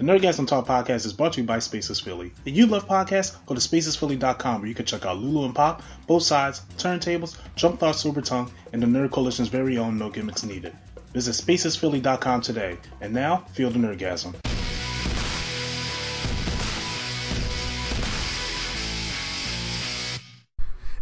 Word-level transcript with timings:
The 0.00 0.06
Nerdgasm 0.06 0.46
Talk 0.46 0.66
podcast 0.66 1.04
is 1.04 1.12
brought 1.12 1.34
to 1.34 1.42
you 1.42 1.46
by 1.46 1.58
Spaces 1.58 2.00
Philly. 2.00 2.32
If 2.46 2.56
you 2.56 2.64
love 2.64 2.88
podcasts, 2.88 3.36
go 3.44 3.54
to 3.54 3.60
spacesphilly.com 3.60 4.62
where 4.62 4.68
you 4.70 4.74
can 4.74 4.86
check 4.86 5.04
out 5.04 5.18
Lulu 5.18 5.44
and 5.44 5.54
Pop, 5.54 5.82
both 6.06 6.22
sides, 6.22 6.62
turntables, 6.78 7.36
Jump 7.54 7.78
Thought 7.78 7.96
Super 7.96 8.22
Tongue, 8.22 8.50
and 8.72 8.82
the 8.82 8.86
Nerd 8.86 9.10
Coalition's 9.10 9.48
very 9.48 9.76
own 9.76 9.98
No 9.98 10.08
Gimmicks 10.08 10.42
Needed. 10.42 10.74
Visit 11.12 11.32
spacesphilly.com 11.32 12.40
today. 12.40 12.78
And 13.02 13.12
now, 13.12 13.44
feel 13.52 13.68
the 13.68 13.78
Nerdgasm. 13.78 14.36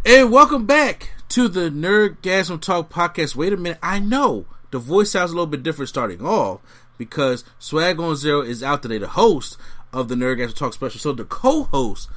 And 0.04 0.32
welcome 0.32 0.66
back 0.66 1.10
to 1.28 1.46
the 1.46 1.70
Nerdgasm 1.70 2.60
Talk 2.60 2.92
podcast. 2.92 3.36
Wait 3.36 3.52
a 3.52 3.56
minute, 3.56 3.78
I 3.80 4.00
know 4.00 4.46
the 4.72 4.80
voice 4.80 5.12
sounds 5.12 5.30
a 5.30 5.34
little 5.34 5.46
bit 5.46 5.62
different 5.62 5.88
starting 5.88 6.20
off 6.20 6.60
because 6.98 7.44
Swag 7.58 7.98
on 7.98 8.16
Zero 8.16 8.42
is 8.42 8.62
out 8.62 8.82
today, 8.82 8.98
the 8.98 9.08
host 9.08 9.56
of 9.92 10.08
the 10.08 10.14
Nerdgasm 10.14 10.54
Talk 10.54 10.74
special. 10.74 11.00
So 11.00 11.12
the 11.12 11.24
co-host, 11.24 12.10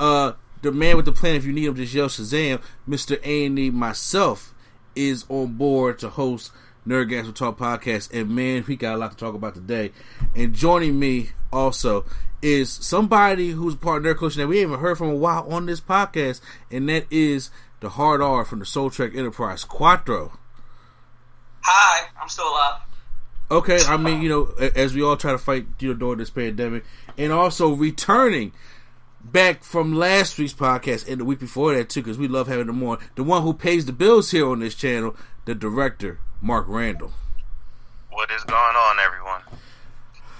uh, 0.00 0.32
the 0.62 0.72
man 0.72 0.96
with 0.96 1.04
the 1.04 1.12
plan, 1.12 1.34
if 1.34 1.44
you 1.44 1.52
need 1.52 1.64
him, 1.64 1.74
just 1.74 1.92
yell 1.92 2.08
Shazam, 2.08 2.62
Mr. 2.88 3.20
A&E, 3.22 3.70
myself, 3.70 4.54
is 4.96 5.24
on 5.28 5.54
board 5.54 5.98
to 5.98 6.08
host 6.08 6.52
Nerdgasm 6.86 7.34
Talk 7.34 7.58
podcast. 7.58 8.12
And 8.12 8.30
man, 8.34 8.64
we 8.66 8.76
got 8.76 8.94
a 8.94 8.98
lot 8.98 9.10
to 9.10 9.16
talk 9.16 9.34
about 9.34 9.54
today. 9.54 9.92
And 10.34 10.54
joining 10.54 10.98
me 10.98 11.30
also 11.52 12.04
is 12.40 12.70
somebody 12.70 13.50
who's 13.50 13.74
part 13.74 14.04
of 14.04 14.16
Nerd 14.16 14.18
Coalition 14.18 14.40
that 14.40 14.48
we 14.48 14.60
haven't 14.60 14.80
heard 14.80 14.96
from 14.96 15.08
a 15.08 15.14
while 15.14 15.46
on 15.52 15.66
this 15.66 15.80
podcast, 15.80 16.40
and 16.70 16.88
that 16.88 17.06
is 17.10 17.50
the 17.80 17.90
Hard 17.90 18.20
R 18.20 18.44
from 18.44 18.60
the 18.60 18.66
Soul 18.66 18.90
Trek 18.90 19.12
Enterprise, 19.14 19.64
Quattro. 19.64 20.38
Hi, 21.62 22.08
I'm 22.20 22.28
still 22.28 22.48
alive. 22.48 22.80
Okay, 23.50 23.78
I 23.86 23.96
mean, 23.96 24.20
you 24.20 24.28
know, 24.28 24.44
as 24.76 24.94
we 24.94 25.02
all 25.02 25.16
try 25.16 25.32
to 25.32 25.38
fight, 25.38 25.66
you 25.80 25.88
know, 25.88 25.94
during 25.94 26.18
this 26.18 26.30
pandemic, 26.30 26.84
and 27.16 27.32
also 27.32 27.72
returning 27.72 28.52
back 29.24 29.64
from 29.64 29.94
last 29.94 30.38
week's 30.38 30.52
podcast 30.52 31.08
and 31.08 31.20
the 31.20 31.24
week 31.24 31.40
before 31.40 31.74
that 31.74 31.88
too, 31.88 32.02
because 32.02 32.18
we 32.18 32.28
love 32.28 32.46
having 32.46 32.66
them 32.66 32.82
on. 32.82 32.98
The 33.14 33.24
one 33.24 33.42
who 33.42 33.54
pays 33.54 33.86
the 33.86 33.92
bills 33.92 34.30
here 34.30 34.46
on 34.46 34.60
this 34.60 34.74
channel, 34.74 35.16
the 35.44 35.54
director, 35.54 36.20
Mark 36.40 36.66
Randall. 36.68 37.12
What 38.10 38.30
is 38.30 38.42
going 38.44 38.76
on, 38.76 38.96
everyone? 38.98 39.42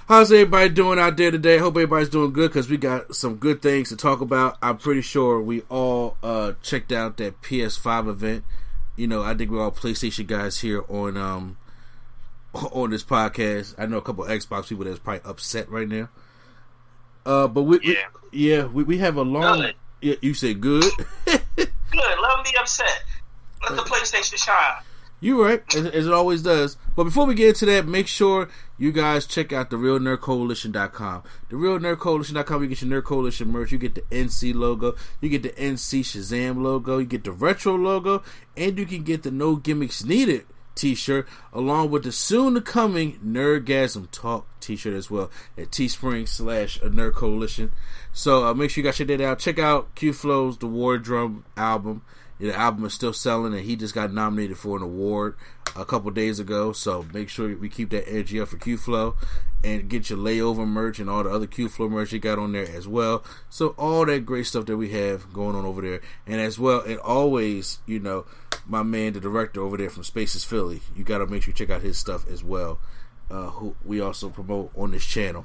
How's 0.08 0.32
everybody 0.32 0.70
doing 0.70 0.98
out 0.98 1.18
there 1.18 1.30
today? 1.30 1.58
Hope 1.58 1.74
everybody's 1.76 2.08
doing 2.08 2.32
good 2.32 2.48
because 2.48 2.70
we 2.70 2.78
got 2.78 3.14
some 3.14 3.36
good 3.36 3.60
things 3.60 3.90
to 3.90 3.96
talk 3.96 4.22
about. 4.22 4.56
I'm 4.62 4.78
pretty 4.78 5.02
sure 5.02 5.38
we 5.38 5.62
all 5.68 6.16
uh, 6.22 6.52
checked 6.62 6.92
out 6.92 7.18
that 7.18 7.42
PS5 7.42 8.08
event. 8.08 8.44
You 8.96 9.06
know, 9.06 9.22
I 9.22 9.34
think 9.34 9.50
we're 9.50 9.62
all 9.62 9.70
PlayStation 9.70 10.26
guys 10.26 10.60
here 10.60 10.82
on 10.88 11.18
um, 11.18 11.57
on 12.72 12.90
this 12.90 13.04
podcast. 13.04 13.74
I 13.78 13.86
know 13.86 13.98
a 13.98 14.02
couple 14.02 14.24
Xbox 14.24 14.68
people 14.68 14.84
that's 14.84 14.98
probably 14.98 15.22
upset 15.24 15.68
right 15.70 15.88
now. 15.88 16.08
Uh, 17.26 17.46
but 17.48 17.62
we, 17.62 17.78
Yeah. 17.82 17.94
we 18.32 18.38
yeah, 18.38 18.64
we, 18.66 18.84
we 18.84 18.98
have 18.98 19.16
a 19.16 19.22
long. 19.22 19.60
Good. 19.60 19.74
Yeah, 20.00 20.14
you 20.22 20.34
said 20.34 20.60
good. 20.60 20.84
Good, 21.26 21.40
let 22.20 22.34
them 22.36 22.44
be 22.44 22.56
upset. 22.58 23.02
Let 23.68 23.76
the 23.76 23.82
PlayStation 23.82 24.36
shine. 24.36 24.82
You're 25.20 25.42
right, 25.44 25.74
as, 25.74 25.86
as 25.86 26.06
it 26.06 26.12
always 26.12 26.42
does. 26.42 26.76
But 26.94 27.04
before 27.04 27.26
we 27.26 27.34
get 27.34 27.48
into 27.48 27.66
that, 27.66 27.88
make 27.88 28.06
sure 28.06 28.48
you 28.76 28.92
guys 28.92 29.26
check 29.26 29.52
out 29.52 29.70
the 29.70 29.76
realnerdcoalition.com. 29.76 31.22
The 31.48 31.56
realnerdcoalition.com, 31.56 32.62
you 32.62 32.68
get 32.68 32.82
your 32.82 32.90
Nerd 33.02 33.04
Coalition 33.04 33.48
merch, 33.50 33.72
you 33.72 33.78
get 33.78 33.94
the 33.96 34.02
NC 34.02 34.54
logo, 34.54 34.94
you 35.20 35.28
get 35.28 35.42
the 35.42 35.48
NC 35.50 36.00
Shazam 36.00 36.62
logo, 36.62 36.98
you 36.98 37.06
get 37.06 37.24
the 37.24 37.32
retro 37.32 37.74
logo, 37.74 38.22
and 38.56 38.78
you 38.78 38.86
can 38.86 39.02
get 39.02 39.24
the 39.24 39.30
No 39.32 39.56
Gimmicks 39.56 40.04
Needed 40.04 40.46
t-shirt 40.78 41.28
along 41.52 41.90
with 41.90 42.04
the 42.04 42.12
soon 42.12 42.54
to 42.54 42.60
coming 42.60 43.18
Nerdgasm 43.24 44.10
Talk 44.10 44.46
t-shirt 44.60 44.94
as 44.94 45.10
well 45.10 45.30
at 45.56 45.70
Teespring 45.70 46.28
slash 46.28 46.80
a 46.80 46.88
Nerd 46.88 47.14
Coalition. 47.14 47.72
So 48.12 48.46
uh, 48.46 48.54
make 48.54 48.70
sure 48.70 48.82
you 48.82 48.88
guys 48.88 48.96
check 48.96 49.08
that 49.08 49.20
out. 49.20 49.38
Check 49.38 49.58
out 49.58 49.94
Q 49.94 50.12
Flow's 50.12 50.58
The 50.58 50.66
War 50.66 50.98
Drum 50.98 51.44
album. 51.56 52.02
The 52.38 52.54
album 52.54 52.84
is 52.84 52.94
still 52.94 53.12
selling, 53.12 53.52
and 53.52 53.64
he 53.64 53.76
just 53.76 53.94
got 53.94 54.12
nominated 54.12 54.58
for 54.58 54.76
an 54.76 54.82
award 54.82 55.36
a 55.76 55.84
couple 55.84 56.10
days 56.10 56.38
ago. 56.38 56.72
So 56.72 57.04
make 57.12 57.28
sure 57.28 57.56
we 57.56 57.68
keep 57.68 57.90
that 57.90 58.08
energy 58.08 58.40
up 58.40 58.48
for 58.48 58.58
Q 58.58 58.76
Flow 58.76 59.16
and 59.64 59.88
get 59.88 60.08
your 60.08 60.18
layover 60.18 60.66
merch 60.66 61.00
and 61.00 61.10
all 61.10 61.24
the 61.24 61.30
other 61.30 61.46
Q 61.46 61.68
Flow 61.68 61.88
merch 61.88 62.12
you 62.12 62.20
got 62.20 62.38
on 62.38 62.52
there 62.52 62.68
as 62.68 62.86
well. 62.86 63.24
So 63.50 63.68
all 63.70 64.06
that 64.06 64.24
great 64.24 64.46
stuff 64.46 64.66
that 64.66 64.76
we 64.76 64.90
have 64.90 65.32
going 65.32 65.56
on 65.56 65.64
over 65.64 65.82
there, 65.82 66.00
and 66.26 66.40
as 66.40 66.58
well, 66.58 66.80
and 66.82 66.98
always, 67.00 67.80
you 67.86 67.98
know, 67.98 68.24
my 68.66 68.82
man, 68.82 69.14
the 69.14 69.20
director 69.20 69.60
over 69.62 69.76
there 69.76 69.90
from 69.90 70.04
Spaces 70.04 70.44
Philly, 70.44 70.82
you 70.94 71.02
got 71.02 71.18
to 71.18 71.26
make 71.26 71.42
sure 71.42 71.50
you 71.50 71.54
check 71.54 71.70
out 71.70 71.82
his 71.82 71.98
stuff 71.98 72.28
as 72.28 72.44
well. 72.44 72.78
Uh, 73.30 73.50
who 73.50 73.76
we 73.84 74.00
also 74.00 74.30
promote 74.30 74.70
on 74.74 74.90
this 74.92 75.04
channel. 75.04 75.44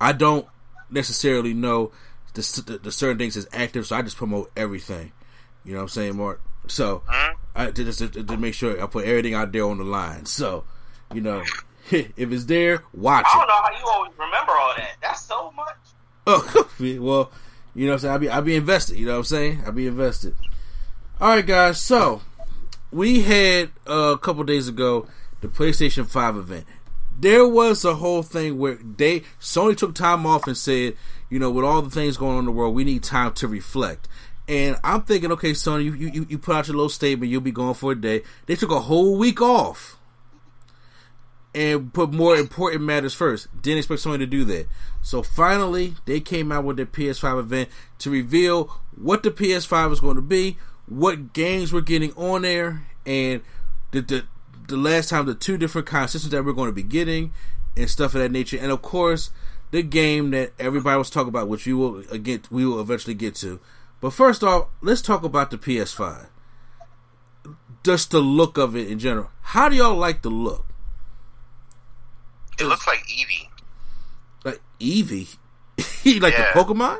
I 0.00 0.12
don't 0.12 0.48
necessarily 0.90 1.54
know 1.54 1.92
the, 2.34 2.62
the, 2.66 2.78
the 2.78 2.90
certain 2.90 3.18
things 3.18 3.36
is 3.36 3.46
active, 3.52 3.86
so 3.86 3.94
I 3.94 4.02
just 4.02 4.16
promote 4.16 4.50
everything. 4.56 5.12
You 5.64 5.72
know 5.72 5.78
what 5.78 5.82
I'm 5.82 5.88
saying, 5.88 6.16
Mark? 6.16 6.40
So 6.66 7.02
I 7.54 7.70
to, 7.70 7.84
just 7.84 7.98
to, 7.98 8.08
to 8.08 8.36
make 8.36 8.54
sure 8.54 8.82
I 8.82 8.86
put 8.86 9.04
everything 9.06 9.34
out 9.34 9.52
there 9.52 9.64
on 9.64 9.78
the 9.78 9.84
line. 9.84 10.26
So 10.26 10.64
you 11.12 11.20
know, 11.20 11.42
if 11.90 12.12
it's 12.16 12.44
there, 12.44 12.84
watch 12.94 13.26
I 13.26 13.30
it. 13.30 13.40
don't 13.40 13.48
know 13.48 13.54
how 13.54 13.78
you 13.78 13.86
always 13.92 14.12
remember 14.18 14.52
all 14.52 14.74
that. 14.76 14.92
That's 15.02 15.22
so 15.22 15.52
much. 15.52 15.76
Oh, 16.26 16.68
well, 17.00 17.32
you 17.74 17.86
know 17.86 17.92
what 17.92 17.94
I'm 17.94 17.98
saying? 17.98 18.12
I'll 18.12 18.18
be, 18.18 18.28
I'll 18.28 18.42
be 18.42 18.56
invested. 18.56 18.98
You 18.98 19.06
know 19.06 19.12
what 19.12 19.18
I'm 19.18 19.24
saying? 19.24 19.62
I'll 19.66 19.72
be 19.72 19.86
invested. 19.86 20.34
All 21.20 21.30
right, 21.30 21.46
guys. 21.46 21.80
So, 21.80 22.22
we 22.92 23.22
had 23.22 23.70
uh, 23.88 24.14
a 24.14 24.18
couple 24.18 24.44
days 24.44 24.68
ago 24.68 25.06
the 25.40 25.48
PlayStation 25.48 26.06
5 26.06 26.36
event. 26.36 26.66
There 27.18 27.46
was 27.46 27.84
a 27.84 27.96
whole 27.96 28.22
thing 28.22 28.58
where 28.58 28.76
they 28.76 29.20
Sony 29.40 29.76
took 29.76 29.94
time 29.94 30.24
off 30.24 30.46
and 30.46 30.56
said, 30.56 30.96
you 31.28 31.38
know, 31.38 31.50
with 31.50 31.64
all 31.64 31.82
the 31.82 31.90
things 31.90 32.16
going 32.16 32.32
on 32.32 32.38
in 32.40 32.44
the 32.46 32.50
world, 32.50 32.74
we 32.74 32.84
need 32.84 33.02
time 33.02 33.32
to 33.34 33.48
reflect. 33.48 34.08
And 34.50 34.76
I'm 34.82 35.02
thinking, 35.02 35.30
okay, 35.30 35.52
Sony, 35.52 35.84
you, 35.84 35.94
you, 35.94 36.26
you 36.28 36.36
put 36.36 36.56
out 36.56 36.66
your 36.66 36.74
little 36.74 36.88
statement, 36.88 37.30
you'll 37.30 37.40
be 37.40 37.52
gone 37.52 37.72
for 37.72 37.92
a 37.92 37.94
day. 37.94 38.24
They 38.46 38.56
took 38.56 38.72
a 38.72 38.80
whole 38.80 39.16
week 39.16 39.40
off 39.40 39.96
and 41.54 41.94
put 41.94 42.12
more 42.12 42.34
important 42.34 42.82
matters 42.82 43.14
first. 43.14 43.46
Didn't 43.62 43.78
expect 43.78 44.02
Sony 44.02 44.18
to 44.18 44.26
do 44.26 44.44
that. 44.46 44.66
So 45.02 45.22
finally, 45.22 45.94
they 46.04 46.18
came 46.18 46.50
out 46.50 46.64
with 46.64 46.78
their 46.78 46.86
PS5 46.86 47.38
event 47.38 47.68
to 48.00 48.10
reveal 48.10 48.64
what 48.96 49.22
the 49.22 49.30
PS5 49.30 49.92
is 49.92 50.00
going 50.00 50.16
to 50.16 50.22
be, 50.22 50.58
what 50.86 51.32
games 51.32 51.72
we're 51.72 51.80
getting 51.80 52.12
on 52.14 52.42
there, 52.42 52.88
and 53.06 53.42
the 53.92 54.00
the, 54.00 54.24
the 54.66 54.76
last 54.76 55.10
time 55.10 55.26
the 55.26 55.34
two 55.36 55.58
different 55.58 55.88
systems 55.88 56.30
that 56.30 56.44
we're 56.44 56.54
going 56.54 56.68
to 56.68 56.74
be 56.74 56.82
getting, 56.82 57.32
and 57.76 57.88
stuff 57.88 58.16
of 58.16 58.20
that 58.20 58.32
nature. 58.32 58.58
And 58.60 58.72
of 58.72 58.82
course, 58.82 59.30
the 59.70 59.84
game 59.84 60.32
that 60.32 60.54
everybody 60.58 60.98
was 60.98 61.08
talking 61.08 61.28
about, 61.28 61.46
which 61.46 61.66
we 61.66 61.72
will 61.72 62.02
again 62.10 62.42
we 62.50 62.66
will 62.66 62.80
eventually 62.80 63.14
get 63.14 63.36
to. 63.36 63.60
But 64.00 64.10
first 64.10 64.42
off, 64.42 64.68
let's 64.80 65.02
talk 65.02 65.22
about 65.24 65.50
the 65.50 65.58
PS5. 65.58 66.26
Just 67.84 68.10
the 68.10 68.20
look 68.20 68.56
of 68.58 68.76
it 68.76 68.88
in 68.90 68.98
general. 68.98 69.30
How 69.42 69.68
do 69.68 69.76
y'all 69.76 69.96
like 69.96 70.22
the 70.22 70.30
look? 70.30 70.66
It 72.58 72.64
looks 72.64 72.86
like 72.86 73.00
Eevee. 73.06 73.48
like 74.44 74.60
Eevee. 74.78 75.36
like 76.20 76.32
Yeah. 76.34 76.52
the 76.52 76.58
Pokemon? 76.60 76.98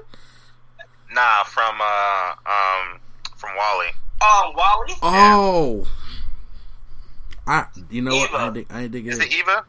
Nah, 1.12 1.44
from 1.44 1.80
uh 1.80 2.32
um 2.46 3.00
from 3.36 3.50
WALL-E. 3.56 3.90
Oh, 4.22 4.52
WALL-E. 4.56 4.94
Oh. 5.02 5.86
I 7.46 7.66
you 7.90 8.00
know 8.02 8.14
what? 8.14 8.30
I 8.32 8.34
Eva. 8.36 8.44
ain't, 8.46 8.54
think- 8.54 8.72
I 8.72 8.80
ain't 8.82 8.92
think 8.92 9.06
Is 9.08 9.18
it. 9.18 9.26
it 9.26 9.32
Eva? 9.38 9.64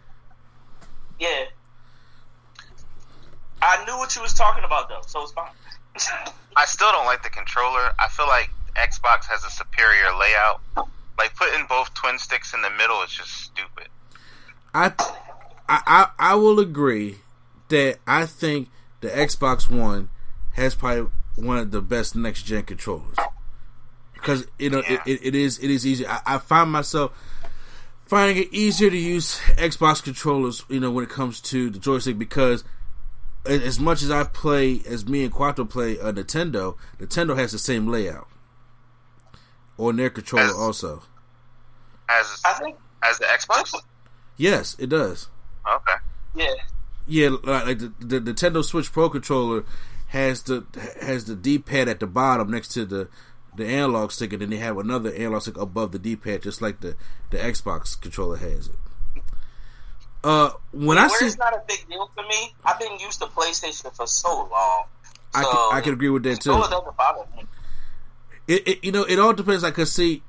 Yeah. 1.19 1.45
I 3.61 3.83
knew 3.85 3.97
what 3.97 4.15
you 4.15 4.21
was 4.21 4.33
talking 4.33 4.63
about 4.63 4.88
though, 4.89 5.01
so 5.05 5.23
it's 5.23 5.31
fine. 5.33 5.50
I 6.55 6.65
still 6.65 6.91
don't 6.91 7.05
like 7.05 7.23
the 7.23 7.29
controller. 7.29 7.89
I 7.99 8.07
feel 8.09 8.27
like 8.27 8.49
Xbox 8.75 9.25
has 9.25 9.43
a 9.43 9.49
superior 9.49 10.15
layout. 10.17 10.61
Like 11.17 11.35
putting 11.35 11.65
both 11.67 11.93
twin 11.93 12.17
sticks 12.17 12.53
in 12.53 12.61
the 12.61 12.69
middle 12.71 13.01
is 13.03 13.11
just 13.11 13.29
stupid. 13.31 13.88
I, 14.73 14.93
I 15.67 15.81
I 15.85 16.07
I 16.17 16.35
will 16.35 16.59
agree 16.59 17.17
that 17.69 17.99
I 18.07 18.25
think 18.25 18.69
the 19.01 19.09
Xbox 19.09 19.69
One 19.69 20.09
has 20.53 20.75
probably 20.75 21.11
one 21.35 21.57
of 21.57 21.71
the 21.71 21.81
best 21.81 22.15
next 22.15 22.43
gen 22.43 22.63
controllers 22.63 23.17
because 24.13 24.45
you 24.59 24.69
know 24.69 24.81
Yeah. 24.88 25.01
it, 25.05 25.19
it, 25.21 25.25
it 25.27 25.35
is 25.35 25.59
it 25.59 25.69
is 25.69 25.85
easy. 25.85 26.07
I, 26.07 26.19
I 26.25 26.38
find 26.39 26.71
myself 26.71 27.11
finding 28.05 28.38
it 28.43 28.53
easier 28.53 28.89
to 28.89 28.97
use 28.97 29.39
Xbox 29.57 30.03
controllers, 30.03 30.65
you 30.69 30.79
know, 30.79 30.91
when 30.91 31.03
it 31.03 31.09
comes 31.09 31.39
to 31.41 31.69
the 31.69 31.79
joystick 31.79 32.17
because 32.17 32.63
as 33.45 33.79
much 33.79 34.01
as 34.01 34.11
I 34.11 34.23
play, 34.23 34.81
as 34.88 35.07
me 35.07 35.23
and 35.23 35.33
Quattro 35.33 35.65
play 35.65 35.97
a 35.97 36.13
Nintendo, 36.13 36.75
Nintendo 36.99 37.35
has 37.38 37.51
the 37.51 37.59
same 37.59 37.88
layout 37.88 38.27
on 39.77 39.95
their 39.95 40.09
controller 40.09 40.45
As- 40.45 40.55
also. 40.55 41.03
As 42.09 42.41
I 42.45 42.53
think, 42.53 42.77
as 43.03 43.17
the 43.19 43.25
Xbox. 43.25 43.73
Yes, 44.38 44.75
it 44.79 44.89
does. 44.89 45.27
Okay. 45.67 45.93
yeah. 46.35 46.53
Yeah, 47.07 47.29
like 47.43 47.65
like 47.65 47.79
the, 47.79 48.19
the 48.19 48.33
Nintendo 48.33 48.63
Switch 48.63 48.91
Pro 48.91 49.09
controller 49.09 49.63
has 50.07 50.43
the 50.43 50.65
has 51.01 51.25
the 51.25 51.35
D 51.35 51.57
pad 51.57 51.88
at 51.88 51.99
the 51.99 52.07
bottom 52.07 52.51
next 52.51 52.69
to 52.69 52.85
the 52.85 53.07
the 53.55 53.65
analog 53.65 54.11
stick, 54.11 54.33
and 54.33 54.41
then 54.41 54.49
they 54.51 54.57
have 54.57 54.77
another 54.77 55.11
analog 55.13 55.41
stick 55.41 55.57
above 55.57 55.91
the 55.93 55.99
D 55.99 56.15
pad, 56.15 56.43
just 56.43 56.61
like 56.61 56.81
the 56.81 56.95
the 57.31 57.38
Xbox 57.38 57.99
controller 57.99 58.38
has 58.38 58.67
it. 58.67 58.75
Uh, 60.23 60.51
when 60.71 60.97
I 60.97 61.07
Where 61.07 61.19
see, 61.19 61.25
it's 61.25 61.38
not 61.38 61.53
a 61.53 61.62
big 61.68 61.88
deal 61.89 62.09
for 62.15 62.23
me. 62.23 62.53
I've 62.63 62.79
been 62.79 63.00
used 63.00 63.19
to 63.21 63.27
PlayStation 63.27 63.94
for 63.95 64.06
so 64.06 64.47
long. 64.51 64.85
I 65.33 65.44
can, 65.44 65.69
I 65.73 65.81
can 65.81 65.94
agree 65.94 66.09
with 66.09 66.23
that 66.23 66.41
too. 66.41 66.51
It 66.51 66.69
doesn't 66.69 66.97
bother 66.97 67.25
me. 67.35 67.45
It, 68.47 68.68
it 68.68 68.83
you 68.83 68.91
know 68.91 69.03
it 69.03 69.18
all 69.18 69.33
depends. 69.33 69.63
Like, 69.63 69.75
cause 69.75 69.91
see, 69.91 70.21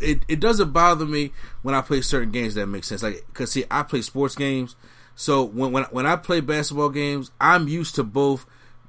it 0.00 0.24
it 0.28 0.40
doesn't 0.40 0.72
bother 0.72 1.06
me 1.06 1.32
when 1.62 1.74
I 1.74 1.80
play 1.80 2.00
certain 2.00 2.32
games 2.32 2.54
that 2.54 2.66
make 2.66 2.84
sense. 2.84 3.02
Like, 3.02 3.24
cause 3.34 3.52
see, 3.52 3.64
I 3.70 3.82
play 3.82 4.02
sports 4.02 4.34
games, 4.34 4.74
so 5.14 5.42
when 5.42 5.72
when 5.72 5.84
when 5.84 6.06
I 6.06 6.16
play 6.16 6.40
basketball 6.40 6.88
games, 6.88 7.30
I'm 7.40 7.68
used 7.68 7.94
to 7.96 8.04
both 8.04 8.46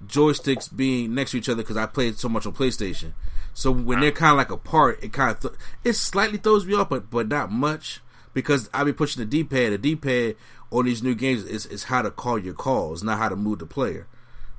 joysticks 0.07 0.75
being 0.75 1.13
next 1.13 1.31
to 1.31 1.38
each 1.38 1.50
other 1.50 1.62
because 1.62 1.78
I 1.78 1.86
played 1.86 2.18
so 2.18 2.30
much 2.30 2.46
on 2.46 2.54
PlayStation. 2.54 3.13
So 3.54 3.72
when 3.72 4.00
they're 4.00 4.12
kind 4.12 4.31
of 4.31 4.38
like 4.38 4.51
apart, 4.51 5.04
it 5.04 5.13
kind 5.13 5.31
of 5.31 5.39
th- 5.39 5.54
it 5.84 5.94
slightly 5.94 6.39
throws 6.39 6.66
me 6.66 6.74
off, 6.74 6.89
but 6.89 7.12
but 7.12 7.28
not 7.28 7.51
much 7.51 8.01
because 8.33 8.69
I 8.74 8.83
be 8.83 8.94
pushing 8.94 9.21
the 9.21 9.25
D 9.25 9.44
pad. 9.44 9.74
The 9.74 9.77
D 9.77 9.95
pad 9.95 10.35
on 10.71 10.85
these 10.85 11.03
new 11.03 11.15
games 11.15 11.44
is 11.44 11.65
is 11.65 11.85
how 11.85 12.01
to 12.01 12.12
call 12.12 12.38
your 12.39 12.53
calls, 12.53 13.03
not 13.03 13.18
how 13.18 13.30
to 13.30 13.35
move 13.35 13.59
the 13.59 13.65
player. 13.65 14.07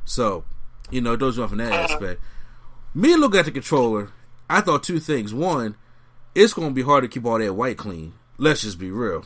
So 0.04 0.44
you 0.90 1.00
know, 1.00 1.16
those 1.16 1.36
throws 1.36 1.38
me 1.38 1.44
off 1.44 1.52
in 1.52 1.58
that 1.58 1.72
uh, 1.72 1.92
aspect. 1.92 2.20
Me 2.94 3.16
looking 3.16 3.40
at 3.40 3.46
the 3.46 3.50
controller, 3.50 4.10
I 4.48 4.60
thought 4.60 4.82
two 4.82 5.00
things. 5.00 5.32
One, 5.34 5.76
it's 6.34 6.52
going 6.52 6.68
to 6.68 6.74
be 6.74 6.82
hard 6.82 7.02
to 7.02 7.08
keep 7.08 7.24
all 7.24 7.38
that 7.38 7.54
white 7.54 7.76
clean. 7.78 8.12
Let's 8.38 8.62
just 8.62 8.78
be 8.78 8.90
real. 8.90 9.24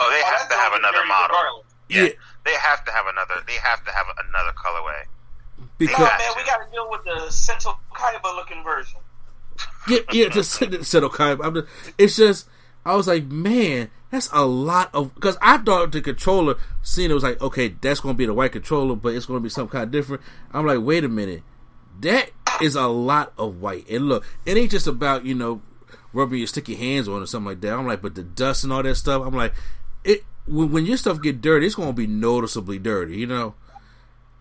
Oh, 0.00 0.10
they 0.10 0.22
Oh, 0.24 0.36
have 0.38 0.48
to 0.48 0.54
have 0.56 0.72
another 0.72 1.04
model. 1.06 1.64
Yeah, 1.88 2.02
Yeah. 2.04 2.08
they 2.44 2.54
have 2.54 2.84
to 2.84 2.92
have 2.92 3.06
another. 3.06 3.34
They 3.46 3.54
have 3.54 3.84
to 3.84 3.92
have 3.92 4.06
another 4.26 4.52
colorway. 4.56 5.04
Because 5.78 5.98
Yeah. 5.98 6.16
man, 6.18 6.32
we 6.36 6.44
got 6.44 6.64
to 6.64 6.70
deal 6.72 6.88
with 6.90 7.04
the 7.04 7.30
Central 7.30 7.78
Kaiba 7.94 8.34
looking 8.36 8.62
version. 8.64 8.98
yeah, 9.88 9.98
yeah, 10.12 10.28
just 10.28 10.50
said 10.82 11.04
okay. 11.04 11.36
I'm 11.42 11.54
just, 11.54 11.66
it's 11.98 12.16
just 12.16 12.48
I 12.84 12.96
was 12.96 13.06
like, 13.06 13.24
man, 13.24 13.90
that's 14.10 14.28
a 14.32 14.44
lot 14.44 14.90
of 14.94 15.14
because 15.14 15.36
I 15.42 15.58
thought 15.58 15.92
the 15.92 16.00
controller 16.00 16.56
seeing 16.82 17.10
it 17.10 17.14
was 17.14 17.22
like, 17.22 17.40
okay, 17.40 17.68
that's 17.68 18.00
going 18.00 18.14
to 18.14 18.18
be 18.18 18.26
the 18.26 18.34
white 18.34 18.52
controller, 18.52 18.96
but 18.96 19.14
it's 19.14 19.26
going 19.26 19.38
to 19.38 19.42
be 19.42 19.50
some 19.50 19.68
kind 19.68 19.84
of 19.84 19.90
different. 19.90 20.22
I'm 20.52 20.66
like, 20.66 20.80
wait 20.80 21.04
a 21.04 21.08
minute, 21.08 21.42
that 22.00 22.30
is 22.62 22.74
a 22.74 22.86
lot 22.86 23.32
of 23.36 23.60
white. 23.60 23.88
And 23.88 24.08
look, 24.08 24.24
it 24.46 24.56
ain't 24.56 24.70
just 24.70 24.86
about 24.86 25.24
you 25.24 25.34
know 25.34 25.60
rubbing 26.12 26.38
your 26.38 26.46
sticky 26.46 26.76
hands 26.76 27.08
on 27.08 27.22
or 27.22 27.26
something 27.26 27.48
like 27.48 27.60
that. 27.60 27.74
I'm 27.74 27.86
like, 27.86 28.02
but 28.02 28.14
the 28.14 28.22
dust 28.22 28.64
and 28.64 28.72
all 28.72 28.82
that 28.82 28.94
stuff. 28.94 29.22
I'm 29.24 29.34
like, 29.34 29.54
it 30.04 30.24
when, 30.46 30.72
when 30.72 30.86
your 30.86 30.96
stuff 30.96 31.20
get 31.20 31.40
dirty, 31.40 31.66
it's 31.66 31.74
going 31.74 31.88
to 31.88 31.94
be 31.94 32.06
noticeably 32.06 32.78
dirty, 32.78 33.18
you 33.18 33.26
know. 33.26 33.54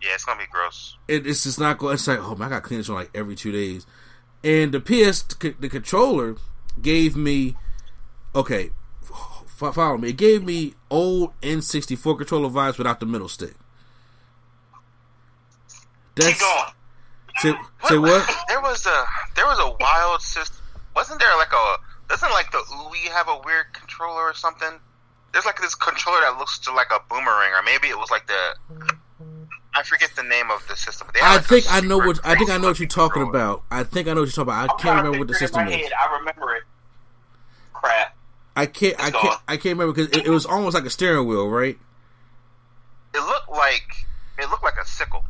Yeah, 0.01 0.13
it's 0.13 0.25
gonna 0.25 0.39
be 0.39 0.45
gross. 0.51 0.95
it, 1.07 1.25
it's 1.25 1.43
just 1.43 1.59
not 1.59 1.77
going. 1.77 1.95
It's 1.95 2.07
like, 2.07 2.19
oh 2.19 2.35
man, 2.35 2.47
I 2.47 2.55
got 2.55 2.63
clean 2.63 2.79
this 2.79 2.89
one 2.89 2.99
like 2.99 3.11
every 3.15 3.35
two 3.35 3.51
days. 3.51 3.85
And 4.43 4.71
the 4.71 4.79
PS, 4.79 5.23
the 5.23 5.69
controller 5.69 6.35
gave 6.81 7.15
me, 7.15 7.55
okay, 8.37 8.71
follow 9.57 9.97
me. 9.97 10.09
It 10.09 10.17
gave 10.17 10.43
me 10.43 10.73
old 10.89 11.31
N64 11.41 12.17
controller 12.17 12.49
vibes 12.49 12.77
without 12.77 12.99
the 12.99 13.05
middle 13.05 13.27
stick. 13.27 13.53
That's 16.15 16.29
Keep 16.29 16.39
going. 16.39 16.63
say, 17.37 17.53
say 17.89 17.97
what? 17.97 18.29
There 18.47 18.61
was 18.61 18.85
a 18.85 19.05
there 19.35 19.45
was 19.45 19.59
a 19.59 19.75
wild 19.79 20.21
system. 20.21 20.57
Wasn't 20.95 21.19
there 21.19 21.35
like 21.37 21.53
a 21.53 21.75
doesn't 22.09 22.31
like 22.31 22.51
the 22.51 22.57
Uwe 22.57 23.11
have 23.11 23.27
a 23.27 23.39
weird 23.45 23.65
controller 23.73 24.21
or 24.23 24.33
something? 24.33 24.79
There's 25.33 25.45
like 25.45 25.59
this 25.61 25.75
controller 25.75 26.21
that 26.21 26.37
looks 26.39 26.57
to 26.59 26.73
like 26.73 26.87
a 26.91 26.99
boomerang, 27.09 27.51
or 27.53 27.61
maybe 27.63 27.87
it 27.89 27.97
was 27.97 28.09
like 28.09 28.25
the 28.27 28.55
I 29.75 29.83
forget 29.83 30.09
the 30.15 30.23
name 30.23 30.49
of 30.49 30.65
the 30.67 30.75
system. 30.75 31.05
but 31.07 31.13
they 31.13 31.19
had, 31.19 31.27
I 31.29 31.35
like, 31.35 31.45
a 31.45 31.47
think 31.47 31.65
I 31.69 31.79
know 31.81 31.97
what 31.99 32.19
I 32.25 32.35
think 32.35 32.49
I 32.49 32.57
know 32.57 32.69
what 32.69 32.79
you're 32.79 32.87
talking 32.87 33.21
controller. 33.23 33.49
about. 33.51 33.63
I 33.69 33.83
think 33.83 34.07
I 34.07 34.13
know 34.13 34.21
what 34.21 34.35
you're 34.35 34.45
talking 34.45 34.53
about. 34.53 34.69
I 34.69 34.73
I'm 34.73 34.79
can't 34.79 34.97
remember 34.97 35.19
what 35.19 35.27
the 35.27 35.33
picture 35.33 35.45
it 35.45 35.61
in 35.61 35.67
system 35.67 35.67
is. 35.67 35.75
head. 35.83 35.91
I 35.93 36.17
remember 36.17 36.55
it. 36.55 36.63
Crap. 37.73 38.15
I 38.57 38.65
can't. 38.65 38.95
I 38.99 39.11
can't. 39.11 39.39
I 39.47 39.57
can't 39.57 39.77
remember 39.77 39.93
because 39.93 40.17
it, 40.17 40.25
it 40.25 40.31
was 40.31 40.47
almost 40.47 40.73
like 40.73 40.83
a 40.83 40.89
steering 40.89 41.27
wheel, 41.27 41.47
right? 41.47 41.77
It 43.13 43.19
looked 43.19 43.49
like 43.49 43.87
it 44.39 44.49
looked 44.49 44.63
like 44.63 44.77
a 44.81 44.85
sickle. 44.85 45.23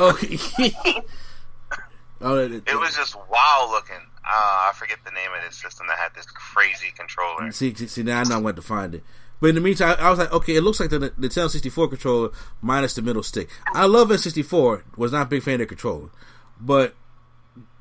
Okay. 0.00 0.72
oh, 2.22 2.38
it, 2.38 2.62
It 2.66 2.80
was 2.80 2.96
just 2.96 3.14
wow 3.30 3.68
looking. 3.70 3.96
Uh, 4.24 4.70
I 4.70 4.72
forget 4.74 4.98
the 5.04 5.10
name 5.10 5.28
of 5.36 5.44
this 5.46 5.60
system 5.60 5.86
that 5.88 5.98
had 5.98 6.14
this 6.14 6.24
crazy 6.24 6.92
controller. 6.96 7.52
See, 7.52 7.74
see, 7.74 8.02
now 8.02 8.20
I 8.20 8.24
know 8.24 8.40
going 8.40 8.54
to 8.54 8.62
find 8.62 8.94
it. 8.94 9.04
But 9.40 9.48
in 9.48 9.54
the 9.54 9.60
meantime, 9.60 9.96
I 9.98 10.08
was 10.08 10.18
like, 10.18 10.32
okay, 10.32 10.56
it 10.56 10.62
looks 10.62 10.80
like 10.80 10.90
the 10.90 10.98
Nintendo 10.98 11.48
64 11.50 11.88
controller 11.88 12.30
minus 12.62 12.94
the 12.94 13.02
middle 13.02 13.22
stick. 13.22 13.50
I 13.72 13.84
love 13.84 14.08
N64. 14.08 14.96
Was 14.96 15.12
not 15.12 15.26
a 15.26 15.28
big 15.28 15.42
fan 15.42 15.54
of 15.54 15.60
the 15.60 15.66
controller, 15.66 16.08
but 16.58 16.94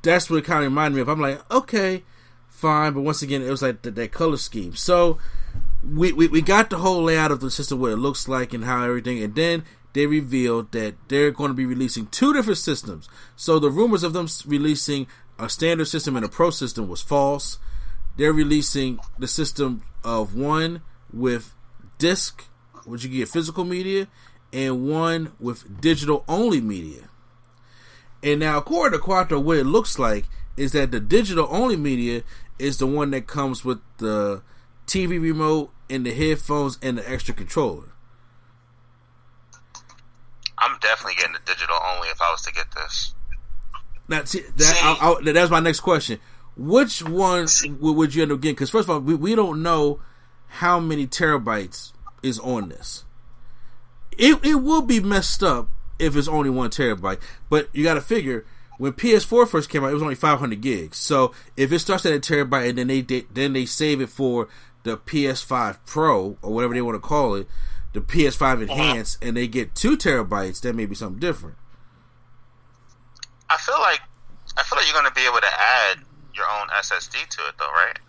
that's 0.04 0.30
what 0.30 0.38
it 0.38 0.46
kind 0.46 0.66
of 0.66 0.72
reminded 0.72 0.96
me 0.96 1.02
of. 1.02 1.10
I'm 1.10 1.22
like, 1.22 1.50
okay, 1.52 2.04
fine, 2.58 2.94
but 2.94 3.02
once 3.02 3.22
again, 3.22 3.42
it 3.42 3.50
was 3.50 3.62
like 3.62 3.84
that, 3.84 3.96
that 3.96 4.12
color 4.12 4.38
scheme. 4.38 4.76
So 4.76 5.20
we, 5.84 6.12
we 6.12 6.28
we 6.28 6.42
got 6.42 6.70
the 6.70 6.80
whole 6.80 7.04
layout 7.04 7.32
of 7.32 7.40
the 7.40 7.52
system, 7.52 7.80
what 7.80 7.92
it 7.92 7.98
looks 7.98 8.28
like, 8.28 8.54
and 8.54 8.66
how 8.66 8.84
everything, 8.84 9.22
and 9.22 9.36
then 9.36 9.64
they 9.94 10.08
revealed 10.08 10.72
that 10.72 10.96
they're 11.08 11.32
going 11.32 11.50
to 11.50 11.56
be 11.56 11.66
releasing 11.66 12.08
two 12.08 12.34
different 12.34 12.58
systems. 12.58 13.08
So 13.36 13.60
the 13.60 13.70
rumors 13.70 14.04
of 14.04 14.14
them 14.14 14.28
releasing 14.46 15.08
a 15.40 15.50
standard 15.50 15.86
system 15.86 16.16
and 16.16 16.26
a 16.26 16.30
pro 16.30 16.50
system 16.50 16.88
was 16.88 17.02
false. 17.02 17.60
They're 18.18 18.34
releasing 18.34 19.00
the 19.20 19.28
system 19.28 19.84
of 20.04 20.36
one 20.36 20.82
with 21.14 21.54
disc, 22.00 22.46
which 22.86 23.04
you 23.04 23.10
get 23.10 23.30
physical 23.30 23.64
media, 23.64 24.08
and 24.52 24.88
one 24.88 25.34
with 25.40 25.80
digital 25.80 26.26
only 26.28 26.60
media. 26.60 27.10
And 28.24 28.40
now, 28.40 28.58
according 28.58 28.98
to 28.98 29.04
Quattro, 29.04 29.40
what 29.40 29.58
it 29.58 29.66
looks 29.66 30.00
like 30.00 30.26
is 30.58 30.72
that 30.72 30.92
the 30.92 31.00
digital 31.00 31.48
only 31.52 31.78
media 31.78 32.24
is 32.60 32.78
the 32.78 32.88
one 32.88 33.12
that 33.12 33.28
comes 33.28 33.64
with 33.64 33.80
the 33.98 34.42
TV 34.86 35.22
remote 35.22 35.72
and 35.90 36.06
the 36.06 36.14
headphones 36.14 36.78
and 36.82 36.98
the 36.98 37.10
extra 37.10 37.34
controller. 37.34 37.90
I'm 40.58 40.78
definitely 40.80 41.16
getting 41.16 41.34
the 41.34 41.40
digital 41.46 41.76
only 41.94 42.08
if 42.10 42.22
I 42.22 42.32
was 42.32 42.42
to 42.44 42.54
get 42.54 42.66
this. 42.76 43.14
Now, 44.08 44.24
see, 44.24 44.40
that, 44.40 44.60
See- 44.60 44.80
I, 44.82 45.16
I, 45.20 45.32
that's 45.32 45.52
my 45.52 45.60
next 45.60 45.82
question. 45.82 46.20
Which 46.56 47.04
one 47.04 47.48
would, 47.80 47.96
would 47.96 48.16
you 48.16 48.24
end 48.24 48.32
up 48.32 48.42
getting? 48.42 48.56
Because 48.56 48.72
first 48.72 48.86
of 48.86 48.90
all, 48.90 49.00
we, 49.00 49.14
we 49.14 49.36
don't 49.36 49.62
know 49.62 50.00
how 50.48 50.80
many 50.80 51.06
terabytes 51.06 51.92
is 52.24 52.40
on 52.40 52.70
this. 52.70 53.04
It 54.18 54.44
it 54.44 54.56
will 54.56 54.82
be 54.82 55.00
messed 55.00 55.44
up 55.44 55.70
if 56.00 56.16
it's 56.16 56.28
only 56.28 56.50
one 56.50 56.72
terabyte, 56.72 57.20
but 57.50 57.70
you 57.74 57.84
got 57.84 57.94
to 57.96 58.02
figure 58.02 58.46
when 58.78 58.94
PS4 58.94 59.48
first 59.48 59.70
came 59.70 59.84
out, 59.84 59.92
it 59.92 59.94
was 59.94 60.04
only 60.04 60.16
500 60.16 60.62
gigs. 60.62 60.98
So 60.98 61.34
if 61.56 61.72
it 61.72 61.80
starts 61.80 62.06
at 62.06 62.14
a 62.14 62.20
terabyte 62.20 62.70
and 62.70 62.78
then 62.78 62.88
they, 62.88 63.02
they 63.02 63.26
then 63.34 63.54
they 63.54 63.66
save 63.66 64.02
it 64.02 64.10
for 64.10 64.48
the 64.84 64.98
PS5 64.98 65.80
Pro 65.86 66.38
or 66.42 66.54
whatever 66.54 66.74
they 66.74 66.82
want 66.82 66.96
to 66.96 67.00
call 67.00 67.36
it, 67.36 67.48
the 67.94 68.02
PS5 68.02 68.42
uh-huh. 68.42 68.62
Enhanced, 68.62 69.24
and 69.24 69.36
they 69.36 69.48
get 69.48 69.74
two 69.74 69.98
terabytes, 69.98 70.62
that 70.62 70.74
may 70.74 70.86
be 70.86 70.96
something 70.96 71.20
different. 71.20 71.56
I 73.50 73.58
feel 73.58 73.80
like 73.80 74.02
I 74.58 74.64
feel 74.64 74.78
like 74.78 74.88
you're 74.88 74.96
gonna 74.96 75.14
be 75.14 75.26
able 75.26 75.40
to 75.40 75.60
add 75.60 76.00
your 76.36 76.46
own 76.60 76.68
SSD 76.70 77.28
to 77.28 77.42
it 77.48 77.56
though, 77.58 77.72
right? 77.72 78.00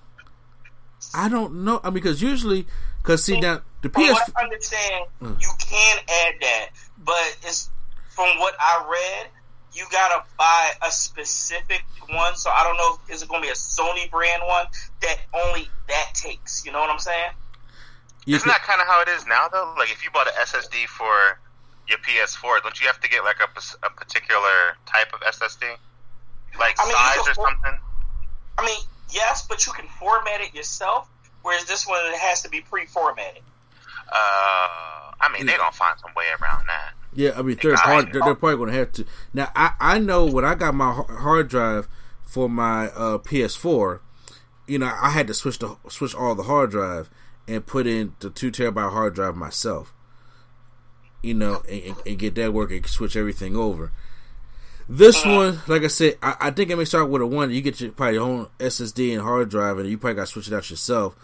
I 1.14 1.28
don't 1.28 1.64
know. 1.64 1.80
I 1.82 1.88
mean, 1.88 1.94
because 1.94 2.20
usually, 2.20 2.66
because 2.98 3.24
see 3.24 3.40
now 3.40 3.62
the 3.82 3.88
From 3.88 4.04
PS. 4.04 4.12
what 4.12 4.32
I 4.36 4.44
understand, 4.44 5.06
mm. 5.22 5.40
you 5.40 5.48
can 5.58 5.98
add 5.98 6.34
that, 6.40 6.68
but 6.98 7.36
it's 7.42 7.70
from 8.08 8.38
what 8.38 8.54
I 8.60 8.84
read, 8.90 9.30
you 9.74 9.84
gotta 9.90 10.24
buy 10.38 10.70
a 10.82 10.90
specific 10.90 11.82
one. 12.10 12.36
So 12.36 12.50
I 12.50 12.64
don't 12.64 12.76
know 12.76 12.98
if 13.08 13.14
is 13.14 13.22
it 13.22 13.28
gonna 13.28 13.42
be 13.42 13.48
a 13.48 13.52
Sony 13.52 14.10
brand 14.10 14.42
one 14.46 14.66
that 15.02 15.16
only 15.34 15.68
that 15.88 16.10
takes. 16.14 16.64
You 16.64 16.72
know 16.72 16.80
what 16.80 16.90
I'm 16.90 16.98
saying? 16.98 17.30
you 18.26 18.36
Isn't 18.36 18.44
can- 18.44 18.52
that 18.52 18.62
kind 18.66 18.80
of 18.80 18.86
how 18.86 19.02
it 19.02 19.08
is 19.08 19.26
now 19.26 19.48
though? 19.48 19.74
Like 19.78 19.90
if 19.90 20.04
you 20.04 20.10
bought 20.10 20.26
an 20.26 20.34
SSD 20.40 20.86
for 20.86 21.38
your 21.88 21.98
PS4, 21.98 22.62
don't 22.62 22.78
you 22.80 22.86
have 22.86 23.00
to 23.00 23.08
get 23.08 23.24
like 23.24 23.38
a, 23.40 23.86
a 23.86 23.90
particular 23.90 24.76
type 24.86 25.12
of 25.14 25.20
SSD, 25.20 25.62
like 26.58 26.76
I 26.78 26.84
mean, 26.84 26.92
size 26.92 27.16
can 27.16 27.30
or 27.30 27.34
something? 27.34 27.78
I 28.58 28.66
mean, 28.66 28.80
yes, 29.10 29.46
but 29.48 29.66
you 29.66 29.72
can 29.72 29.86
format 29.98 30.40
it 30.42 30.54
yourself. 30.54 31.08
Whereas 31.42 31.64
this 31.64 31.86
one 31.86 31.98
it 32.06 32.18
has 32.18 32.42
to 32.42 32.50
be 32.50 32.60
pre-formatted. 32.60 33.42
Uh, 34.08 34.88
I 35.20 35.28
mean, 35.32 35.46
they're 35.46 35.58
gonna 35.58 35.72
find 35.72 35.98
some 35.98 36.12
way 36.16 36.24
around 36.40 36.66
that. 36.66 36.94
yeah, 37.12 37.32
I 37.36 37.42
mean, 37.42 37.56
party. 37.56 38.10
They're, 38.12 38.22
they're 38.22 38.34
probably 38.34 38.66
to 38.66 38.78
have 38.78 38.92
to. 38.92 39.06
Now, 39.34 39.50
I 39.54 39.72
I 39.78 39.98
know 39.98 40.24
when 40.26 40.44
I 40.44 40.54
got 40.54 40.74
my 40.74 40.92
hard 40.92 41.48
drive 41.48 41.88
for 42.24 42.48
my 42.48 42.86
uh, 42.88 43.18
PS4, 43.18 44.00
you 44.66 44.78
know, 44.78 44.92
I 45.00 45.10
had 45.10 45.26
to 45.26 45.34
switch 45.34 45.58
the 45.58 45.76
switch 45.88 46.14
all 46.14 46.34
the 46.34 46.44
hard 46.44 46.70
drive 46.70 47.10
and 47.46 47.66
put 47.66 47.86
in 47.86 48.14
the 48.20 48.30
two 48.30 48.50
terabyte 48.50 48.92
hard 48.92 49.14
drive 49.14 49.36
myself. 49.36 49.94
You 51.22 51.34
know, 51.34 51.62
and, 51.68 51.96
and 52.06 52.18
get 52.18 52.36
that 52.36 52.54
working, 52.54 52.84
switch 52.84 53.16
everything 53.16 53.56
over. 53.56 53.92
This 54.88 55.16
uh-huh. 55.18 55.36
one, 55.36 55.60
like 55.66 55.82
I 55.82 55.88
said, 55.88 56.16
I, 56.22 56.36
I, 56.40 56.50
think 56.52 56.70
it 56.70 56.76
may 56.76 56.84
start 56.84 57.10
with 57.10 57.20
a 57.20 57.26
one. 57.26 57.50
You 57.50 57.60
get 57.60 57.80
your 57.80 57.90
probably 57.90 58.14
your 58.14 58.22
own 58.22 58.46
SSD 58.58 59.12
and 59.12 59.22
hard 59.22 59.50
drive, 59.50 59.78
and 59.78 59.88
you 59.88 59.98
probably 59.98 60.14
got 60.14 60.26
to 60.26 60.32
switch 60.32 60.46
it 60.46 60.54
out 60.54 60.70
yourself 60.70 61.16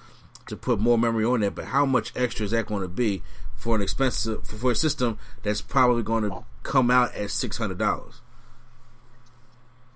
to 0.47 0.57
put 0.57 0.79
more 0.79 0.99
memory 0.99 1.25
on 1.25 1.43
it. 1.43 1.55
But 1.55 1.67
how 1.67 1.87
much 1.87 2.13
extra 2.17 2.45
is 2.45 2.51
that 2.53 2.67
going 2.67 2.83
to 2.83 2.89
be 2.89 3.23
for 3.57 3.77
an 3.77 3.83
expensive 3.83 4.47
for, 4.47 4.57
for 4.57 4.71
a 4.73 4.75
system 4.75 5.19
that's 5.43 5.61
probably 5.61 6.03
going 6.03 6.25
to 6.25 6.45
come 6.63 6.91
out 6.91 7.15
at 7.15 7.31
six 7.31 7.57
hundred 7.57 7.79
dollars? 7.79 8.21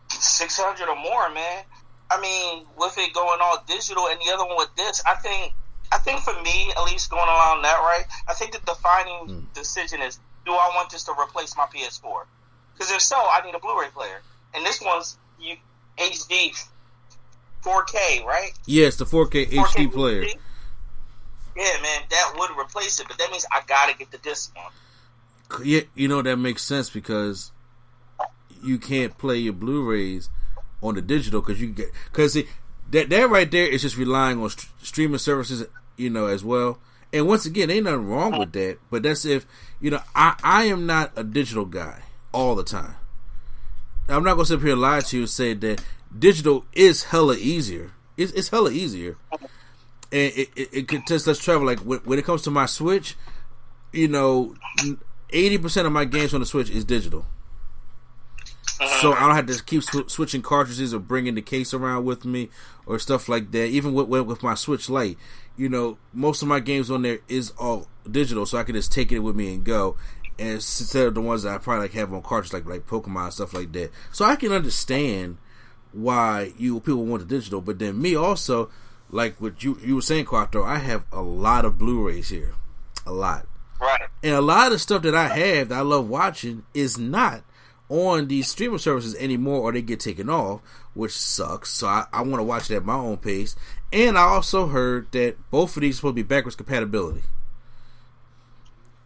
Six 0.09 0.59
hundred 0.59 0.89
or 0.89 0.97
more, 0.97 1.31
man. 1.31 1.65
I 2.11 2.21
mean, 2.21 2.65
with 2.79 2.97
it 2.97 3.13
going 3.13 3.39
all 3.43 3.63
digital, 3.67 4.07
and 4.09 4.19
the 4.21 4.33
other 4.33 4.47
one 4.47 4.57
with 4.57 4.75
this, 4.77 5.03
I 5.07 5.15
think, 5.17 5.53
I 5.93 5.99
think 5.99 6.21
for 6.21 6.33
me, 6.43 6.73
at 6.77 6.85
least 6.85 7.11
going 7.11 7.29
along 7.29 7.63
that 7.63 7.77
right, 7.81 8.05
I 8.27 8.33
think 8.33 8.53
the 8.53 8.61
defining 8.61 9.29
mm. 9.29 9.55
decision 9.55 10.01
is: 10.01 10.19
Do 10.47 10.53
I 10.53 10.73
want 10.75 10.91
this 10.91 11.05
to 11.05 11.13
replace 11.13 11.57
my 11.57 11.67
PS4? 11.67 12.25
Because 12.73 12.91
if 12.93 13.03
so, 13.03 13.17
I 13.17 13.45
need 13.45 13.55
a 13.55 13.59
Blu-ray 13.59 13.89
player, 13.89 14.23
and 14.55 14.65
this 14.65 14.81
one's 14.81 15.19
you, 15.39 15.57
HD 15.99 16.55
4K, 17.65 18.25
right? 18.25 18.53
Yes, 18.67 18.97
the 18.97 19.05
4K, 19.05 19.47
4K 19.47 19.53
HD 19.53 19.93
player. 19.93 20.25
HD? 20.25 20.35
Yeah, 21.57 21.83
man, 21.83 22.03
that 22.11 22.35
would 22.37 22.51
replace 22.59 23.01
it, 23.01 23.09
but 23.09 23.19
that 23.19 23.31
means 23.31 23.45
I 23.51 23.63
gotta 23.67 23.97
get 23.97 24.13
the 24.13 24.19
disc 24.19 24.55
one. 24.55 25.67
Yeah, 25.67 25.81
you 25.95 26.07
know 26.07 26.23
that 26.23 26.37
makes 26.37 26.63
sense 26.63 26.89
because 26.91 27.51
you 28.63 28.79
can't 28.79 29.17
play 29.19 29.39
your 29.39 29.55
Blu-rays 29.55 30.29
on 30.83 30.95
the 30.95 31.03
digital 31.03 31.41
because 31.41 31.61
you 31.61 31.69
get 31.69 31.91
because 32.05 32.35
that 32.91 33.11
that 33.11 33.31
right 33.31 33.51
there 33.51 33.67
is 33.67 33.83
just 33.83 33.97
relying 33.97 34.41
on 34.41 34.51
st- 34.51 34.71
streaming 34.83 35.19
services, 35.19 35.67
you 35.97 36.11
know, 36.11 36.27
as 36.27 36.45
well. 36.45 36.79
And 37.13 37.27
once 37.27 37.47
again, 37.47 37.71
ain't 37.71 37.85
nothing 37.85 38.07
wrong 38.07 38.39
with 38.39 38.53
that, 38.53 38.79
but 38.91 39.03
that's 39.03 39.25
if 39.25 39.47
you 39.81 39.91
know 39.91 40.01
I 40.15 40.35
I 40.45 40.65
am 40.65 40.87
not 40.87 41.13
a 41.17 41.25
digital 41.25 41.65
guy 41.65 42.03
all 42.33 42.55
the 42.55 42.65
time. 42.65 42.97
I'm 44.09 44.25
not 44.25 44.35
gonna 44.35 44.47
sit 44.47 44.61
here 44.61 44.73
and 44.73 44.81
lie 44.81 45.01
to 45.01 45.17
you 45.17 45.23
and 45.23 45.31
say 45.31 45.55
that 45.55 45.83
digital 46.17 46.65
is 46.73 47.05
hella 47.05 47.37
easier. 47.37 47.93
It's, 48.17 48.33
it's 48.33 48.49
hella 48.49 48.71
easier, 48.71 49.17
and 49.31 49.43
it 50.13 50.51
it, 50.57 50.69
it 50.73 50.89
can 50.89 51.03
test 51.03 51.27
less 51.27 51.39
travel. 51.39 51.67
Like 51.67 51.81
when, 51.81 52.01
when 52.01 52.19
it 52.19 52.25
comes 52.25 52.43
to 52.43 52.51
my 52.51 52.67
Switch, 52.67 53.17
you 53.93 54.09
know, 54.09 54.55
eighty 55.31 55.59
percent 55.59 55.87
of 55.87 55.93
my 55.93 56.05
games 56.05 56.35
on 56.35 56.41
the 56.41 56.47
Switch 56.47 56.71
is 56.71 56.85
digital. 56.85 57.27
Uh-huh. 58.81 59.01
So 59.01 59.13
I 59.13 59.21
don't 59.27 59.35
have 59.35 59.47
to 59.47 59.65
keep 59.65 59.83
sw- 59.83 60.09
switching 60.11 60.43
cartridges 60.43 60.95
or 60.95 61.01
bringing 61.01 61.35
the 61.35 61.43
case 61.43 61.75
around 61.75 62.05
with 62.05 62.25
me 62.25 62.49
or 62.87 62.99
stuff 62.99 63.29
like 63.29 63.51
that. 63.53 63.67
Even 63.67 63.93
with 63.93 64.09
with 64.09 64.43
my 64.43 64.55
Switch 64.55 64.89
Lite, 64.89 65.19
you 65.57 65.69
know, 65.69 65.99
most 66.13 66.43
of 66.43 66.49
my 66.49 66.61
games 66.61 66.91
on 66.91 67.03
there 67.03 67.19
is 67.29 67.53
all 67.59 67.89
digital, 68.09 68.47
so 68.47 68.59
I 68.59 68.65
can 68.65 68.75
just 68.75 68.93
take 68.93 69.11
it 69.13 69.19
with 69.21 69.37
me 69.37 69.55
and 69.55 69.65
go 69.65 69.97
and 70.39 70.51
instead 70.51 71.07
of 71.07 71.15
the 71.15 71.21
ones 71.21 71.43
that 71.43 71.55
I 71.55 71.59
probably 71.59 71.85
like 71.85 71.93
have 71.93 72.13
on 72.13 72.23
cartridge, 72.23 72.53
like 72.53 72.67
like 72.67 72.87
Pokemon 72.87 73.33
stuff 73.33 73.53
like 73.53 73.73
that. 73.73 73.91
So 74.13 74.25
I 74.25 74.37
can 74.37 74.53
understand 74.53 75.39
why 76.03 76.53
you 76.57 76.81
people 76.81 77.05
want 77.05 77.27
the 77.27 77.37
digital, 77.37 77.61
but 77.61 77.79
then 77.79 78.01
me 78.01 78.15
also, 78.15 78.71
like 79.11 79.41
what 79.41 79.63
you 79.63 79.79
you 79.83 79.97
were 79.97 80.03
saying, 80.03 80.27
Quattro, 80.27 80.65
I 80.65 80.79
have 80.79 81.05
a 81.13 81.23
lot 81.23 81.65
of 81.65 81.79
Blu-rays 81.79 82.29
here, 82.29 82.55
a 83.07 83.13
lot, 83.13 83.47
right? 83.81 84.03
And 84.23 84.35
a 84.35 84.41
lot 84.41 84.73
of 84.73 84.81
stuff 84.81 85.03
that 85.03 85.15
I 85.15 85.29
have 85.29 85.69
that 85.71 85.79
I 85.79 85.83
love 85.83 86.09
watching 86.09 86.65
is 86.75 86.99
not 86.99 87.43
on 87.89 88.29
these 88.29 88.49
streaming 88.49 88.79
services 88.79 89.15
anymore, 89.17 89.61
or 89.61 89.73
they 89.73 89.83
get 89.83 90.01
taken 90.01 90.29
off, 90.29 90.61
which 90.95 91.13
sucks. 91.13 91.71
So 91.71 91.87
I, 91.87 92.05
I 92.13 92.21
want 92.21 92.37
to 92.37 92.45
watch 92.45 92.71
it 92.71 92.77
at 92.77 92.85
my 92.85 92.95
own 92.95 93.17
pace. 93.17 93.57
And 93.91 94.19
I 94.19 94.23
also 94.23 94.67
heard 94.67 95.11
that 95.13 95.37
both 95.51 95.75
of 95.75 95.81
these 95.81 95.95
are 95.95 95.97
supposed 95.97 96.17
to 96.17 96.23
be 96.23 96.23
backwards 96.23 96.55
compatibility. 96.55 97.23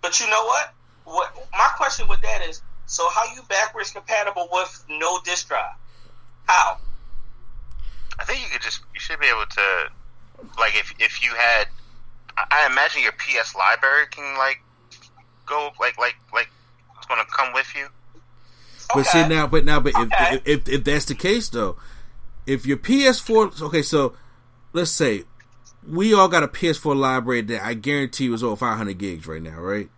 But 0.01 0.19
you 0.19 0.29
know 0.29 0.45
what? 0.45 0.75
what 1.05 1.35
my 1.53 1.71
question 1.77 2.09
with 2.09 2.21
that 2.23 2.43
is, 2.49 2.63
so 2.87 3.09
how 3.11 3.25
you 3.35 3.43
backwards 3.49 3.91
compatible 3.91 4.49
with 4.51 4.85
no 4.89 5.21
disk 5.25 5.49
drive? 5.49 5.75
How? 6.47 6.79
I 8.19 8.25
think 8.25 8.41
you 8.43 8.49
could 8.51 8.63
just 8.63 8.83
you 8.95 9.01
should 9.01 9.21
be 9.21 9.27
able 9.27 9.47
to 9.47 9.91
like 10.59 10.75
if 10.75 10.95
if 10.99 11.23
you 11.23 11.31
had 11.35 11.69
I 12.37 12.67
imagine 12.71 13.03
your 13.03 13.13
PS 13.13 13.55
library 13.55 14.07
can 14.11 14.37
like 14.37 14.63
go 15.47 15.71
like 15.81 15.99
like 15.99 16.17
like 16.33 16.49
it's 16.97 17.07
gonna 17.07 17.25
come 17.37 17.53
with 17.53 17.73
you. 17.75 17.89
But 18.95 19.01
okay. 19.01 19.23
see 19.23 19.29
now, 19.29 19.47
but 19.47 19.65
now, 19.65 19.81
but 19.81 19.95
okay. 19.97 20.41
if, 20.45 20.47
if 20.47 20.69
if 20.69 20.85
that's 20.85 21.07
the 21.07 21.15
case 21.15 21.49
though, 21.49 21.77
if 22.47 22.67
your 22.67 22.77
PS4, 22.77 23.63
okay, 23.63 23.83
so 23.83 24.15
let's 24.73 24.91
say 24.91 25.25
we 25.87 26.15
all 26.15 26.29
got 26.29 26.43
a 26.43 26.49
PS4 26.49 26.95
library 26.97 27.43
that 27.43 27.65
I 27.65 27.75
guarantee 27.75 28.29
was 28.29 28.43
over 28.43 28.57
500 28.57 28.97
gigs 28.99 29.27
right 29.27 29.43
now, 29.43 29.59
right? 29.59 29.89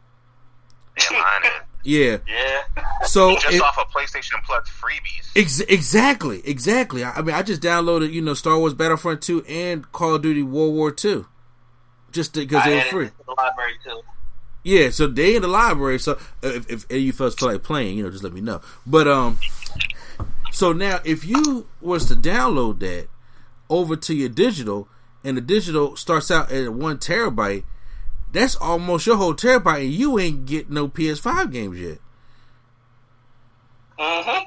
Yeah, 0.99 1.19
mine 1.19 1.45
is. 1.45 1.64
Yeah. 1.85 2.19
Yeah. 2.27 2.63
So 3.05 3.35
just 3.35 3.55
it, 3.55 3.63
off 3.63 3.79
of 3.79 3.89
PlayStation 3.89 4.43
Plus 4.45 4.69
freebies. 4.69 5.31
Ex- 5.37 5.61
exactly, 5.61 6.43
exactly. 6.45 7.05
I, 7.05 7.13
I, 7.13 7.23
mean, 7.23 7.35
I 7.35 7.43
just 7.43 7.61
downloaded, 7.61 8.13
you 8.13 8.23
know, 8.23 8.35
Star 8.35 8.59
Wars 8.59 8.75
Battlefront 8.75 9.23
2 9.23 9.45
and 9.47 9.91
Call 9.93 10.15
of 10.15 10.23
Duty 10.23 10.43
World 10.43 10.75
War 10.75 10.91
2. 10.91 11.27
Just 12.11 12.33
because 12.33 12.65
they 12.65 12.77
were 12.77 12.83
free. 12.83 13.11
The 13.27 13.35
library 13.37 13.75
too. 13.85 14.01
Yeah, 14.63 14.91
so 14.91 15.07
they 15.07 15.37
in 15.37 15.43
the 15.43 15.49
library. 15.49 15.99
So 15.99 16.19
if, 16.43 16.71
if 16.71 16.87
any 16.89 17.01
of 17.01 17.07
you 17.07 17.13
folks 17.13 17.35
feel 17.35 17.51
like 17.53 17.63
playing, 17.63 17.99
you 17.99 18.05
know, 18.05 18.11
just 18.11 18.25
let 18.25 18.33
me 18.33 18.41
know. 18.41 18.63
But 18.87 19.07
um, 19.07 19.39
so 20.51 20.73
now 20.73 21.01
if 21.05 21.25
you 21.27 21.67
was 21.83 22.07
to 22.07 22.15
download 22.15 22.81
that 22.81 23.09
over 23.69 23.95
to 23.97 24.15
your 24.15 24.31
digital, 24.31 24.89
and 25.23 25.37
the 25.37 25.41
digital 25.43 25.97
starts 25.97 26.31
out 26.31 26.51
at 26.51 26.73
one 26.73 26.99
terabyte, 26.99 27.65
that's 28.35 28.57
almost 28.57 29.07
your 29.07 29.17
whole 29.17 29.35
terabyte, 29.35 29.81
and 29.85 29.93
you 29.93 30.19
ain't 30.19 30.45
get 30.45 30.69
no 30.69 30.89
PS5 30.89 31.51
games 31.51 31.79
yet. 31.79 31.99
Mm-hmm. 33.99 34.45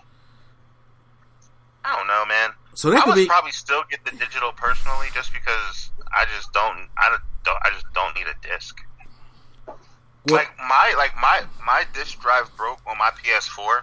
I 1.85 1.95
don't 1.95 2.07
know, 2.07 2.25
man. 2.27 2.49
So 2.73 2.91
that 2.91 2.97
I 2.97 3.01
could 3.01 3.09
would 3.09 3.15
be 3.15 3.25
probably 3.25 3.51
still 3.51 3.81
get 3.89 4.03
the 4.05 4.11
digital 4.11 4.51
personally, 4.51 5.07
just 5.13 5.33
because 5.33 5.89
I 6.11 6.25
just 6.35 6.51
don't. 6.53 6.87
I 6.97 7.17
don't. 7.43 7.57
I 7.63 7.69
just 7.71 7.85
don't 7.95 8.13
need 8.15 8.27
a 8.27 8.35
disc. 8.47 8.77
What? 9.65 10.31
Like 10.31 10.57
my 10.59 10.93
like 10.97 11.15
my 11.15 11.41
my 11.65 11.85
disk 11.93 12.21
drive 12.21 12.51
broke 12.57 12.79
on 12.85 12.97
my 12.97 13.09
PS4, 13.23 13.81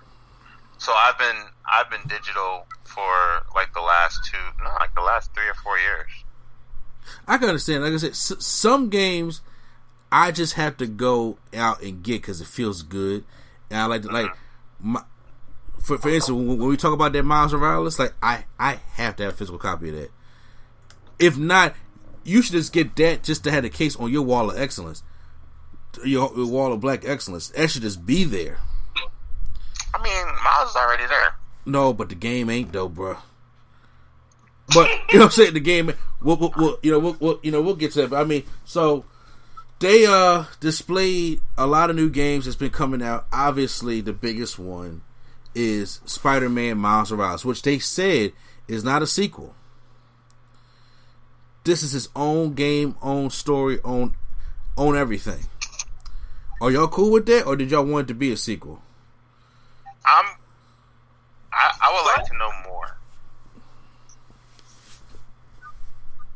so 0.78 0.92
I've 0.92 1.18
been 1.18 1.36
I've 1.66 1.90
been 1.90 2.06
digital 2.06 2.66
for 2.84 3.42
like 3.54 3.72
the 3.74 3.80
last 3.80 4.20
two, 4.30 4.62
no, 4.62 4.70
like 4.78 4.94
the 4.94 5.00
last 5.00 5.34
three 5.34 5.48
or 5.48 5.54
four 5.54 5.78
years. 5.78 6.10
I 7.26 7.38
can 7.38 7.48
understand. 7.48 7.82
Like 7.82 7.94
I 7.94 7.96
said, 7.96 8.10
s- 8.10 8.34
some 8.38 8.90
games 8.90 9.40
I 10.14 10.30
just 10.30 10.52
have 10.52 10.76
to 10.76 10.86
go 10.86 11.38
out 11.52 11.82
and 11.82 12.00
get 12.00 12.22
because 12.22 12.40
it 12.40 12.46
feels 12.46 12.82
good, 12.82 13.24
and 13.68 13.80
I 13.80 13.86
like 13.86 14.02
to 14.02 14.08
like 14.12 14.30
my. 14.78 15.02
For, 15.80 15.98
for 15.98 16.08
instance, 16.08 16.36
when, 16.38 16.56
when 16.56 16.68
we 16.68 16.76
talk 16.76 16.92
about 16.92 17.12
that 17.14 17.24
Miles 17.24 17.52
Morales, 17.52 17.98
like 17.98 18.14
I, 18.22 18.44
I 18.56 18.78
have 18.92 19.16
to 19.16 19.24
have 19.24 19.32
a 19.32 19.36
physical 19.36 19.58
copy 19.58 19.88
of 19.88 19.96
that. 19.96 20.10
If 21.18 21.36
not, 21.36 21.74
you 22.22 22.42
should 22.42 22.52
just 22.52 22.72
get 22.72 22.94
that 22.94 23.24
just 23.24 23.42
to 23.42 23.50
have 23.50 23.64
a 23.64 23.68
case 23.68 23.96
on 23.96 24.12
your 24.12 24.22
wall 24.22 24.50
of 24.50 24.56
excellence, 24.56 25.02
your, 26.04 26.32
your 26.36 26.46
wall 26.46 26.72
of 26.72 26.78
black 26.78 27.04
excellence. 27.04 27.48
That 27.48 27.68
should 27.70 27.82
just 27.82 28.06
be 28.06 28.22
there. 28.22 28.58
I 29.92 30.00
mean, 30.00 30.26
Miles 30.44 30.70
is 30.70 30.76
already 30.76 31.06
there. 31.08 31.34
No, 31.66 31.92
but 31.92 32.08
the 32.08 32.14
game 32.14 32.50
ain't 32.50 32.72
though, 32.72 32.88
bro. 32.88 33.16
But 34.68 34.88
you 35.10 35.18
know, 35.18 35.24
what 35.24 35.24
I'm 35.24 35.30
saying 35.32 35.54
the 35.54 35.60
game. 35.60 35.92
We'll, 36.22 36.36
we'll, 36.36 36.54
we'll 36.56 36.78
you 36.84 36.92
know, 36.92 37.00
we'll, 37.00 37.16
we'll, 37.18 37.40
you 37.42 37.50
know, 37.50 37.60
we'll 37.60 37.74
get 37.74 37.90
to 37.92 38.02
that. 38.02 38.10
But, 38.10 38.20
I 38.20 38.24
mean, 38.24 38.44
so 38.64 39.04
they 39.80 40.06
uh 40.06 40.44
displayed 40.60 41.40
a 41.58 41.66
lot 41.66 41.90
of 41.90 41.96
new 41.96 42.08
games 42.08 42.44
that's 42.44 42.56
been 42.56 42.70
coming 42.70 43.02
out. 43.02 43.26
Obviously, 43.32 44.00
the 44.00 44.12
biggest 44.12 44.58
one 44.58 45.02
is 45.54 46.00
Spider-Man 46.04 46.78
Miles 46.78 47.12
Morales, 47.12 47.44
which 47.44 47.62
they 47.62 47.78
said 47.78 48.32
is 48.66 48.82
not 48.82 49.02
a 49.02 49.06
sequel. 49.06 49.54
This 51.64 51.82
is 51.82 51.92
his 51.92 52.08
own 52.14 52.54
game, 52.54 52.96
own 53.02 53.30
story, 53.30 53.78
own 53.84 54.14
own 54.76 54.96
everything. 54.96 55.48
Are 56.60 56.70
y'all 56.70 56.88
cool 56.88 57.10
with 57.10 57.26
that, 57.26 57.46
or 57.46 57.56
did 57.56 57.70
y'all 57.70 57.84
want 57.84 58.06
it 58.06 58.08
to 58.08 58.14
be 58.14 58.32
a 58.32 58.36
sequel? 58.36 58.82
I'm. 60.06 60.24
I, 61.52 61.76
I 61.80 61.92
would 61.92 62.06
like 62.16 62.26
to 62.30 62.36
know 62.36 62.50
more. 62.64 62.96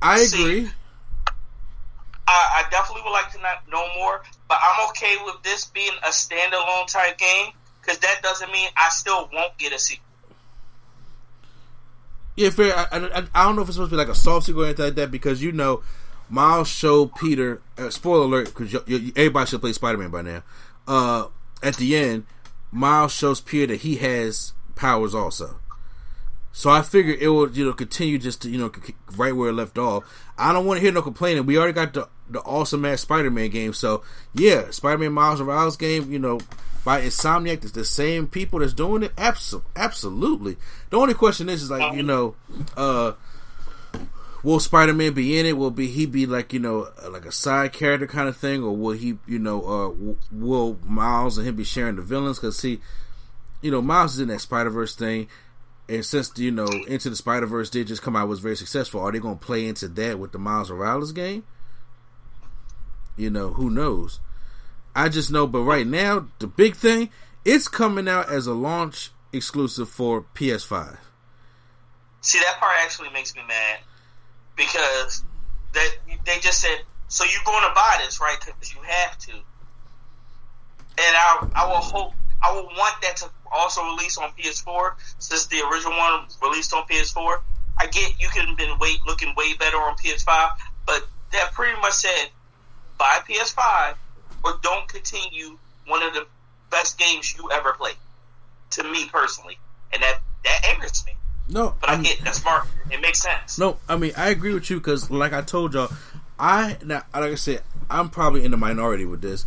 I 0.00 0.21
agree. 0.21 0.66
See, 0.66 0.71
I, 2.28 2.64
I 2.66 2.70
definitely 2.70 3.02
would 3.04 3.12
like 3.12 3.32
to 3.32 3.38
know 3.70 3.87
more, 3.97 4.23
but 4.49 4.58
I'm 4.62 4.90
okay 4.90 5.16
with 5.25 5.42
this 5.42 5.64
being 5.64 5.92
a 6.04 6.08
standalone 6.08 6.87
type 6.87 7.16
game 7.16 7.52
because 7.80 7.99
that 8.00 8.20
doesn't 8.23 8.52
mean 8.52 8.68
I 8.76 8.90
still 8.90 9.30
won't 9.32 9.56
get 9.56 9.73
a 9.73 9.78
sequel. 9.78 10.04
Yeah, 12.37 12.50
fair. 12.50 12.76
I, 12.76 12.87
I, 12.92 13.25
I, 13.35 13.44
don't 13.44 13.56
know 13.56 13.62
if 13.62 13.68
it's 13.68 13.76
supposed 13.76 13.90
to 13.90 13.97
be 13.97 13.99
like 13.99 14.08
a 14.08 14.14
soft 14.14 14.47
sequel 14.47 14.62
or 14.62 14.66
anything 14.66 14.85
like 14.85 14.94
that 14.97 15.11
because 15.11 15.42
you 15.42 15.52
know, 15.52 15.82
Miles 16.28 16.68
showed 16.68 17.14
Peter. 17.14 17.62
Uh, 17.78 17.88
spoiler 17.88 18.25
alert, 18.25 18.54
because 18.54 18.75
everybody 19.16 19.47
should 19.47 19.61
play 19.61 19.73
Spider 19.73 19.99
Man 19.99 20.11
by 20.11 20.23
now. 20.23 20.42
Uh, 20.87 21.26
at 21.62 21.76
the 21.76 21.97
end, 21.97 22.26
Miles 22.70 23.12
shows 23.12 23.40
Peter 23.40 23.68
that 23.73 23.80
he 23.80 23.97
has 23.97 24.52
powers 24.76 25.14
also. 25.14 25.58
So 26.59 26.71
I 26.71 26.83
figured 26.83 27.21
it 27.21 27.29
will, 27.29 27.49
you 27.53 27.65
know, 27.65 27.73
continue 27.73 28.19
just 28.19 28.43
to, 28.43 28.50
you 28.50 28.59
know, 28.59 28.73
right 29.17 29.31
where 29.31 29.50
it 29.50 29.53
left 29.53 29.79
off. 29.79 30.03
I 30.37 30.53
don't 30.53 30.67
want 30.67 30.79
to 30.79 30.83
hear 30.83 30.91
no 30.91 31.03
complaining. 31.03 31.47
We 31.47 31.57
already 31.57 31.73
got 31.73 31.93
the 31.93 32.09
the 32.29 32.41
awesome 32.41 32.85
ass 32.85 33.03
Spider 33.03 33.31
Man 33.31 33.50
game. 33.50 33.73
So 33.73 34.03
yeah, 34.35 34.69
Spider 34.71 34.99
Man 34.99 35.12
Miles 35.12 35.41
Morales 35.41 35.77
game, 35.77 36.11
you 36.11 36.19
know, 36.19 36.41
by 36.85 37.03
Insomniac, 37.03 37.62
it's 37.62 37.71
the 37.71 37.85
same 37.85 38.27
people 38.27 38.59
that's 38.59 38.73
doing 38.73 39.05
it. 39.05 39.12
Absolutely, 39.17 39.71
absolutely. 39.77 40.57
The 40.91 40.97
only 40.97 41.15
question 41.15 41.49
is, 41.49 41.62
is 41.62 41.71
like, 41.71 41.95
you 41.95 42.03
know, 42.03 42.35
uh, 42.77 43.12
will 44.43 44.59
Spider 44.59 44.95
Man 44.95 45.12
be 45.12 45.38
in 45.38 45.47
it? 45.47 45.57
Will 45.57 45.71
be 45.71 45.87
he 45.87 46.07
be 46.07 46.27
like 46.27 46.53
you 46.53 46.59
know 46.59 46.88
like 47.09 47.25
a 47.25 47.31
side 47.31 47.73
character 47.73 48.09
kind 48.09 48.29
of 48.29 48.37
thing, 48.37 48.65
or 48.65 48.77
will 48.77 48.97
he 48.97 49.17
you 49.29 49.38
know 49.38 49.62
uh, 49.65 50.15
will 50.33 50.77
Miles 50.85 51.38
and 51.38 51.47
him 51.47 51.55
be 51.55 51.62
sharing 51.62 51.95
the 51.95 52.03
villains? 52.03 52.41
Because 52.41 52.59
see, 52.59 52.81
you 53.62 53.71
know 53.71 53.81
Miles 53.81 54.15
is 54.15 54.21
in 54.21 54.27
that 54.27 54.41
Spider 54.41 54.71
Verse 54.71 54.97
thing 54.97 55.29
and 55.88 56.04
since 56.04 56.33
you 56.37 56.50
know 56.50 56.68
Into 56.87 57.11
the 57.11 57.16
Spider 57.16 57.47
Verse 57.47 57.71
did 57.71 57.87
just 57.87 58.02
come 58.02 58.16
out 58.16 58.28
was 58.28 58.40
very 58.40 58.57
successful, 58.57 59.00
are 59.00 59.12
they 59.12 59.18
going 59.18 59.38
to 59.38 59.45
play 59.45 59.66
into 59.66 59.88
that 59.88 60.18
with 60.18 60.33
the 60.33 60.38
Miles 60.38 60.71
Morales 60.71 61.12
game? 61.12 61.45
You 63.16 63.30
know, 63.30 63.50
who 63.54 63.71
knows? 63.71 64.21
I 64.95 65.09
just 65.09 65.30
know, 65.30 65.47
but 65.47 65.62
right 65.62 65.87
now 65.87 66.28
the 66.38 66.47
big 66.47 66.76
thing 66.76 67.11
it's 67.45 67.68
coming 67.68 68.09
out 68.09 68.30
as 68.30 68.47
a 68.47 68.52
launch 68.52 69.11
exclusive 69.33 69.88
for 69.88 70.23
PS5. 70.35 70.99
See, 72.21 72.38
that 72.40 72.59
part 72.59 72.75
actually 72.83 73.11
makes 73.11 73.35
me 73.35 73.42
mad 73.47 73.78
because 74.57 75.25
that 75.73 75.88
they 76.26 76.38
just 76.40 76.61
said, 76.61 76.83
"So 77.07 77.25
you're 77.25 77.45
going 77.45 77.62
to 77.62 77.75
buy 77.75 78.00
this, 78.04 78.21
right? 78.21 78.37
Because 78.45 78.75
you 78.75 78.83
have 78.83 79.18
to." 79.18 79.33
And 79.33 81.16
I, 81.16 81.49
I 81.54 81.66
will 81.68 81.76
hope 81.76 82.12
I 82.42 82.52
will 82.52 82.66
want 82.66 83.00
that 83.02 83.16
to 83.18 83.30
also 83.52 83.83
released 83.85 84.19
on 84.21 84.31
PS4 84.38 84.93
since 85.19 85.47
the 85.47 85.62
original 85.71 85.97
one 85.97 86.26
released 86.43 86.73
on 86.75 86.85
PS4. 86.87 87.40
I 87.78 87.87
get 87.87 88.21
you 88.21 88.28
can 88.28 88.55
been 88.57 88.78
wait 88.78 88.99
looking 89.07 89.35
way 89.37 89.55
better 89.55 89.76
on 89.76 89.97
PS5, 89.97 90.50
but 90.87 91.07
that 91.33 91.52
pretty 91.52 91.81
much 91.81 91.93
said 91.93 92.28
buy 92.99 93.21
PS5 93.28 93.95
or 94.45 94.59
don't 94.62 94.88
continue 94.88 95.59
one 95.87 96.02
of 96.02 96.12
the 96.14 96.26
best 96.71 96.99
games 96.99 97.35
you 97.37 97.50
ever 97.52 97.73
played. 97.73 97.97
To 98.73 98.85
me 98.85 99.09
personally, 99.11 99.59
and 99.95 100.02
that 100.02 100.21
that 100.45 100.67
angers 100.75 101.05
me. 101.07 101.12
No, 101.49 101.75
but 101.81 101.88
I, 101.88 101.95
I 101.95 102.02
get 102.02 102.21
that's 102.23 102.43
smart. 102.43 102.67
It 102.90 103.00
makes 103.00 103.23
sense. 103.23 103.59
No, 103.59 103.78
I 103.88 103.97
mean 103.97 104.12
I 104.17 104.28
agree 104.28 104.52
with 104.52 104.69
you 104.69 104.76
because, 104.76 105.11
like 105.11 105.33
I 105.33 105.40
told 105.40 105.73
y'all, 105.73 105.90
I 106.38 106.76
now 106.85 107.05
like 107.14 107.33
I 107.33 107.35
said, 107.37 107.62
I'm 107.88 108.11
probably 108.11 108.45
in 108.45 108.50
the 108.50 108.59
minority 108.59 109.07
with 109.07 109.23
this. 109.23 109.47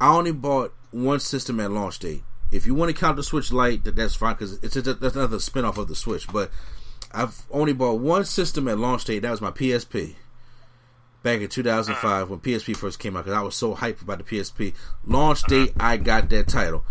I 0.00 0.14
only 0.14 0.32
bought 0.32 0.74
one 0.90 1.20
system 1.20 1.60
at 1.60 1.70
launch 1.70 1.98
date. 1.98 2.22
If 2.50 2.66
you 2.66 2.74
want 2.74 2.94
to 2.94 2.98
count 2.98 3.16
the 3.16 3.22
Switch 3.22 3.52
Lite, 3.52 3.84
that, 3.84 3.96
that's 3.96 4.14
fine 4.14 4.34
because 4.34 4.62
it's 4.62 4.76
a, 4.76 4.94
that's 4.94 5.16
another 5.16 5.36
spinoff 5.36 5.76
of 5.76 5.88
the 5.88 5.94
Switch. 5.94 6.26
But 6.28 6.50
I've 7.12 7.42
only 7.50 7.72
bought 7.72 8.00
one 8.00 8.24
system 8.24 8.68
at 8.68 8.78
launch 8.78 9.04
date. 9.04 9.20
That 9.20 9.30
was 9.30 9.40
my 9.40 9.50
PSP 9.50 10.14
back 11.22 11.40
in 11.40 11.48
2005 11.48 12.22
uh. 12.22 12.26
when 12.26 12.40
PSP 12.40 12.76
first 12.76 12.98
came 12.98 13.16
out 13.16 13.24
because 13.24 13.38
I 13.38 13.42
was 13.42 13.54
so 13.54 13.74
hyped 13.74 14.02
about 14.02 14.18
the 14.18 14.24
PSP. 14.24 14.74
Launch 15.04 15.40
uh-huh. 15.44 15.48
date, 15.48 15.72
I 15.78 15.96
got 15.96 16.30
that 16.30 16.48
title. 16.48 16.84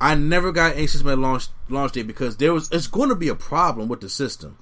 I 0.00 0.14
never 0.14 0.52
got 0.52 0.76
any 0.76 0.86
system 0.86 1.10
at 1.10 1.18
launch 1.18 1.48
launch 1.68 1.92
date 1.92 2.06
because 2.06 2.36
there 2.36 2.52
was 2.52 2.70
it's 2.70 2.86
going 2.86 3.08
to 3.08 3.16
be 3.16 3.28
a 3.28 3.34
problem 3.34 3.88
with 3.88 4.00
the 4.00 4.08
system, 4.08 4.56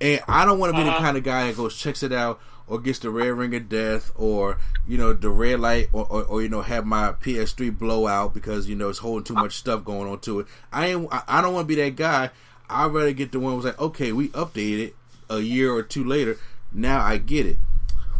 and 0.00 0.20
I 0.28 0.44
don't 0.44 0.58
want 0.58 0.72
to 0.72 0.78
be 0.78 0.84
the 0.84 0.90
uh-huh. 0.90 1.00
kind 1.00 1.16
of 1.16 1.22
guy 1.22 1.46
that 1.46 1.56
goes 1.56 1.76
checks 1.76 2.02
it 2.02 2.12
out 2.12 2.40
or 2.66 2.78
gets 2.78 2.98
the 2.98 3.10
red 3.10 3.28
ring 3.28 3.54
of 3.54 3.68
death 3.68 4.10
or 4.14 4.58
you 4.86 4.96
know 4.96 5.12
the 5.12 5.30
red 5.30 5.60
light 5.60 5.88
or, 5.92 6.06
or, 6.08 6.24
or, 6.24 6.42
you 6.42 6.48
know 6.48 6.62
have 6.62 6.86
my 6.86 7.12
PS3 7.12 7.78
blow 7.78 8.06
out 8.06 8.32
because 8.32 8.68
you 8.68 8.74
know 8.74 8.88
it's 8.88 8.98
holding 8.98 9.24
too 9.24 9.34
much 9.34 9.54
stuff 9.54 9.84
going 9.84 10.08
on 10.08 10.18
to 10.20 10.40
it. 10.40 10.46
I 10.72 10.86
ain't 10.86 11.08
I 11.10 11.42
don't 11.42 11.54
want 11.54 11.68
to 11.68 11.74
be 11.74 11.82
that 11.82 11.96
guy. 11.96 12.30
I'd 12.68 12.92
rather 12.92 13.12
get 13.12 13.32
the 13.32 13.40
one 13.40 13.56
was 13.56 13.64
like 13.64 13.80
okay 13.80 14.12
we 14.12 14.28
updated 14.30 14.94
a 15.28 15.40
year 15.40 15.72
or 15.72 15.82
two 15.82 16.04
later. 16.04 16.38
Now 16.72 17.00
I 17.00 17.18
get 17.18 17.46
it. 17.46 17.58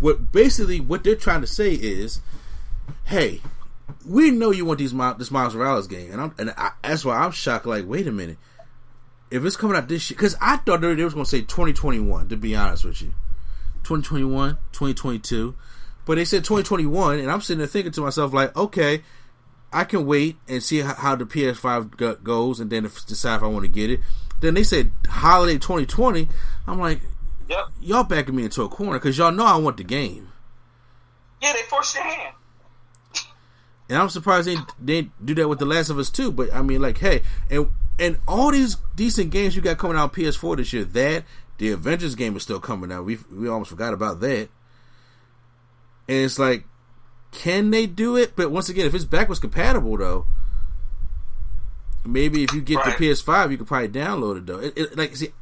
What 0.00 0.32
basically 0.32 0.80
what 0.80 1.04
they're 1.04 1.16
trying 1.16 1.40
to 1.40 1.46
say 1.46 1.72
is, 1.74 2.20
hey, 3.04 3.40
we 4.06 4.30
know 4.30 4.50
you 4.50 4.64
want 4.64 4.78
these 4.78 4.92
this 4.92 5.30
Miles 5.30 5.54
Morales 5.54 5.86
game, 5.86 6.12
and 6.12 6.20
I'm 6.20 6.34
and 6.38 6.54
I, 6.56 6.72
that's 6.82 7.04
why 7.04 7.16
I'm 7.16 7.30
shocked. 7.30 7.66
Like, 7.66 7.86
wait 7.86 8.06
a 8.06 8.12
minute, 8.12 8.38
if 9.34 9.44
it's 9.44 9.56
coming 9.56 9.76
out 9.76 9.88
this 9.88 10.10
year, 10.10 10.16
because 10.16 10.36
I 10.40 10.58
thought 10.58 10.80
they 10.80 10.94
was 11.02 11.12
going 11.12 11.24
to 11.24 11.30
say 11.30 11.40
2021. 11.40 12.28
To 12.28 12.36
be 12.36 12.54
honest 12.54 12.84
with 12.84 13.02
you, 13.02 13.08
2021, 13.82 14.58
2022. 14.72 15.56
But 16.06 16.16
they 16.16 16.24
said 16.24 16.44
2021, 16.44 17.18
and 17.18 17.30
I'm 17.30 17.40
sitting 17.40 17.58
there 17.58 17.66
thinking 17.66 17.90
to 17.92 18.02
myself, 18.02 18.32
like, 18.32 18.54
okay, 18.56 19.02
I 19.72 19.84
can 19.84 20.06
wait 20.06 20.36
and 20.46 20.62
see 20.62 20.80
how, 20.80 20.94
how 20.94 21.16
the 21.16 21.24
PS5 21.24 22.22
goes, 22.22 22.60
and 22.60 22.70
then 22.70 22.84
decide 22.84 23.36
if 23.36 23.42
I 23.42 23.46
want 23.46 23.64
to 23.64 23.68
get 23.68 23.90
it. 23.90 24.00
Then 24.40 24.54
they 24.54 24.62
said 24.62 24.92
holiday 25.08 25.54
2020. 25.54 26.28
I'm 26.68 26.78
like, 26.78 27.00
yep. 27.48 27.66
y'all 27.80 28.04
backing 28.04 28.36
me 28.36 28.44
into 28.44 28.62
a 28.62 28.68
corner 28.68 28.98
because 28.98 29.18
y'all 29.18 29.32
know 29.32 29.46
I 29.46 29.56
want 29.56 29.78
the 29.78 29.84
game. 29.84 30.30
Yeah, 31.42 31.54
they 31.54 31.62
forced 31.62 31.94
your 31.94 32.04
hand. 32.04 32.34
And 33.88 33.98
I'm 33.98 34.10
surprised 34.10 34.48
they 34.48 34.56
didn't 34.82 35.12
do 35.24 35.34
that 35.34 35.48
with 35.48 35.58
The 35.58 35.66
Last 35.66 35.90
of 35.90 35.98
Us 35.98 36.10
too. 36.10 36.30
But 36.30 36.54
I 36.54 36.62
mean, 36.62 36.80
like, 36.80 36.98
hey, 36.98 37.22
and 37.50 37.68
and 37.98 38.18
all 38.26 38.50
these 38.50 38.76
decent 38.96 39.30
games 39.30 39.54
you 39.54 39.62
got 39.62 39.78
coming 39.78 39.96
out 39.96 40.04
on 40.04 40.10
PS4 40.10 40.56
this 40.56 40.72
year, 40.72 40.84
that 40.84 41.24
the 41.58 41.70
Avengers 41.70 42.14
game 42.14 42.36
is 42.36 42.42
still 42.42 42.60
coming 42.60 42.90
out. 42.90 43.04
We 43.04 43.18
we 43.32 43.48
almost 43.48 43.70
forgot 43.70 43.94
about 43.94 44.20
that. 44.20 44.48
And 46.06 46.18
it's 46.18 46.38
like, 46.38 46.64
can 47.32 47.70
they 47.70 47.86
do 47.86 48.16
it? 48.16 48.36
But 48.36 48.50
once 48.50 48.68
again, 48.68 48.86
if 48.86 48.94
it's 48.94 49.04
backwards 49.04 49.40
compatible 49.40 49.96
though, 49.96 50.26
maybe 52.04 52.44
if 52.44 52.52
you 52.52 52.60
get 52.60 52.76
right. 52.76 52.98
the 52.98 53.06
PS5, 53.06 53.50
you 53.50 53.58
could 53.58 53.66
probably 53.66 53.88
download 53.88 54.38
it 54.38 54.46
though. 54.46 54.58
It, 54.58 54.76
it, 54.76 54.98
like, 54.98 55.16
see, 55.16 55.32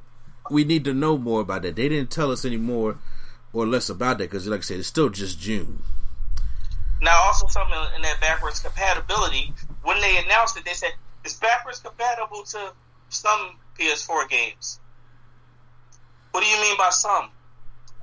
we 0.50 0.64
need 0.64 0.84
to 0.84 0.94
know 0.94 1.18
more 1.18 1.40
about 1.40 1.62
that. 1.62 1.76
They 1.76 1.88
didn't 1.88 2.10
tell 2.10 2.30
us 2.30 2.44
any 2.44 2.56
more 2.56 2.98
or 3.52 3.66
less 3.66 3.88
about 3.88 4.18
that 4.18 4.30
because, 4.30 4.46
like 4.46 4.60
I 4.60 4.62
said, 4.62 4.78
it's 4.78 4.88
still 4.88 5.08
just 5.08 5.40
June. 5.40 5.82
Now, 7.00 7.20
also 7.24 7.48
something 7.48 7.76
in 7.96 8.02
that 8.02 8.20
backwards 8.20 8.60
compatibility. 8.60 9.52
When 9.82 10.00
they 10.00 10.18
announced 10.18 10.56
it, 10.56 10.64
they 10.64 10.72
said 10.72 10.92
it's 11.24 11.34
backwards 11.34 11.80
compatible 11.80 12.42
to 12.44 12.72
some 13.08 13.56
PS4 13.78 14.28
games. 14.28 14.80
What 16.32 16.42
do 16.42 16.48
you 16.48 16.60
mean 16.60 16.76
by 16.76 16.90
some? 16.90 17.30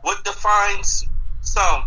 What 0.02 0.24
defines 0.24 1.06
some? 1.42 1.84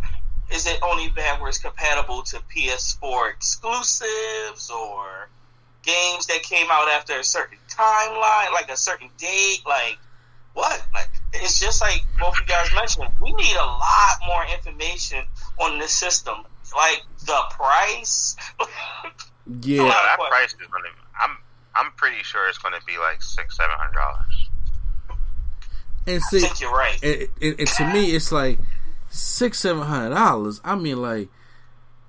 Is 0.53 0.67
it 0.67 0.79
only 0.83 1.09
backwards 1.09 1.59
compatible 1.59 2.23
to 2.25 2.41
PS4 2.55 3.31
exclusives 3.33 4.71
or 4.71 5.29
games 5.83 6.27
that 6.27 6.43
came 6.43 6.67
out 6.71 6.89
after 6.89 7.19
a 7.19 7.25
certain 7.25 7.59
timeline, 7.69 8.53
like 8.53 8.71
a 8.71 8.77
certain 8.77 9.09
date? 9.19 9.61
Like 9.65 9.99
what? 10.53 10.85
Like 10.93 11.09
it's 11.33 11.59
just 11.59 11.81
like 11.81 12.03
both 12.21 12.35
you 12.39 12.47
guys 12.47 12.69
mentioned. 12.75 13.09
We 13.21 13.33
need 13.33 13.55
a 13.55 13.65
lot 13.65 14.19
more 14.27 14.45
information 14.53 15.25
on 15.61 15.79
this 15.79 15.93
system, 15.93 16.39
like 16.77 17.03
the 17.25 17.41
price. 17.51 18.37
yeah, 19.63 19.85
that 19.85 20.17
price 20.19 20.51
is 20.53 20.59
gonna. 20.71 20.89
I'm 21.21 21.37
I'm 21.75 21.93
pretty 21.93 22.23
sure 22.23 22.49
it's 22.49 22.59
gonna 22.59 22.81
be 22.87 22.99
like 22.99 23.23
six 23.23 23.57
seven 23.57 23.75
hundred 23.77 23.95
dollars. 23.95 24.49
And 26.07 26.23
see, 26.23 26.39
I 26.39 26.41
think 26.41 26.61
you're 26.61 26.73
right. 26.73 27.03
And, 27.03 27.29
and, 27.41 27.61
and 27.61 27.69
to 27.69 27.93
me, 27.93 28.15
it's 28.15 28.33
like 28.33 28.59
six, 29.09 29.59
seven 29.61 29.83
hundred 29.83 30.15
dollars. 30.15 30.61
I 30.65 30.75
mean, 30.75 31.01
like 31.01 31.29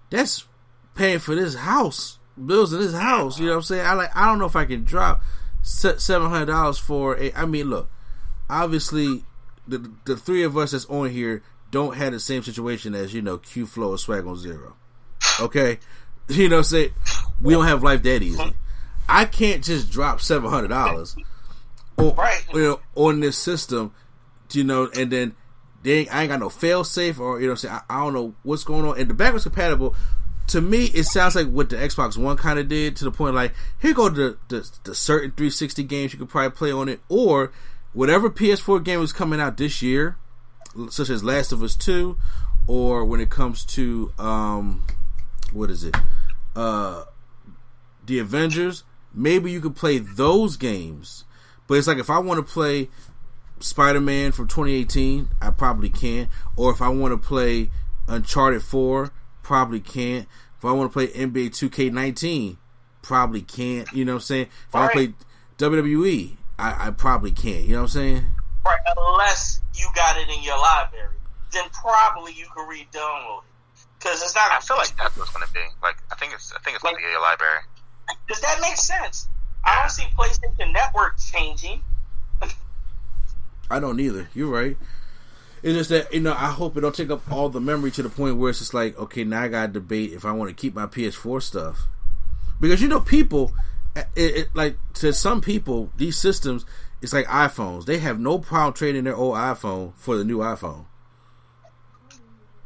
that's 0.09 0.47
paying 0.95 1.19
for 1.19 1.35
this 1.35 1.55
house, 1.55 2.19
bills 2.43 2.73
in 2.73 2.79
this 2.79 2.93
house. 2.93 3.39
You 3.39 3.45
know 3.47 3.51
what 3.53 3.57
I'm 3.57 3.63
saying? 3.63 3.85
I 3.85 3.93
like. 3.93 4.15
I 4.15 4.25
don't 4.25 4.39
know 4.39 4.45
if 4.45 4.55
I 4.55 4.65
can 4.65 4.83
drop 4.83 5.21
seven 5.61 6.29
hundred 6.29 6.47
dollars 6.47 6.79
for 6.79 7.17
a. 7.19 7.31
I 7.33 7.45
mean, 7.45 7.69
look, 7.69 7.89
obviously, 8.49 9.23
the 9.67 9.91
the 10.05 10.17
three 10.17 10.43
of 10.43 10.57
us 10.57 10.71
that's 10.71 10.85
on 10.85 11.09
here 11.09 11.43
don't 11.71 11.97
have 11.97 12.13
the 12.13 12.19
same 12.19 12.43
situation 12.43 12.95
as 12.95 13.13
you 13.13 13.21
know 13.21 13.37
Q 13.37 13.65
Flow 13.65 13.91
or 13.91 13.97
Swag 13.97 14.25
on 14.25 14.37
Zero. 14.37 14.75
Okay, 15.39 15.79
you 16.27 16.49
know, 16.49 16.61
say 16.61 16.93
we 17.41 17.53
don't 17.53 17.65
have 17.65 17.83
life 17.83 18.03
that 18.03 18.23
easy. 18.23 18.53
I 19.13 19.25
can't 19.25 19.63
just 19.63 19.91
drop 19.91 20.21
seven 20.21 20.49
hundred 20.49 20.69
dollars 20.69 21.15
on, 21.97 22.15
right. 22.15 22.43
you 22.51 22.61
know, 22.61 22.79
on 22.95 23.19
this 23.19 23.37
system, 23.37 23.93
you 24.51 24.63
know, 24.63 24.89
and 24.95 25.11
then 25.11 25.35
they 25.83 26.07
I 26.09 26.23
ain't 26.23 26.31
got 26.31 26.39
no 26.39 26.49
fail 26.49 26.83
safe 26.83 27.19
or 27.19 27.39
you 27.39 27.47
know, 27.47 27.53
say 27.53 27.69
I, 27.69 27.81
I, 27.89 27.99
don't 27.99 28.13
know 28.13 28.33
what's 28.41 28.63
going 28.63 28.85
on. 28.85 28.99
And 28.99 29.07
the 29.07 29.13
backwards 29.13 29.43
compatible, 29.43 29.95
to 30.47 30.61
me, 30.61 30.85
it 30.85 31.03
sounds 31.03 31.35
like 31.35 31.47
what 31.47 31.69
the 31.69 31.75
Xbox 31.75 32.17
One 32.17 32.37
kind 32.37 32.57
of 32.57 32.67
did 32.67 32.95
to 32.97 33.03
the 33.03 33.11
point 33.11 33.35
like 33.35 33.53
here 33.79 33.93
go 33.93 34.09
the, 34.09 34.37
the 34.47 34.67
the 34.83 34.95
certain 34.95 35.29
360 35.29 35.83
games 35.83 36.13
you 36.13 36.19
could 36.19 36.29
probably 36.29 36.49
play 36.49 36.71
on 36.71 36.89
it, 36.89 36.99
or 37.07 37.51
whatever 37.93 38.31
PS4 38.31 38.83
game 38.83 38.99
is 39.01 39.13
coming 39.13 39.39
out 39.39 39.57
this 39.57 39.83
year, 39.83 40.17
such 40.89 41.11
as 41.11 41.23
Last 41.23 41.51
of 41.51 41.61
Us 41.61 41.75
Two, 41.75 42.17
or 42.65 43.05
when 43.05 43.19
it 43.19 43.29
comes 43.29 43.63
to 43.65 44.11
um, 44.17 44.83
what 45.51 45.69
is 45.69 45.83
it, 45.83 45.95
uh, 46.55 47.03
the 48.03 48.17
Avengers. 48.17 48.83
Maybe 49.13 49.51
you 49.51 49.61
could 49.61 49.75
play 49.75 49.99
those 49.99 50.57
games 50.57 51.25
but 51.67 51.75
it's 51.75 51.87
like 51.87 51.97
if 51.97 52.09
I 52.09 52.19
want 52.19 52.45
to 52.45 52.53
play 52.53 52.89
Spider 53.59 54.01
Man 54.01 54.31
from 54.31 54.47
2018, 54.47 55.29
I 55.41 55.49
probably 55.49 55.89
can. 55.89 56.29
Or 56.55 56.71
if 56.71 56.81
I 56.81 56.89
want 56.89 57.13
to 57.13 57.17
play 57.17 57.69
Uncharted 58.07 58.63
4, 58.63 59.11
probably 59.41 59.79
can't. 59.79 60.27
If 60.57 60.65
I 60.65 60.71
want 60.71 60.91
to 60.91 60.93
play 60.93 61.07
NBA 61.07 61.49
2K19, 61.49 62.57
probably 63.01 63.41
can't. 63.41 63.91
You 63.93 64.05
know 64.05 64.13
what 64.13 64.17
I'm 64.17 64.21
saying? 64.21 64.47
If 64.67 64.75
I 64.75 64.91
play 64.91 65.13
WWE, 65.57 66.35
I, 66.59 66.87
I 66.87 66.91
probably 66.91 67.31
can't. 67.31 67.63
You 67.63 67.73
know 67.73 67.77
what 67.77 67.83
I'm 67.83 67.87
saying? 67.87 68.25
Right, 68.65 68.79
unless 68.97 69.61
you 69.75 69.87
got 69.95 70.17
it 70.17 70.29
in 70.29 70.43
your 70.43 70.57
library, 70.57 71.17
then 71.51 71.65
probably 71.69 72.33
you 72.33 72.45
can 72.55 72.67
re-download 72.67 73.39
it. 73.39 73.43
Because 73.99 74.21
it's 74.21 74.35
not. 74.35 74.51
I 74.51 74.59
feel 74.59 74.75
like 74.75 74.95
that's 74.97 75.15
what's 75.17 75.31
going 75.31 75.47
to 75.47 75.53
be. 75.53 75.61
Like, 75.81 75.95
I 76.11 76.15
think 76.15 76.33
it's. 76.33 76.51
I 76.53 76.59
think 76.59 76.75
it's 76.75 76.83
going 76.83 76.95
to 76.95 77.01
be 77.01 77.13
a 77.17 77.21
library. 77.21 77.61
Does 78.27 78.41
that 78.41 78.59
make 78.61 78.77
sense? 78.77 79.27
I 79.65 79.79
don't 79.79 79.89
see 79.89 80.03
PlayStation 80.17 80.73
Network 80.73 81.17
changing. 81.19 81.81
I 83.69 83.79
don't 83.79 83.99
either. 83.99 84.29
You're 84.33 84.49
right. 84.49 84.77
It's 85.63 85.77
just 85.77 85.89
that 85.91 86.13
you 86.13 86.19
know 86.19 86.33
I 86.33 86.51
hope 86.51 86.75
it 86.75 86.81
don't 86.81 86.93
take 86.93 87.09
up 87.09 87.31
all 87.31 87.47
the 87.47 87.61
memory 87.61 87.89
to 87.91 88.03
the 88.03 88.09
point 88.09 88.37
where 88.37 88.49
it's 88.49 88.59
just 88.59 88.73
like 88.73 88.97
okay 88.99 89.23
now 89.23 89.43
I 89.43 89.47
got 89.47 89.67
to 89.67 89.73
debate 89.73 90.11
if 90.11 90.25
I 90.25 90.33
want 90.33 90.49
to 90.49 90.55
keep 90.55 90.75
my 90.75 90.87
PS4 90.87 91.41
stuff 91.41 91.87
because 92.59 92.81
you 92.81 92.89
know 92.89 92.99
people 92.99 93.53
it, 93.95 94.07
it, 94.15 94.55
like 94.55 94.77
to 94.95 95.13
some 95.13 95.39
people 95.39 95.89
these 95.95 96.17
systems 96.17 96.65
it's 97.01 97.13
like 97.13 97.25
iPhones 97.27 97.85
they 97.85 97.99
have 97.99 98.19
no 98.19 98.39
problem 98.39 98.73
trading 98.73 99.05
their 99.05 99.15
old 99.15 99.35
iPhone 99.35 99.93
for 99.95 100.17
the 100.17 100.25
new 100.25 100.39
iPhone 100.39 100.85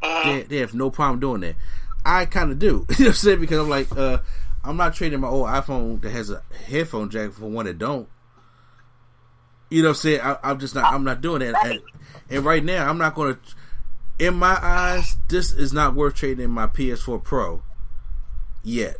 they, 0.02 0.44
they 0.44 0.58
have 0.58 0.74
no 0.74 0.90
problem 0.90 1.20
doing 1.20 1.42
that 1.42 1.56
I 2.04 2.26
kind 2.26 2.52
of 2.52 2.58
do 2.58 2.66
you 2.68 2.74
know 2.74 2.86
what 2.88 3.08
I'm 3.08 3.14
saying 3.14 3.40
because 3.40 3.60
I'm 3.60 3.70
like 3.70 3.96
uh, 3.96 4.20
I'm 4.64 4.78
not 4.78 4.96
trading 4.96 5.22
my 5.22 5.28
old 5.28 5.48
iPhone 5.48 6.02
that 6.02 6.10
has 6.12 6.30
a 6.30 6.44
headphone 6.68 7.10
jack 7.10 7.32
for 7.32 7.48
one 7.48 7.66
that 7.66 7.78
don't 7.78 8.08
you 9.70 9.82
know 9.82 9.90
what 9.90 9.98
I'm 9.98 10.02
saying 10.02 10.22
I, 10.22 10.38
I'm 10.44 10.60
just 10.60 10.76
not 10.76 10.94
I'm 10.94 11.04
not 11.04 11.22
doing 11.22 11.40
that 11.40 11.56
and, 11.66 11.82
and 12.30 12.46
right 12.46 12.64
now, 12.64 12.90
I'm 12.90 12.98
not 12.98 13.16
going 13.16 13.36
to. 13.36 13.40
In 14.20 14.36
my 14.36 14.58
eyes, 14.62 15.18
this 15.30 15.54
is 15.54 15.72
not 15.72 15.94
worth 15.94 16.16
trading 16.16 16.50
my 16.50 16.68
PS4 16.68 17.24
Pro 17.24 17.62
yet. 18.64 18.98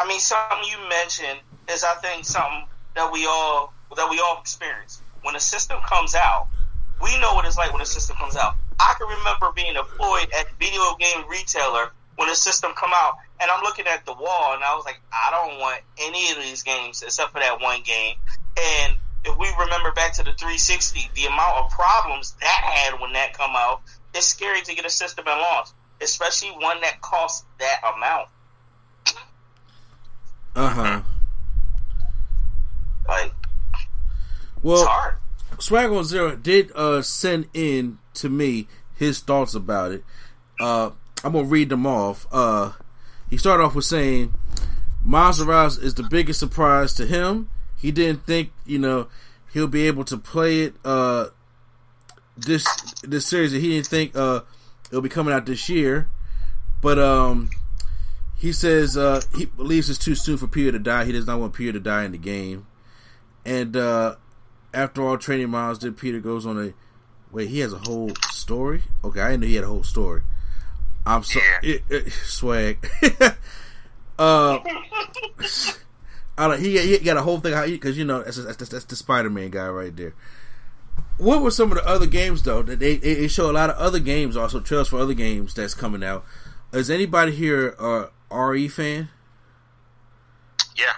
I 0.00 0.08
mean, 0.08 0.18
something 0.18 0.58
you 0.70 0.88
mentioned 0.88 1.40
is, 1.70 1.84
I 1.84 1.94
think, 1.96 2.24
something 2.24 2.64
that 2.96 3.12
we 3.12 3.26
all 3.26 3.72
that 3.96 4.08
we 4.10 4.18
all 4.18 4.40
experience. 4.40 5.02
When 5.22 5.36
a 5.36 5.40
system 5.40 5.78
comes 5.86 6.14
out, 6.14 6.48
we 7.02 7.18
know 7.20 7.34
what 7.34 7.46
it's 7.46 7.56
like 7.56 7.72
when 7.72 7.82
a 7.82 7.86
system 7.86 8.16
comes 8.16 8.36
out. 8.36 8.56
I 8.80 8.94
can 8.98 9.06
remember 9.18 9.52
being 9.54 9.76
employed 9.76 10.28
at 10.38 10.46
video 10.58 10.96
game 10.98 11.28
retailer 11.28 11.92
when 12.16 12.28
a 12.28 12.34
system 12.34 12.72
come 12.76 12.90
out, 12.94 13.16
and 13.44 13.50
I'm 13.50 13.62
looking 13.62 13.86
at 13.86 14.06
the 14.06 14.14
wall, 14.14 14.54
and 14.54 14.64
I 14.64 14.74
was 14.74 14.86
like, 14.86 14.98
I 15.12 15.30
don't 15.30 15.60
want 15.60 15.82
any 16.00 16.30
of 16.30 16.38
these 16.38 16.62
games 16.62 17.02
except 17.02 17.32
for 17.32 17.40
that 17.40 17.60
one 17.60 17.82
game. 17.82 18.16
And 18.56 18.96
if 19.22 19.36
we 19.38 19.46
remember 19.60 19.92
back 19.92 20.14
to 20.14 20.22
the 20.22 20.32
360, 20.32 21.10
the 21.14 21.26
amount 21.26 21.58
of 21.58 21.70
problems 21.70 22.34
that 22.40 22.46
had 22.46 22.98
when 23.00 23.12
that 23.12 23.34
come 23.34 23.50
out, 23.54 23.82
it's 24.14 24.26
scary 24.26 24.62
to 24.62 24.74
get 24.74 24.86
a 24.86 24.90
system 24.90 25.26
and 25.28 25.38
launch, 25.38 25.68
especially 26.00 26.52
one 26.52 26.80
that 26.80 27.02
costs 27.02 27.44
that 27.58 27.82
amount. 27.94 28.28
Uh 30.56 30.68
huh. 30.68 31.02
Like, 33.06 33.32
well. 34.62 35.16
Swag 35.58 35.90
on 35.90 36.04
Zero 36.04 36.34
did 36.34 36.72
uh, 36.74 37.02
send 37.02 37.48
in 37.52 37.98
to 38.14 38.30
me 38.30 38.68
his 38.94 39.20
thoughts 39.20 39.54
about 39.54 39.92
it. 39.92 40.04
Uh, 40.58 40.90
I'm 41.22 41.32
gonna 41.32 41.44
read 41.44 41.68
them 41.68 41.86
off. 41.86 42.26
Uh, 42.32 42.72
he 43.34 43.38
started 43.38 43.64
off 43.64 43.74
with 43.74 43.84
saying, 43.84 44.32
"Miles 45.04 45.40
Morales 45.40 45.76
is 45.76 45.94
the 45.94 46.04
biggest 46.04 46.38
surprise 46.38 46.94
to 46.94 47.04
him. 47.04 47.50
He 47.76 47.90
didn't 47.90 48.24
think, 48.26 48.52
you 48.64 48.78
know, 48.78 49.08
he'll 49.52 49.66
be 49.66 49.88
able 49.88 50.04
to 50.04 50.16
play 50.16 50.60
it 50.60 50.74
uh, 50.84 51.30
this 52.36 52.64
this 53.02 53.26
series. 53.26 53.50
He 53.50 53.70
didn't 53.70 53.88
think 53.88 54.14
uh, 54.14 54.42
it'll 54.88 55.02
be 55.02 55.08
coming 55.08 55.34
out 55.34 55.46
this 55.46 55.68
year, 55.68 56.08
but 56.80 57.00
um, 57.00 57.50
he 58.36 58.52
says 58.52 58.96
uh, 58.96 59.20
he 59.36 59.46
believes 59.46 59.90
it's 59.90 59.98
too 59.98 60.14
soon 60.14 60.36
for 60.36 60.46
Peter 60.46 60.70
to 60.70 60.78
die. 60.78 61.04
He 61.04 61.10
does 61.10 61.26
not 61.26 61.40
want 61.40 61.54
Peter 61.54 61.72
to 61.72 61.80
die 61.80 62.04
in 62.04 62.12
the 62.12 62.18
game, 62.18 62.68
and 63.44 63.76
uh, 63.76 64.14
after 64.72 65.02
all, 65.02 65.18
training 65.18 65.50
miles 65.50 65.80
did 65.80 65.96
Peter 65.96 66.20
goes 66.20 66.46
on 66.46 66.64
a 66.68 66.72
wait. 67.32 67.48
He 67.48 67.58
has 67.58 67.72
a 67.72 67.78
whole 67.78 68.12
story. 68.30 68.82
Okay, 69.02 69.20
I 69.20 69.30
didn't 69.30 69.40
know 69.40 69.48
he 69.48 69.56
had 69.56 69.64
a 69.64 69.66
whole 69.66 69.82
story. 69.82 70.22
I'm 71.06 71.22
so 71.22 71.38
Yeah. 71.40 71.58
it, 71.74 71.82
it, 71.90 72.12
swag. 72.12 72.88
uh, 74.18 74.58
I 76.36 76.48
don't. 76.48 76.60
He, 76.60 76.78
he 76.78 76.98
got 76.98 77.16
a 77.16 77.22
whole 77.22 77.40
thing 77.40 77.54
because 77.72 77.96
you 77.98 78.04
know 78.04 78.22
that's, 78.22 78.42
that's, 78.42 78.68
that's 78.68 78.84
the 78.84 78.96
Spider 78.96 79.30
Man 79.30 79.50
guy 79.50 79.68
right 79.68 79.94
there. 79.94 80.14
What 81.18 81.42
were 81.42 81.50
some 81.50 81.70
of 81.70 81.78
the 81.78 81.86
other 81.86 82.06
games 82.06 82.42
though? 82.42 82.62
That 82.62 82.78
they, 82.80 82.96
they 82.96 83.14
they 83.14 83.28
show 83.28 83.50
a 83.50 83.52
lot 83.52 83.70
of 83.70 83.76
other 83.76 84.00
games, 84.00 84.36
also 84.36 84.60
trailers 84.60 84.88
for 84.88 84.98
other 84.98 85.14
games 85.14 85.54
that's 85.54 85.74
coming 85.74 86.02
out. 86.02 86.24
Is 86.72 86.90
anybody 86.90 87.32
here 87.32 87.68
a 87.78 88.10
RE 88.34 88.66
fan? 88.68 89.10
Yeah, 90.76 90.94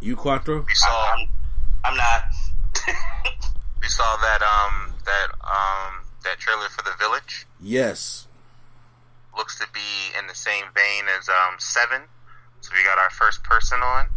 You 0.00 0.16
Quattro? 0.16 0.64
we 0.66 0.74
saw. 0.74 1.12
I'm, 1.14 1.28
I'm 1.84 1.96
not. 1.96 2.22
We 3.82 3.90
saw 3.90 4.16
that 4.16 4.40
um 4.40 4.94
that 5.04 5.28
um 5.42 6.03
that 6.24 6.38
trailer 6.38 6.68
for 6.68 6.82
the 6.82 6.94
village 6.98 7.46
Yes. 7.60 8.26
looks 9.36 9.58
to 9.58 9.66
be 9.72 10.14
in 10.18 10.26
the 10.26 10.34
same 10.34 10.64
vein 10.74 11.04
as 11.18 11.28
um 11.28 11.56
Seven. 11.58 12.02
So 12.60 12.70
we 12.74 12.82
got 12.84 12.98
our 12.98 13.10
first 13.10 13.42
person 13.44 13.80
on. 13.82 14.08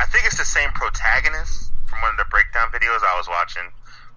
I 0.00 0.06
think 0.06 0.26
it's 0.26 0.38
the 0.38 0.44
same 0.44 0.70
protagonist 0.70 1.70
from 1.86 2.02
one 2.02 2.10
of 2.10 2.16
the 2.18 2.24
breakdown 2.30 2.68
videos 2.74 3.00
I 3.06 3.14
was 3.16 3.28
watching. 3.28 3.62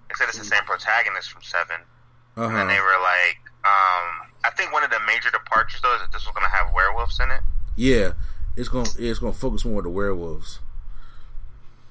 They 0.08 0.14
said 0.18 0.28
it's 0.28 0.38
the 0.38 0.44
same 0.44 0.64
protagonist 0.64 1.30
from 1.30 1.42
Seven, 1.42 1.80
Uh 2.36 2.42
and 2.48 2.56
then 2.56 2.66
they 2.66 2.80
were 2.80 2.98
like, 3.00 3.38
um, 3.64 4.28
I 4.44 4.50
think 4.56 4.72
one 4.72 4.82
of 4.82 4.90
the 4.90 4.98
major 5.06 5.30
departures 5.30 5.80
though 5.82 5.94
is 5.94 6.00
that 6.00 6.10
this 6.12 6.26
was 6.26 6.34
going 6.34 6.44
to 6.44 6.50
have 6.54 6.74
werewolves 6.74 7.20
in 7.20 7.30
it. 7.30 7.40
Yeah. 7.76 8.12
It's 8.56 8.68
gonna 8.68 8.88
it's 8.98 9.20
gonna 9.20 9.32
focus 9.32 9.64
more 9.64 9.78
on 9.78 9.84
the 9.84 9.90
werewolves. 9.90 10.58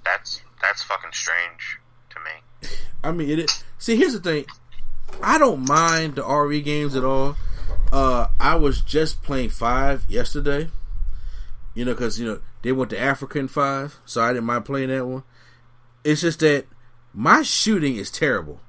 That's 0.04 0.42
that's 0.62 0.84
fucking 0.84 1.12
strange 1.14 1.80
to 2.10 2.18
me. 2.20 2.70
I 3.04 3.12
mean, 3.12 3.30
it. 3.30 3.40
Is, 3.40 3.64
see, 3.78 3.96
here's 3.96 4.14
the 4.14 4.20
thing. 4.20 4.46
I 5.22 5.38
don't 5.38 5.68
mind 5.68 6.16
the 6.16 6.26
RE 6.26 6.62
games 6.62 6.96
at 6.96 7.04
all. 7.04 7.36
Uh, 7.92 8.28
I 8.40 8.56
was 8.56 8.82
just 8.82 9.24
playing 9.24 9.50
five 9.50 10.06
yesterday. 10.08 10.70
You 11.74 11.86
know, 11.86 11.94
because 11.94 12.20
you 12.20 12.26
know 12.26 12.42
they 12.62 12.72
went 12.72 12.90
to 12.92 13.00
African 13.00 13.48
five, 13.48 14.00
so 14.06 14.22
I 14.22 14.34
didn't 14.34 14.46
mind 14.46 14.66
playing 14.66 14.90
that 14.90 15.06
one. 15.06 15.24
It's 16.04 16.22
just 16.22 16.40
that 16.40 16.66
my 17.14 17.42
shooting 17.42 17.96
is 17.96 18.12
terrible. 18.12 18.60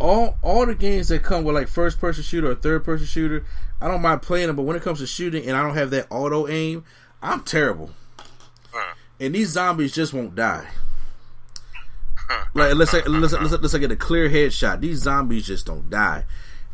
All 0.00 0.36
all 0.42 0.66
the 0.66 0.74
games 0.74 1.08
that 1.08 1.22
come 1.22 1.44
with 1.44 1.54
like 1.54 1.68
first 1.68 2.00
person 2.00 2.22
shooter 2.22 2.50
or 2.50 2.54
third 2.54 2.84
person 2.84 3.06
shooter, 3.06 3.44
I 3.80 3.88
don't 3.88 4.02
mind 4.02 4.22
playing 4.22 4.48
them. 4.48 4.56
But 4.56 4.62
when 4.62 4.76
it 4.76 4.82
comes 4.82 4.98
to 5.00 5.06
shooting 5.06 5.46
and 5.46 5.56
I 5.56 5.62
don't 5.62 5.76
have 5.76 5.90
that 5.90 6.06
auto 6.10 6.48
aim, 6.48 6.84
I'm 7.22 7.42
terrible. 7.42 7.90
And 9.20 9.34
these 9.34 9.50
zombies 9.50 9.94
just 9.94 10.12
won't 10.12 10.34
die. 10.34 10.68
Uh-huh. 12.34 12.44
Like 12.54 12.72
unless 12.72 12.94
I, 12.94 12.98
unless, 12.98 13.32
uh-huh. 13.32 13.36
unless, 13.38 13.52
uh-huh. 13.52 13.56
unless 13.56 13.74
I 13.74 13.78
get 13.78 13.92
a 13.92 13.96
clear 13.96 14.28
headshot, 14.28 14.80
these 14.80 14.98
zombies 14.98 15.46
just 15.46 15.66
don't 15.66 15.88
die. 15.88 16.24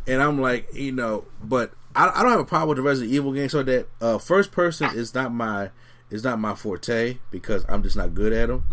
And 0.06 0.22
I'm 0.22 0.40
like, 0.40 0.72
you 0.74 0.92
know, 0.92 1.24
but 1.42 1.72
I, 1.94 2.08
I 2.08 2.22
don't 2.22 2.30
have 2.30 2.40
a 2.40 2.44
problem 2.44 2.68
with 2.70 2.76
the 2.76 2.82
Resident 2.82 3.12
Evil 3.12 3.32
game. 3.32 3.48
So 3.48 3.62
that 3.62 3.86
uh, 4.00 4.18
first 4.18 4.52
person 4.52 4.90
is 4.94 5.14
not 5.14 5.32
my 5.32 5.70
is 6.10 6.24
not 6.24 6.40
my 6.40 6.54
forte 6.54 7.18
because 7.30 7.64
I'm 7.68 7.82
just 7.82 7.96
not 7.96 8.14
good 8.14 8.32
at 8.32 8.48
them. 8.48 8.64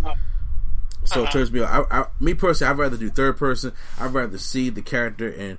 So 1.03 1.23
it 1.23 1.31
turns 1.31 1.51
me 1.51 1.61
on. 1.61 1.85
I, 1.89 1.99
I, 1.99 2.05
me 2.19 2.33
personally, 2.33 2.71
I'd 2.71 2.77
rather 2.77 2.97
do 2.97 3.09
third 3.09 3.37
person. 3.37 3.71
I'd 3.99 4.13
rather 4.13 4.37
see 4.37 4.69
the 4.69 4.81
character 4.81 5.29
and 5.29 5.57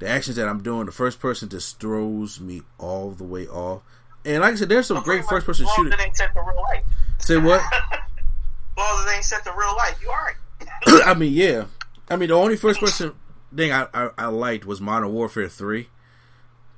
the 0.00 0.08
actions 0.08 0.36
that 0.36 0.48
I'm 0.48 0.62
doing. 0.62 0.86
The 0.86 0.92
first 0.92 1.20
person 1.20 1.48
just 1.48 1.78
throws 1.78 2.40
me 2.40 2.62
all 2.78 3.10
the 3.10 3.24
way 3.24 3.46
off. 3.46 3.82
And 4.24 4.40
like 4.40 4.54
I 4.54 4.56
said, 4.56 4.68
there's 4.68 4.86
some 4.86 5.02
great 5.02 5.24
first 5.24 5.46
person 5.46 5.64
As 5.64 5.68
long 5.68 5.76
shooting. 5.76 5.92
as 5.92 6.00
it 6.00 6.02
ain't 6.02 6.16
set 6.16 6.34
to 6.34 6.40
real 6.40 6.62
life. 6.70 6.84
Say 7.18 7.36
what? 7.36 7.60
As 7.60 7.80
long 8.76 9.00
as 9.00 9.06
it 9.06 9.14
ain't 9.16 9.24
set 9.24 9.44
to 9.44 9.52
real 9.52 9.76
life, 9.76 9.98
you 10.02 10.08
alright. 10.08 10.34
I 10.86 11.14
mean, 11.14 11.32
yeah. 11.32 11.66
I 12.10 12.16
mean, 12.16 12.28
the 12.28 12.34
only 12.34 12.56
first 12.56 12.80
person 12.80 13.12
thing 13.54 13.72
I, 13.72 13.86
I, 13.94 14.10
I 14.16 14.26
liked 14.26 14.64
was 14.64 14.80
Modern 14.80 15.12
Warfare 15.12 15.48
3 15.48 15.88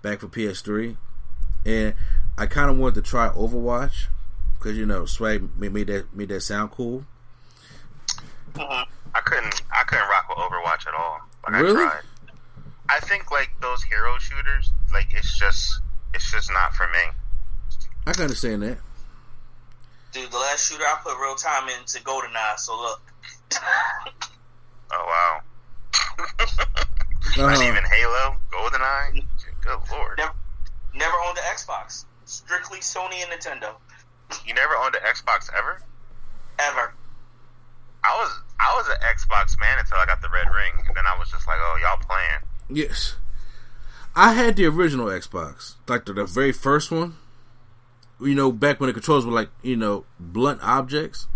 back 0.02 0.20
for 0.20 0.28
PS3. 0.28 0.96
And 1.66 1.94
I 2.38 2.46
kind 2.46 2.70
of 2.70 2.78
wanted 2.78 2.96
to 2.96 3.02
try 3.02 3.28
Overwatch 3.28 4.06
because, 4.58 4.76
you 4.76 4.86
know, 4.86 5.04
Swag 5.04 5.56
made, 5.56 5.72
made, 5.72 5.86
that, 5.88 6.14
made 6.14 6.28
that 6.30 6.40
sound 6.40 6.70
cool. 6.72 7.04
Mhm. 8.54 8.86
I 9.14 9.20
couldn't 9.20 9.62
I 9.72 9.82
couldn't 9.84 10.08
rock 10.08 10.28
with 10.28 10.38
Overwatch 10.38 10.86
at 10.86 10.94
all. 10.94 11.20
Like, 11.48 11.62
Really? 11.62 11.84
I 11.84 11.88
tried. 11.88 12.02
I 12.88 13.00
think 13.00 13.30
like 13.30 13.50
those 13.60 13.82
hero 13.84 14.18
shooters, 14.18 14.72
like 14.92 15.08
it's 15.12 15.38
just 15.38 15.80
it's 16.14 16.30
just 16.30 16.50
not 16.52 16.74
for 16.74 16.86
me. 16.88 16.98
I 18.06 18.12
can 18.12 18.22
understand 18.24 18.62
that. 18.62 18.78
Dude, 20.12 20.30
the 20.30 20.38
last 20.38 20.68
shooter 20.68 20.82
I 20.84 20.96
put 21.02 21.16
real 21.20 21.36
time 21.36 21.68
into 21.68 21.98
GoldenEye, 22.02 22.58
so 22.58 22.76
look. 22.76 23.00
Oh 24.92 25.04
wow. 25.06 25.40
Uh-huh. 27.38 27.46
Not 27.48 27.62
even 27.62 27.84
Halo, 27.84 28.36
GoldenEye. 28.50 29.24
Good 29.62 29.78
lord. 29.92 30.18
Never, 30.18 30.32
never 30.94 31.16
owned 31.26 31.38
an 31.38 31.44
Xbox. 31.54 32.04
Strictly 32.24 32.80
Sony 32.80 33.22
and 33.22 33.30
Nintendo. 33.30 33.74
You 34.44 34.52
never 34.52 34.74
owned 34.76 34.96
an 34.96 35.02
Xbox 35.02 35.48
ever? 35.56 35.80
Ever. 36.58 36.92
I 38.02 38.16
was 38.18 38.40
I 38.58 38.74
was 38.76 38.88
an 38.88 38.96
Xbox 39.16 39.58
man 39.60 39.78
until 39.78 39.98
I 39.98 40.06
got 40.06 40.20
the 40.22 40.28
red 40.28 40.48
ring, 40.52 40.72
and 40.88 40.96
then 40.96 41.06
I 41.06 41.16
was 41.18 41.30
just 41.30 41.46
like, 41.46 41.58
oh 41.60 41.78
y'all 41.80 41.98
playing. 42.04 42.40
Yes. 42.68 43.14
I 44.16 44.32
had 44.32 44.56
the 44.56 44.66
original 44.66 45.06
Xbox, 45.06 45.76
like 45.86 46.06
the, 46.06 46.12
the 46.12 46.24
very 46.24 46.52
first 46.52 46.90
one. 46.90 47.14
you 48.20 48.34
know, 48.34 48.50
back 48.50 48.80
when 48.80 48.88
the 48.88 48.92
controls 48.92 49.24
were 49.24 49.32
like, 49.32 49.50
you 49.62 49.76
know, 49.76 50.04
blunt 50.18 50.58
objects. 50.62 51.28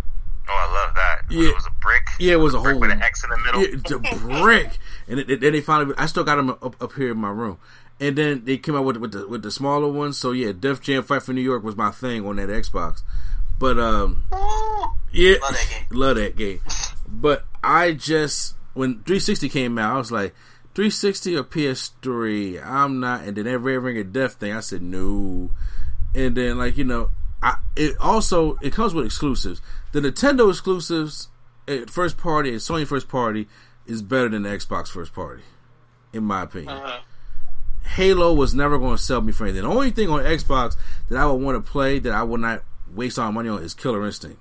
Oh, 0.49 0.53
I 0.53 0.73
love 0.75 0.95
that. 0.97 1.14
Yeah. 1.31 1.49
it 1.49 1.55
was 1.55 1.67
a 1.67 1.71
brick. 1.81 2.07
Yeah, 2.19 2.33
it 2.35 2.41
was 2.41 2.55
a 2.55 2.61
brick 2.61 2.73
whole 2.75 2.81
with 2.81 2.91
an 2.91 3.03
X 3.03 3.25
in 3.25 3.31
the 3.31 3.39
middle. 3.39 3.61
Yeah, 3.63 3.69
it's 3.73 3.91
a 3.91 4.43
brick, 4.43 4.79
and 5.09 5.19
then 5.41 5.53
they 5.53 5.61
finally. 5.61 5.95
I 5.99 6.07
still 6.07 6.25
got 6.25 6.37
them 6.37 6.51
up, 6.51 6.81
up 6.83 6.93
here 6.93 7.13
in 7.13 7.19
my 7.19 7.31
room, 7.31 7.59
and 8.01 8.17
then 8.17 8.45
they 8.45 8.59
came 8.59 8.77
out 8.77 8.85
with 8.85 8.97
with 8.99 9.13
the 9.13 9.27
with 9.27 9.43
the 9.43 9.51
smaller 9.51 9.89
ones. 9.89 10.19
So 10.19 10.33
yeah, 10.33 10.53
Def 10.53 10.81
Jam 10.81 11.03
Fight 11.03 11.23
for 11.23 11.33
New 11.33 11.41
York 11.41 11.63
was 11.63 11.77
my 11.77 11.91
thing 11.91 12.27
on 12.27 12.37
that 12.37 12.49
Xbox, 12.49 13.03
but 13.59 13.79
um, 13.79 14.25
yeah, 15.13 15.37
Love 15.41 15.53
that 15.53 15.67
game. 15.71 15.87
love 15.99 16.17
that 16.17 16.37
game. 16.37 16.61
But 17.09 17.45
I 17.63 17.93
just 17.93 18.55
when 18.75 18.95
360 19.05 19.49
came 19.49 19.79
out, 19.79 19.95
I 19.95 19.99
was 19.99 20.13
like. 20.13 20.35
360 20.75 21.37
or 21.37 21.45
PS3, 21.45 22.67
I'm 22.67 22.99
not, 22.99 23.23
and 23.23 23.37
then 23.37 23.45
that 23.45 23.61
Red 23.61 23.77
Ring 23.77 23.97
of 23.97 24.13
Death 24.13 24.35
thing, 24.35 24.53
I 24.53 24.59
said 24.59 24.83
no, 24.83 25.51
and 26.17 26.37
then 26.37 26.59
like 26.59 26.77
you 26.77 26.83
know, 26.83 27.11
I 27.41 27.59
it 27.77 27.95
also 28.01 28.57
it 28.61 28.73
comes 28.73 28.93
with 28.93 29.07
exclusives. 29.07 29.61
The 29.95 30.01
Nintendo 30.01 30.51
exclusives, 30.51 31.29
eh, 31.69 31.85
first 31.87 32.19
party 32.19 32.51
and 32.51 32.59
Sony 32.59 32.85
first 32.85 33.07
party 33.09 33.47
is 33.87 34.03
better 34.03 34.29
than 34.29 34.43
the 34.43 34.49
Xbox 34.49 34.89
first 34.89 35.15
party, 35.15 35.45
in 36.13 36.25
my 36.25 36.43
opinion. 36.43 36.71
Uh-huh. 36.77 36.99
Halo 37.91 38.35
was 38.35 38.55
never 38.57 38.77
going 38.77 38.97
to 38.97 39.03
sell 39.03 39.21
me 39.21 39.31
for 39.31 39.45
anything. 39.45 39.63
The 39.63 39.69
only 39.69 39.93
thing 39.93 40.11
on 40.11 40.19
Xbox 40.25 40.75
that 41.09 41.17
I 41.17 41.27
would 41.27 41.41
want 41.41 41.65
to 41.65 41.71
play 41.71 42.01
that 42.01 42.13
I 42.13 42.25
would 42.25 42.41
not 42.41 42.65
waste 42.93 43.21
all 43.21 43.27
my 43.27 43.31
money 43.43 43.49
on 43.51 43.63
is 43.63 43.73
Killer 43.73 44.05
Instinct, 44.05 44.41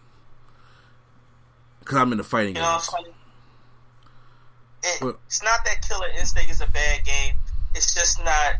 because 1.81 1.97
I'm 1.97 2.11
in 2.13 2.17
the 2.17 2.23
fighting 2.23 2.55
You 2.55 2.61
know, 2.63 2.71
games. 2.71 2.89
it's. 4.81 4.95
It, 5.01 5.05
Well- 5.05 5.19
it's 5.27 5.43
not 5.43 5.63
that 5.65 5.87
Killer 5.87 6.07
Instinct 6.19 6.49
is 6.49 6.61
a 6.61 6.67
bad 6.67 7.05
game. 7.05 7.35
It's 7.75 7.93
just 7.93 8.17
not 8.23 8.55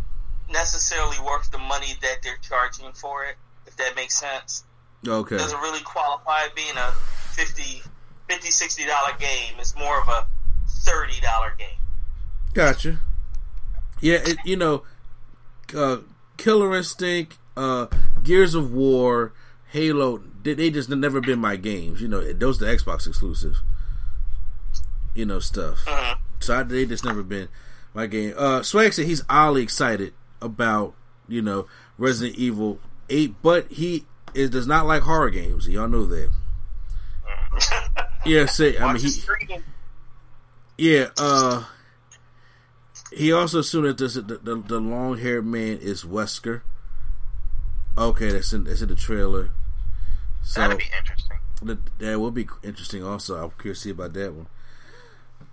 necessarily 0.48 1.18
worth 1.26 1.50
the 1.50 1.58
money 1.58 1.96
that 2.04 2.18
they're 2.22 2.38
charging 2.38 2.92
for 2.94 3.24
it. 3.26 3.36
If 3.66 3.78
that 3.78 3.96
makes 3.96 4.20
sense, 4.20 4.64
Okay, 5.08 5.38
doesn't 5.38 5.60
really 5.60 5.82
qualify 5.84 6.48
being 6.56 6.76
a 6.78 6.92
50 7.34 7.82
50 8.30 8.52
60 8.52 8.86
dollar 8.86 9.12
game. 9.20 9.54
It's 9.60 9.76
more 9.76 10.02
of 10.02 10.08
a 10.08 10.26
thirty 10.68 11.20
dollar 11.22 11.54
game. 11.58 11.78
Gotcha. 12.54 13.00
Yeah, 14.00 14.20
it, 14.24 14.38
you 14.46 14.56
know, 14.58 14.84
uh, 15.76 15.98
Killer 16.38 16.76
Instinct, 16.76 17.38
uh, 17.56 17.88
Gears 18.24 18.54
of 18.54 18.74
War, 18.74 19.34
Halo, 19.72 20.22
they, 20.44 20.54
they 20.54 20.70
just 20.70 20.90
never 20.90 21.22
been 21.22 21.40
my 21.40 21.56
games. 21.56 22.02
You 22.02 22.08
know, 22.08 22.34
those 22.34 22.62
are 22.62 22.66
the 22.66 22.72
Xbox 22.76 23.08
exclusive. 23.08 23.58
You 25.16 25.26
know, 25.26 25.40
stuff. 25.40 25.86
Mhm. 25.86 26.18
So 26.40 26.60
I, 26.60 26.64
they 26.64 26.86
just 26.86 27.06
never 27.06 27.24
been 27.24 27.48
my 27.94 28.08
game. 28.08 28.34
Uh, 28.38 28.62
Swag 28.64 28.94
said 28.94 29.06
he's 29.06 29.24
oddly 29.30 29.64
excited 29.64 30.14
about, 30.42 30.94
you 31.28 31.42
know, 31.42 31.68
Resident 31.98 32.38
Evil 32.38 32.80
8, 33.10 33.36
but 33.42 33.72
he 33.72 34.06
is, 34.34 34.50
does 34.50 34.68
not 34.68 34.86
like 34.86 35.04
horror 35.04 35.30
games. 35.30 35.68
Y'all 35.68 35.88
know 35.88 36.06
that. 36.06 36.32
Yeah, 38.26 38.46
say, 38.46 38.78
I 38.78 38.94
mean, 38.94 39.04
he, 39.04 39.12
yeah, 40.78 41.10
uh 41.18 41.66
he 43.12 43.32
also 43.32 43.60
assumed 43.60 43.86
that 43.88 43.98
this, 43.98 44.16
the, 44.16 44.22
the, 44.22 44.56
the 44.56 44.80
long 44.80 45.18
haired 45.20 45.46
man 45.46 45.78
is 45.78 46.04
Wesker. 46.04 46.62
Okay, 47.98 48.32
that's 48.32 48.54
in 48.54 48.64
that's 48.64 48.82
in 48.82 48.90
the 48.90 48.96
trailer. 48.96 49.52
So 50.42 50.62
That'd 50.62 50.80
be 50.80 50.86
interesting. 50.98 51.38
that, 51.62 52.00
that 52.00 52.20
will 52.20 52.32
be 52.32 52.48
interesting 52.64 53.04
also. 53.04 53.44
I'm 53.44 53.52
curious 53.52 53.80
to 53.80 53.84
see 53.84 53.90
about 53.92 54.14
that 54.14 54.34
one. 54.34 54.48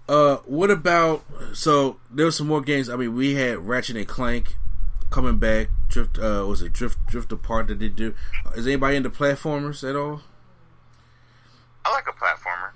Uh 0.08 0.36
what 0.46 0.70
about 0.70 1.24
so 1.52 1.98
there 2.10 2.24
were 2.26 2.32
some 2.32 2.46
more 2.46 2.62
games. 2.62 2.88
I 2.88 2.96
mean 2.96 3.14
we 3.14 3.34
had 3.34 3.58
Ratchet 3.58 3.96
and 3.96 4.08
Clank 4.08 4.56
coming 5.10 5.38
back. 5.38 5.68
Drift 5.88 6.18
uh 6.18 6.44
was 6.48 6.62
it 6.62 6.72
Drift 6.72 6.98
Drift 7.06 7.32
Apart 7.32 7.68
that 7.68 7.78
they 7.78 7.88
do. 7.88 8.14
Is 8.54 8.66
anybody 8.66 8.96
into 8.96 9.10
platformers 9.10 9.88
at 9.88 9.96
all? 9.96 10.22
I 11.84 11.92
like 11.92 12.06
a 12.06 12.12
platformer. 12.12 12.70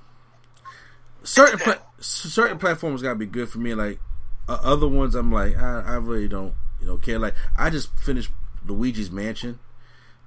certain 1.23 1.59
pla- 1.59 1.83
certain 2.01 2.59
platforms 2.59 3.03
gotta 3.03 3.15
be 3.15 3.27
good 3.27 3.49
for 3.49 3.59
me. 3.59 3.75
Like 3.75 4.01
uh, 4.49 4.59
other 4.63 4.89
ones, 4.89 5.15
I'm 5.15 5.33
like 5.33 5.57
I, 5.57 5.83
I 5.87 5.95
really 5.97 6.29
don't 6.29 6.55
you 6.81 6.87
know 6.87 6.97
care. 6.99 7.19
Like 7.19 7.35
I 7.57 7.71
just 7.71 7.97
finished 7.99 8.31
Luigi's 8.67 9.11
Mansion, 9.11 9.59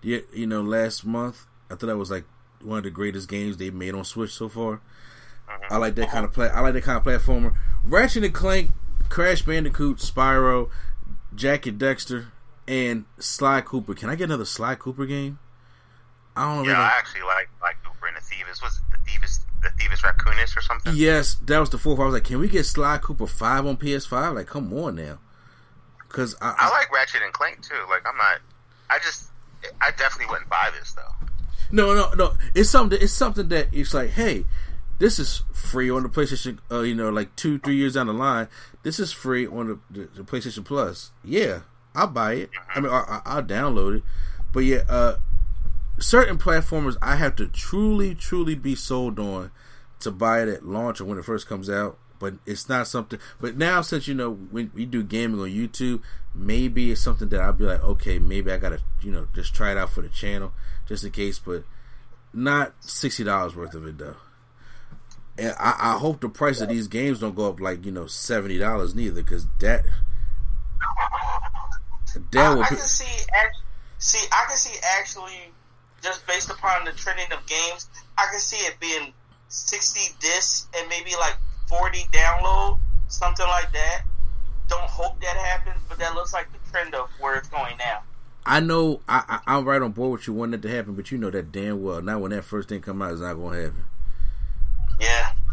you, 0.01 0.23
you 0.33 0.47
know, 0.47 0.61
last 0.61 1.05
month. 1.05 1.45
I 1.69 1.75
thought 1.75 1.87
that 1.87 1.97
was 1.97 2.11
like 2.11 2.25
one 2.61 2.79
of 2.79 2.83
the 2.83 2.89
greatest 2.89 3.29
games 3.29 3.57
they 3.57 3.69
made 3.69 3.93
on 3.93 4.03
Switch 4.03 4.31
so 4.31 4.49
far. 4.49 4.81
I 5.69 5.77
like 5.77 5.95
that 5.95 6.09
kind 6.09 6.25
of 6.25 6.33
play. 6.33 6.49
I 6.49 6.61
like 6.61 6.73
that 6.73 6.83
kind 6.83 6.97
of 6.97 7.03
platformer. 7.03 7.55
Ratchet 7.83 8.23
and 8.23 8.33
Clank, 8.33 8.71
Crash 9.09 9.41
Bandicoot, 9.41 9.97
Spyro, 9.97 10.69
Jak 11.37 11.65
and 11.65 11.79
Daxter, 11.79 12.27
and 12.67 13.05
Sly 13.19 13.61
Cooper. 13.61 13.93
Can 13.93 14.09
I 14.09 14.15
get 14.15 14.25
another 14.25 14.45
Sly 14.45 14.75
Cooper 14.75 15.05
game? 15.05 15.39
I 16.35 16.55
don't 16.55 16.65
know. 16.65 16.71
Yeah, 16.71 16.77
they 16.77 16.83
I 16.83 16.97
actually 16.97 17.21
like 17.21 17.49
like 17.61 17.75
Cooper 17.83 18.07
and 18.07 18.17
the 18.17 18.21
Thieves. 18.21 18.61
Was 18.61 18.79
it 18.79 18.83
the 18.91 19.11
Thieves 19.11 19.39
the 19.61 19.69
Thievius 19.69 20.01
Raccoonus 20.01 20.57
or 20.57 20.61
something? 20.61 20.93
Yes, 20.95 21.35
that 21.45 21.59
was 21.59 21.69
the 21.69 21.77
fourth. 21.77 21.99
I 21.99 22.05
was 22.05 22.13
like, 22.13 22.23
can 22.23 22.39
we 22.39 22.47
get 22.49 22.65
Sly 22.65 22.97
Cooper 22.97 23.27
five 23.27 23.65
on 23.65 23.77
PS5? 23.77 24.35
Like, 24.35 24.47
come 24.47 24.73
on 24.73 24.95
now, 24.95 25.19
because 26.07 26.35
I, 26.41 26.55
I 26.57 26.69
like 26.69 26.91
Ratchet 26.91 27.21
and 27.23 27.33
Clank 27.33 27.61
too. 27.61 27.75
Like 27.89 28.01
I'm 28.07 28.17
not. 28.17 28.39
I 28.89 28.99
just. 28.99 29.29
I 29.81 29.91
definitely 29.91 30.27
wouldn't 30.31 30.49
buy 30.49 30.69
this 30.77 30.93
though. 30.93 31.27
no, 31.71 31.93
no, 31.95 32.11
no. 32.13 32.33
It's 32.53 32.69
something. 32.69 32.99
It's 33.01 33.13
something 33.13 33.47
that 33.49 33.69
it's 33.71 33.93
like, 33.93 34.11
hey, 34.11 34.45
this 34.99 35.19
is 35.19 35.43
free 35.53 35.89
on 35.89 36.03
the 36.03 36.09
PlayStation. 36.09 36.59
Uh, 36.71 36.81
you 36.81 36.95
know, 36.95 37.09
like 37.09 37.35
two, 37.35 37.59
three 37.59 37.75
years 37.75 37.93
down 37.93 38.07
the 38.07 38.13
line, 38.13 38.47
this 38.83 38.99
is 38.99 39.11
free 39.11 39.47
on 39.47 39.67
the, 39.67 39.79
the, 39.89 40.07
the 40.15 40.23
PlayStation 40.23 40.65
Plus. 40.65 41.11
Yeah, 41.23 41.61
I'll 41.95 42.07
buy 42.07 42.33
it. 42.33 42.49
I 42.73 42.79
mean, 42.79 42.91
I, 42.91 42.99
I, 42.99 43.21
I'll 43.25 43.43
download 43.43 43.97
it. 43.97 44.03
But 44.53 44.61
yeah, 44.61 44.83
uh, 44.89 45.17
certain 45.99 46.37
platformers 46.37 46.97
I 47.01 47.15
have 47.15 47.35
to 47.37 47.47
truly, 47.47 48.15
truly 48.15 48.55
be 48.55 48.75
sold 48.75 49.19
on 49.19 49.51
to 49.99 50.11
buy 50.11 50.41
it 50.41 50.49
at 50.49 50.65
launch 50.65 51.01
or 51.01 51.05
when 51.05 51.17
it 51.17 51.25
first 51.25 51.47
comes 51.47 51.69
out. 51.69 51.97
But 52.19 52.35
it's 52.47 52.67
not 52.67 52.87
something. 52.87 53.19
But 53.39 53.57
now, 53.57 53.81
since 53.81 54.07
you 54.07 54.15
know 54.15 54.31
when 54.31 54.71
we 54.73 54.85
do 54.85 55.03
gaming 55.03 55.39
on 55.39 55.49
YouTube, 55.49 56.01
maybe 56.33 56.91
it's 56.91 57.01
something 57.01 57.29
that 57.29 57.41
I'll 57.41 57.53
be 57.53 57.65
like, 57.65 57.83
okay, 57.83 58.17
maybe 58.17 58.51
I 58.51 58.57
gotta, 58.57 58.81
you 59.01 59.11
know, 59.11 59.27
just 59.35 59.53
try 59.53 59.71
it 59.71 59.77
out 59.77 59.91
for 59.91 60.01
the 60.01 60.09
channel, 60.09 60.51
just 60.87 61.03
in 61.03 61.11
case. 61.11 61.37
But 61.37 61.63
not 62.33 62.73
sixty 62.79 63.23
dollars 63.23 63.55
worth 63.55 63.75
of 63.75 63.85
it 63.85 63.99
though. 63.99 64.15
And 65.39 65.53
I, 65.59 65.75
I 65.79 65.97
hope 65.97 66.21
the 66.21 66.29
price 66.29 66.61
of 66.61 66.69
these 66.69 66.87
games 66.87 67.19
don't 67.19 67.35
go 67.35 67.49
up 67.49 67.59
like 67.59 67.85
you 67.85 67.91
know 67.91 68.07
seventy 68.07 68.57
dollars 68.57 68.95
neither, 68.95 69.21
because 69.21 69.45
that 69.59 69.85
that 72.31 72.45
I, 72.45 72.55
will 72.55 72.63
I 72.63 72.67
can 72.67 72.77
see, 72.77 73.25
see, 73.99 74.27
I 74.31 74.45
can 74.47 74.57
see 74.57 74.75
actually, 74.99 75.51
just 76.01 76.25
based 76.25 76.49
upon 76.49 76.85
the 76.85 76.91
trending 76.91 77.31
of 77.31 77.45
games, 77.45 77.87
I 78.17 78.25
can 78.31 78.39
see 78.39 78.57
it 78.65 78.79
being 78.79 79.13
sixty 79.47 80.15
discs 80.19 80.67
and 80.75 80.89
maybe 80.89 81.11
like 81.19 81.37
forty 81.67 82.05
download, 82.11 82.79
something 83.07 83.45
like 83.45 83.71
that. 83.73 84.03
Don't 84.67 84.89
hope 84.89 85.21
that 85.21 85.37
happens, 85.37 85.79
but 85.87 85.99
that 85.99 86.15
looks 86.15 86.33
like 86.33 86.47
the 86.51 86.71
trend 86.71 86.95
of 86.95 87.09
where 87.19 87.35
it's 87.35 87.47
going 87.47 87.77
now. 87.77 88.01
I 88.43 88.59
know 88.59 89.01
I, 89.07 89.39
I 89.45 89.55
I'm 89.55 89.65
right 89.65 89.81
on 89.81 89.91
board 89.91 90.13
with 90.13 90.27
you 90.27 90.33
wanting 90.33 90.59
that 90.59 90.67
to 90.67 90.73
happen, 90.73 90.95
but 90.95 91.11
you 91.11 91.19
know 91.19 91.29
that 91.29 91.51
damn 91.51 91.83
well 91.83 92.01
not 92.01 92.21
when 92.21 92.31
that 92.31 92.43
first 92.43 92.69
thing 92.69 92.81
come 92.81 93.01
out 93.03 93.11
is 93.11 93.21
not 93.21 93.35
gonna 93.35 93.61
happen. 93.61 93.85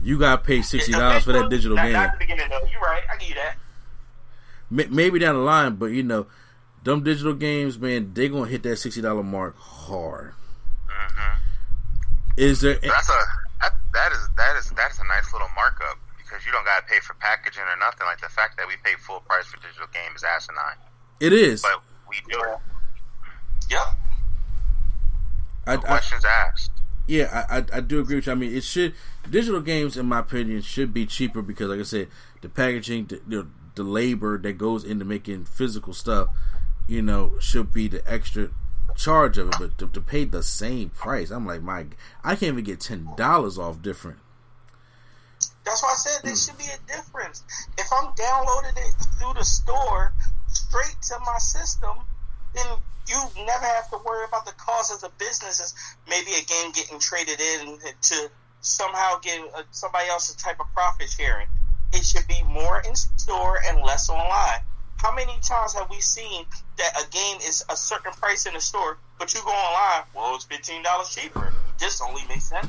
Yeah, 0.04 0.10
You 0.10 0.18
gotta 0.18 0.42
pay 0.42 0.62
sixty 0.62 0.92
dollars 0.92 1.24
for 1.24 1.32
that 1.32 1.48
digital 1.50 1.76
not, 1.76 1.84
game. 1.84 1.92
Not 1.94 2.04
at 2.08 2.12
the 2.12 2.18
beginning 2.18 2.48
though. 2.50 2.66
You're 2.70 2.80
right. 2.80 3.02
I 3.12 3.16
give 3.16 3.28
you 3.30 3.34
that. 3.36 3.56
May- 4.70 4.86
Maybe 4.86 5.18
down 5.18 5.34
the 5.34 5.40
line, 5.42 5.76
but 5.76 5.86
you 5.86 6.02
know, 6.02 6.26
them 6.82 7.02
digital 7.02 7.34
games, 7.34 7.78
man, 7.78 8.12
they 8.14 8.28
gonna 8.28 8.46
hit 8.48 8.62
that 8.64 8.76
sixty 8.76 9.00
dollar 9.00 9.22
mark 9.22 9.56
hard. 9.58 10.34
hmm 10.88 11.36
Is 12.36 12.60
there? 12.60 12.74
That's 12.74 13.08
a 13.08 13.18
that, 13.60 13.72
that 13.94 14.12
is 14.12 14.28
that 14.36 14.56
is 14.56 14.70
that's 14.70 14.98
a 14.98 15.04
nice 15.04 15.32
little 15.32 15.48
markup 15.56 15.98
because 16.18 16.44
you 16.44 16.52
don't 16.52 16.64
got 16.64 16.80
to 16.80 16.86
pay 16.92 17.00
for 17.00 17.14
packaging 17.14 17.62
or 17.62 17.76
nothing. 17.78 18.06
Like 18.06 18.20
the 18.20 18.28
fact 18.28 18.56
that 18.58 18.66
we 18.68 18.74
pay 18.84 18.94
full 18.98 19.20
price 19.20 19.46
for 19.46 19.56
digital 19.58 19.86
game 19.92 20.12
is 20.14 20.22
asinine, 20.24 20.76
It 21.20 21.32
is. 21.32 21.62
but 21.62 21.80
we 22.08 22.16
do 22.30 22.38
it. 22.40 22.58
Yep. 23.70 23.80
I, 25.66 25.72
I, 25.72 25.76
Questions 25.78 26.24
asked. 26.26 26.70
Yeah, 27.06 27.46
I, 27.50 27.58
I 27.58 27.64
I 27.74 27.80
do 27.80 28.00
agree 28.00 28.16
with 28.16 28.26
you. 28.26 28.32
I 28.32 28.36
mean, 28.36 28.54
it 28.54 28.64
should 28.64 28.94
digital 29.30 29.60
games, 29.60 29.96
in 29.96 30.06
my 30.06 30.20
opinion, 30.20 30.62
should 30.62 30.94
be 30.94 31.06
cheaper 31.06 31.42
because, 31.42 31.68
like 31.68 31.80
I 31.80 31.84
said, 31.84 32.08
the 32.40 32.48
packaging, 32.48 33.06
the, 33.06 33.20
the, 33.26 33.46
the 33.74 33.82
labor 33.82 34.38
that 34.38 34.54
goes 34.54 34.84
into 34.84 35.04
making 35.04 35.44
physical 35.44 35.92
stuff, 35.92 36.28
you 36.86 37.02
know, 37.02 37.32
should 37.40 37.72
be 37.72 37.88
the 37.88 38.02
extra 38.10 38.50
charge 38.94 39.38
of 39.38 39.48
it. 39.48 39.56
But 39.58 39.78
to, 39.78 39.88
to 39.88 40.00
pay 40.00 40.24
the 40.24 40.42
same 40.42 40.90
price, 40.90 41.30
I'm 41.30 41.46
like, 41.46 41.62
my, 41.62 41.86
I 42.22 42.36
can't 42.36 42.52
even 42.52 42.64
get 42.64 42.80
ten 42.80 43.08
dollars 43.16 43.58
off 43.58 43.82
different. 43.82 44.18
That's 45.64 45.82
why 45.82 45.92
I 45.92 45.94
said 45.94 46.28
there 46.28 46.36
should 46.36 46.58
be 46.58 46.64
a 46.64 46.78
difference. 46.86 47.42
If 47.78 47.86
I'm 47.92 48.12
downloading 48.14 48.76
it 48.76 48.94
through 49.18 49.34
the 49.34 49.44
store 49.44 50.12
straight 50.46 50.96
to 51.08 51.18
my 51.20 51.38
system, 51.38 51.90
then 52.54 52.66
you 53.08 53.16
never 53.44 53.64
have 53.64 53.90
to 53.90 53.98
worry 54.04 54.24
about 54.26 54.46
the 54.46 54.52
cost 54.52 54.92
of 54.92 55.00
the 55.00 55.10
businesses. 55.18 55.74
Maybe 56.08 56.32
a 56.32 56.44
game 56.44 56.72
getting 56.72 56.98
traded 56.98 57.40
in 57.40 57.78
to 58.02 58.30
somehow 58.60 59.18
get 59.20 59.40
uh, 59.54 59.62
somebody 59.70 60.08
else's 60.08 60.36
type 60.36 60.58
of 60.60 60.66
profit 60.72 61.10
sharing. 61.10 61.46
It 61.92 62.04
should 62.04 62.26
be 62.26 62.42
more 62.44 62.82
in 62.86 62.94
store 62.94 63.58
and 63.66 63.82
less 63.82 64.08
online. 64.08 64.60
How 64.96 65.14
many 65.14 65.38
times 65.42 65.74
have 65.74 65.90
we 65.90 66.00
seen 66.00 66.46
that 66.78 66.98
a 66.98 67.10
game 67.10 67.36
is 67.46 67.62
a 67.70 67.76
certain 67.76 68.12
price 68.12 68.46
in 68.46 68.54
the 68.54 68.60
store, 68.60 68.96
but 69.18 69.34
you 69.34 69.40
go 69.44 69.50
online, 69.50 70.04
well, 70.14 70.34
it's 70.34 70.44
fifteen 70.44 70.82
dollars 70.82 71.14
cheaper. 71.14 71.52
This 71.78 72.00
only 72.00 72.22
makes 72.26 72.44
sense. 72.44 72.68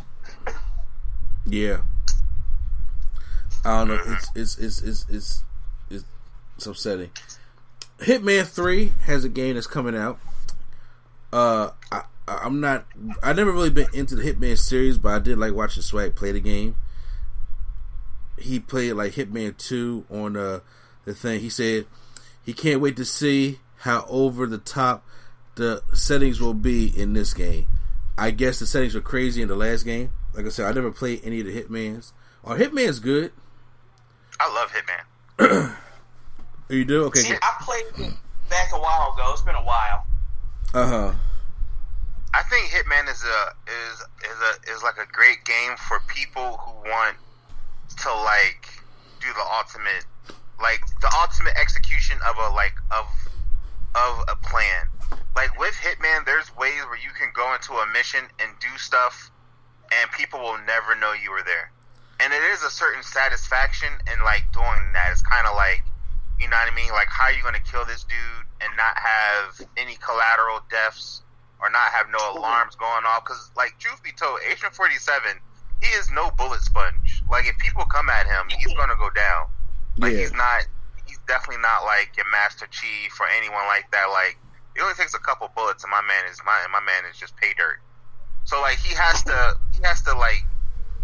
Yeah. 1.45 1.77
I 3.63 3.85
don't 3.85 3.87
know. 3.87 4.01
It's 4.35 4.57
it's 4.57 4.81
it's 4.81 4.81
it's, 4.81 5.43
it's, 5.89 6.03
it's 6.57 6.67
upsetting. 6.67 7.11
Hitman 7.99 8.45
Three 8.45 8.93
has 9.03 9.23
a 9.23 9.29
game 9.29 9.55
that's 9.55 9.67
coming 9.67 9.95
out. 9.95 10.19
Uh, 11.31 11.71
I, 11.91 12.03
I'm 12.27 12.59
not. 12.59 12.85
I 13.23 13.33
never 13.33 13.51
really 13.51 13.69
been 13.69 13.87
into 13.93 14.15
the 14.15 14.23
Hitman 14.23 14.57
series, 14.57 14.97
but 14.97 15.13
I 15.13 15.19
did 15.19 15.37
like 15.37 15.53
watching 15.53 15.83
Swag 15.83 16.15
play 16.15 16.31
the 16.31 16.39
game. 16.39 16.75
He 18.37 18.59
played 18.59 18.93
like 18.93 19.13
Hitman 19.13 19.57
Two 19.57 20.05
on 20.09 20.35
uh, 20.35 20.59
the 21.05 21.13
thing. 21.13 21.39
He 21.39 21.49
said 21.49 21.85
he 22.43 22.53
can't 22.53 22.81
wait 22.81 22.97
to 22.97 23.05
see 23.05 23.59
how 23.77 24.05
over 24.09 24.45
the 24.45 24.57
top 24.57 25.05
the 25.55 25.81
settings 25.93 26.41
will 26.41 26.53
be 26.53 26.87
in 26.87 27.13
this 27.13 27.33
game. 27.33 27.67
I 28.17 28.31
guess 28.31 28.59
the 28.59 28.65
settings 28.65 28.95
were 28.95 29.01
crazy 29.01 29.41
in 29.41 29.47
the 29.47 29.55
last 29.55 29.83
game. 29.83 30.11
Like 30.33 30.45
I 30.45 30.49
said, 30.49 30.65
I 30.65 30.73
never 30.73 30.91
played 30.91 31.21
any 31.23 31.39
of 31.39 31.45
the 31.45 31.61
Hitmans. 31.61 32.11
Or 32.43 32.57
Hitman's 32.57 32.99
good. 32.99 33.31
I 34.39 34.53
love 34.53 34.71
Hitman. 34.71 35.75
you 36.69 36.85
do? 36.85 37.03
Okay. 37.05 37.21
See, 37.21 37.35
I 37.41 37.55
played 37.61 37.85
it 38.07 38.13
back 38.49 38.71
a 38.73 38.79
while 38.79 39.13
ago. 39.13 39.31
It's 39.33 39.41
been 39.41 39.55
a 39.55 39.63
while. 39.63 40.05
Uh 40.73 40.87
huh. 40.87 41.13
I 42.33 42.43
think 42.43 42.67
Hitman 42.67 43.09
is 43.09 43.23
a 43.23 43.53
is 43.67 44.01
is 44.29 44.39
a 44.41 44.73
is 44.75 44.83
like 44.83 44.97
a 44.97 45.09
great 45.11 45.45
game 45.45 45.77
for 45.87 46.01
people 46.07 46.57
who 46.57 46.89
want 46.89 47.17
to 48.01 48.13
like 48.13 48.67
do 49.21 49.27
the 49.33 49.45
ultimate 49.57 50.05
like 50.61 50.81
the 51.01 51.11
ultimate 51.21 51.55
execution 51.55 52.17
of 52.27 52.35
a 52.37 52.53
like 52.53 52.75
of 52.91 53.05
of 53.95 54.25
a 54.27 54.35
plan. 54.35 54.87
Like 55.35 55.57
with 55.59 55.75
Hitman, 55.75 56.25
there's 56.25 56.55
ways 56.55 56.79
where 56.87 56.99
you 56.99 57.11
can 57.17 57.29
go 57.33 57.53
into 57.53 57.73
a 57.73 57.87
mission 57.91 58.23
and 58.39 58.51
do 58.59 58.71
stuff, 58.77 59.31
and 59.91 60.11
people 60.11 60.39
will 60.39 60.59
never 60.65 60.95
know 60.95 61.13
you 61.13 61.31
were 61.31 61.43
there. 61.43 61.71
And 62.19 62.31
it 62.31 62.43
is 62.51 62.63
a 62.63 62.69
certain 62.69 63.03
satisfaction 63.03 63.89
in 64.11 64.23
like 64.23 64.51
doing 64.53 64.93
that. 64.93 65.11
It's 65.11 65.21
kind 65.21 65.45
of 65.47 65.55
like, 65.55 65.83
you 66.39 66.47
know 66.49 66.57
what 66.57 66.71
I 66.71 66.75
mean? 66.75 66.91
Like, 66.91 67.07
how 67.09 67.25
are 67.25 67.33
you 67.33 67.41
going 67.41 67.55
to 67.55 67.63
kill 67.71 67.85
this 67.85 68.03
dude 68.03 68.45
and 68.61 68.71
not 68.77 68.97
have 68.97 69.61
any 69.77 69.95
collateral 70.03 70.59
deaths 70.69 71.21
or 71.61 71.69
not 71.69 71.91
have 71.91 72.07
no 72.11 72.19
alarms 72.35 72.75
going 72.75 73.05
off? 73.07 73.23
Because, 73.23 73.51
like, 73.55 73.77
truth 73.79 74.01
be 74.03 74.11
told, 74.11 74.39
Agent 74.49 74.73
Forty 74.75 74.95
Seven, 74.95 75.39
he 75.81 75.87
is 75.95 76.11
no 76.11 76.31
bullet 76.37 76.61
sponge. 76.61 77.23
Like, 77.29 77.47
if 77.47 77.57
people 77.57 77.85
come 77.85 78.09
at 78.09 78.25
him, 78.27 78.47
he's 78.57 78.73
going 78.73 78.89
to 78.89 78.95
go 78.99 79.09
down. 79.15 79.47
Like, 79.97 80.13
Yeah. 80.13 80.19
he's 80.19 80.33
not. 80.33 80.67
He's 81.07 81.19
definitely 81.27 81.61
not 81.61 81.83
like 81.85 82.11
your 82.17 82.25
Master 82.31 82.67
Chief 82.67 83.13
or 83.19 83.27
anyone 83.37 83.65
like 83.67 83.89
that. 83.91 84.07
Like, 84.11 84.37
it 84.75 84.81
only 84.81 84.95
takes 84.95 85.13
a 85.13 85.19
couple 85.19 85.49
bullets, 85.55 85.83
and 85.83 85.91
my 85.91 86.01
man 86.01 86.25
is 86.29 86.39
my 86.45 86.65
my 86.71 86.81
man 86.81 87.03
is 87.09 87.17
just 87.17 87.35
pay 87.37 87.53
dirt. 87.57 87.79
So 88.43 88.59
like 88.61 88.77
he 88.79 88.93
has 88.93 89.23
to 89.23 89.57
he 89.73 89.81
has 89.83 90.01
to 90.03 90.13
like 90.17 90.43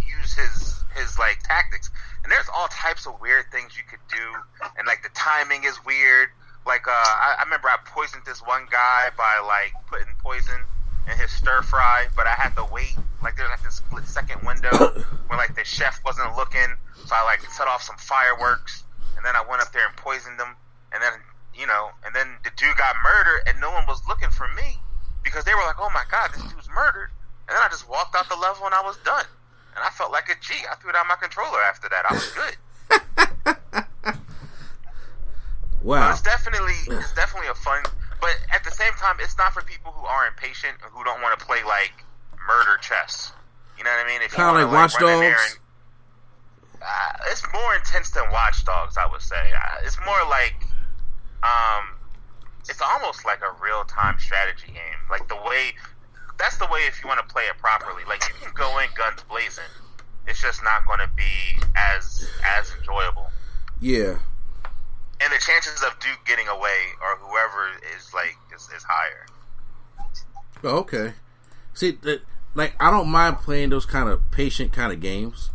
use 0.06 0.34
his 0.34 0.84
his 0.96 1.17
like 1.17 1.39
tactics. 1.44 1.89
And 2.24 2.32
there's 2.32 2.48
all 2.54 2.68
types 2.68 3.08
of 3.08 3.20
weird 3.20 3.46
things 3.52 3.78
you 3.78 3.84
could 3.84 4.04
do, 4.10 4.68
and 4.78 4.86
like 4.86 5.02
the 5.02 5.10
timing 5.14 5.64
is 5.64 5.84
weird. 5.86 6.30
Like 6.66 6.88
uh, 6.88 6.92
I, 6.92 7.36
I 7.40 7.44
remember 7.44 7.68
I 7.68 7.78
poisoned 7.86 8.24
this 8.26 8.40
one 8.46 8.68
guy 8.70 9.10
by 9.18 9.42
like 9.46 9.74
putting 9.88 10.14
poison 10.22 10.62
in 11.10 11.18
his 11.18 11.32
stir 11.32 11.62
fry, 11.64 12.08
but 12.16 12.28
I 12.28 12.34
had 12.38 12.56
to 12.56 12.66
wait. 12.72 12.96
Like 13.24 13.38
there's 13.38 13.50
like 13.50 13.64
this 13.64 13.82
split 13.82 14.06
second 14.08 14.46
window 14.46 14.70
where 15.28 15.38
like 15.38 15.56
the 15.56 15.66
chef 15.66 16.00
wasn't 16.06 16.36
looking, 16.36 16.78
so 17.06 17.16
I 17.16 17.24
like 17.24 17.42
set 17.50 17.68
off 17.68 17.82
some 17.82 17.98
fireworks, 17.98 18.84
and 19.18 19.26
then 19.26 19.36
I 19.36 19.42
went 19.48 19.62
up 19.62 19.74
there 19.74 19.88
and 19.88 19.98
poisoned 19.98 20.40
him, 20.40 20.54
and 20.94 21.02
then 21.02 21.14
you 21.58 21.66
know, 21.66 21.90
and 22.06 22.14
then 22.16 22.38
the 22.44 22.52
dude 22.56 22.78
got 22.78 22.96
murdered, 23.04 23.42
and 23.48 23.60
no 23.60 23.72
one 23.72 23.86
was 23.88 24.02
looking 24.08 24.30
for 24.30 24.48
me 24.54 24.78
because 25.24 25.44
they 25.44 25.54
were 25.54 25.66
like, 25.66 25.80
"Oh 25.80 25.90
my 25.94 26.04
god, 26.10 26.32
this 26.34 26.44
dude's 26.54 26.70
murdered," 26.70 27.10
and 27.48 27.58
then 27.58 27.64
I 27.64 27.68
just 27.70 27.90
walked 27.90 28.16
out 28.16 28.30
the 28.30 28.36
level 28.38 28.66
and 28.66 28.76
I 28.76 28.82
was 28.82 28.98
done. 29.04 29.26
And 29.76 29.84
I 29.84 29.90
felt 29.90 30.12
like 30.12 30.30
a 30.30 30.36
G. 30.42 30.54
I 30.70 30.76
threw 30.76 30.92
down 30.92 31.08
my 31.08 31.16
controller 31.16 31.60
after 31.62 31.88
that. 31.90 32.06
I 32.10 32.14
was 32.14 32.32
good. 32.32 32.56
Wow. 35.84 36.12
it's 36.12 36.22
definitely 36.22 36.76
it's 36.88 37.14
definitely 37.14 37.50
a 37.50 37.56
fun. 37.56 37.84
But 38.20 38.38
at 38.54 38.64
the 38.64 38.70
same 38.70 38.94
time, 39.00 39.16
it's 39.20 39.36
not 39.38 39.52
for 39.52 39.64
people 39.64 39.92
who 39.92 40.06
are 40.06 40.28
impatient 40.28 40.76
or 40.84 40.90
who 40.90 41.04
don't 41.04 41.22
want 41.24 41.40
to 41.40 41.44
play 41.44 41.58
like 41.66 41.92
murder 42.48 42.78
chess. 42.82 43.32
You 43.78 43.84
know 43.84 43.90
what 43.90 44.06
I 44.06 44.08
mean? 44.08 44.22
If 44.22 44.32
Kinda 44.32 44.52
wanna, 44.54 44.66
like 44.66 44.74
Watch 44.94 45.02
run 45.02 45.14
in 45.14 45.20
there 45.22 45.32
Dogs? 45.34 45.60
uh, 46.84 47.32
it's 47.32 47.44
more 47.52 47.76
intense 47.76 48.12
than 48.12 48.30
Watch 48.32 48.64
Dogs, 48.64 48.96
I 48.96 49.08
would 49.10 49.22
say. 49.24 49.42
Uh, 49.58 49.82
it's 49.84 49.98
more 50.06 50.22
like, 50.30 50.54
um, 51.42 51.98
it's 52.70 52.82
almost 52.82 53.26
like 53.26 53.40
a 53.42 53.52
real 53.64 53.84
time 53.86 54.20
strategy 54.20 54.68
game. 54.68 55.02
Like 55.10 55.28
the 55.30 55.36
way, 55.38 55.74
that's 56.38 56.58
the 56.58 56.65
way 56.72 56.80
if 56.88 57.02
you 57.04 57.08
want 57.08 57.20
to 57.28 57.34
play 57.34 57.44
it 57.44 57.58
properly. 57.58 58.04
Like 58.08 58.24
you 58.28 58.34
can 58.46 58.54
go 58.54 58.80
in 58.80 58.88
guns 58.98 59.24
blazing. 59.30 59.63
It's 60.28 60.41
just 60.41 60.63
not 60.63 60.86
going 60.86 61.00
to 61.00 61.10
be 61.15 61.62
as 61.76 62.28
as 62.60 62.72
enjoyable 62.80 63.32
Yeah. 63.80 64.17
and 65.20 65.34
the 65.34 65.39
chances 65.39 65.82
of 65.84 65.98
Duke 66.00 66.20
getting 66.26 66.48
away 66.48 66.78
or 67.02 67.17
whoever 67.17 67.70
is 67.98 68.13
like 68.13 68.38
is, 68.56 68.63
is 68.76 68.84
higher. 68.88 69.26
Oh, 70.63 70.78
okay. 70.80 71.13
See, 71.74 71.91
that, 72.04 72.22
like 72.54 72.76
I 72.80 72.91
don't 72.91 73.10
mind 73.10 73.38
playing 73.38 73.70
those 73.70 73.86
kind 73.86 74.10
of 74.10 74.30
patient 74.32 74.72
kind 74.74 74.94
of 74.94 75.00
games. 75.00 75.50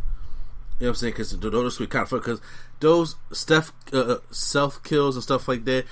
You 0.79 0.85
know 0.85 0.89
what 0.89 0.89
I'm 0.89 0.95
saying? 0.95 1.13
Because 1.13 1.37
those 1.39 1.81
are 1.81 1.85
kind 1.87 2.03
of 2.03 2.09
fun. 2.09 2.19
Because 2.19 2.41
those 2.81 3.15
stuff, 3.31 3.71
uh, 3.93 4.17
self 4.31 4.83
kills 4.83 5.15
and 5.15 5.23
stuff 5.23 5.47
like 5.47 5.65
that, 5.65 5.85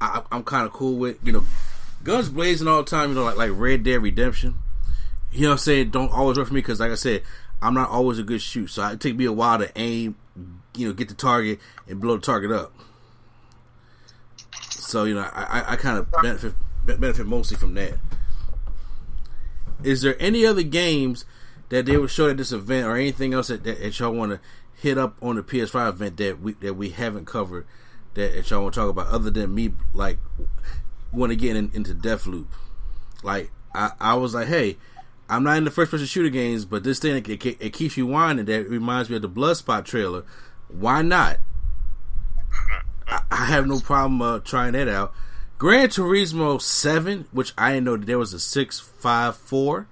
I, 0.00 0.22
I'm 0.32 0.42
kind 0.42 0.66
of 0.66 0.72
cool 0.72 0.96
with. 0.96 1.18
You 1.22 1.32
know, 1.32 1.44
guns 2.04 2.28
blazing 2.28 2.68
all 2.68 2.82
the 2.82 2.90
time. 2.90 3.10
You 3.10 3.16
know, 3.16 3.24
like 3.24 3.36
like 3.36 3.50
Red 3.52 3.82
Dead 3.82 4.02
Redemption. 4.02 4.58
You 5.30 5.42
know 5.42 5.48
what 5.48 5.52
I'm 5.52 5.58
saying? 5.58 5.90
Don't 5.90 6.12
always 6.12 6.36
work 6.36 6.48
for 6.48 6.54
me 6.54 6.60
because, 6.60 6.80
like 6.80 6.90
I 6.90 6.96
said, 6.96 7.22
I'm 7.62 7.74
not 7.74 7.88
always 7.88 8.18
a 8.18 8.22
good 8.22 8.42
shoot. 8.42 8.68
So 8.68 8.86
it 8.86 9.00
take 9.00 9.16
me 9.16 9.24
a 9.24 9.32
while 9.32 9.58
to 9.58 9.70
aim, 9.76 10.16
you 10.76 10.88
know, 10.88 10.92
get 10.92 11.08
the 11.08 11.14
target 11.14 11.60
and 11.88 12.00
blow 12.00 12.16
the 12.16 12.22
target 12.22 12.50
up. 12.50 12.72
So 14.70 15.04
you 15.04 15.14
know, 15.14 15.28
I, 15.32 15.42
I, 15.44 15.72
I 15.72 15.76
kind 15.76 15.98
of 15.98 16.10
benefit 16.10 16.54
benefit 16.84 17.26
mostly 17.26 17.56
from 17.56 17.74
that. 17.74 17.94
Is 19.82 20.02
there 20.02 20.16
any 20.20 20.44
other 20.44 20.62
games 20.62 21.24
that 21.70 21.86
they 21.86 21.96
would 21.96 22.10
show 22.10 22.28
at 22.28 22.36
this 22.36 22.52
event, 22.52 22.86
or 22.86 22.96
anything 22.96 23.32
else 23.32 23.48
that, 23.48 23.64
that, 23.64 23.80
that 23.80 23.98
y'all 23.98 24.12
want 24.12 24.32
to 24.32 24.40
hit 24.74 24.98
up 24.98 25.16
on 25.22 25.36
the 25.36 25.42
PS5 25.42 25.88
event 25.88 26.16
that 26.18 26.40
we 26.40 26.52
that 26.54 26.74
we 26.74 26.90
haven't 26.90 27.26
covered 27.26 27.66
that, 28.14 28.34
that 28.34 28.50
y'all 28.50 28.62
want 28.62 28.74
to 28.74 28.80
talk 28.80 28.90
about, 28.90 29.06
other 29.06 29.30
than 29.30 29.54
me 29.54 29.72
like 29.94 30.18
want 31.12 31.30
to 31.30 31.36
get 31.36 31.56
in, 31.56 31.70
into 31.74 31.94
Deathloop? 31.94 32.46
Like 33.22 33.50
I, 33.74 33.92
I 34.00 34.14
was 34.14 34.34
like, 34.34 34.48
hey, 34.48 34.76
I'm 35.28 35.44
not 35.44 35.56
in 35.56 35.64
the 35.64 35.70
first 35.70 35.90
person 35.90 36.06
shooter 36.06 36.28
games, 36.28 36.64
but 36.64 36.84
this 36.84 36.98
thing 36.98 37.16
it, 37.16 37.28
it, 37.28 37.56
it 37.60 37.72
keeps 37.72 37.96
you 37.96 38.06
winding. 38.06 38.46
That 38.46 38.68
reminds 38.68 39.08
me 39.08 39.16
of 39.16 39.22
the 39.22 39.28
Bloodspot 39.28 39.84
trailer. 39.84 40.24
Why 40.68 41.02
not? 41.02 41.38
I, 43.08 43.22
I 43.30 43.44
have 43.46 43.66
no 43.66 43.80
problem 43.80 44.20
uh, 44.20 44.40
trying 44.40 44.72
that 44.72 44.88
out. 44.88 45.12
Gran 45.58 45.88
Turismo 45.88 46.60
Seven, 46.60 47.26
which 47.30 47.52
I 47.56 47.72
didn't 47.72 47.84
know 47.84 47.96
that 47.96 48.06
there 48.06 48.18
was 48.18 48.34
a 48.34 48.40
six 48.40 48.80
five 48.80 49.36
four. 49.36 49.86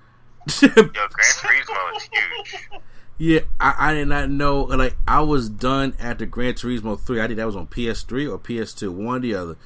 Yo, 0.62 0.68
Gran 0.68 0.90
Turismo 0.92 1.96
is 1.96 2.10
huge. 2.12 2.80
Yeah, 3.18 3.40
I, 3.60 3.74
I 3.78 3.94
did 3.94 4.08
not 4.08 4.30
know. 4.30 4.62
Like, 4.62 4.96
I 5.06 5.20
was 5.20 5.48
done 5.48 5.94
after 6.00 6.26
Gran 6.26 6.54
Turismo 6.54 6.98
three. 6.98 7.20
I 7.20 7.26
think 7.26 7.36
that 7.36 7.46
was 7.46 7.54
on 7.54 7.66
PS3 7.66 8.32
or 8.32 8.38
PS2, 8.38 8.88
one 8.88 9.16
or 9.16 9.20
the 9.20 9.34
other. 9.34 9.56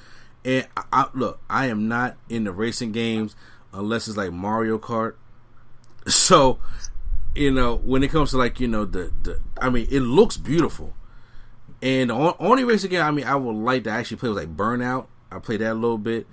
And 0.45 0.67
I, 0.77 0.83
I, 0.93 1.07
look, 1.15 1.41
I 1.49 1.67
am 1.67 1.89
not 1.89 2.17
in 2.29 2.45
the 2.45 2.53
racing 2.53 2.93
games 2.93 3.35
unless 3.73 4.09
it's 4.09 4.17
like 4.17 4.33
Mario 4.33 4.79
Kart. 4.79 5.15
So, 6.07 6.59
you 7.35 7.51
know, 7.51 7.77
when 7.77 8.03
it 8.03 8.11
comes 8.11 8.33
to 8.33 8.37
like 8.37 8.61
you 8.61 8.69
know 8.69 8.85
the 8.85 9.11
the, 9.23 9.41
I 9.59 9.71
mean, 9.71 9.87
it 9.91 10.01
looks 10.01 10.37
beautiful. 10.37 10.93
And 11.81 12.11
the 12.11 12.15
on- 12.15 12.37
only 12.39 12.63
racing 12.63 12.91
game 12.91 13.01
I 13.03 13.11
mean 13.11 13.25
I 13.25 13.35
would 13.37 13.57
like 13.57 13.85
to 13.85 13.91
actually 13.91 14.19
play 14.19 14.29
was 14.29 14.37
like 14.37 14.55
Burnout. 14.55 15.07
I 15.33 15.39
played 15.39 15.63
that 15.63 15.73
a 15.73 15.75
little 15.75 15.97
bit. 15.97 16.27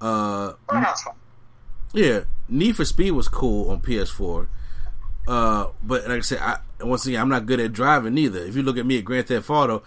Uh, 0.00 0.54
yeah, 1.92 2.20
Need 2.48 2.76
for 2.76 2.84
Speed 2.86 3.10
was 3.10 3.28
cool 3.28 3.70
on 3.70 3.80
PS4. 3.82 4.46
Uh, 5.28 5.66
but 5.82 6.08
like 6.08 6.18
I 6.18 6.20
said, 6.20 6.38
I, 6.40 6.58
once 6.80 7.06
again, 7.06 7.20
I'm 7.20 7.28
not 7.28 7.46
good 7.46 7.60
at 7.60 7.72
driving 7.72 8.16
either. 8.18 8.40
If 8.40 8.56
you 8.56 8.62
look 8.62 8.78
at 8.78 8.86
me 8.86 8.98
at 8.98 9.04
Grand 9.04 9.28
Theft 9.28 9.50
Auto, 9.50 9.82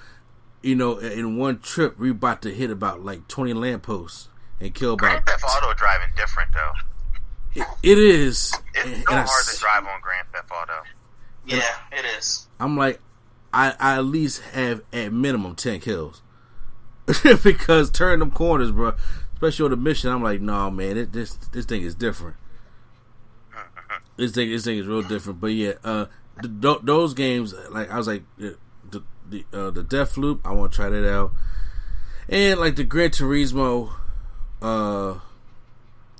you 0.64 0.76
know, 0.76 0.98
in 0.98 1.38
one 1.38 1.60
trip, 1.60 2.00
we 2.00 2.10
about 2.10 2.42
to 2.44 2.54
hit 2.54 2.72
about 2.72 3.04
like 3.04 3.28
20 3.28 3.54
lampposts 3.54 4.30
and 4.60 4.74
kill 4.74 4.94
about. 4.94 5.00
Grand 5.08 5.24
about. 5.24 5.40
Theft 5.42 5.44
Auto 5.58 5.74
driving 5.76 6.10
different 6.16 6.50
though. 6.54 6.72
It, 7.56 7.68
it 7.84 7.98
is. 8.00 8.52
It's 8.74 8.86
and 8.86 9.04
so 9.08 9.12
I 9.12 9.16
hard 9.18 9.28
s- 9.28 9.54
to 9.54 9.60
drive 9.60 9.86
on 9.86 10.02
Grand 10.02 10.28
Theft 10.34 10.50
Auto. 10.52 10.74
Yeah, 11.46 11.62
it 11.92 12.06
is. 12.18 12.48
I'm 12.60 12.78
like, 12.78 13.00
I, 13.54 13.76
I 13.80 13.96
at 13.98 14.06
least 14.06 14.42
have 14.54 14.82
at 14.92 15.14
minimum 15.14 15.56
10 15.56 15.82
kills. 15.82 16.22
because 17.44 17.92
turning 17.92 18.20
them 18.20 18.32
corners, 18.32 18.72
bro, 18.72 18.94
especially 19.34 19.66
on 19.66 19.72
the 19.72 19.78
mission, 19.78 20.10
I'm 20.10 20.24
like, 20.24 20.40
no, 20.42 20.72
man, 20.72 20.98
it, 20.98 21.12
this 21.12 21.34
this 21.52 21.66
thing 21.66 21.82
is 21.82 21.94
different. 21.96 22.38
This 24.16 24.32
thing, 24.32 24.50
this 24.52 24.64
thing 24.64 24.78
is 24.78 24.86
real 24.86 25.02
different. 25.02 25.42
But 25.42 25.48
yeah, 25.48 25.74
uh, 25.84 26.06
th- 26.42 26.54
th- 26.62 26.78
those 26.84 27.14
games, 27.16 27.54
like 27.72 27.90
I 27.92 27.98
was 27.98 28.06
like, 28.08 28.22
the 29.34 29.46
uh, 29.54 29.72
the 29.72 29.84
Death 29.84 30.18
Loop, 30.18 30.46
I 30.46 30.52
want 30.52 30.72
to 30.72 30.76
try 30.76 30.90
that 30.90 31.12
out. 31.12 31.32
And 32.30 32.60
like 32.60 32.76
the 32.76 32.84
Gran 32.84 33.10
Turismo, 33.10 33.92
uh, 34.62 35.20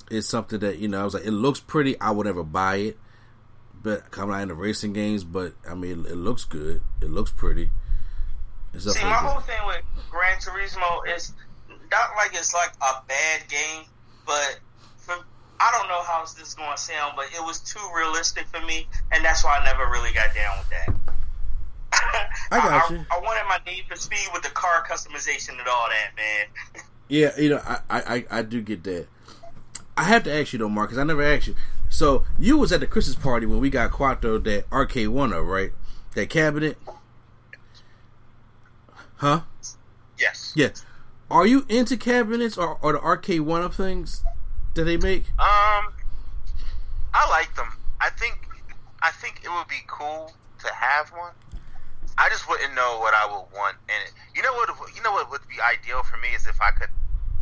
is 0.10 0.28
something 0.28 0.60
that 0.60 0.80
you 0.80 0.88
know 0.88 1.02
I 1.02 1.04
was 1.04 1.14
like, 1.14 1.26
it 1.26 1.32
looks 1.32 1.60
pretty. 1.60 2.00
I 2.00 2.12
would 2.12 2.26
never 2.26 2.44
buy 2.44 2.76
it, 2.78 2.98
but 3.82 4.12
coming 4.12 4.36
out 4.36 4.42
in 4.42 4.48
the 4.50 4.56
racing 4.56 4.94
games. 4.94 5.24
But 5.24 5.54
I 5.70 5.76
mean, 5.76 6.06
it, 6.06 6.12
it 6.12 6.16
looks 6.16 6.44
good. 6.44 6.82
It 7.02 7.10
looks 7.10 7.32
pretty. 7.32 7.70
See, 8.78 9.04
my 9.04 9.14
whole 9.14 9.42
thing 9.42 9.60
with 9.68 9.82
Gran 10.10 10.38
Turismo 10.40 11.08
is 11.16 11.34
not 11.70 12.16
like 12.18 12.34
it's 12.34 12.54
like 12.56 12.74
a 12.82 13.06
bad 13.08 13.48
game, 13.48 13.86
but 14.26 14.60
for, 14.98 15.14
I 15.60 15.72
don't 15.78 15.88
know 15.88 16.02
how 16.02 16.22
this 16.22 16.40
is 16.48 16.56
going 16.56 16.72
to 16.72 16.82
sound, 16.82 17.14
but 17.16 17.26
it 17.26 17.46
was 17.46 17.60
too 17.60 17.88
realistic 17.96 18.48
for 18.48 18.66
me, 18.66 18.88
and 19.12 19.24
that's 19.24 19.44
why 19.44 19.60
I 19.60 19.66
never 19.66 19.86
really 19.92 20.12
got 20.12 20.34
down 20.34 20.58
with 20.58 20.70
that. 20.72 21.14
I 22.52 22.58
got 22.58 22.90
you. 22.90 23.06
I, 23.12 23.18
I, 23.18 23.20
wanted 23.20 23.44
my 23.48 23.60
Need 23.66 23.86
for 23.90 23.96
Speed 23.96 24.28
with 24.34 24.44
the 24.44 24.50
car 24.50 24.84
customization 24.88 25.60
and 25.60 25.68
all 25.68 25.88
that, 25.90 26.16
man. 26.16 26.84
Yeah, 27.08 27.32
you 27.40 27.50
know, 27.50 27.62
I, 27.66 27.80
I, 27.90 28.26
I 28.32 28.42
do 28.42 28.62
get 28.62 28.84
that. 28.86 29.08
I 29.96 30.04
have 30.04 30.24
to 30.24 30.34
ask 30.34 30.54
you 30.54 30.60
though, 30.60 30.70
Marcus. 30.70 30.98
I 30.98 31.04
never 31.04 31.22
asked 31.22 31.48
you. 31.48 31.56
So 31.90 32.24
you 32.40 32.58
was 32.58 32.72
at 32.72 32.80
the 32.80 32.88
Christmas 32.88 33.16
party 33.16 33.46
when 33.46 33.60
we 33.60 33.70
got 33.70 33.92
Quattro 33.92 34.40
that 34.40 34.70
Arcade1Up, 34.70 35.48
right? 35.48 35.72
That 36.16 36.30
cabinet. 36.30 36.78
Huh? 39.18 39.42
Yes. 40.20 40.54
Yes. 40.56 40.86
Are 41.30 41.46
you 41.46 41.66
into 41.70 41.98
cabinets 41.98 42.58
or, 42.58 42.78
or 42.82 42.94
the 42.94 43.00
Arcade1Up 43.00 43.74
things 43.74 44.24
that 44.74 44.84
they 44.86 44.98
make? 44.98 45.26
Um, 45.40 45.94
I 47.14 47.30
like 47.30 47.56
them. 47.56 47.78
I 48.02 48.10
think 48.10 48.40
I 49.02 49.12
think 49.12 49.42
it 49.44 49.50
would 49.50 49.68
be 49.68 49.84
cool 49.88 50.34
to 50.60 50.74
have 50.74 51.10
one. 51.10 51.34
I 52.18 52.30
just 52.30 52.48
wouldn't 52.48 52.76
know 52.76 53.00
what 53.00 53.14
I 53.14 53.26
would 53.26 53.48
want 53.54 53.78
in 53.90 53.96
it. 54.06 54.14
You 54.36 54.44
know 54.44 54.54
what? 54.54 54.70
You 54.96 55.02
know 55.02 55.12
what 55.12 55.30
would 55.32 55.42
be 55.50 55.62
ideal 55.62 56.04
for 56.04 56.18
me 56.18 56.30
is 56.36 56.46
if 56.48 56.62
I 56.62 56.72
could, 56.72 56.90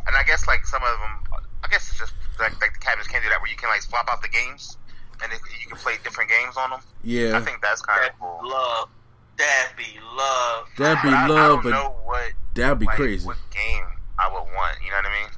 and 0.07 0.15
I 0.15 0.23
guess 0.23 0.47
like 0.47 0.65
some 0.65 0.81
of 0.83 0.99
them. 0.99 1.43
I 1.63 1.67
guess 1.67 1.89
it's 1.89 1.99
just 1.99 2.13
like, 2.39 2.59
like 2.59 2.73
the 2.73 2.79
cabinets 2.79 3.07
can 3.07 3.21
do 3.21 3.29
that, 3.29 3.39
where 3.39 3.49
you 3.49 3.55
can 3.55 3.69
like 3.69 3.81
swap 3.81 4.07
out 4.09 4.21
the 4.21 4.29
games, 4.29 4.77
and 5.21 5.31
it, 5.31 5.39
you 5.61 5.67
can 5.67 5.77
play 5.77 5.93
different 6.03 6.29
games 6.29 6.57
on 6.57 6.71
them. 6.71 6.79
Yeah, 7.03 7.37
I 7.37 7.41
think 7.41 7.61
that's 7.61 7.81
kind 7.81 8.09
of 8.09 8.19
cool. 8.19 8.39
Love, 8.43 8.89
that'd 9.37 9.77
be 9.77 9.99
love. 10.15 10.67
That'd 10.77 11.03
be 11.03 11.09
but 11.09 11.29
love, 11.29 11.37
I, 11.37 11.45
I 11.45 11.47
don't 11.47 11.63
but 11.63 11.69
know 11.69 11.95
what 12.03 12.31
that'd 12.55 12.79
be 12.79 12.85
like, 12.87 12.95
crazy. 12.95 13.27
What 13.27 13.37
game 13.51 13.85
I 14.17 14.27
would 14.31 14.43
want? 14.55 14.77
You 14.83 14.89
know 14.89 14.97
what 14.97 15.05
I 15.05 15.21
mean? 15.21 15.29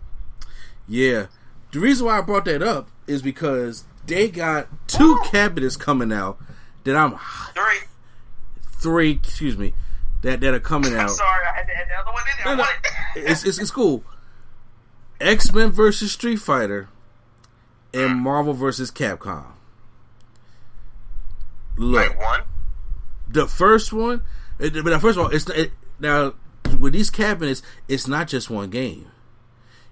Yeah. 0.88 1.26
The 1.72 1.80
reason 1.80 2.06
why 2.06 2.20
I 2.20 2.22
brought 2.22 2.46
that 2.46 2.62
up 2.62 2.90
is 3.08 3.22
because 3.22 3.84
they 4.06 4.30
got 4.30 4.68
two 4.88 5.20
cabinets 5.26 5.76
coming 5.76 6.14
out 6.14 6.38
that 6.84 6.96
I'm 6.96 7.18
three, 7.54 7.80
three, 8.84 9.12
excuse 9.12 9.58
me, 9.58 9.74
that 10.22 10.42
that 10.42 10.54
are 10.54 10.60
coming 10.60 10.94
out. 10.94 11.02
I'm 11.02 11.08
sorry, 11.10 11.46
I 11.52 11.56
had 11.56 11.68
to 11.68 11.76
add 11.76 11.88
the 11.90 11.96
other 11.96 12.12
one 12.12 12.24
in 12.30 12.46
there. 12.46 12.56
No, 12.58 12.64
no, 12.64 12.70
it's, 13.32 13.44
it's 13.46 13.58
it's 13.58 13.72
cool. 13.72 14.04
X 15.20 15.52
Men 15.54 15.72
versus 15.72 16.12
Street 16.12 16.38
Fighter 16.38 16.90
and 17.94 18.18
Marvel 18.18 18.54
versus 18.54 18.92
Capcom. 18.92 19.46
Look, 21.78 22.20
one. 22.20 22.42
The 23.28 23.48
first 23.48 23.94
one, 23.94 24.22
but 24.60 25.02
first 25.02 25.18
of 25.18 25.26
all, 25.26 25.30
it's 25.30 25.50
it, 25.50 25.72
now 26.00 26.34
with 26.80 26.94
these 26.94 27.10
cabinets, 27.10 27.62
it's 27.88 28.08
not 28.08 28.28
just 28.28 28.50
one 28.50 28.70
game. 28.70 29.10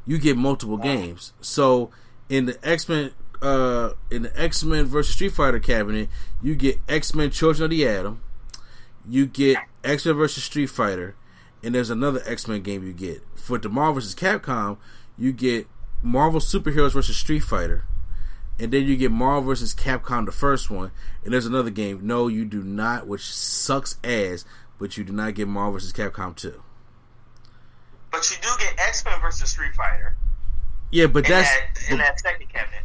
You 0.06 0.18
get 0.18 0.38
multiple 0.38 0.78
games. 0.78 1.34
So 1.42 1.92
in 2.30 2.46
the 2.46 2.58
X 2.68 2.90
Men, 2.90 3.12
uh, 3.42 3.92
in 4.10 4.24
the 4.24 4.42
X 4.42 4.64
Men 4.64 4.86
versus 4.86 5.16
Street 5.16 5.32
Fighter 5.32 5.60
cabinet, 5.60 6.10
you 6.42 6.56
get 6.56 6.80
X 6.90 7.16
Men 7.16 7.32
Children 7.32 7.66
of 7.66 7.70
the 7.72 7.88
Atom. 7.88 8.22
You 9.12 9.26
get 9.26 9.58
X 9.84 10.06
Men 10.06 10.16
versus 10.16 10.44
Street 10.44 10.68
Fighter, 10.68 11.16
and 11.62 11.76
there's 11.76 11.90
another 11.90 12.22
X 12.26 12.48
Men 12.48 12.62
game 12.62 12.84
you 12.84 12.94
get 12.94 13.22
for 13.36 13.58
the 13.58 13.70
Marvel 13.70 13.96
versus 13.96 14.16
Capcom 14.16 14.78
you 15.22 15.32
get 15.32 15.68
Marvel 16.02 16.40
Superheroes 16.40 16.94
versus 16.94 17.16
Street 17.16 17.42
Fighter, 17.42 17.86
and 18.60 18.74
then 18.74 18.86
you 18.86 18.98
get 18.98 19.12
Marvel 19.12 19.44
versus 19.44 19.76
Capcom, 19.76 20.26
the 20.26 20.32
first 20.32 20.72
one, 20.72 20.92
and 21.24 21.32
there's 21.32 21.46
another 21.46 21.70
game. 21.70 22.00
No, 22.02 22.28
you 22.28 22.44
do 22.44 22.64
not, 22.64 23.06
which 23.06 23.24
sucks 23.24 23.98
ass, 24.04 24.46
but 24.80 24.98
you 24.98 25.04
do 25.04 25.14
not 25.14 25.36
get 25.36 25.48
Marvel 25.48 25.74
versus 25.74 25.94
Capcom 25.94 26.36
2. 26.36 26.64
But 28.12 28.30
you 28.32 28.38
do 28.42 28.50
get 28.60 28.80
X 28.80 29.06
Men 29.06 29.22
versus 29.22 29.52
Street 29.52 29.76
Fighter. 29.76 30.16
Yeah, 30.90 31.06
but 31.06 31.26
in 31.26 31.32
that's 31.32 31.50
that, 31.50 31.92
in 31.92 31.98
that 32.00 32.20
second 32.20 32.50
cabinet. 32.50 32.82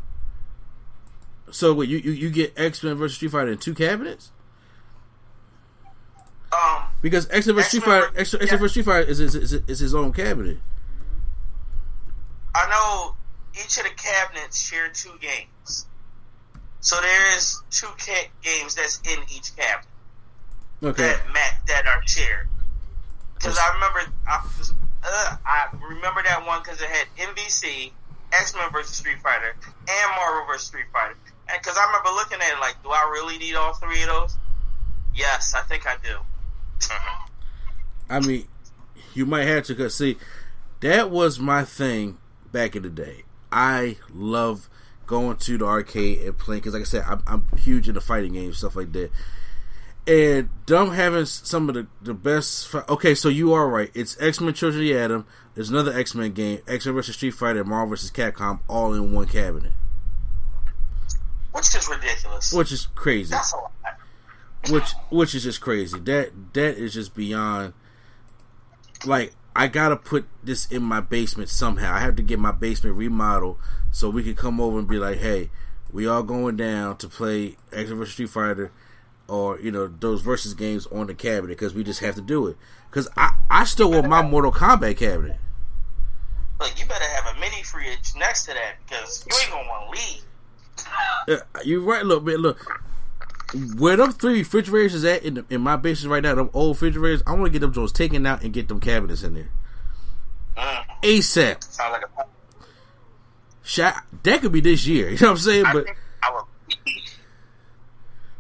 So 1.51 1.73
what 1.73 1.89
you, 1.89 1.99
you 1.99 2.13
you 2.13 2.31
get 2.31 2.53
X 2.57 2.83
Men 2.83 2.97
versus 2.97 3.17
Street 3.17 3.31
Fighter 3.31 3.53
in 3.53 3.59
two 3.59 3.75
cabinets? 3.75 4.31
Um, 6.57 6.85
because 7.03 7.29
X 7.31 7.47
Men 7.47 7.57
versus 7.57 7.69
Street 7.69 7.85
Fighter, 7.85 8.11
X 8.17 8.33
Men 8.33 8.49
versus 8.49 8.71
Street 8.71 8.87
Fighter 8.87 9.09
is, 9.09 9.21
is, 9.21 9.35
is, 9.35 9.53
is 9.53 9.79
his 9.81 9.95
own 9.95 10.13
cabinet. 10.13 10.59
I 12.55 12.71
know 12.71 13.17
each 13.55 13.77
of 13.79 13.85
the 13.85 13.91
cabinets 13.91 14.59
share 14.59 14.89
two 14.89 15.13
games. 15.21 15.87
So 16.81 16.97
there 17.01 17.37
is 17.37 17.63
two 17.71 17.89
ca- 17.99 18.31
games 18.43 18.77
that's 18.77 19.01
in 19.01 19.19
each 19.35 19.55
cabinet. 19.57 19.89
Okay. 20.83 21.03
That 21.03 21.33
Matt, 21.33 21.61
that 21.67 21.87
are 21.87 22.01
shared. 22.07 22.49
Because 23.35 23.59
I 23.59 23.75
remember, 23.75 24.01
I, 24.27 24.47
uh, 25.05 25.37
I 25.45 25.67
remember 25.89 26.23
that 26.23 26.47
one 26.47 26.63
because 26.63 26.81
it 26.81 26.89
had 26.89 27.07
MVC, 27.19 27.91
X 28.33 28.55
Men 28.55 28.71
versus 28.73 28.97
Street 28.97 29.19
Fighter, 29.23 29.55
and 29.55 30.11
Marvel 30.17 30.47
versus 30.47 30.69
Street 30.69 30.87
Fighter. 30.93 31.17
And 31.49 31.61
because 31.61 31.77
I 31.77 31.87
remember 31.87 32.11
looking 32.11 32.39
at 32.41 32.57
it 32.57 32.61
like, 32.61 32.83
do 32.83 32.91
I 32.91 33.11
really 33.13 33.39
need 33.39 33.55
all 33.55 33.75
three 33.75 34.03
of 34.03 34.09
those? 34.09 34.39
Yes, 35.15 35.55
I 35.55 35.63
think 35.63 35.87
I 35.87 35.97
do. 36.03 36.19
Uh-huh. 36.83 37.29
I 38.09 38.21
mean, 38.21 38.47
you 39.15 39.27
might 39.27 39.45
have 39.45 39.65
to, 39.65 39.75
because 39.75 39.95
see, 39.95 40.17
that 40.81 41.11
was 41.11 41.39
my 41.39 41.65
thing 41.65 42.19
back 42.53 42.77
in 42.77 42.83
the 42.83 42.91
day. 42.91 43.25
I 43.51 43.97
love 44.13 44.69
going 45.07 45.37
to 45.37 45.59
the 45.59 45.65
arcade 45.65 46.21
and 46.21 46.37
playing 46.37 46.61
because, 46.61 46.75
like 46.75 46.83
I 46.83 46.85
said, 46.85 47.05
I'm, 47.07 47.23
I'm 47.27 47.47
huge 47.59 47.89
into 47.89 48.01
fighting 48.01 48.33
games, 48.33 48.59
stuff 48.59 48.77
like 48.77 48.93
that. 48.93 49.11
And 50.07 50.51
them 50.67 50.93
having 50.93 51.25
some 51.25 51.69
of 51.69 51.75
the, 51.75 51.87
the 52.01 52.15
best. 52.15 52.69
Fi- 52.69 52.85
okay, 52.89 53.15
so 53.15 53.29
you 53.29 53.53
are 53.53 53.69
right. 53.69 53.91
It's 53.95 54.21
X 54.21 54.41
Men 54.41 54.55
Children 54.55 54.83
of 54.83 54.89
the 54.89 54.97
Atom. 54.97 55.27
There's 55.55 55.71
another 55.71 55.93
X 55.99 56.15
Men 56.15 56.33
game, 56.33 56.61
X 56.69 56.87
Men 56.87 56.95
versus 56.95 57.17
Street 57.17 57.33
Fighter, 57.33 57.61
and 57.61 57.69
Marvel 57.69 57.91
versus 57.91 58.13
Capcom, 58.13 58.61
all 58.69 58.95
in 58.95 59.13
one 59.13 59.27
cabinet. 59.27 59.73
Which 61.51 61.75
is 61.75 61.89
ridiculous. 61.89 62.53
Which 62.53 62.71
is 62.71 62.87
crazy. 62.95 63.31
That's 63.31 63.53
a 63.53 63.57
lot. 63.57 63.73
Which 64.71 64.93
which 65.11 65.35
is 65.35 65.45
just 65.45 65.61
crazy. 65.61 65.99
That 66.01 66.33
that 66.55 66.77
is 66.77 66.95
just 66.95 67.15
beyond. 67.15 67.75
Like 69.05 69.35
I 69.55 69.69
gotta 69.69 69.97
put 69.97 70.27
this 70.43 70.67
in 70.67 70.83
my 70.83 71.01
basement 71.01 71.49
somehow. 71.49 71.95
I 71.95 72.01
have 72.01 72.17
to 72.17 72.23
get 72.23 72.39
my 72.39 72.53
basement 72.53 72.97
remodeled 72.97 73.59
so 73.91 74.11
we 74.11 74.23
can 74.23 74.35
come 74.35 74.61
over 74.61 74.79
and 74.79 74.89
be 74.89 74.99
like, 74.99 75.19
hey, 75.19 75.51
we 75.93 76.07
all 76.07 76.23
going 76.23 76.57
down 76.57 76.97
to 76.99 77.09
play 77.09 77.57
X 77.73 77.91
vs 77.91 78.13
Street 78.13 78.31
Fighter 78.31 78.73
or 79.29 79.59
you 79.61 79.71
know 79.71 79.89
those 79.89 80.21
versus 80.23 80.55
games 80.55 80.87
on 80.89 81.07
the 81.07 81.15
cabinet 81.15 81.49
because 81.49 81.75
we 81.75 81.83
just 81.85 82.01
have 82.01 82.15
to 82.15 82.21
do 82.21 82.47
it. 82.47 82.57
Because 82.91 83.09
I 83.17 83.31
I 83.51 83.65
still 83.65 83.91
want 83.91 84.09
my 84.09 84.23
Mortal 84.23 84.53
Kombat 84.53 84.97
cabinet. 84.97 85.39
Look, 86.61 86.79
you 86.81 86.87
better 86.87 87.05
have 87.05 87.37
a 87.37 87.41
mini 87.41 87.63
fridge 87.63 88.15
next 88.17 88.47
to 88.47 88.55
that 88.55 88.77
because 88.87 89.27
you 89.29 89.37
ain't 89.43 89.51
gonna 89.51 89.69
want 89.69 89.95
to 89.95 90.01
leave. 90.01 90.23
Yeah, 91.29 91.63
you're 91.65 91.81
right. 91.81 92.05
Look, 92.05 92.25
man, 92.25 92.37
look 92.37 92.81
where 93.77 93.97
them 93.97 94.13
three 94.13 94.39
refrigerators 94.39 94.95
is 94.95 95.05
at 95.05 95.23
in, 95.23 95.35
the, 95.35 95.45
in 95.51 95.61
my 95.61 95.77
basement 95.77 96.13
right 96.13 96.23
now, 96.23 96.35
them 96.35 96.51
old 96.53 96.77
refrigerators, 96.77 97.23
I 97.27 97.33
want 97.33 97.45
to 97.45 97.51
get 97.51 97.61
them 97.61 97.73
joints 97.73 97.93
taken 97.93 98.27
out 98.27 98.43
and 98.43 98.53
get 98.53 98.69
them 98.69 98.81
cabinets 98.81 99.23
in 99.23 99.35
there. 99.35 99.51
Mm. 100.57 100.85
ASAP. 101.03 101.63
Sounds 101.63 101.93
like 101.93 102.03
a 102.03 102.25
Shot, 103.63 104.05
that 104.23 104.41
could 104.43 104.53
be 104.53 104.61
this 104.61 104.87
year. 104.87 105.11
You 105.11 105.17
know 105.17 105.27
what 105.27 105.31
I'm 105.33 105.39
saying? 105.39 105.67
I 105.67 105.73
but 105.73 105.85
think 105.87 105.99
I 106.23 106.33
would. 106.33 106.45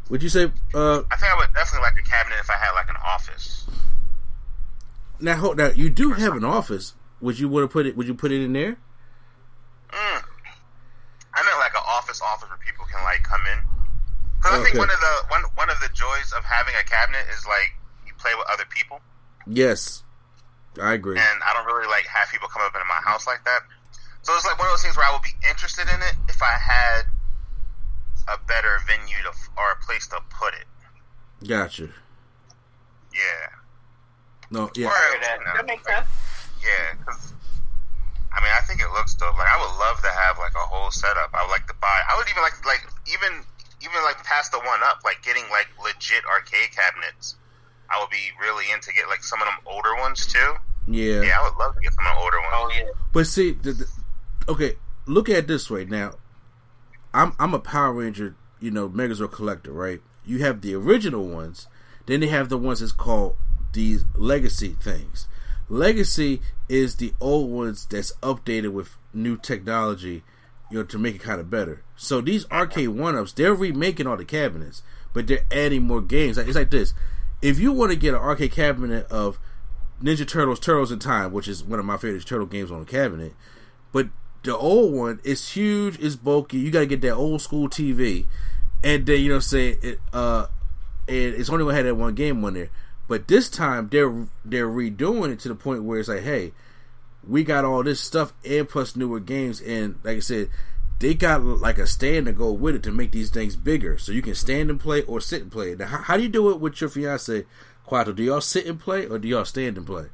would 0.08 0.22
you 0.22 0.28
say? 0.28 0.44
Uh, 0.72 1.02
I 1.10 1.16
think 1.16 1.32
I 1.32 1.36
would 1.36 1.52
definitely 1.52 1.82
like 1.82 1.98
a 1.98 2.08
cabinet 2.08 2.36
if 2.40 2.48
I 2.48 2.54
had 2.54 2.70
like 2.72 2.88
an 2.88 2.96
office. 3.04 3.66
now, 5.20 5.36
hold, 5.36 5.56
now 5.56 5.70
you 5.70 5.90
do 5.90 6.12
have 6.12 6.36
an 6.36 6.44
office. 6.44 6.94
Would 7.20 7.40
you 7.40 7.48
want 7.48 7.64
to 7.64 7.68
put 7.68 7.86
it? 7.86 7.96
Would 7.96 8.06
you 8.06 8.14
put 8.14 8.30
it 8.30 8.40
in 8.40 8.52
there? 8.52 8.76
Mm. 9.90 10.22
I 11.34 11.42
meant 11.42 11.58
like 11.58 11.74
an 11.74 11.82
office 11.88 12.20
office 12.22 12.48
where 12.48 12.58
people 12.64 12.84
can 12.84 13.02
like 13.02 13.24
come 13.24 13.40
in. 13.52 13.75
Because 14.36 14.60
I 14.60 14.64
think 14.64 14.76
one 14.78 14.90
of 14.90 15.00
the 15.00 15.14
one 15.28 15.42
one 15.56 15.70
of 15.70 15.80
the 15.80 15.88
joys 15.94 16.32
of 16.36 16.44
having 16.44 16.74
a 16.78 16.84
cabinet 16.84 17.24
is 17.32 17.44
like 17.46 17.74
you 18.06 18.12
play 18.18 18.32
with 18.36 18.46
other 18.52 18.64
people, 18.68 19.00
Yes, 19.46 20.02
I 20.80 20.92
agree. 20.94 21.18
and 21.18 21.36
I 21.42 21.52
don't 21.54 21.66
really 21.66 21.88
like 21.88 22.06
have 22.06 22.28
people 22.30 22.48
come 22.48 22.62
up 22.62 22.74
into 22.74 22.86
my 22.86 23.00
house 23.04 23.26
like 23.26 23.44
that. 23.44 23.60
So 24.22 24.34
it's 24.34 24.44
like 24.44 24.58
one 24.58 24.66
of 24.68 24.72
those 24.72 24.82
things 24.82 24.96
where 24.96 25.06
I 25.06 25.12
would 25.12 25.22
be 25.22 25.34
interested 25.48 25.88
in 25.88 26.00
it 26.02 26.14
if 26.28 26.42
I 26.42 26.52
had 26.58 27.02
a 28.28 28.38
better 28.46 28.78
venue 28.86 29.16
to 29.22 29.30
or 29.56 29.72
a 29.72 29.76
place 29.84 30.06
to 30.08 30.18
put 30.30 30.52
it. 30.54 30.66
Gotcha. 31.46 31.88
Yeah, 33.14 33.48
No, 34.50 34.68
yeah. 34.76 34.88
Or, 34.88 34.92
that. 35.20 35.38
you 35.40 35.44
know, 35.46 35.52
That 35.56 35.66
makes 35.66 35.84
sense. 35.86 36.06
Yeah, 36.60 36.92
because 36.98 37.32
I 38.34 38.40
mean, 38.42 38.52
I 38.52 38.60
think 38.68 38.80
it 38.82 38.90
looks 38.92 39.14
dope. 39.14 39.38
Like, 39.38 39.48
I 39.48 39.56
would 39.56 39.78
love 39.80 40.02
to 40.02 40.10
have 40.12 40.36
like 40.38 40.52
a 40.54 40.66
whole 40.68 40.90
setup. 40.90 41.30
I 41.32 41.40
would 41.42 41.50
like 41.50 41.66
to 41.68 41.74
buy. 41.80 41.96
I 42.10 42.16
would 42.18 42.28
even 42.28 42.42
like 42.42 42.60
like 42.66 42.84
even 43.08 43.40
even 43.88 44.02
like 44.04 44.22
pass 44.24 44.48
the 44.48 44.58
one 44.58 44.80
up, 44.82 45.00
like 45.04 45.22
getting 45.22 45.44
like 45.50 45.68
legit 45.82 46.24
arcade 46.26 46.74
cabinets. 46.74 47.36
I 47.90 48.00
would 48.00 48.10
be 48.10 48.32
really 48.40 48.64
into 48.72 48.92
get 48.92 49.08
like 49.08 49.22
some 49.22 49.40
of 49.40 49.46
them 49.46 49.58
older 49.66 49.94
ones 49.96 50.26
too. 50.26 50.54
Yeah. 50.88 51.22
Yeah, 51.22 51.38
I 51.40 51.48
would 51.48 51.58
love 51.58 51.74
to 51.74 51.80
get 51.80 51.92
some 51.94 52.06
of 52.06 52.14
the 52.14 52.20
older 52.22 52.38
ones. 52.38 52.52
Oh 52.52 52.70
yeah. 52.74 52.90
But 53.12 53.26
see, 53.26 53.52
the, 53.52 53.72
the, 53.72 53.86
okay, 54.48 54.74
look 55.06 55.28
at 55.28 55.36
it 55.36 55.46
this 55.46 55.70
way. 55.70 55.84
Now, 55.84 56.14
I'm 57.14 57.32
I'm 57.38 57.54
a 57.54 57.58
Power 57.58 57.92
Ranger, 57.92 58.36
you 58.60 58.70
know, 58.70 58.88
Megazord 58.88 59.32
collector, 59.32 59.72
right? 59.72 60.00
You 60.24 60.38
have 60.38 60.60
the 60.60 60.74
original 60.74 61.26
ones, 61.26 61.68
then 62.06 62.20
they 62.20 62.26
have 62.26 62.48
the 62.48 62.58
ones 62.58 62.80
that's 62.80 62.92
called 62.92 63.36
these 63.72 64.04
legacy 64.14 64.76
things. 64.80 65.28
Legacy 65.68 66.40
is 66.68 66.96
the 66.96 67.12
old 67.20 67.50
ones 67.50 67.86
that's 67.86 68.12
updated 68.22 68.72
with 68.72 68.96
new 69.12 69.36
technology, 69.36 70.22
you 70.70 70.78
know, 70.78 70.84
to 70.84 70.98
make 70.98 71.14
it 71.14 71.20
kind 71.20 71.40
of 71.40 71.50
better. 71.50 71.82
So 71.96 72.20
these 72.20 72.44
Arcade1Ups, 72.46 73.34
they're 73.34 73.54
remaking 73.54 74.06
all 74.06 74.16
the 74.16 74.24
cabinets, 74.24 74.82
but 75.12 75.26
they're 75.26 75.44
adding 75.50 75.82
more 75.82 76.00
games. 76.00 76.38
It's 76.38 76.56
like 76.56 76.70
this: 76.70 76.94
if 77.42 77.58
you 77.58 77.72
want 77.72 77.92
to 77.92 77.96
get 77.96 78.14
an 78.14 78.20
arcade 78.20 78.52
cabinet 78.52 79.06
of 79.10 79.38
Ninja 80.02 80.26
Turtles, 80.26 80.60
Turtles 80.60 80.92
in 80.92 80.98
Time, 80.98 81.32
which 81.32 81.48
is 81.48 81.64
one 81.64 81.78
of 81.78 81.84
my 81.84 81.96
favorite 81.96 82.26
turtle 82.26 82.46
games 82.46 82.70
on 82.70 82.80
the 82.80 82.86
cabinet, 82.86 83.34
but 83.92 84.08
the 84.42 84.56
old 84.56 84.94
one 84.94 85.20
is 85.24 85.50
huge, 85.50 85.98
is 85.98 86.16
bulky. 86.16 86.58
You 86.58 86.70
got 86.70 86.80
to 86.80 86.86
get 86.86 87.00
that 87.02 87.14
old 87.14 87.42
school 87.42 87.68
TV, 87.68 88.26
and 88.82 89.06
then 89.06 89.20
you 89.20 89.30
know, 89.30 89.40
say 89.40 89.78
it, 89.82 90.00
uh, 90.12 90.46
and 91.08 91.34
it's 91.34 91.50
only 91.50 91.74
have 91.74 91.84
that 91.84 91.94
one 91.94 92.14
game 92.14 92.44
on 92.44 92.54
there. 92.54 92.70
But 93.08 93.28
this 93.28 93.48
time 93.48 93.88
they're 93.90 94.26
they're 94.44 94.68
redoing 94.68 95.32
it 95.32 95.40
to 95.40 95.48
the 95.48 95.54
point 95.54 95.84
where 95.84 95.98
it's 95.98 96.08
like, 96.08 96.22
hey, 96.22 96.52
we 97.28 97.44
got 97.44 97.64
all 97.64 97.82
this 97.82 98.00
stuff 98.00 98.32
and 98.44 98.68
plus 98.68 98.96
newer 98.96 99.20
games, 99.20 99.60
and 99.60 99.98
like 100.04 100.16
I 100.16 100.20
said, 100.20 100.48
they 100.98 101.14
got 101.14 101.42
like 101.42 101.78
a 101.78 101.86
stand 101.86 102.26
to 102.26 102.32
go 102.32 102.52
with 102.52 102.76
it 102.76 102.82
to 102.84 102.92
make 102.92 103.10
these 103.12 103.30
things 103.30 103.56
bigger, 103.56 103.98
so 103.98 104.12
you 104.12 104.22
can 104.22 104.34
stand 104.34 104.70
and 104.70 104.80
play 104.80 105.02
or 105.02 105.20
sit 105.20 105.42
and 105.42 105.52
play. 105.52 105.74
Now, 105.74 105.86
how, 105.86 105.98
how 105.98 106.16
do 106.16 106.22
you 106.22 106.28
do 106.28 106.50
it 106.50 106.60
with 106.60 106.80
your 106.80 106.90
fiance, 106.90 107.44
Quattro? 107.84 108.12
Do 108.12 108.22
y'all 108.22 108.40
sit 108.40 108.66
and 108.66 108.80
play 108.80 109.06
or 109.06 109.18
do 109.18 109.28
y'all 109.28 109.44
stand 109.44 109.76
and 109.76 109.86
play? 109.86 110.06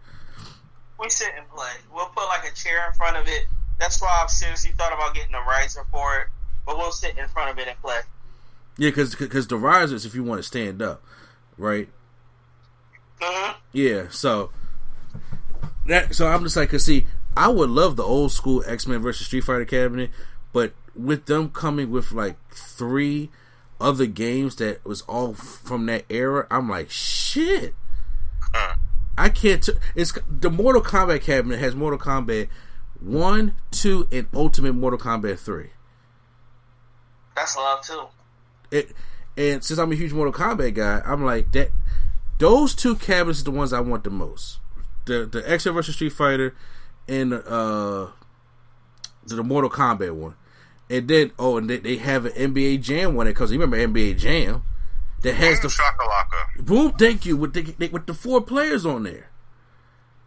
We 0.98 1.08
sit 1.08 1.32
and 1.36 1.48
play. 1.50 1.70
We'll 1.92 2.06
put 2.06 2.26
like 2.26 2.50
a 2.50 2.54
chair 2.54 2.86
in 2.88 2.94
front 2.94 3.16
of 3.16 3.26
it. 3.26 3.44
That's 3.78 4.00
why 4.00 4.20
I've 4.22 4.30
seriously 4.30 4.72
thought 4.78 4.92
about 4.92 5.14
getting 5.14 5.34
a 5.34 5.40
riser 5.40 5.84
for 5.90 6.18
it. 6.20 6.28
But 6.64 6.78
we'll 6.78 6.92
sit 6.92 7.18
in 7.18 7.26
front 7.28 7.50
of 7.50 7.58
it 7.58 7.68
and 7.68 7.80
play. 7.80 8.00
Yeah, 8.78 8.90
because 8.90 9.14
because 9.14 9.48
the 9.48 9.56
risers, 9.56 10.06
if 10.06 10.14
you 10.14 10.22
want 10.24 10.38
to 10.38 10.42
stand 10.42 10.80
up, 10.80 11.02
right? 11.58 11.88
hmm 13.20 13.52
Yeah, 13.72 14.06
so 14.10 14.50
that 15.86 16.14
so 16.14 16.26
I'm 16.26 16.42
just 16.42 16.56
like, 16.56 16.70
cause 16.70 16.84
see, 16.84 17.06
I 17.36 17.48
would 17.48 17.70
love 17.70 17.96
the 17.96 18.04
old 18.04 18.32
school 18.32 18.62
X 18.66 18.86
Men 18.86 19.00
versus 19.00 19.26
Street 19.26 19.44
Fighter 19.44 19.64
cabinet, 19.64 20.10
but 20.52 20.72
with 20.94 21.26
them 21.26 21.50
coming 21.50 21.90
with 21.90 22.12
like 22.12 22.36
three 22.50 23.30
other 23.80 24.06
games 24.06 24.56
that 24.56 24.84
was 24.84 25.02
all 25.02 25.34
from 25.34 25.86
that 25.86 26.04
era, 26.08 26.46
I'm 26.50 26.68
like, 26.68 26.90
shit. 26.90 27.74
Uh-huh. 28.54 28.76
I 29.18 29.28
can't. 29.28 29.62
T- 29.62 29.72
it's 29.94 30.12
the 30.28 30.50
Mortal 30.50 30.82
Kombat 30.82 31.22
cabinet 31.22 31.58
has 31.58 31.74
Mortal 31.74 31.98
Kombat 31.98 32.48
one, 33.00 33.54
two, 33.70 34.06
and 34.12 34.26
Ultimate 34.32 34.74
Mortal 34.74 34.98
Kombat 34.98 35.38
three. 35.38 35.70
That's 37.34 37.56
love 37.56 37.82
too. 37.82 38.06
It, 38.70 38.92
and 39.36 39.62
since 39.64 39.78
I'm 39.78 39.92
a 39.92 39.94
huge 39.94 40.12
Mortal 40.12 40.32
Kombat 40.32 40.74
guy, 40.74 41.02
I'm 41.04 41.24
like 41.24 41.52
that. 41.52 41.70
Those 42.38 42.74
two 42.74 42.96
cabinets 42.96 43.42
are 43.42 43.44
the 43.44 43.50
ones 43.50 43.72
I 43.72 43.80
want 43.80 44.04
the 44.04 44.10
most. 44.10 44.58
The 45.04 45.26
the 45.26 45.42
X 45.50 45.66
Men 45.66 45.74
versus 45.74 45.94
Street 45.94 46.12
Fighter, 46.12 46.54
and 47.08 47.32
uh, 47.32 48.08
the, 49.26 49.42
Mortal 49.42 49.70
Kombat 49.70 50.14
one. 50.14 50.34
And 50.90 51.08
then 51.08 51.32
oh, 51.38 51.56
and 51.56 51.68
they, 51.68 51.78
they 51.78 51.96
have 51.96 52.26
an 52.26 52.32
NBA 52.32 52.82
Jam 52.82 53.14
one 53.14 53.26
because 53.26 53.50
you 53.50 53.58
remember 53.58 53.76
NBA 53.76 54.18
Jam 54.18 54.62
that 55.22 55.34
has 55.34 55.60
the 55.60 55.68
Shakalaka. 55.68 56.64
boom. 56.64 56.92
Thank 56.92 57.24
you 57.26 57.36
with 57.36 57.54
the 57.54 57.88
with 57.88 58.06
the 58.06 58.14
four 58.14 58.40
players 58.40 58.84
on 58.84 59.04
there. 59.04 59.30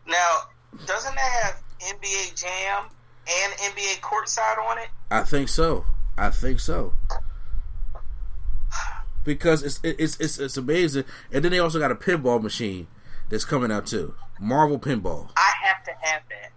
Now, 0.08 0.38
doesn't 0.86 1.16
that 1.16 1.32
have 1.44 1.64
NBA 1.80 2.40
Jam 2.40 2.86
and 3.28 3.54
NBA 3.54 4.00
Courtside 4.02 4.58
on 4.58 4.78
it? 4.78 4.90
I 5.12 5.22
think 5.22 5.50
so. 5.50 5.86
I 6.18 6.30
think 6.30 6.60
so. 6.60 6.94
Because 9.24 9.64
it's 9.64 9.80
it's 9.84 10.20
it's 10.20 10.40
it's 10.40 10.58
amazing, 10.58 11.06
and 11.32 11.44
then 11.44 11.52
they 11.52 11.60
also 11.60 11.80
got 11.80 11.92
a 11.92 11.96
pinball 11.96 12.42
machine 12.42 12.88
that's 13.30 13.46
coming 13.46 13.72
out 13.72 13.86
too. 13.88 14.14
Marvel 14.40 14.80
Pinball. 14.80 15.30
I 15.38 15.52
have 15.64 15.84
to 15.86 15.92
have 16.02 16.22
that. 16.30 16.52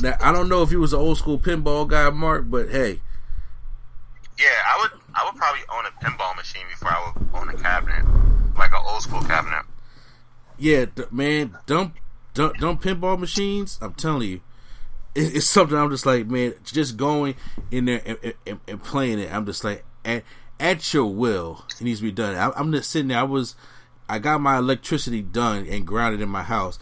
Now 0.00 0.16
I 0.20 0.32
don't 0.32 0.48
know 0.48 0.62
if 0.62 0.70
you 0.70 0.78
was 0.80 0.92
an 0.92 1.00
old 1.00 1.18
school 1.18 1.38
pinball 1.38 1.88
guy, 1.88 2.08
Mark, 2.10 2.44
but 2.48 2.68
hey, 2.70 3.00
Yeah, 4.38 4.46
I 4.66 4.78
would. 4.80 5.00
I 5.14 5.24
would 5.24 5.34
probably 5.36 5.62
own 5.74 5.84
a 5.86 6.04
pinball 6.04 6.36
machine 6.36 6.62
before 6.70 6.90
I 6.92 7.12
would 7.16 7.28
own 7.34 7.48
a 7.48 7.54
cabinet, 7.58 8.04
like 8.56 8.70
an 8.70 8.78
old 8.86 9.02
school 9.02 9.22
cabinet. 9.22 9.64
yeah, 10.56 10.84
th- 10.84 11.10
man, 11.10 11.56
dump, 11.66 11.96
dump, 12.34 12.58
dump 12.58 12.82
pinball 12.82 13.18
machines. 13.18 13.78
I'm 13.82 13.94
telling 13.94 14.28
you, 14.28 14.40
it, 15.16 15.34
it's 15.36 15.46
something. 15.46 15.76
I'm 15.76 15.90
just 15.90 16.06
like, 16.06 16.28
man, 16.28 16.54
just 16.62 16.96
going 16.96 17.34
in 17.72 17.86
there 17.86 18.02
and, 18.06 18.34
and, 18.46 18.60
and 18.68 18.84
playing 18.84 19.18
it. 19.18 19.32
I'm 19.34 19.44
just 19.46 19.64
like, 19.64 19.84
at, 20.04 20.22
at 20.60 20.94
your 20.94 21.06
will, 21.12 21.64
it 21.80 21.82
needs 21.82 21.98
to 21.98 22.04
be 22.04 22.12
done. 22.12 22.36
I, 22.36 22.52
I'm 22.56 22.70
just 22.70 22.90
sitting 22.90 23.08
there. 23.08 23.18
I 23.18 23.24
was, 23.24 23.56
I 24.08 24.18
got 24.18 24.40
my 24.40 24.58
electricity 24.58 25.22
done 25.22 25.66
and 25.66 25.86
grounded 25.86 26.20
in 26.20 26.28
my 26.28 26.42
house. 26.42 26.78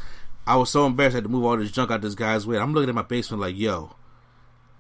I 0.46 0.56
was 0.56 0.70
so 0.70 0.86
embarrassed 0.86 1.14
I 1.14 1.18
had 1.18 1.24
to 1.24 1.30
move 1.30 1.44
all 1.44 1.56
this 1.56 1.72
junk 1.72 1.90
out 1.90 2.02
this 2.02 2.14
guy's 2.14 2.46
way. 2.46 2.58
I'm 2.58 2.72
looking 2.72 2.88
at 2.88 2.94
my 2.94 3.02
basement 3.02 3.40
like, 3.40 3.56
yo, 3.56 3.96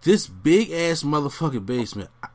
this 0.02 0.26
big 0.28 0.70
ass 0.70 1.02
motherfucking 1.02 1.66
basement. 1.66 2.10
I, 2.22 2.28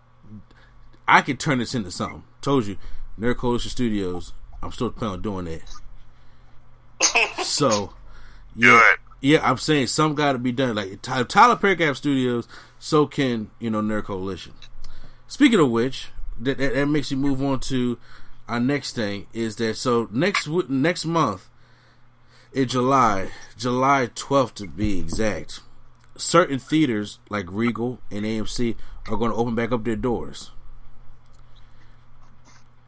I 1.07 1.21
could 1.21 1.39
turn 1.39 1.59
this 1.59 1.73
into 1.73 1.91
something. 1.91 2.23
Told 2.41 2.65
you, 2.65 2.77
Nerd 3.19 3.37
Coalition 3.37 3.69
Studios. 3.69 4.33
I'm 4.61 4.71
still 4.71 4.91
planning 4.91 5.15
on 5.15 5.21
doing 5.21 5.45
that. 5.45 5.61
So, 7.43 7.93
yeah, 8.55 8.79
yeah, 9.21 9.39
I'm 9.43 9.57
saying 9.57 9.87
some 9.87 10.15
got 10.15 10.33
to 10.33 10.37
be 10.39 10.51
done. 10.51 10.75
Like 10.75 11.01
Tyler 11.01 11.55
Perry 11.55 11.75
can 11.75 11.87
have 11.87 11.97
studios, 11.97 12.47
so 12.79 13.05
can 13.05 13.51
you 13.59 13.69
know 13.69 13.81
Nerd 13.81 14.05
Coalition. 14.05 14.53
Speaking 15.27 15.59
of 15.59 15.69
which, 15.69 16.09
that, 16.39 16.57
that 16.57 16.73
that 16.73 16.85
makes 16.87 17.11
you 17.11 17.17
move 17.17 17.41
on 17.43 17.59
to 17.61 17.97
our 18.51 18.59
next 18.59 18.97
thing 18.97 19.27
is 19.31 19.55
that 19.55 19.77
so 19.77 20.09
next 20.11 20.45
next 20.67 21.05
month 21.05 21.49
in 22.51 22.67
July, 22.67 23.29
July 23.57 24.09
12th 24.13 24.55
to 24.55 24.67
be 24.67 24.99
exact, 24.99 25.61
certain 26.17 26.59
theaters 26.59 27.19
like 27.29 27.45
Regal 27.49 28.01
and 28.11 28.25
AMC 28.25 28.75
are 29.07 29.15
going 29.15 29.31
to 29.31 29.37
open 29.37 29.55
back 29.55 29.71
up 29.71 29.85
their 29.85 29.95
doors. 29.95 30.51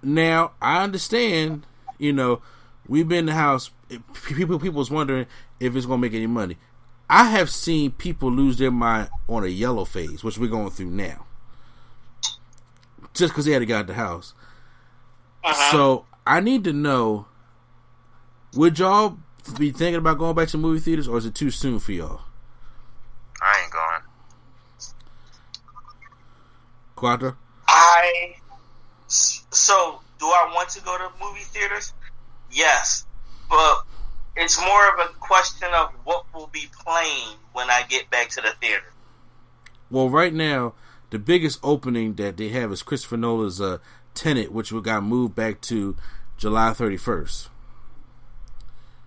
Now, 0.01 0.51
I 0.61 0.83
understand, 0.83 1.65
you 1.97 2.11
know, 2.11 2.41
we've 2.85 3.07
been 3.07 3.19
in 3.19 3.25
the 3.27 3.33
house. 3.33 3.71
Eh, 3.89 3.99
people, 4.25 4.59
people's 4.59 4.91
wondering 4.91 5.27
if 5.61 5.77
it's 5.77 5.85
gonna 5.85 6.01
make 6.01 6.13
any 6.13 6.27
money. 6.27 6.57
I 7.09 7.29
have 7.29 7.49
seen 7.49 7.91
people 7.91 8.29
lose 8.29 8.57
their 8.57 8.71
mind 8.71 9.09
on 9.29 9.45
a 9.45 9.47
yellow 9.47 9.85
phase, 9.85 10.25
which 10.25 10.37
we're 10.37 10.47
going 10.47 10.71
through 10.71 10.89
now, 10.89 11.25
just 13.13 13.31
because 13.31 13.45
they 13.45 13.53
had 13.53 13.59
to 13.59 13.65
get 13.65 13.77
out 13.77 13.87
the 13.87 13.93
house. 13.93 14.33
So 15.71 16.05
I 16.25 16.39
need 16.39 16.63
to 16.65 16.73
know: 16.73 17.27
Would 18.55 18.79
y'all 18.79 19.17
be 19.57 19.71
thinking 19.71 19.95
about 19.95 20.17
going 20.17 20.35
back 20.35 20.47
to 20.49 20.57
movie 20.57 20.79
theaters, 20.79 21.07
or 21.07 21.17
is 21.17 21.25
it 21.25 21.35
too 21.35 21.51
soon 21.51 21.79
for 21.79 21.91
y'all? 21.91 22.21
I 23.41 23.61
ain't 23.61 23.71
going. 23.71 24.01
Quattro? 26.95 27.35
I 27.67 28.35
so 29.07 29.99
do 30.19 30.25
I 30.25 30.51
want 30.53 30.69
to 30.69 30.81
go 30.81 30.97
to 30.97 31.09
movie 31.21 31.41
theaters? 31.41 31.93
Yes, 32.51 33.05
but 33.49 33.83
it's 34.35 34.59
more 34.59 34.93
of 34.93 35.09
a 35.09 35.13
question 35.19 35.69
of 35.73 35.91
what 36.03 36.25
will 36.33 36.47
be 36.47 36.67
playing 36.85 37.37
when 37.51 37.69
I 37.69 37.83
get 37.87 38.09
back 38.09 38.29
to 38.29 38.41
the 38.41 38.51
theater. 38.61 38.93
Well, 39.89 40.09
right 40.09 40.33
now, 40.33 40.73
the 41.09 41.19
biggest 41.19 41.59
opening 41.61 42.15
that 42.15 42.37
they 42.37 42.49
have 42.49 42.71
is 42.71 42.81
Christopher 42.81 43.17
Nolan's 43.17 43.61
uh, 43.61 43.77
Tenet, 44.13 44.51
which 44.51 44.71
we 44.71 44.81
got 44.81 45.03
moved 45.03 45.35
back 45.35 45.61
to 45.61 45.95
July 46.37 46.71
31st. 46.71 47.49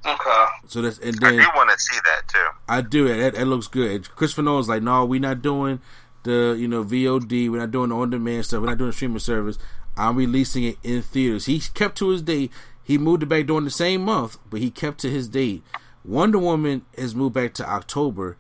Okay. 0.07 0.44
So 0.68 0.82
that's 0.82 0.98
and 0.98 1.16
I 1.22 1.30
then 1.30 1.40
do 1.40 1.48
want 1.57 1.70
to 1.70 1.78
see 1.78 1.98
that 2.04 2.28
too. 2.28 2.46
I 2.68 2.80
do 2.80 3.07
it. 3.07 3.16
That, 3.16 3.34
that 3.34 3.46
looks 3.46 3.66
good. 3.66 4.09
Christopher 4.14 4.42
Nolan's 4.42 4.68
like, 4.68 4.82
no, 4.82 5.04
we're 5.04 5.20
not 5.20 5.42
doing 5.42 5.80
the 6.22 6.57
you 6.59 6.68
know 6.68 6.84
VOD. 6.84 7.50
We're 7.50 7.59
not 7.59 7.72
doing 7.72 7.88
the 7.88 7.96
on 7.96 8.11
demand 8.11 8.46
stuff. 8.46 8.61
We're 8.61 8.68
not 8.68 8.78
doing 8.78 8.92
streaming 8.92 9.18
service. 9.18 9.59
I'm 9.96 10.16
releasing 10.16 10.64
it 10.64 10.76
in 10.82 11.02
theaters. 11.02 11.46
He 11.46 11.59
kept 11.59 11.98
to 11.98 12.11
his 12.11 12.22
date. 12.22 12.52
He 12.82 12.98
moved 12.98 13.24
it 13.24 13.26
back 13.26 13.46
during 13.46 13.64
the 13.64 13.70
same 13.70 14.04
month, 14.04 14.38
but 14.48 14.61
he 14.61 14.70
kept 14.70 14.98
to 15.00 15.11
his 15.11 15.28
date. 15.28 15.64
Wonder 16.04 16.38
Woman 16.38 16.84
has 16.96 17.14
moved 17.14 17.34
back 17.34 17.54
to 17.54 17.68
October. 17.68 18.36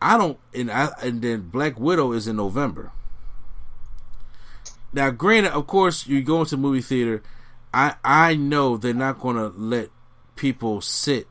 I 0.00 0.16
don't, 0.16 0.38
and 0.54 0.70
I 0.70 0.90
and 1.02 1.20
then 1.20 1.50
Black 1.50 1.78
Widow 1.78 2.12
is 2.12 2.26
in 2.26 2.36
November. 2.36 2.92
Now, 4.92 5.10
granted, 5.10 5.52
of 5.52 5.66
course, 5.66 6.06
you 6.06 6.22
go 6.22 6.40
into 6.40 6.56
movie 6.56 6.80
theater. 6.82 7.22
I 7.72 7.94
I 8.04 8.34
know 8.34 8.76
they're 8.76 8.92
not 8.94 9.20
going 9.20 9.36
to 9.36 9.48
let 9.56 9.90
people 10.36 10.80
sit 10.80 11.28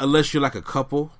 unless 0.00 0.32
you're 0.32 0.42
like 0.42 0.54
a 0.54 0.62
couple. 0.62 1.12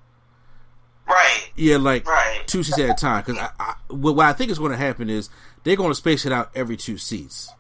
Right. 1.07 1.51
Yeah, 1.55 1.77
like 1.77 2.07
Right. 2.07 2.43
two 2.47 2.63
seats 2.63 2.79
at 2.79 2.91
a 2.91 2.95
time. 2.95 3.23
Because 3.25 3.39
I, 3.41 3.51
I, 3.61 3.75
what 3.89 4.17
what 4.17 4.27
I 4.27 4.33
think 4.33 4.51
is 4.51 4.59
going 4.59 4.73
to 4.73 4.77
happen 4.79 5.09
is 5.11 5.29
they're 5.65 5.77
going 5.77 5.91
to 5.91 5.95
space 5.95 6.25
it 6.27 6.33
out 6.33 6.51
every 6.55 6.77
two 6.77 6.99
seats. 6.99 7.51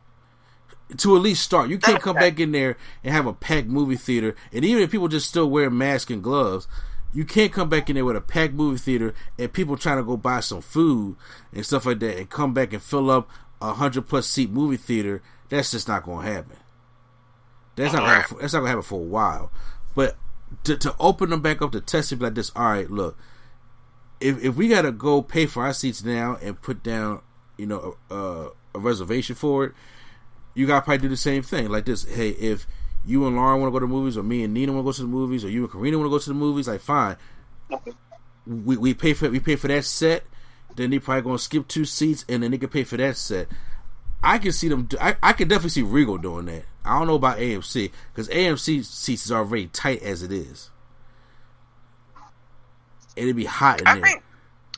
to 0.98 1.16
at 1.16 1.22
least 1.22 1.42
start. 1.42 1.68
You 1.68 1.78
can't 1.78 2.00
come 2.02 2.14
back 2.16 2.38
in 2.40 2.52
there 2.52 2.76
and 3.04 3.12
have 3.12 3.26
a 3.26 3.32
packed 3.32 3.66
movie 3.68 3.96
theater, 3.96 4.36
and 4.52 4.64
even 4.64 4.82
if 4.82 4.90
people 4.90 5.08
just 5.08 5.28
still 5.28 5.50
wear 5.50 5.68
masks 5.68 6.10
and 6.12 6.22
gloves, 6.22 6.68
you 7.12 7.24
can't 7.24 7.52
come 7.52 7.68
back 7.68 7.88
in 7.90 7.94
there 7.96 8.04
with 8.04 8.14
a 8.16 8.20
packed 8.20 8.54
movie 8.54 8.78
theater 8.78 9.12
and 9.38 9.52
people 9.52 9.76
trying 9.76 9.96
to 9.96 10.04
go 10.04 10.16
buy 10.16 10.38
some 10.40 10.60
food 10.60 11.16
and 11.52 11.66
stuff 11.66 11.86
like 11.86 11.98
that, 12.00 12.16
and 12.18 12.30
come 12.30 12.54
back 12.54 12.72
and 12.72 12.80
fill 12.82 13.10
up 13.10 13.28
a 13.60 13.74
hundred 13.74 14.08
plus 14.08 14.26
seat 14.26 14.50
movie 14.50 14.76
theater. 14.76 15.22
That's 15.48 15.70
just 15.70 15.88
not 15.88 16.04
going 16.04 16.26
to 16.26 16.32
happen. 16.32 16.56
That's 17.76 17.92
not 17.92 18.00
gonna 18.00 18.14
happen, 18.14 18.38
that's 18.40 18.52
not 18.52 18.60
going 18.60 18.66
to 18.66 18.70
happen 18.70 18.82
for 18.82 19.00
a 19.00 19.04
while. 19.04 19.52
But 19.94 20.16
to, 20.64 20.76
to 20.76 20.94
open 20.98 21.30
them 21.30 21.40
back 21.40 21.60
up 21.60 21.72
to 21.72 21.80
testing 21.80 22.18
like 22.18 22.34
this, 22.34 22.50
all 22.56 22.64
right, 22.64 22.90
look, 22.90 23.18
if 24.20 24.42
if 24.42 24.56
we 24.56 24.68
got 24.68 24.82
to 24.82 24.92
go 24.92 25.22
pay 25.22 25.46
for 25.46 25.62
our 25.62 25.72
seats 25.74 26.02
now 26.02 26.38
and 26.42 26.60
put 26.60 26.82
down, 26.82 27.20
you 27.58 27.66
know, 27.66 27.96
a, 28.10 28.48
a 28.74 28.78
reservation 28.78 29.34
for 29.34 29.64
it 29.64 29.72
you 30.56 30.66
gotta 30.66 30.82
probably 30.82 31.02
do 31.02 31.08
the 31.08 31.16
same 31.16 31.42
thing. 31.42 31.68
Like 31.68 31.84
this, 31.84 32.04
hey, 32.04 32.30
if 32.30 32.66
you 33.04 33.26
and 33.26 33.36
Lauren 33.36 33.60
want 33.60 33.68
to 33.70 33.72
go 33.72 33.78
to 33.80 33.86
the 33.86 33.92
movies, 33.92 34.16
or 34.16 34.22
me 34.22 34.42
and 34.42 34.54
Nina 34.54 34.72
want 34.72 34.84
to 34.84 34.88
go 34.88 34.92
to 34.92 35.02
the 35.02 35.06
movies, 35.06 35.44
or 35.44 35.50
you 35.50 35.62
and 35.62 35.70
Karina 35.70 35.98
want 35.98 36.06
to 36.06 36.10
go 36.10 36.18
to 36.18 36.28
the 36.30 36.34
movies, 36.34 36.66
like 36.66 36.80
fine, 36.80 37.16
we 38.46 38.76
we 38.78 38.94
pay 38.94 39.12
for 39.12 39.28
we 39.28 39.38
pay 39.38 39.54
for 39.54 39.68
that 39.68 39.84
set. 39.84 40.24
Then 40.76 40.90
they 40.90 40.98
probably 40.98 41.22
gonna 41.22 41.38
skip 41.38 41.66
two 41.68 41.84
seats, 41.84 42.24
and 42.28 42.42
then 42.42 42.50
they 42.50 42.58
can 42.58 42.68
pay 42.68 42.84
for 42.84 42.96
that 42.98 43.16
set. 43.16 43.48
I 44.22 44.38
can 44.38 44.52
see 44.52 44.68
them. 44.68 44.84
Do, 44.84 44.96
I 45.00 45.16
I 45.22 45.32
can 45.32 45.48
definitely 45.48 45.70
see 45.70 45.82
Regal 45.82 46.18
doing 46.18 46.46
that. 46.46 46.64
I 46.84 46.98
don't 46.98 47.08
know 47.08 47.14
about 47.16 47.38
AMC 47.38 47.90
because 48.12 48.28
AMC 48.28 48.84
seats 48.84 49.24
is 49.26 49.32
already 49.32 49.66
tight 49.68 50.02
as 50.02 50.22
it 50.22 50.30
is. 50.32 50.70
It'd 53.16 53.36
be 53.36 53.44
hot 53.46 53.80
in 53.80 53.86
I 53.86 53.94
there. 53.94 54.02
think 54.04 54.22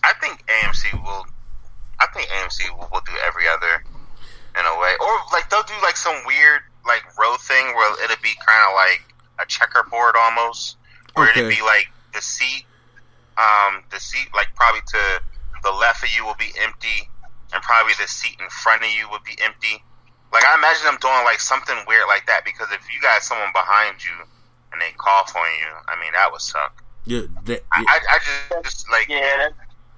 I 0.04 0.12
think 0.20 0.44
AMC 0.46 1.02
will. 1.02 1.26
I 2.00 2.06
think 2.14 2.28
AMC 2.28 2.70
will, 2.78 2.88
will 2.92 3.00
do 3.04 3.12
every 3.26 3.48
other 3.48 3.82
in 4.58 4.64
a 4.64 4.80
way, 4.80 4.92
or 5.00 5.08
like 5.32 5.50
they'll 5.50 5.62
do 5.64 5.74
like 5.82 5.96
some 5.96 6.14
weird 6.26 6.60
like 6.86 7.02
row 7.18 7.36
thing 7.36 7.66
where 7.74 8.04
it'll 8.04 8.22
be 8.22 8.32
kind 8.46 8.62
of 8.68 8.74
like 8.74 9.02
a 9.40 9.46
checkerboard 9.46 10.14
almost, 10.16 10.76
where 11.14 11.28
Okay. 11.30 11.40
it'd 11.40 11.56
be 11.56 11.62
like 11.62 11.88
the 12.14 12.22
seat, 12.22 12.64
um, 13.36 13.82
the 13.90 13.98
seat 14.00 14.28
like 14.34 14.48
probably 14.54 14.80
to 14.86 15.20
the 15.62 15.72
left 15.72 16.02
of 16.02 16.10
you 16.14 16.24
will 16.24 16.38
be 16.38 16.52
empty, 16.60 17.08
and 17.52 17.62
probably 17.62 17.94
the 18.00 18.08
seat 18.08 18.36
in 18.40 18.48
front 18.50 18.82
of 18.82 18.90
you 18.90 19.08
would 19.10 19.24
be 19.24 19.36
empty. 19.42 19.82
Like 20.32 20.44
I 20.44 20.54
imagine 20.56 20.84
them 20.84 20.98
doing 21.00 21.24
like 21.24 21.40
something 21.40 21.76
weird 21.86 22.06
like 22.06 22.26
that 22.26 22.44
because 22.44 22.68
if 22.72 22.82
you 22.92 23.00
got 23.00 23.22
someone 23.22 23.50
behind 23.52 24.04
you 24.04 24.12
and 24.72 24.80
they 24.80 24.92
cough 24.98 25.34
on 25.34 25.46
you, 25.58 25.72
I 25.88 25.98
mean 26.00 26.12
that 26.12 26.30
would 26.30 26.40
suck. 26.40 26.82
Yeah, 27.06 27.22
that, 27.44 27.64
I, 27.72 27.80
yeah. 27.80 27.86
I, 27.88 27.98
I 28.10 28.18
just, 28.18 28.64
just 28.64 28.90
like 28.90 29.08
Yeah, 29.08 29.36
that, 29.38 29.52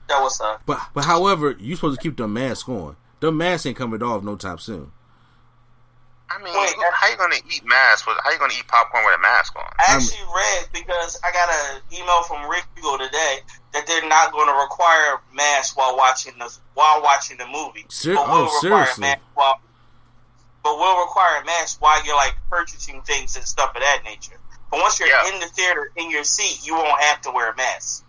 that 0.08 0.20
was 0.22 0.40
uh. 0.40 0.58
but 0.66 0.80
but 0.94 1.04
however, 1.04 1.56
you 1.58 1.74
supposed 1.74 2.00
to 2.00 2.02
keep 2.02 2.16
the 2.16 2.28
mask 2.28 2.68
on. 2.68 2.96
The 3.18 3.32
mask 3.32 3.66
ain't 3.66 3.76
coming 3.76 4.02
off 4.02 4.22
no 4.22 4.36
time 4.36 4.58
soon. 4.58 4.92
I 6.30 6.38
mean, 6.38 6.54
Wait, 6.54 6.74
how 6.94 7.08
you 7.08 7.16
gonna 7.16 7.42
eat 7.50 7.64
mask? 7.66 8.06
With, 8.06 8.16
how 8.22 8.30
you 8.30 8.38
gonna 8.38 8.54
eat 8.56 8.66
popcorn 8.68 9.04
with 9.04 9.18
a 9.18 9.20
mask 9.20 9.56
on? 9.56 9.64
I 9.80 9.96
actually 9.96 10.22
read 10.34 10.68
because 10.72 11.18
I 11.24 11.32
got 11.32 11.48
an 11.50 11.82
email 11.92 12.22
from 12.22 12.48
Regal 12.48 12.98
today 12.98 13.38
that 13.74 13.86
they're 13.86 14.08
not 14.08 14.30
going 14.30 14.46
to 14.46 14.54
require 14.54 15.18
masks 15.34 15.76
while 15.76 15.96
watching 15.96 16.34
the 16.38 16.48
while 16.74 17.02
watching 17.02 17.36
the 17.36 17.46
movie. 17.46 17.84
Ser- 17.88 18.14
but 18.14 18.26
oh, 18.28 18.58
seriously? 18.60 19.02
masks 19.02 19.22
while, 19.34 19.60
but 20.62 20.76
we'll 20.76 21.00
require 21.00 21.42
masks 21.44 21.80
while 21.80 22.04
you're 22.06 22.14
like 22.14 22.36
purchasing 22.48 23.02
things 23.02 23.34
and 23.34 23.44
stuff 23.44 23.74
of 23.74 23.82
that 23.82 24.02
nature. 24.04 24.38
But 24.70 24.80
once 24.80 25.00
you're 25.00 25.08
Yeah. 25.08 25.34
in 25.34 25.40
the 25.40 25.46
theater 25.46 25.90
in 25.96 26.12
your 26.12 26.22
seat, 26.22 26.64
you 26.64 26.74
won't 26.74 27.00
have 27.02 27.20
to 27.22 27.32
wear 27.32 27.50
a 27.50 27.56
mask. 27.56 28.04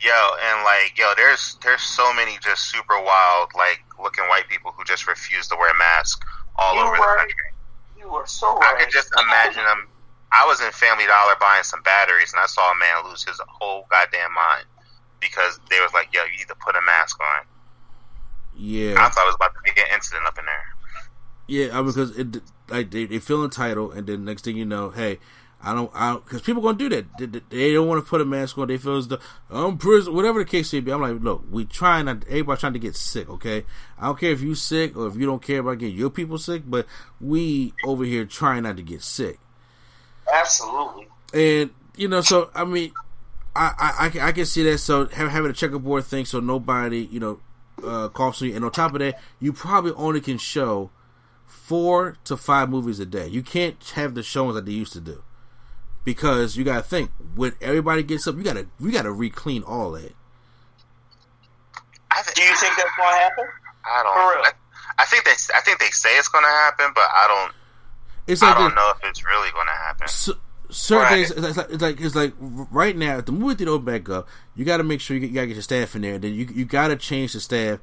Yo, 0.00 0.10
and 0.10 0.64
like, 0.64 0.98
yo, 0.98 1.12
there's 1.16 1.56
there's 1.62 1.82
so 1.82 2.12
many 2.14 2.36
just 2.42 2.62
super 2.68 3.00
wild, 3.00 3.50
like 3.56 3.84
looking 4.02 4.24
white 4.24 4.48
people 4.48 4.72
who 4.76 4.82
just 4.82 5.06
refuse 5.06 5.46
to 5.48 5.56
wear 5.56 5.70
a 5.70 5.78
mask 5.78 6.24
all 6.56 6.74
You 6.74 6.80
over 6.82 6.90
were- 6.92 6.96
the 6.98 7.18
country. 7.18 7.50
You 7.98 8.14
are 8.14 8.26
so 8.26 8.58
I 8.60 8.74
could 8.78 8.90
just 8.92 9.10
imagine 9.18 9.64
them. 9.64 9.88
I 10.32 10.44
was 10.46 10.60
in 10.60 10.70
Family 10.72 11.06
Dollar 11.06 11.36
buying 11.40 11.62
some 11.62 11.82
batteries, 11.82 12.32
and 12.32 12.40
I 12.40 12.46
saw 12.46 12.72
a 12.72 12.74
man 12.74 13.04
lose 13.08 13.24
his 13.24 13.40
whole 13.48 13.86
goddamn 13.90 14.32
mind 14.34 14.64
because 15.20 15.58
they 15.70 15.80
was 15.80 15.92
like, 15.94 16.12
"Yo, 16.12 16.22
you 16.24 16.36
need 16.38 16.48
to 16.48 16.54
put 16.56 16.76
a 16.76 16.82
mask 16.82 17.18
on." 17.20 17.46
Yeah, 18.56 18.94
I 19.04 19.08
thought 19.08 19.22
it 19.24 19.26
was 19.26 19.34
about 19.36 19.54
to 19.54 19.60
be 19.74 19.80
an 19.80 19.86
incident 19.94 20.26
up 20.26 20.38
in 20.38 20.44
there. 20.46 20.64
yeah, 21.46 21.68
I 21.72 21.76
mean, 21.82 21.86
because 21.86 22.16
it 22.18 22.42
like 22.68 22.90
they, 22.90 23.06
they 23.06 23.18
feel 23.20 23.42
entitled, 23.44 23.94
and 23.94 24.06
then 24.06 24.24
next 24.24 24.44
thing 24.44 24.56
you 24.56 24.64
know, 24.64 24.90
hey, 24.90 25.18
I 25.64 25.74
don't, 25.74 25.90
I 25.94 26.14
because 26.14 26.42
people 26.42 26.60
gonna 26.62 26.76
do 26.76 26.90
that. 26.90 27.06
They, 27.18 27.40
they- 27.48 27.72
don't 27.72 27.88
want 27.88 28.04
to 28.04 28.08
put 28.08 28.20
a 28.20 28.24
mask 28.26 28.58
on. 28.58 28.68
They 28.68 28.76
feel 28.76 28.98
as 28.98 29.08
though 29.08 29.18
I'm 29.50 29.78
prison, 29.78 30.14
whatever 30.14 30.40
the 30.40 30.44
case 30.44 30.70
may 30.74 30.80
be. 30.80 30.92
I'm 30.92 31.00
like, 31.00 31.22
look, 31.22 31.42
we 31.50 31.64
trying 31.64 32.04
not. 32.04 32.24
Everybody 32.28 32.60
trying 32.60 32.72
to 32.74 32.78
get 32.78 32.94
sick. 32.94 33.28
Okay, 33.30 33.64
I 33.98 34.06
don't 34.06 34.20
care 34.20 34.30
if 34.30 34.42
you 34.42 34.54
sick 34.54 34.94
or 34.94 35.06
if 35.08 35.16
you 35.16 35.24
don't 35.24 35.42
care 35.42 35.60
about 35.60 35.78
getting 35.78 35.96
your 35.96 36.10
people 36.10 36.36
sick, 36.36 36.62
but 36.66 36.86
we 37.18 37.72
over 37.84 38.04
here 38.04 38.26
trying 38.26 38.64
not 38.64 38.76
to 38.76 38.82
get 38.82 39.02
sick. 39.02 39.38
Absolutely. 40.32 41.08
And 41.32 41.70
you 41.96 42.08
know, 42.08 42.20
so 42.20 42.50
I 42.54 42.64
mean, 42.64 42.92
I 43.56 43.72
I, 43.78 44.06
I, 44.06 44.08
can, 44.10 44.20
I 44.20 44.32
can 44.32 44.44
see 44.44 44.62
that. 44.64 44.78
So 44.78 45.06
having 45.06 45.50
a 45.50 45.54
checkerboard 45.54 46.04
thing, 46.04 46.26
so 46.26 46.40
nobody 46.40 47.08
you 47.10 47.20
know 47.20 47.40
uh, 47.82 48.08
coughs 48.10 48.42
on 48.42 48.48
you. 48.48 48.54
And 48.56 48.64
on 48.66 48.70
top 48.70 48.92
of 48.92 48.98
that, 49.00 49.18
you 49.40 49.52
probably 49.52 49.92
only 49.92 50.20
can 50.20 50.38
show 50.38 50.90
four 51.46 52.18
to 52.24 52.36
five 52.36 52.68
movies 52.68 53.00
a 53.00 53.06
day. 53.06 53.28
You 53.28 53.42
can't 53.42 53.82
have 53.94 54.14
the 54.14 54.22
showings 54.22 54.54
that 54.56 54.66
they 54.66 54.72
used 54.72 54.92
to 54.92 55.00
do 55.00 55.23
because 56.04 56.56
you 56.56 56.64
got 56.64 56.76
to 56.76 56.82
think 56.82 57.10
when 57.34 57.54
everybody 57.60 58.02
gets 58.02 58.26
up, 58.26 58.36
you 58.36 58.42
got 58.42 58.54
to 58.54 58.66
you 58.80 58.90
got 58.92 59.02
to 59.02 59.12
re-clean 59.12 59.62
all 59.62 59.92
that. 59.92 60.12
Th- 62.14 62.34
Do 62.34 62.42
you 62.42 62.54
think 62.56 62.76
that's 62.76 62.90
going 62.96 63.12
to 63.12 63.18
happen? 63.18 63.44
I 63.84 64.02
don't. 64.02 64.14
For 64.14 64.36
real? 64.36 64.44
I, 64.46 65.02
I 65.02 65.04
think 65.06 65.24
they. 65.24 65.32
I 65.54 65.60
think 65.60 65.78
they 65.80 65.90
say 65.90 66.16
it's 66.16 66.28
going 66.28 66.44
to 66.44 66.50
happen, 66.50 66.86
but 66.94 67.04
I 67.12 67.26
don't. 67.28 67.54
It's 68.26 68.40
like 68.42 68.54
I 68.56 68.58
don't 68.58 68.70
this- 68.70 68.76
know 68.76 68.92
if 68.96 69.08
it's 69.10 69.24
really 69.24 69.50
going 69.52 69.66
to 69.66 69.72
happen. 69.72 70.08
So, 70.08 70.32
certain 70.70 71.02
Right. 71.04 71.16
days, 71.16 71.30
it's 71.32 71.56
like, 71.56 71.70
it's 71.70 71.82
like 71.82 72.00
it's 72.00 72.14
like 72.14 72.32
right 72.38 72.96
now, 72.96 73.18
if 73.18 73.26
the 73.26 73.32
movie 73.32 73.54
theater 73.56 73.72
open 73.72 73.84
back 73.86 74.08
up, 74.08 74.28
you 74.54 74.64
got 74.64 74.78
to 74.78 74.84
make 74.84 75.00
sure 75.00 75.16
you, 75.16 75.26
you 75.26 75.34
got 75.34 75.42
to 75.42 75.46
get 75.48 75.54
your 75.54 75.62
staff 75.62 75.94
in 75.96 76.02
there. 76.02 76.18
Then 76.18 76.34
you 76.34 76.46
you 76.52 76.64
got 76.64 76.88
to 76.88 76.96
change 76.96 77.32
the 77.32 77.40
staff 77.40 77.80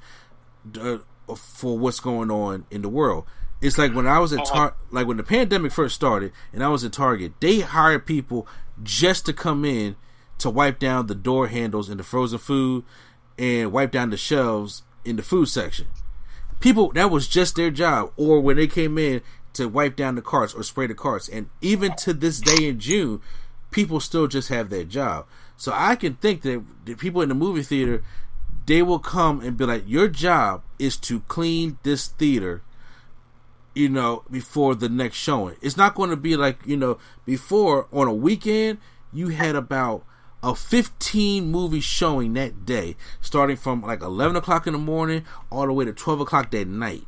uh, 0.79 0.97
for 1.35 1.77
what's 1.77 1.99
going 1.99 2.31
on 2.31 2.65
in 2.71 2.81
the 2.81 2.89
world. 2.89 3.25
It's 3.61 3.77
like 3.77 3.93
when 3.93 4.07
I 4.07 4.19
was 4.19 4.33
at 4.33 4.39
uh-huh. 4.39 4.53
Tar- 4.53 4.75
like 4.89 5.07
when 5.07 5.17
the 5.17 5.23
pandemic 5.23 5.71
first 5.71 5.95
started, 5.95 6.33
and 6.51 6.63
I 6.63 6.67
was 6.67 6.83
at 6.83 6.93
Target, 6.93 7.33
they 7.39 7.59
hired 7.59 8.05
people 8.05 8.47
just 8.83 9.25
to 9.27 9.33
come 9.33 9.63
in 9.63 9.95
to 10.39 10.49
wipe 10.49 10.79
down 10.79 11.05
the 11.05 11.15
door 11.15 11.47
handles 11.47 11.89
in 11.89 11.97
the 11.97 12.03
frozen 12.03 12.39
food 12.39 12.83
and 13.37 13.71
wipe 13.71 13.91
down 13.91 14.09
the 14.09 14.17
shelves 14.17 14.81
in 15.05 15.15
the 15.15 15.23
food 15.23 15.47
section. 15.47 15.87
People 16.59 16.91
that 16.93 17.11
was 17.11 17.27
just 17.27 17.55
their 17.55 17.71
job. 17.71 18.11
Or 18.17 18.39
when 18.39 18.57
they 18.57 18.67
came 18.67 18.97
in 18.97 19.21
to 19.53 19.67
wipe 19.67 19.95
down 19.95 20.15
the 20.15 20.21
carts 20.21 20.53
or 20.53 20.63
spray 20.63 20.87
the 20.87 20.95
carts. 20.95 21.29
And 21.29 21.49
even 21.61 21.95
to 21.97 22.13
this 22.13 22.39
day 22.39 22.67
in 22.67 22.79
june 22.79 23.21
people 23.69 23.99
still 23.99 24.27
just 24.27 24.49
have 24.49 24.69
that 24.69 24.89
job. 24.89 25.25
So 25.57 25.71
i 25.75 25.95
can 25.95 26.15
think 26.15 26.41
that 26.41 26.63
the 26.85 26.95
people 26.95 27.21
in 27.21 27.29
the 27.29 27.35
movie 27.35 27.63
theater 27.63 28.03
they 28.65 28.81
will 28.81 28.99
come 28.99 29.41
and 29.41 29.57
be 29.57 29.65
like 29.65 29.83
your 29.87 30.07
job 30.07 30.63
is 30.79 30.97
to 30.97 31.21
clean 31.21 31.77
this 31.83 32.07
theater 32.07 32.61
you 33.73 33.89
know 33.89 34.23
before 34.29 34.75
the 34.75 34.89
next 34.89 35.17
showing. 35.17 35.55
It's 35.61 35.77
not 35.77 35.95
going 35.95 36.09
to 36.09 36.17
be 36.17 36.35
like 36.35 36.59
you 36.65 36.77
know 36.77 36.97
before 37.25 37.87
on 37.91 38.07
a 38.07 38.13
weekend 38.13 38.79
you 39.13 39.29
had 39.29 39.55
about 39.55 40.05
a 40.43 40.55
15 40.55 41.51
movie 41.51 41.79
showing 41.79 42.33
that 42.33 42.65
day 42.65 42.95
starting 43.21 43.55
from 43.55 43.81
like 43.81 44.01
11 44.01 44.35
o'clock 44.35 44.65
in 44.65 44.73
the 44.73 44.79
morning 44.79 45.23
all 45.51 45.67
the 45.67 45.73
way 45.73 45.85
to 45.85 45.93
12 45.93 46.21
o'clock 46.21 46.51
that 46.51 46.67
night. 46.67 47.03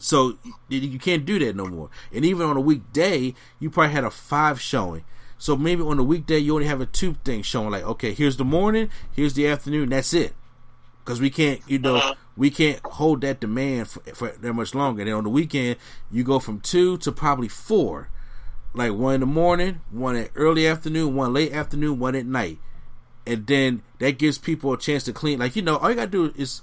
So 0.00 0.38
you, 0.68 0.98
can't 1.00 1.26
do 1.26 1.40
that 1.40 1.56
no 1.56 1.66
more. 1.66 1.90
And 2.12 2.24
even 2.24 2.46
on 2.46 2.56
a 2.56 2.60
weekday 2.60 3.34
you 3.58 3.70
probably 3.70 3.92
had 3.92 4.04
a 4.04 4.10
five 4.10 4.60
showing. 4.60 5.04
So 5.38 5.56
maybe 5.56 5.82
on 5.82 5.98
a 5.98 6.04
weekday 6.04 6.38
you 6.38 6.54
only 6.54 6.66
have 6.66 6.80
a 6.80 6.86
two 6.86 7.16
thing 7.24 7.42
showing 7.42 7.70
like 7.70 7.84
okay 7.84 8.12
here's 8.12 8.36
the 8.36 8.44
morning 8.44 8.90
here's 9.12 9.34
the 9.34 9.46
afternoon 9.48 9.90
that's 9.90 10.12
it 10.12 10.34
because 11.08 11.22
we 11.22 11.30
can't, 11.30 11.62
you 11.66 11.78
know, 11.78 11.96
uh-huh. 11.96 12.14
we 12.36 12.50
can't 12.50 12.84
hold 12.84 13.22
that 13.22 13.40
demand 13.40 13.88
for, 13.88 14.00
for 14.14 14.28
that 14.28 14.52
much 14.52 14.74
longer. 14.74 15.00
And 15.00 15.08
then 15.08 15.16
on 15.16 15.24
the 15.24 15.30
weekend, 15.30 15.76
you 16.10 16.22
go 16.22 16.38
from 16.38 16.60
two 16.60 16.98
to 16.98 17.10
probably 17.10 17.48
four, 17.48 18.10
like 18.74 18.92
one 18.92 19.14
in 19.14 19.20
the 19.20 19.26
morning, 19.26 19.80
one 19.90 20.16
at 20.16 20.32
early 20.34 20.68
afternoon, 20.68 21.14
one 21.14 21.32
late 21.32 21.50
afternoon, 21.50 21.98
one 21.98 22.14
at 22.14 22.26
night, 22.26 22.58
and 23.26 23.46
then 23.46 23.82
that 24.00 24.18
gives 24.18 24.36
people 24.36 24.70
a 24.74 24.78
chance 24.78 25.04
to 25.04 25.14
clean. 25.14 25.38
Like 25.38 25.56
you 25.56 25.62
know, 25.62 25.78
all 25.78 25.88
you 25.88 25.96
gotta 25.96 26.10
do 26.10 26.30
is 26.36 26.60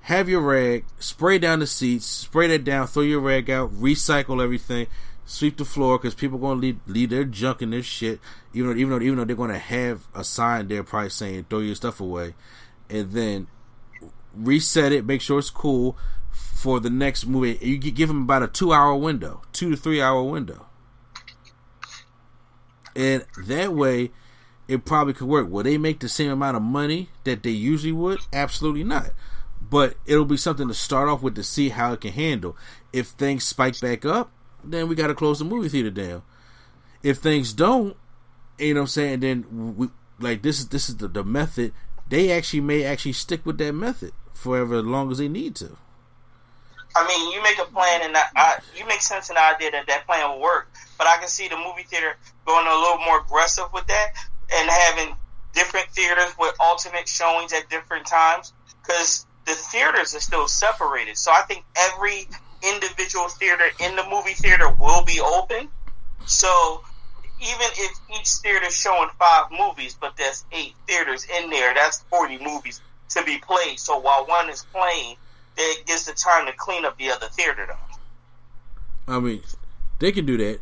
have 0.00 0.30
your 0.30 0.40
rag, 0.40 0.86
spray 0.98 1.38
down 1.38 1.58
the 1.58 1.66
seats, 1.66 2.06
spray 2.06 2.46
that 2.46 2.64
down, 2.64 2.86
throw 2.86 3.02
your 3.02 3.20
rag 3.20 3.50
out, 3.50 3.70
recycle 3.70 4.42
everything, 4.42 4.86
sweep 5.26 5.58
the 5.58 5.66
floor 5.66 5.98
because 5.98 6.14
people 6.14 6.38
gonna 6.38 6.58
leave, 6.58 6.80
leave 6.86 7.10
their 7.10 7.24
junk 7.24 7.60
and 7.60 7.74
their 7.74 7.82
shit. 7.82 8.18
Even 8.54 8.70
though, 8.70 8.76
even 8.76 8.90
though, 8.90 9.04
even 9.04 9.16
though 9.18 9.24
they're 9.26 9.36
gonna 9.36 9.58
have 9.58 10.06
a 10.14 10.24
sign 10.24 10.68
there 10.68 10.82
probably 10.82 11.10
saying 11.10 11.44
throw 11.50 11.58
your 11.58 11.74
stuff 11.74 12.00
away, 12.00 12.32
and 12.88 13.12
then 13.12 13.46
reset 14.36 14.92
it, 14.92 15.04
make 15.06 15.20
sure 15.20 15.38
it's 15.38 15.50
cool 15.50 15.96
for 16.64 16.80
the 16.80 16.90
next 16.90 17.26
movie. 17.26 17.58
You 17.60 17.78
give 17.78 18.08
them 18.08 18.22
about 18.22 18.42
a 18.42 18.48
two 18.48 18.72
hour 18.72 18.94
window, 18.96 19.42
two 19.52 19.70
to 19.70 19.76
three 19.76 20.00
hour 20.00 20.22
window, 20.22 20.66
and 22.96 23.24
that 23.46 23.72
way 23.72 24.10
it 24.66 24.84
probably 24.84 25.12
could 25.12 25.28
work. 25.28 25.48
Will 25.50 25.62
they 25.62 25.78
make 25.78 26.00
the 26.00 26.08
same 26.08 26.30
amount 26.30 26.56
of 26.56 26.62
money 26.62 27.10
that 27.24 27.42
they 27.42 27.50
usually 27.50 27.92
would? 27.92 28.20
Absolutely 28.32 28.84
not. 28.84 29.10
But 29.60 29.96
it'll 30.06 30.24
be 30.24 30.36
something 30.36 30.68
to 30.68 30.74
start 30.74 31.08
off 31.08 31.22
with 31.22 31.34
to 31.36 31.42
see 31.42 31.70
how 31.70 31.92
it 31.92 32.00
can 32.00 32.12
handle. 32.12 32.56
If 32.92 33.08
things 33.08 33.44
spike 33.44 33.80
back 33.80 34.04
up, 34.04 34.30
then 34.62 34.88
we 34.88 34.94
got 34.94 35.08
to 35.08 35.14
close 35.14 35.38
the 35.38 35.44
movie 35.44 35.68
theater 35.68 35.90
down. 35.90 36.22
If 37.02 37.18
things 37.18 37.52
don't, 37.52 37.96
you 38.58 38.72
know 38.72 38.80
what 38.80 38.84
I'm 38.84 38.88
saying, 38.88 39.20
then 39.20 39.74
we 39.76 39.88
like 40.18 40.42
this 40.42 40.60
is 40.60 40.68
this 40.68 40.88
is 40.88 40.96
the, 40.96 41.08
the 41.08 41.24
method. 41.24 41.72
They 42.08 42.30
actually 42.30 42.60
may 42.60 42.84
actually 42.84 43.12
stick 43.12 43.44
with 43.44 43.58
that 43.58 43.72
method 43.74 44.12
forever 44.34 44.76
as 44.76 44.84
long 44.84 45.10
as 45.10 45.18
they 45.18 45.28
need 45.28 45.56
to. 45.56 45.76
I 46.96 47.06
mean, 47.08 47.32
you 47.32 47.42
make 47.42 47.58
a 47.58 47.64
plan, 47.64 48.02
and 48.02 48.16
I, 48.16 48.58
you 48.76 48.86
make 48.86 49.00
sense 49.00 49.28
in 49.28 49.34
the 49.34 49.42
idea 49.42 49.72
that 49.72 49.86
that 49.88 50.06
plan 50.06 50.30
will 50.30 50.40
work. 50.40 50.68
But 50.96 51.08
I 51.08 51.16
can 51.16 51.28
see 51.28 51.48
the 51.48 51.56
movie 51.56 51.82
theater 51.82 52.14
going 52.46 52.66
a 52.66 52.74
little 52.74 52.98
more 52.98 53.20
aggressive 53.20 53.64
with 53.72 53.86
that 53.88 54.12
and 54.52 54.70
having 54.70 55.16
different 55.54 55.88
theaters 55.88 56.34
with 56.38 56.54
alternate 56.60 57.08
showings 57.08 57.52
at 57.52 57.68
different 57.68 58.06
times 58.06 58.52
because 58.82 59.26
the 59.46 59.52
theaters 59.52 60.14
are 60.14 60.20
still 60.20 60.46
separated. 60.46 61.16
So 61.16 61.32
I 61.32 61.42
think 61.42 61.64
every 61.76 62.28
individual 62.62 63.28
theater 63.28 63.64
in 63.80 63.96
the 63.96 64.04
movie 64.08 64.34
theater 64.34 64.70
will 64.70 65.04
be 65.04 65.20
open. 65.20 65.68
So 66.26 66.82
even 67.40 67.66
if 67.76 67.92
each 68.20 68.28
theater 68.42 68.66
is 68.66 68.76
showing 68.76 69.10
five 69.18 69.46
movies, 69.50 69.96
but 70.00 70.16
there's 70.16 70.44
eight 70.52 70.74
theaters 70.86 71.26
in 71.40 71.50
there, 71.50 71.74
that's 71.74 72.02
40 72.10 72.38
movies 72.38 72.80
to 73.10 73.24
be 73.24 73.38
played. 73.38 73.78
So 73.78 73.98
while 73.98 74.26
one 74.26 74.48
is 74.50 74.64
playing, 74.72 75.16
it 75.56 75.86
gives 75.86 76.04
the 76.06 76.12
time 76.12 76.46
to 76.46 76.52
clean 76.52 76.84
up 76.84 76.98
the 76.98 77.10
other 77.10 77.26
theater, 77.26 77.66
though. 77.68 79.14
I 79.14 79.20
mean, 79.20 79.42
they 79.98 80.12
can 80.12 80.26
do 80.26 80.36
that. 80.38 80.60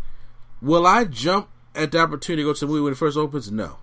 Will 0.61 0.86
I 0.86 1.05
jump 1.05 1.49
at 1.74 1.93
the 1.93 1.99
opportunity 1.99 2.43
to 2.43 2.49
go 2.49 2.53
to 2.53 2.61
the 2.61 2.66
movie 2.66 2.82
when 2.82 2.93
it 2.93 2.97
first 2.97 3.16
opens? 3.16 3.51
No. 3.51 3.78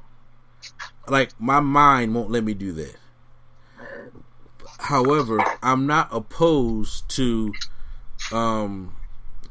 Like, 1.07 1.32
my 1.39 1.60
mind 1.60 2.14
won't 2.14 2.30
let 2.30 2.43
me 2.43 2.53
do 2.53 2.72
that. 2.74 2.95
However, 4.80 5.43
I'm 5.62 5.86
not 5.88 6.10
opposed 6.12 7.10
to 7.10 7.53
um 8.32 8.95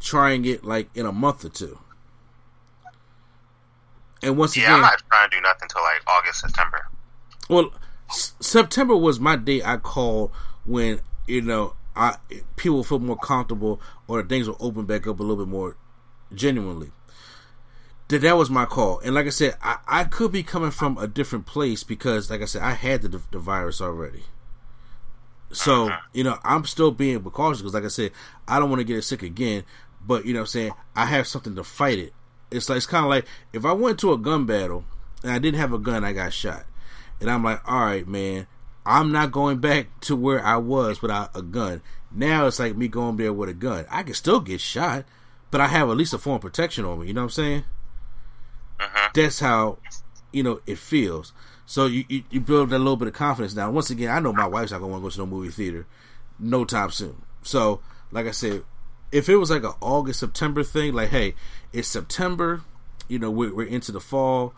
trying 0.01 0.45
it 0.45 0.65
like 0.65 0.89
in 0.95 1.07
a 1.07 1.13
month 1.13 1.45
or 1.45 1.49
two. 1.49 1.79
And 4.23 4.37
once 4.37 4.57
yeah, 4.57 4.65
again, 4.65 4.75
I'm 4.75 4.81
not 4.81 5.03
trying 5.11 5.31
to 5.31 5.37
do 5.37 5.43
nothing 5.43 5.63
until 5.63 5.83
like 5.83 6.03
August, 6.07 6.41
September. 6.41 6.87
Well, 7.49 7.73
S- 8.11 8.35
September 8.41 8.97
was 8.97 9.21
my 9.21 9.37
day 9.37 9.63
I 9.63 9.77
called 9.77 10.31
when 10.65 11.01
you 11.27 11.41
know 11.41 11.75
I 11.95 12.17
people 12.57 12.85
feel 12.85 12.99
more 13.01 13.17
comfortable 13.17 13.81
or 14.07 14.23
things 14.23 14.49
will 14.49 14.57
open 14.61 14.87
back 14.87 15.07
up 15.07 15.21
a 15.21 15.23
little 15.23 15.45
bit 15.45 15.51
more 15.51 15.77
genuinely. 16.33 16.93
That 18.09 18.23
that 18.23 18.39
was 18.39 18.49
my 18.49 18.65
call, 18.65 19.01
and 19.01 19.15
like 19.15 19.27
I 19.27 19.31
said, 19.31 19.57
I, 19.61 19.79
I 19.87 20.05
could 20.05 20.33
be 20.33 20.43
coming 20.43 20.71
from 20.71 20.97
a 20.97 21.07
different 21.07 21.45
place 21.45 21.85
because, 21.85 22.31
like 22.31 22.41
I 22.41 22.47
said, 22.47 22.63
I 22.63 22.71
had 22.71 23.03
the, 23.03 23.21
the 23.31 23.39
virus 23.39 23.83
already. 23.83 24.23
So 25.53 25.89
uh-huh. 25.89 26.01
you 26.15 26.25
know, 26.25 26.39
I'm 26.43 26.65
still 26.65 26.91
being 26.91 27.21
cautious 27.23 27.61
because, 27.61 27.75
like 27.75 27.85
I 27.85 27.89
said, 27.89 28.13
I 28.47 28.59
don't 28.59 28.71
want 28.71 28.81
to 28.81 28.85
get 28.85 29.05
sick 29.05 29.23
again. 29.23 29.65
But 30.07 30.25
you 30.25 30.33
know, 30.33 30.41
what 30.41 30.45
I'm 30.45 30.47
saying 30.47 30.73
I 30.97 31.07
have 31.07 31.27
something 31.27 31.55
to 31.57 31.65
fight 31.65 31.99
it. 31.99 32.15
It's 32.51 32.71
like 32.71 32.79
it's 32.79 32.87
kind 32.87 33.05
of 33.05 33.11
like 33.11 33.27
if 33.53 33.67
I 33.67 33.73
went 33.73 33.99
to 34.01 34.13
a 34.13 34.19
gun 34.19 34.47
battle 34.47 34.85
and 35.23 35.33
I 35.33 35.39
didn't 35.39 35.61
have 35.61 35.75
a 35.75 35.79
gun, 35.79 36.03
I 36.03 36.15
got 36.15 36.33
shot, 36.33 36.65
and 37.21 37.31
I'm 37.31 37.43
like, 37.43 37.61
all 37.69 37.85
right, 37.85 38.07
man, 38.07 38.47
I'm 38.87 39.13
not 39.13 39.33
going 39.33 39.59
back 39.59 40.01
to 40.03 40.17
where 40.17 40.45
I 40.45 40.57
was 40.57 41.03
without 41.03 41.37
a 41.37 41.43
gun. 41.43 41.83
Now 42.11 42.47
it's 42.47 42.59
like 42.59 42.77
me 42.77 42.89
going 42.89 43.17
there 43.17 43.33
with 43.33 43.49
a 43.49 43.55
gun. 43.55 43.87
I 43.91 44.03
can 44.03 44.15
still 44.15 44.41
get 44.41 44.61
shot, 44.61 45.05
but 45.51 45.61
I 45.61 45.67
have 45.67 45.91
at 45.91 45.97
least 45.97 46.15
a 46.15 46.19
form 46.19 46.37
of 46.37 46.43
protection 46.43 46.85
on 46.85 47.01
me. 47.01 47.09
You 47.09 47.15
know 47.15 47.23
what 47.23 47.27
I'm 47.27 47.31
saying? 47.31 47.65
Uh-huh. 48.81 49.09
That's 49.15 49.41
how 49.41 49.79
you 50.33 50.43
know 50.43 50.61
it 50.67 50.79
feels. 50.79 51.33
So 51.67 51.87
you, 51.87 52.05
you, 52.09 52.23
you 52.31 52.41
build 52.41 52.73
a 52.73 52.79
little 52.79 52.97
bit 52.97 53.09
of 53.09 53.15
confidence. 53.15 53.55
Now, 53.55 53.71
once 53.71 53.91
again, 53.91 54.11
I 54.11 54.21
know 54.21 54.33
my 54.33 54.47
wife's 54.47 54.73
not 54.73 54.81
gonna 54.81 54.93
want 54.93 55.03
to 55.03 55.07
go 55.07 55.11
to 55.11 55.19
no 55.19 55.27
movie 55.27 55.51
theater 55.51 55.87
no 56.39 56.65
time 56.65 56.91
soon. 56.91 57.23
So, 57.43 57.81
like 58.11 58.27
I 58.27 58.31
said, 58.31 58.63
if 59.11 59.29
it 59.29 59.37
was 59.37 59.51
like 59.51 59.65
an 59.65 59.73
August 59.81 60.21
September 60.21 60.63
thing, 60.63 60.93
like 60.93 61.11
hey, 61.11 61.35
it's 61.73 61.89
September, 61.89 62.63
you 63.09 63.19
know, 63.19 63.31
we're, 63.31 63.55
we're 63.55 63.67
into 63.67 63.93
the 63.93 64.01
fall. 64.01 64.55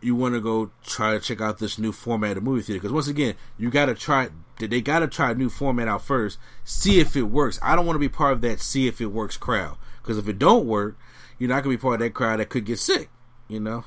You 0.00 0.14
want 0.14 0.34
to 0.34 0.40
go 0.40 0.70
try 0.84 1.12
to 1.12 1.20
check 1.20 1.40
out 1.40 1.58
this 1.58 1.78
new 1.78 1.92
format 1.92 2.36
of 2.36 2.42
movie 2.42 2.62
theater 2.62 2.80
because 2.80 2.92
once 2.92 3.08
again, 3.08 3.34
you 3.58 3.70
got 3.70 3.86
to 3.86 3.94
try. 3.94 4.28
They 4.58 4.80
got 4.80 5.00
to 5.00 5.08
try 5.08 5.32
a 5.32 5.34
new 5.34 5.50
format 5.50 5.88
out 5.88 6.02
first, 6.02 6.38
see 6.64 6.98
if 6.98 7.14
it 7.16 7.24
works. 7.24 7.58
I 7.62 7.76
don't 7.76 7.84
want 7.84 7.96
to 7.96 8.00
be 8.00 8.08
part 8.08 8.32
of 8.32 8.40
that 8.40 8.60
see 8.60 8.86
if 8.86 9.00
it 9.00 9.06
works 9.06 9.36
crowd 9.36 9.76
because 10.00 10.18
if 10.18 10.28
it 10.28 10.38
don't 10.38 10.66
work, 10.66 10.96
you're 11.38 11.48
not 11.48 11.62
gonna 11.62 11.74
be 11.76 11.80
part 11.80 11.94
of 11.94 12.00
that 12.00 12.14
crowd 12.14 12.40
that 12.40 12.48
could 12.48 12.64
get 12.64 12.78
sick. 12.78 13.10
You 13.48 13.60
know. 13.60 13.84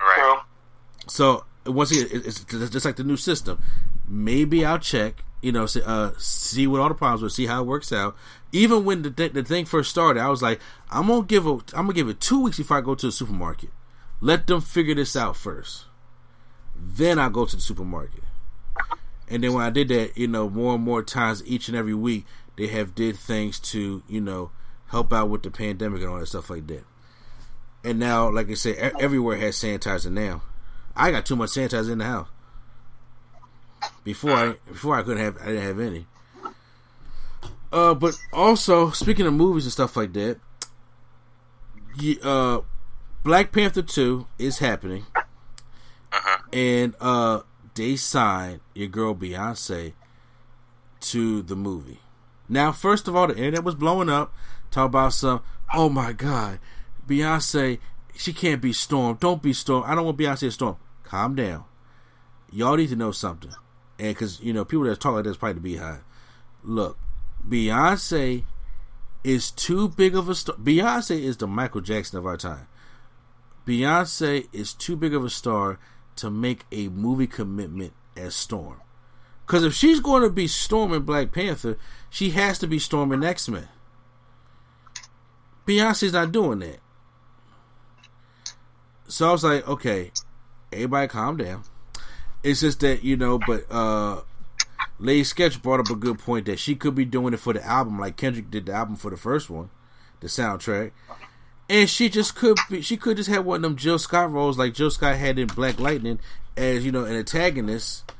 Right. 0.00 0.42
So 1.06 1.44
once 1.66 1.90
again, 1.90 2.08
it's 2.12 2.44
just 2.44 2.84
like 2.84 2.96
the 2.96 3.04
new 3.04 3.16
system. 3.16 3.62
Maybe 4.06 4.64
I'll 4.64 4.78
check, 4.78 5.24
you 5.42 5.52
know, 5.52 5.66
uh, 5.84 6.12
see 6.18 6.66
what 6.66 6.80
all 6.80 6.88
the 6.88 6.94
problems 6.94 7.22
were, 7.22 7.28
see 7.28 7.46
how 7.46 7.62
it 7.62 7.66
works 7.66 7.92
out. 7.92 8.16
Even 8.52 8.84
when 8.84 9.02
the 9.02 9.10
th- 9.10 9.32
the 9.32 9.44
thing 9.44 9.64
first 9.64 9.90
started, 9.90 10.20
I 10.20 10.28
was 10.28 10.42
like, 10.42 10.60
I'm 10.90 11.08
gonna 11.08 11.26
give 11.26 11.46
a, 11.46 11.52
I'm 11.74 11.84
gonna 11.86 11.92
give 11.92 12.08
it 12.08 12.20
two 12.20 12.42
weeks 12.42 12.56
before 12.58 12.78
I 12.78 12.80
go 12.80 12.94
to 12.94 13.06
the 13.06 13.12
supermarket. 13.12 13.70
Let 14.20 14.46
them 14.46 14.60
figure 14.60 14.94
this 14.94 15.16
out 15.16 15.36
first. 15.36 15.84
Then 16.74 17.18
I 17.18 17.28
go 17.28 17.44
to 17.44 17.56
the 17.56 17.62
supermarket. 17.62 18.24
And 19.28 19.44
then 19.44 19.52
when 19.52 19.64
I 19.64 19.70
did 19.70 19.88
that, 19.88 20.16
you 20.16 20.26
know, 20.26 20.48
more 20.48 20.74
and 20.74 20.82
more 20.82 21.02
times 21.02 21.42
each 21.46 21.68
and 21.68 21.76
every 21.76 21.94
week, 21.94 22.24
they 22.56 22.68
have 22.68 22.94
did 22.94 23.16
things 23.16 23.60
to, 23.60 24.02
you 24.08 24.20
know, 24.20 24.50
help 24.86 25.12
out 25.12 25.28
with 25.28 25.42
the 25.42 25.50
pandemic 25.50 26.00
and 26.00 26.10
all 26.10 26.18
that 26.18 26.26
stuff 26.26 26.50
like 26.50 26.66
that. 26.68 26.84
And 27.84 27.98
now, 27.98 28.30
like 28.30 28.50
I 28.50 28.54
said, 28.54 28.94
everywhere 28.98 29.36
has 29.36 29.56
sanitizer 29.56 30.10
now. 30.10 30.42
I 30.96 31.10
got 31.10 31.26
too 31.26 31.36
much 31.36 31.50
sanitizer 31.50 31.92
in 31.92 31.98
the 31.98 32.04
house. 32.04 32.28
Before 34.02 34.32
I 34.32 34.54
before 34.66 34.96
I 34.96 35.02
couldn't 35.02 35.22
have 35.22 35.38
I 35.40 35.46
didn't 35.46 35.62
have 35.62 35.78
any. 35.78 36.06
Uh, 37.70 37.94
but 37.94 38.18
also 38.32 38.90
speaking 38.90 39.26
of 39.26 39.34
movies 39.34 39.64
and 39.64 39.72
stuff 39.72 39.96
like 39.96 40.12
that, 40.14 40.40
uh, 42.22 42.60
Black 43.28 43.52
Panther 43.52 43.82
two 43.82 44.26
is 44.38 44.60
happening, 44.60 45.04
Uh-huh. 45.14 46.38
and 46.50 46.94
uh, 46.98 47.40
they 47.74 47.94
signed 47.94 48.60
your 48.72 48.88
girl 48.88 49.14
Beyonce 49.14 49.92
to 51.00 51.42
the 51.42 51.54
movie. 51.54 52.00
Now, 52.48 52.72
first 52.72 53.06
of 53.06 53.14
all, 53.14 53.26
the 53.26 53.36
internet 53.36 53.64
was 53.64 53.74
blowing 53.74 54.08
up, 54.08 54.32
talk 54.70 54.86
about 54.86 55.12
some. 55.12 55.42
Oh 55.74 55.90
my 55.90 56.14
God, 56.14 56.58
Beyonce, 57.06 57.80
she 58.16 58.32
can't 58.32 58.62
be 58.62 58.72
Storm. 58.72 59.18
Don't 59.20 59.42
be 59.42 59.52
Storm. 59.52 59.84
I 59.86 59.94
don't 59.94 60.06
want 60.06 60.16
Beyonce 60.16 60.40
to 60.40 60.50
Storm. 60.50 60.76
Calm 61.04 61.34
down. 61.34 61.64
Y'all 62.50 62.78
need 62.78 62.88
to 62.88 62.96
know 62.96 63.12
something, 63.12 63.52
and 63.98 64.14
because 64.14 64.40
you 64.40 64.54
know 64.54 64.64
people 64.64 64.86
that 64.86 65.00
talk 65.00 65.12
like 65.12 65.24
this 65.24 65.36
probably 65.36 65.60
the 65.60 65.76
BeyHive. 65.76 66.00
Look, 66.64 66.96
Beyonce 67.46 68.44
is 69.22 69.50
too 69.50 69.90
big 69.90 70.16
of 70.16 70.30
a 70.30 70.34
star. 70.34 70.56
Beyonce 70.56 71.20
is 71.20 71.36
the 71.36 71.46
Michael 71.46 71.82
Jackson 71.82 72.16
of 72.16 72.24
our 72.24 72.38
time. 72.38 72.68
Beyonce 73.68 74.48
is 74.50 74.72
too 74.72 74.96
big 74.96 75.12
of 75.12 75.22
a 75.22 75.28
star 75.28 75.78
to 76.16 76.30
make 76.30 76.64
a 76.72 76.88
movie 76.88 77.26
commitment 77.26 77.92
as 78.16 78.34
Storm. 78.34 78.80
Because 79.46 79.62
if 79.62 79.74
she's 79.74 80.00
going 80.00 80.22
to 80.22 80.30
be 80.30 80.46
Storm 80.46 80.94
in 80.94 81.02
Black 81.02 81.32
Panther, 81.32 81.76
she 82.08 82.30
has 82.30 82.58
to 82.60 82.66
be 82.66 82.78
Storm 82.78 83.12
in 83.12 83.22
X 83.22 83.46
Men. 83.46 83.68
Beyonce's 85.66 86.14
not 86.14 86.32
doing 86.32 86.60
that. 86.60 86.78
So 89.06 89.28
I 89.28 89.32
was 89.32 89.44
like, 89.44 89.68
okay, 89.68 90.12
everybody 90.72 91.08
calm 91.08 91.36
down. 91.36 91.62
It's 92.42 92.60
just 92.62 92.80
that, 92.80 93.04
you 93.04 93.18
know, 93.18 93.38
but 93.38 93.70
uh 93.70 94.22
Lady 94.98 95.24
Sketch 95.24 95.62
brought 95.62 95.80
up 95.80 95.90
a 95.90 95.94
good 95.94 96.18
point 96.18 96.46
that 96.46 96.58
she 96.58 96.74
could 96.74 96.94
be 96.94 97.04
doing 97.04 97.34
it 97.34 97.40
for 97.40 97.52
the 97.52 97.62
album, 97.62 97.98
like 97.98 98.16
Kendrick 98.16 98.50
did 98.50 98.64
the 98.64 98.72
album 98.72 98.96
for 98.96 99.10
the 99.10 99.18
first 99.18 99.50
one, 99.50 99.68
the 100.20 100.26
soundtrack. 100.26 100.92
And 101.68 101.88
she 101.88 102.08
just 102.08 102.34
could 102.34 102.58
be 102.70 102.80
she 102.80 102.96
could 102.96 103.18
just 103.18 103.28
have 103.28 103.44
one 103.44 103.56
of 103.56 103.62
them 103.62 103.76
Jill 103.76 103.98
Scott 103.98 104.32
roles 104.32 104.56
like 104.56 104.72
Jill 104.72 104.90
Scott 104.90 105.16
had 105.16 105.38
in 105.38 105.48
Black 105.48 105.78
Lightning 105.78 106.18
as, 106.56 106.84
you 106.84 106.90
know, 106.90 107.04
an 107.04 107.14
antagonist 107.14 108.10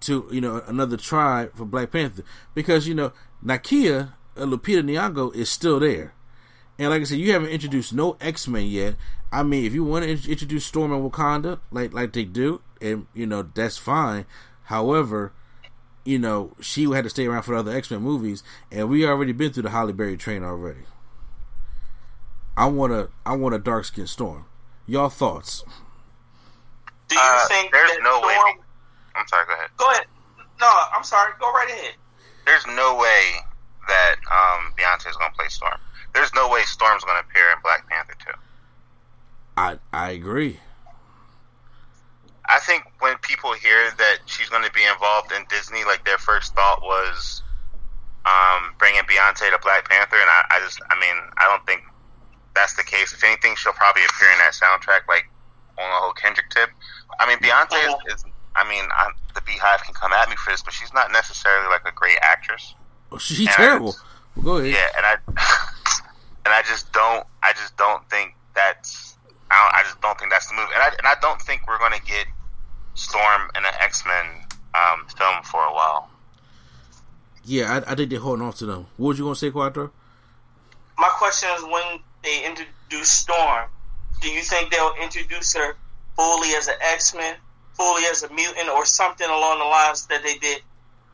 to, 0.00 0.28
you 0.32 0.40
know, 0.40 0.62
another 0.66 0.96
tribe 0.96 1.54
for 1.54 1.64
Black 1.64 1.92
Panther. 1.92 2.24
Because, 2.54 2.88
you 2.88 2.94
know, 2.94 3.12
Nakia, 3.44 4.12
uh, 4.36 4.40
Lupita 4.40 4.82
Nyong'o 4.82 5.34
is 5.34 5.48
still 5.48 5.78
there. 5.78 6.14
And 6.78 6.90
like 6.90 7.00
I 7.00 7.04
said, 7.04 7.18
you 7.18 7.32
haven't 7.32 7.50
introduced 7.50 7.92
no 7.92 8.16
X 8.20 8.48
Men 8.48 8.66
yet. 8.66 8.96
I 9.32 9.42
mean, 9.42 9.64
if 9.64 9.72
you 9.72 9.84
want 9.84 10.04
to 10.04 10.10
in- 10.10 10.30
introduce 10.30 10.66
Storm 10.66 10.92
and 10.92 11.10
Wakanda, 11.10 11.60
like 11.70 11.92
like 11.92 12.12
they 12.12 12.24
do, 12.24 12.60
and 12.80 13.06
you 13.14 13.26
know 13.26 13.42
that's 13.42 13.78
fine. 13.78 14.26
However, 14.64 15.32
you 16.04 16.18
know 16.18 16.52
she 16.60 16.84
had 16.90 17.04
to 17.04 17.10
stay 17.10 17.26
around 17.26 17.42
for 17.42 17.54
the 17.54 17.60
other 17.60 17.76
X 17.76 17.90
Men 17.90 18.02
movies, 18.02 18.42
and 18.70 18.88
we 18.88 19.06
already 19.06 19.32
been 19.32 19.52
through 19.52 19.64
the 19.64 19.70
Halle 19.70 19.92
Berry 19.92 20.16
train 20.16 20.44
already. 20.44 20.82
I 22.56 22.66
want 22.66 22.92
a 22.92 23.08
I 23.24 23.36
want 23.36 23.54
a 23.54 23.58
dark 23.58 23.84
skinned 23.84 24.08
Storm. 24.08 24.46
Y'all 24.86 25.08
thoughts? 25.08 25.64
Do 27.08 27.14
you 27.14 27.20
Uh, 27.22 27.46
think 27.48 27.72
there's 27.72 27.90
that 27.90 28.02
no 28.02 28.20
way. 28.20 28.36
I'm 29.14 29.26
sorry. 29.28 29.46
Go 29.46 29.54
ahead. 29.54 29.70
Go 29.76 29.90
ahead. 29.90 30.06
No, 30.60 30.72
I'm 30.96 31.04
sorry. 31.04 31.32
Go 31.38 31.52
right 31.52 31.68
ahead. 31.70 31.94
There's 32.46 32.66
no 32.66 32.96
way 32.96 33.22
that 33.88 34.16
um, 34.30 34.72
Beyonce 34.76 35.10
is 35.10 35.16
going 35.16 35.30
to 35.30 35.36
play 35.36 35.48
Storm. 35.48 35.78
There's 36.14 36.32
no 36.34 36.48
way 36.48 36.62
Storm's 36.62 37.04
going 37.04 37.22
to 37.22 37.28
appear 37.28 37.50
in 37.50 37.58
Black 37.62 37.88
Panther 37.88 38.14
2. 38.24 38.30
I 39.56 39.78
I 39.92 40.10
agree. 40.10 40.60
I 42.48 42.60
think 42.60 42.84
when 43.00 43.18
people 43.18 43.52
hear 43.54 43.90
that 43.98 44.18
she's 44.26 44.48
going 44.48 44.62
to 44.64 44.70
be 44.72 44.84
involved 44.84 45.32
in 45.32 45.44
Disney, 45.48 45.84
like 45.84 46.04
their 46.04 46.18
first 46.18 46.54
thought 46.54 46.80
was, 46.80 47.42
um, 48.24 48.74
bringing 48.78 49.02
Beyonce 49.02 49.50
to 49.50 49.58
Black 49.62 49.88
Panther, 49.88 50.16
and 50.16 50.30
I, 50.30 50.44
I 50.50 50.60
just, 50.60 50.80
I 50.88 50.94
mean, 51.00 51.16
I 51.38 51.44
don't 51.44 51.66
think 51.66 51.82
that's 52.56 52.74
the 52.74 52.82
case. 52.82 53.12
If 53.12 53.22
anything, 53.22 53.54
she'll 53.56 53.72
probably 53.72 54.02
appear 54.04 54.30
in 54.32 54.38
that 54.38 54.52
soundtrack, 54.52 55.06
like 55.08 55.28
on 55.78 55.84
a 55.84 56.00
whole 56.00 56.12
Kendrick 56.12 56.50
tip. 56.50 56.70
I 57.20 57.28
mean, 57.28 57.38
Beyonce 57.38 57.76
is, 58.08 58.14
is 58.14 58.24
I 58.56 58.68
mean, 58.68 58.84
I, 58.90 59.10
the 59.34 59.40
BeyHive 59.42 59.84
can 59.84 59.94
come 59.94 60.12
at 60.12 60.28
me 60.28 60.36
for 60.36 60.50
this, 60.50 60.62
but 60.62 60.72
she's 60.72 60.92
not 60.92 61.12
necessarily 61.12 61.68
like 61.68 61.86
a 61.86 61.92
great 61.92 62.18
actress. 62.22 62.74
Oh, 63.12 63.18
she's 63.18 63.48
terrible. 63.54 63.94
well, 64.34 64.44
go 64.44 64.56
ahead. 64.56 64.72
Yeah, 64.72 64.88
and 64.96 65.06
I 65.06 65.16
and 66.46 66.54
I 66.54 66.62
just 66.62 66.92
don't, 66.92 67.26
I 67.42 67.52
just 67.52 67.76
don't 67.76 68.08
think 68.10 68.34
that's, 68.54 69.16
I, 69.50 69.54
don't, 69.54 69.74
I 69.74 69.82
just 69.84 70.00
don't 70.00 70.18
think 70.18 70.32
that's 70.32 70.48
the 70.48 70.54
move, 70.54 70.68
and 70.74 70.82
I 70.82 70.88
and 70.88 71.06
I 71.06 71.14
don't 71.20 71.40
think 71.42 71.68
we're 71.68 71.78
going 71.78 71.92
to 71.92 72.02
get 72.02 72.26
Storm 72.94 73.42
in 73.54 73.64
an 73.64 73.74
X 73.78 74.04
Men 74.06 74.26
um, 74.74 75.06
film 75.16 75.42
for 75.44 75.62
a 75.62 75.72
while. 75.72 76.08
Yeah, 77.44 77.80
I, 77.86 77.92
I 77.92 77.94
think 77.94 78.10
they're 78.10 78.18
holding 78.18 78.44
on 78.44 78.52
to 78.54 78.66
them. 78.66 78.86
What 78.96 79.08
was 79.08 79.18
you 79.18 79.24
going 79.24 79.34
to 79.34 79.38
say, 79.38 79.50
Quattro? 79.50 79.92
My 80.98 81.08
question 81.10 81.48
is 81.56 81.62
when 81.62 82.00
they 82.26 82.44
introduce 82.44 83.08
Storm, 83.08 83.70
do 84.20 84.28
you 84.28 84.42
think 84.42 84.70
they'll 84.70 84.94
introduce 85.00 85.54
her 85.54 85.76
fully 86.16 86.50
as 86.50 86.68
an 86.68 86.74
X 86.82 87.14
Men, 87.14 87.36
fully 87.74 88.02
as 88.04 88.22
a 88.22 88.32
mutant, 88.32 88.68
or 88.68 88.84
something 88.84 89.26
along 89.26 89.60
the 89.60 89.64
lines 89.64 90.06
that 90.08 90.22
they 90.22 90.36
did 90.38 90.62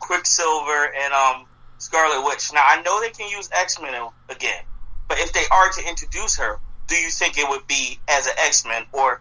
Quicksilver 0.01 0.93
and 0.99 1.13
um, 1.13 1.47
Scarlet 1.79 2.25
Witch? 2.25 2.53
Now 2.53 2.65
I 2.65 2.83
know 2.83 3.01
they 3.01 3.11
can 3.11 3.29
use 3.29 3.49
X 3.53 3.81
Men 3.81 3.95
again, 4.29 4.63
but 5.07 5.19
if 5.19 5.33
they 5.33 5.45
are 5.53 5.71
to 5.71 5.89
introduce 5.89 6.37
her, 6.39 6.59
do 6.89 6.97
you 6.97 7.11
think 7.11 7.39
it 7.39 7.49
would 7.49 7.67
be 7.67 7.99
as 8.09 8.27
an 8.27 8.35
X 8.39 8.65
Men 8.67 8.85
or 8.93 9.21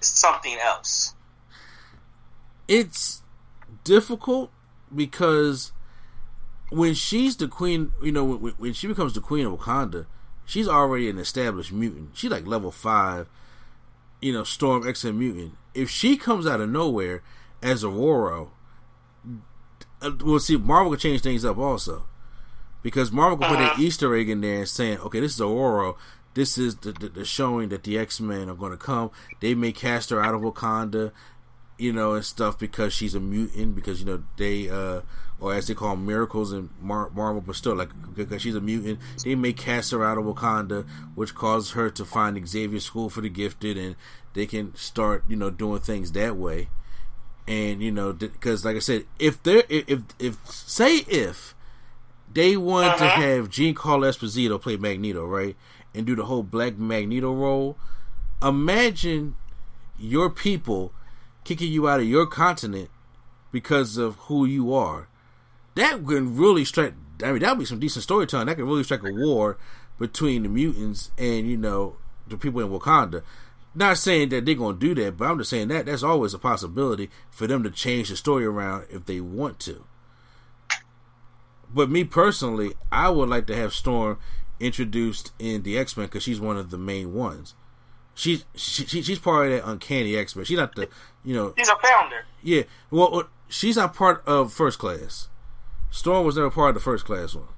something 0.00 0.56
else? 0.64 1.14
It's 2.66 3.22
difficult 3.84 4.50
because 4.94 5.72
when 6.70 6.94
she's 6.94 7.36
the 7.36 7.48
queen, 7.48 7.92
you 8.02 8.12
know, 8.12 8.24
when, 8.24 8.52
when, 8.54 8.72
she 8.72 8.86
becomes 8.86 9.12
the 9.12 9.20
queen 9.20 9.44
of 9.44 9.58
Wakanda, 9.58 10.06
she's 10.50 10.66
already 10.66 11.08
an 11.08 11.18
established 11.18 11.72
mutant. 11.72 12.10
She's 12.14 12.30
like 12.30 12.46
level 12.46 12.72
five, 12.72 13.28
you 14.20 14.32
know, 14.32 14.42
Storm 14.42 14.86
X 14.86 15.04
and 15.04 15.18
mutant. 15.18 15.56
If 15.74 15.88
she 15.88 16.16
comes 16.16 16.46
out 16.46 16.60
of 16.60 16.68
nowhere 16.68 17.22
as 17.62 17.84
Ororo, 17.84 18.50
uh, 20.02 20.10
we'll 20.20 20.40
see. 20.40 20.56
Marvel 20.56 20.90
can 20.90 20.98
change 20.98 21.22
things 21.22 21.44
up 21.44 21.56
also, 21.56 22.06
because 22.82 23.12
Marvel 23.12 23.38
can 23.38 23.48
put 23.48 23.60
an 23.60 23.66
uh-huh. 23.66 23.82
Easter 23.82 24.14
egg 24.16 24.28
in 24.28 24.40
there 24.40 24.58
and 24.58 24.68
saying, 24.68 24.98
"Okay, 24.98 25.20
this 25.20 25.34
is 25.34 25.40
Ororo. 25.40 25.96
This 26.34 26.58
is 26.58 26.76
the, 26.76 26.92
the, 26.92 27.08
the 27.08 27.24
showing 27.24 27.68
that 27.68 27.84
the 27.84 27.96
X 27.96 28.20
Men 28.20 28.48
are 28.48 28.54
going 28.54 28.72
to 28.72 28.78
come. 28.78 29.10
They 29.40 29.54
may 29.54 29.72
cast 29.72 30.10
her 30.10 30.22
out 30.22 30.34
of 30.34 30.40
Wakanda." 30.40 31.12
You 31.78 31.94
know, 31.94 32.12
and 32.12 32.24
stuff 32.24 32.58
because 32.58 32.92
she's 32.92 33.14
a 33.14 33.20
mutant. 33.20 33.74
Because 33.74 34.00
you 34.00 34.06
know 34.06 34.22
they, 34.36 34.68
uh, 34.68 35.00
or 35.40 35.54
as 35.54 35.66
they 35.66 35.74
call 35.74 35.96
them, 35.96 36.06
miracles 36.06 36.52
in 36.52 36.68
Mar- 36.80 37.10
Marvel, 37.14 37.40
but 37.40 37.56
still, 37.56 37.74
like 37.74 37.88
because 38.14 38.42
she's 38.42 38.54
a 38.54 38.60
mutant, 38.60 38.98
they 39.24 39.34
may 39.34 39.52
cast 39.52 39.90
her 39.90 40.04
out 40.04 40.18
of 40.18 40.24
Wakanda, 40.24 40.86
which 41.14 41.34
causes 41.34 41.70
her 41.72 41.88
to 41.90 42.04
find 42.04 42.46
Xavier 42.46 42.80
School 42.80 43.08
for 43.08 43.22
the 43.22 43.30
Gifted, 43.30 43.78
and 43.78 43.96
they 44.34 44.46
can 44.46 44.74
start, 44.76 45.24
you 45.28 45.36
know, 45.36 45.50
doing 45.50 45.80
things 45.80 46.12
that 46.12 46.36
way. 46.36 46.68
And 47.48 47.82
you 47.82 47.90
know, 47.90 48.12
because 48.12 48.64
like 48.64 48.76
I 48.76 48.80
said, 48.80 49.06
if 49.18 49.42
they're 49.42 49.64
if 49.68 50.02
if 50.18 50.46
say 50.46 50.98
if 51.08 51.54
they 52.32 52.56
want 52.56 52.88
uh-huh. 52.88 52.98
to 52.98 53.10
have 53.10 53.48
Giancarlo 53.48 54.08
Esposito 54.08 54.60
play 54.60 54.76
Magneto, 54.76 55.24
right, 55.24 55.56
and 55.94 56.06
do 56.06 56.14
the 56.14 56.26
whole 56.26 56.42
Black 56.42 56.76
Magneto 56.76 57.32
role, 57.32 57.78
imagine 58.42 59.36
your 59.98 60.28
people 60.28 60.92
kicking 61.44 61.72
you 61.72 61.88
out 61.88 62.00
of 62.00 62.06
your 62.06 62.26
continent 62.26 62.90
because 63.50 63.96
of 63.96 64.16
who 64.16 64.44
you 64.44 64.72
are 64.74 65.08
that 65.80 66.04
can 66.06 66.36
really 66.36 66.64
strike. 66.64 66.94
I 67.22 67.32
mean, 67.32 67.40
that 67.40 67.50
would 67.50 67.58
be 67.58 67.64
some 67.64 67.80
decent 67.80 68.02
storytelling. 68.02 68.46
That 68.46 68.56
could 68.56 68.64
really 68.64 68.84
strike 68.84 69.02
a 69.02 69.12
war 69.12 69.58
between 69.98 70.42
the 70.42 70.48
mutants 70.48 71.10
and 71.18 71.48
you 71.48 71.56
know 71.56 71.96
the 72.26 72.36
people 72.36 72.60
in 72.60 72.68
Wakanda. 72.68 73.22
Not 73.74 73.98
saying 73.98 74.30
that 74.30 74.44
they're 74.44 74.54
gonna 74.54 74.76
do 74.76 74.94
that, 74.96 75.16
but 75.16 75.30
I'm 75.30 75.38
just 75.38 75.50
saying 75.50 75.68
that 75.68 75.86
that's 75.86 76.02
always 76.02 76.34
a 76.34 76.38
possibility 76.38 77.10
for 77.30 77.46
them 77.46 77.62
to 77.62 77.70
change 77.70 78.08
the 78.08 78.16
story 78.16 78.44
around 78.44 78.86
if 78.90 79.06
they 79.06 79.20
want 79.20 79.60
to. 79.60 79.84
But 81.72 81.88
me 81.88 82.02
personally, 82.04 82.72
I 82.90 83.10
would 83.10 83.28
like 83.28 83.46
to 83.46 83.56
have 83.56 83.72
Storm 83.72 84.18
introduced 84.58 85.32
in 85.38 85.62
the 85.62 85.78
X 85.78 85.96
Men 85.96 86.06
because 86.06 86.24
she's 86.24 86.40
one 86.40 86.56
of 86.56 86.70
the 86.70 86.78
main 86.78 87.14
ones. 87.14 87.54
She's 88.14 88.44
she, 88.54 88.84
she's 88.84 89.18
part 89.18 89.46
of 89.46 89.52
that 89.52 89.68
uncanny 89.68 90.16
X 90.16 90.34
Men. 90.34 90.44
She's 90.44 90.58
not 90.58 90.74
the 90.74 90.88
you 91.24 91.34
know. 91.34 91.54
She's 91.56 91.68
a 91.68 91.76
founder. 91.76 92.24
Yeah, 92.42 92.62
well, 92.90 93.20
uh, 93.20 93.22
she's 93.48 93.76
not 93.76 93.94
part 93.94 94.22
of 94.26 94.52
First 94.52 94.78
Class. 94.78 95.28
Storm 95.90 96.24
was 96.24 96.36
never 96.36 96.50
part 96.50 96.70
of 96.70 96.74
the 96.74 96.80
first 96.80 97.04
class 97.04 97.34
one. 97.34 97.48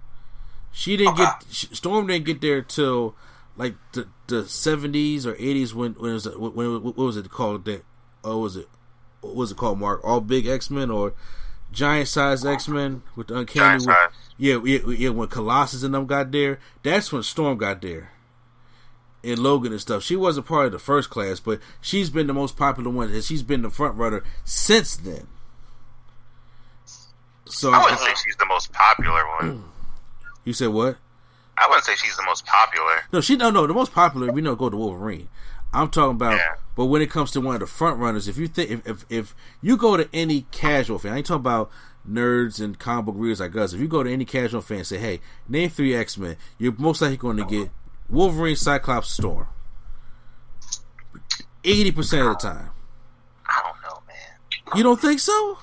She 0.72 0.96
didn't 0.96 1.20
okay. 1.20 1.24
get 1.24 1.44
Storm 1.48 2.06
didn't 2.06 2.24
get 2.24 2.40
there 2.40 2.62
till 2.62 3.14
like 3.56 3.74
the 3.92 4.08
the 4.26 4.48
seventies 4.48 5.26
or 5.26 5.34
eighties 5.38 5.74
when 5.74 5.92
when 5.94 6.12
it 6.12 6.14
was 6.14 6.28
when 6.36 6.82
what 6.82 6.96
was 6.96 7.16
it 7.16 7.30
called 7.30 7.64
that 7.66 7.84
oh 8.24 8.38
was 8.38 8.56
it 8.56 8.68
what 9.20 9.34
was 9.34 9.52
it 9.52 9.56
called 9.56 9.78
Mark 9.78 10.00
all 10.02 10.20
big 10.20 10.46
X 10.46 10.70
Men 10.70 10.90
or 10.90 11.12
giant 11.70 12.08
size 12.08 12.44
X 12.44 12.68
Men 12.68 13.02
with 13.16 13.28
the 13.28 13.36
uncanny 13.36 13.84
with, 13.86 13.96
yeah, 14.38 14.58
yeah 14.64 14.78
yeah 14.88 15.08
when 15.10 15.28
Colossus 15.28 15.82
and 15.82 15.94
them 15.94 16.06
got 16.06 16.32
there 16.32 16.58
that's 16.82 17.12
when 17.12 17.22
Storm 17.22 17.58
got 17.58 17.82
there 17.82 18.12
and 19.22 19.38
Logan 19.38 19.72
and 19.72 19.80
stuff 19.80 20.02
she 20.02 20.16
wasn't 20.16 20.46
part 20.46 20.66
of 20.66 20.72
the 20.72 20.78
first 20.78 21.10
class 21.10 21.38
but 21.38 21.60
she's 21.80 22.08
been 22.08 22.26
the 22.26 22.34
most 22.34 22.56
popular 22.56 22.90
one 22.90 23.10
and 23.10 23.22
she's 23.22 23.42
been 23.42 23.62
the 23.62 23.70
front 23.70 23.96
runner 23.96 24.24
since 24.44 24.96
then 24.96 25.28
so 27.46 27.72
I 27.72 27.82
wouldn't 27.82 28.00
say 28.00 28.14
she's 28.24 28.36
the 28.36 28.46
most 28.46 28.72
popular 28.72 29.26
one. 29.40 29.64
You 30.44 30.52
said 30.52 30.70
what? 30.70 30.96
I 31.56 31.68
wouldn't 31.68 31.84
say 31.84 31.94
she's 31.94 32.16
the 32.16 32.24
most 32.24 32.44
popular. 32.44 33.02
No, 33.12 33.20
she 33.20 33.36
no 33.36 33.50
no 33.50 33.64
the 33.64 33.74
most 33.74 33.92
popular. 33.92 34.32
We 34.32 34.40
know 34.40 34.56
go 34.56 34.68
to 34.68 34.76
Wolverine. 34.76 35.28
I'm 35.72 35.88
talking 35.88 36.16
about, 36.16 36.36
yeah. 36.36 36.54
but 36.76 36.86
when 36.86 37.00
it 37.00 37.10
comes 37.10 37.30
to 37.30 37.40
one 37.40 37.54
of 37.54 37.60
the 37.60 37.66
front 37.66 37.98
runners, 37.98 38.28
if 38.28 38.36
you 38.36 38.46
think 38.48 38.70
if, 38.70 38.86
if, 38.86 39.06
if 39.08 39.34
you 39.62 39.76
go 39.76 39.96
to 39.96 40.08
any 40.12 40.46
casual 40.50 40.98
fan, 40.98 41.12
I 41.12 41.18
ain't 41.18 41.26
talking 41.26 41.40
about 41.40 41.70
nerds 42.08 42.60
and 42.60 42.78
comic 42.78 43.06
book 43.06 43.14
readers 43.16 43.40
like 43.40 43.56
us. 43.56 43.72
If 43.72 43.80
you 43.80 43.88
go 43.88 44.02
to 44.02 44.12
any 44.12 44.24
casual 44.24 44.60
fan, 44.60 44.78
and 44.78 44.86
say, 44.86 44.98
"Hey, 44.98 45.20
name 45.48 45.70
three 45.70 45.94
X 45.94 46.18
Men," 46.18 46.36
you're 46.58 46.74
most 46.76 47.00
likely 47.00 47.16
going 47.16 47.36
to 47.38 47.44
get 47.44 47.70
Wolverine, 48.08 48.56
Cyclops, 48.56 49.10
Storm. 49.10 49.46
Eighty 51.64 51.92
percent 51.92 52.26
of 52.26 52.38
the 52.38 52.48
time. 52.48 52.70
I 53.46 53.62
don't 53.64 53.82
know, 53.82 54.02
man. 54.08 54.76
You 54.76 54.82
don't 54.82 55.00
think 55.00 55.20
so? 55.20 55.58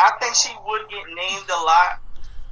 I 0.00 0.12
think 0.18 0.34
she 0.34 0.48
would 0.66 0.88
get 0.88 1.04
named 1.12 1.44
a 1.44 1.60
lot, 1.60 2.00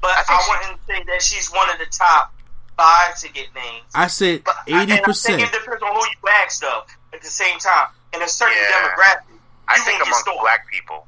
but 0.02 0.10
I, 0.10 0.22
I 0.28 0.40
wouldn't 0.48 0.80
say 0.86 1.02
that 1.04 1.22
she's 1.22 1.48
one 1.50 1.70
of 1.70 1.78
the 1.78 1.86
top 1.86 2.34
five 2.76 3.18
to 3.20 3.32
get 3.32 3.48
named. 3.54 3.84
I 3.94 4.06
said 4.06 4.42
eighty 4.66 5.00
percent. 5.00 5.40
It 5.40 5.50
depends 5.50 5.82
on 5.82 5.94
who 5.94 6.00
you 6.00 6.28
ask, 6.44 6.60
though. 6.60 6.82
At 7.14 7.22
the 7.22 7.30
same 7.30 7.58
time, 7.58 7.88
in 8.14 8.20
a 8.20 8.28
certain 8.28 8.56
yeah. 8.60 8.88
demographic, 8.88 9.40
I 9.66 9.78
think 9.80 10.04
amongst 10.04 10.28
black 10.40 10.70
people. 10.70 11.06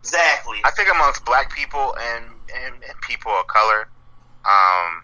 Exactly. 0.00 0.58
I 0.64 0.70
think 0.70 0.88
amongst 0.88 1.24
black 1.24 1.52
people 1.52 1.96
and, 1.98 2.26
and, 2.54 2.74
and 2.76 3.00
people 3.02 3.32
of 3.32 3.48
color, 3.48 3.88
um, 4.44 5.02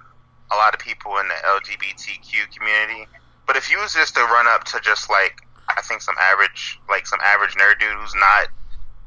a 0.52 0.56
lot 0.56 0.74
of 0.74 0.80
people 0.80 1.18
in 1.18 1.26
the 1.26 1.34
LGBTQ 1.58 2.54
community. 2.56 3.08
But 3.48 3.56
if 3.56 3.68
you 3.68 3.80
was 3.80 3.92
just 3.94 4.14
to 4.14 4.20
run 4.20 4.46
up 4.46 4.62
to 4.64 4.80
just 4.80 5.10
like 5.10 5.42
I 5.68 5.82
think 5.82 6.02
some 6.02 6.14
average 6.20 6.78
like 6.88 7.06
some 7.06 7.18
average 7.24 7.54
nerd 7.54 7.80
dude 7.80 7.92
who's 7.98 8.14
not 8.14 8.48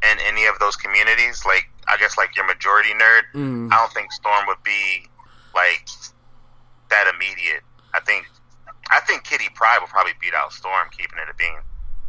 in 0.04 0.18
any 0.28 0.46
of 0.46 0.60
those 0.60 0.76
communities, 0.76 1.44
like 1.46 1.70
I 1.88 1.98
guess 1.98 2.18
like 2.18 2.36
your 2.36 2.46
majority 2.46 2.90
nerd, 2.90 3.22
mm. 3.34 3.72
I 3.72 3.78
don't 3.78 3.94
think 3.94 4.12
Storm 4.12 4.46
would 4.48 4.64
be 4.64 5.08
like 5.54 5.88
that 6.90 7.12
immediate. 7.14 7.64
I 7.94 8.00
think 8.02 8.26
I 8.90 9.00
think 9.02 9.24
Kitty 9.24 9.48
Pryde 9.54 9.80
will 9.82 9.88
probably 9.88 10.14
beat 10.20 10.34
out 10.34 10.54
Storm, 10.54 10.90
keeping 10.92 11.18
it 11.20 11.30
a 11.30 11.36
bean. 11.36 11.60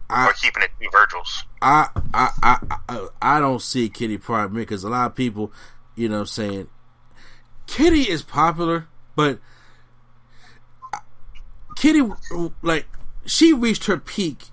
I, 0.09 0.29
or 0.29 0.33
keeping 0.35 0.63
it 0.63 0.71
two 0.81 0.89
Virgils. 0.93 1.45
I, 1.63 1.89
I 2.15 2.31
I 2.43 2.79
I 2.89 3.09
I 3.23 3.41
don't 3.41 3.63
see 3.63 3.89
Kitty 3.89 4.19
Pryde 4.19 4.53
because 4.53 4.85
a 4.85 4.89
lot 4.89 5.07
of 5.07 5.15
people, 5.15 5.53
you 5.95 6.09
know, 6.09 6.25
saying 6.25 6.69
Kitty 7.67 8.03
is 8.03 8.23
popular, 8.23 8.87
but 9.15 9.39
Kitty 11.77 12.03
like 12.63 12.87
she 13.25 13.53
reached 13.53 13.87
her 13.87 13.97
peak 13.97 14.47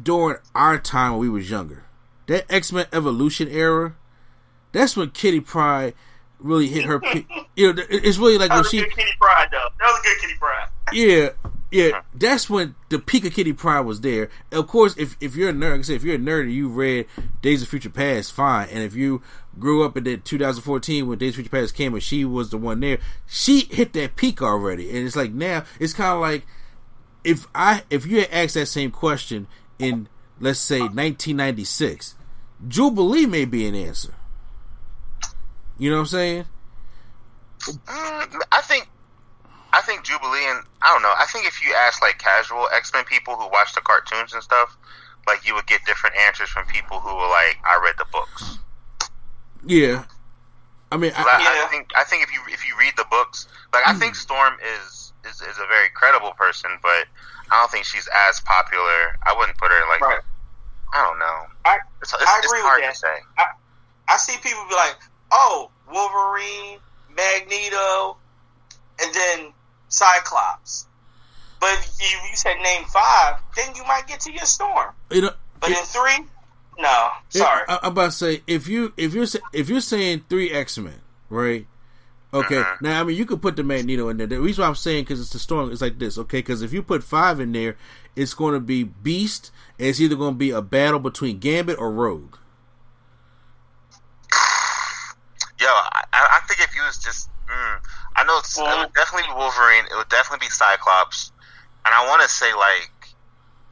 during 0.00 0.38
our 0.54 0.78
time 0.78 1.12
when 1.12 1.20
we 1.20 1.28
was 1.28 1.50
younger 1.50 1.84
that 2.30 2.46
X 2.48 2.70
Men 2.70 2.86
Evolution 2.92 3.48
era, 3.48 3.96
that's 4.70 4.96
when 4.96 5.10
Kitty 5.10 5.40
Pryde 5.40 5.94
really 6.38 6.68
hit 6.68 6.84
her. 6.84 7.00
peak. 7.00 7.28
you 7.56 7.72
know, 7.72 7.82
it's 7.90 8.18
really 8.18 8.38
like 8.38 8.50
when 8.50 8.62
she 8.64 8.78
Kitty 8.78 9.10
Pryde 9.20 9.48
though. 9.50 9.68
That 9.80 9.86
was 9.86 9.98
a 9.98 10.02
good 10.04 10.18
Kitty 10.20 10.34
Pryde. 10.38 10.68
yeah, 10.92 11.30
yeah. 11.72 12.02
That's 12.14 12.48
when 12.48 12.76
the 12.88 13.00
peak 13.00 13.24
of 13.24 13.34
Kitty 13.34 13.52
Pryde 13.52 13.84
was 13.84 14.00
there. 14.00 14.30
Of 14.52 14.68
course, 14.68 14.96
if 14.96 15.16
if 15.20 15.34
you're 15.34 15.50
a 15.50 15.52
nerd, 15.52 15.72
like 15.72 15.80
I 15.80 15.82
said, 15.82 15.96
if 15.96 16.04
you're 16.04 16.14
a 16.14 16.18
nerd 16.18 16.42
and 16.42 16.52
you 16.52 16.68
read 16.68 17.06
Days 17.42 17.62
of 17.62 17.68
Future 17.68 17.90
Past, 17.90 18.32
fine. 18.32 18.68
And 18.68 18.84
if 18.84 18.94
you 18.94 19.22
grew 19.58 19.82
up 19.82 19.96
in 19.96 20.04
the 20.04 20.16
2014 20.16 21.08
when 21.08 21.18
Days 21.18 21.30
of 21.30 21.34
Future 21.34 21.50
Past 21.50 21.74
came 21.74 21.94
and 21.94 22.02
she 22.02 22.24
was 22.24 22.50
the 22.50 22.58
one 22.58 22.78
there, 22.78 22.98
she 23.26 23.62
hit 23.62 23.92
that 23.94 24.14
peak 24.14 24.40
already. 24.40 24.88
And 24.88 25.04
it's 25.04 25.16
like 25.16 25.32
now 25.32 25.64
it's 25.80 25.94
kind 25.94 26.14
of 26.14 26.20
like 26.20 26.46
if 27.24 27.48
I 27.56 27.82
if 27.90 28.06
you 28.06 28.20
had 28.20 28.30
asked 28.30 28.54
that 28.54 28.66
same 28.66 28.92
question 28.92 29.48
in 29.80 30.08
let's 30.38 30.60
say 30.60 30.78
1996 30.78 32.14
Jubilee 32.68 33.26
may 33.26 33.44
be 33.44 33.66
an 33.66 33.74
answer. 33.74 34.14
You 35.78 35.90
know 35.90 35.96
what 35.96 36.00
I'm 36.02 36.06
saying? 36.06 36.44
Mm, 37.60 38.40
I 38.52 38.60
think, 38.62 38.88
I 39.72 39.80
think 39.82 40.04
Jubilee 40.04 40.46
and 40.48 40.64
I 40.82 40.92
don't 40.92 41.02
know. 41.02 41.14
I 41.16 41.26
think 41.26 41.46
if 41.46 41.64
you 41.64 41.74
ask 41.74 42.02
like 42.02 42.18
casual 42.18 42.68
X 42.72 42.92
Men 42.92 43.04
people 43.04 43.36
who 43.36 43.48
watch 43.50 43.74
the 43.74 43.80
cartoons 43.80 44.32
and 44.32 44.42
stuff, 44.42 44.76
like 45.26 45.46
you 45.46 45.54
would 45.54 45.66
get 45.66 45.84
different 45.86 46.16
answers 46.16 46.48
from 46.48 46.66
people 46.66 47.00
who 47.00 47.14
were 47.14 47.28
like, 47.28 47.58
"I 47.64 47.80
read 47.82 47.94
the 47.98 48.06
books." 48.10 48.58
Yeah, 49.64 50.04
I 50.92 50.96
mean, 50.96 51.12
I, 51.14 51.22
I, 51.22 51.66
I 51.66 51.68
think 51.70 51.90
I 51.94 52.04
think 52.04 52.24
if 52.24 52.32
you 52.32 52.40
if 52.48 52.66
you 52.66 52.74
read 52.78 52.94
the 52.96 53.06
books, 53.10 53.46
like 53.72 53.86
I 53.86 53.94
think 53.94 54.16
Storm 54.16 54.54
is, 54.62 55.12
is 55.28 55.40
is 55.40 55.58
a 55.58 55.66
very 55.68 55.88
credible 55.94 56.32
person, 56.32 56.70
but 56.82 57.06
I 57.50 57.60
don't 57.60 57.70
think 57.70 57.84
she's 57.84 58.08
as 58.28 58.40
popular. 58.40 59.18
I 59.24 59.34
wouldn't 59.36 59.56
put 59.58 59.70
her 59.70 59.80
like. 59.88 60.00
Right. 60.00 60.20
I 60.92 61.04
don't 61.04 61.18
know. 61.18 61.46
I 61.64 61.78
it's, 62.02 62.12
it's, 62.12 62.22
I 62.22 62.38
agree 62.38 62.58
it's 62.58 62.66
hard 62.66 62.80
with 62.80 62.88
that. 62.88 62.94
to 62.94 62.98
say. 62.98 63.16
I, 63.38 63.44
I 64.08 64.16
see 64.16 64.36
people 64.42 64.64
be 64.68 64.74
like, 64.74 64.96
"Oh, 65.30 65.70
Wolverine, 65.92 66.78
Magneto, 67.14 68.16
and 69.02 69.14
then 69.14 69.52
Cyclops." 69.88 70.86
But 71.60 71.74
if 71.74 72.00
you, 72.00 72.18
you 72.30 72.36
said 72.36 72.56
name 72.62 72.84
five, 72.84 73.36
then 73.54 73.74
you 73.76 73.84
might 73.84 74.06
get 74.06 74.20
to 74.20 74.32
your 74.32 74.46
Storm. 74.46 74.94
You 75.10 75.22
know, 75.22 75.30
but 75.60 75.70
it, 75.70 75.78
in 75.78 75.84
three, 75.84 76.26
no. 76.78 77.08
Sorry. 77.28 77.62
I, 77.68 77.74
am 77.82 77.92
about 77.92 78.06
to 78.06 78.12
say 78.12 78.42
if 78.46 78.66
you 78.66 78.92
if 78.96 79.14
you're 79.14 79.26
if 79.52 79.68
you're 79.68 79.80
saying 79.80 80.24
three 80.28 80.50
X 80.50 80.78
Men, 80.78 81.00
right? 81.28 81.66
Okay. 82.32 82.58
Uh-huh. 82.58 82.76
Now, 82.80 83.00
I 83.00 83.04
mean, 83.04 83.16
you 83.16 83.26
could 83.26 83.42
put 83.42 83.56
the 83.56 83.62
Magneto 83.62 84.08
in 84.08 84.16
there. 84.16 84.26
The 84.26 84.40
reason 84.40 84.62
why 84.62 84.68
I'm 84.68 84.74
saying 84.76 85.04
because 85.04 85.20
it's 85.20 85.30
the 85.30 85.38
storm 85.38 85.70
is 85.70 85.82
like 85.82 85.98
this, 85.98 86.16
okay? 86.16 86.38
Because 86.38 86.62
if 86.62 86.72
you 86.72 86.82
put 86.82 87.02
five 87.02 87.40
in 87.40 87.52
there, 87.52 87.76
it's 88.14 88.34
going 88.34 88.54
to 88.54 88.60
be 88.60 88.84
Beast, 88.84 89.50
and 89.50 89.50
it's 89.80 90.00
either 90.00 90.16
going 90.16 90.34
to 90.34 90.38
be 90.38 90.50
a 90.50 90.62
battle 90.62 91.00
between 91.00 91.38
Gambit 91.38 91.78
or 91.78 91.90
Rogue. 91.90 92.36
Yo, 95.58 95.68
I, 95.68 96.04
I 96.12 96.40
think 96.48 96.60
if 96.60 96.74
you 96.74 96.82
was 96.82 96.98
just, 96.98 97.28
mm, 97.46 97.78
I 98.16 98.24
know 98.24 98.38
it's, 98.38 98.56
well, 98.56 98.80
it 98.80 98.86
would 98.86 98.94
definitely 98.94 99.28
be 99.28 99.34
Wolverine. 99.34 99.84
It 99.90 99.96
would 99.96 100.08
definitely 100.08 100.46
be 100.46 100.50
Cyclops, 100.50 101.32
and 101.84 101.94
I 101.94 102.06
want 102.08 102.22
to 102.22 102.28
say 102.28 102.52
like 102.54 102.90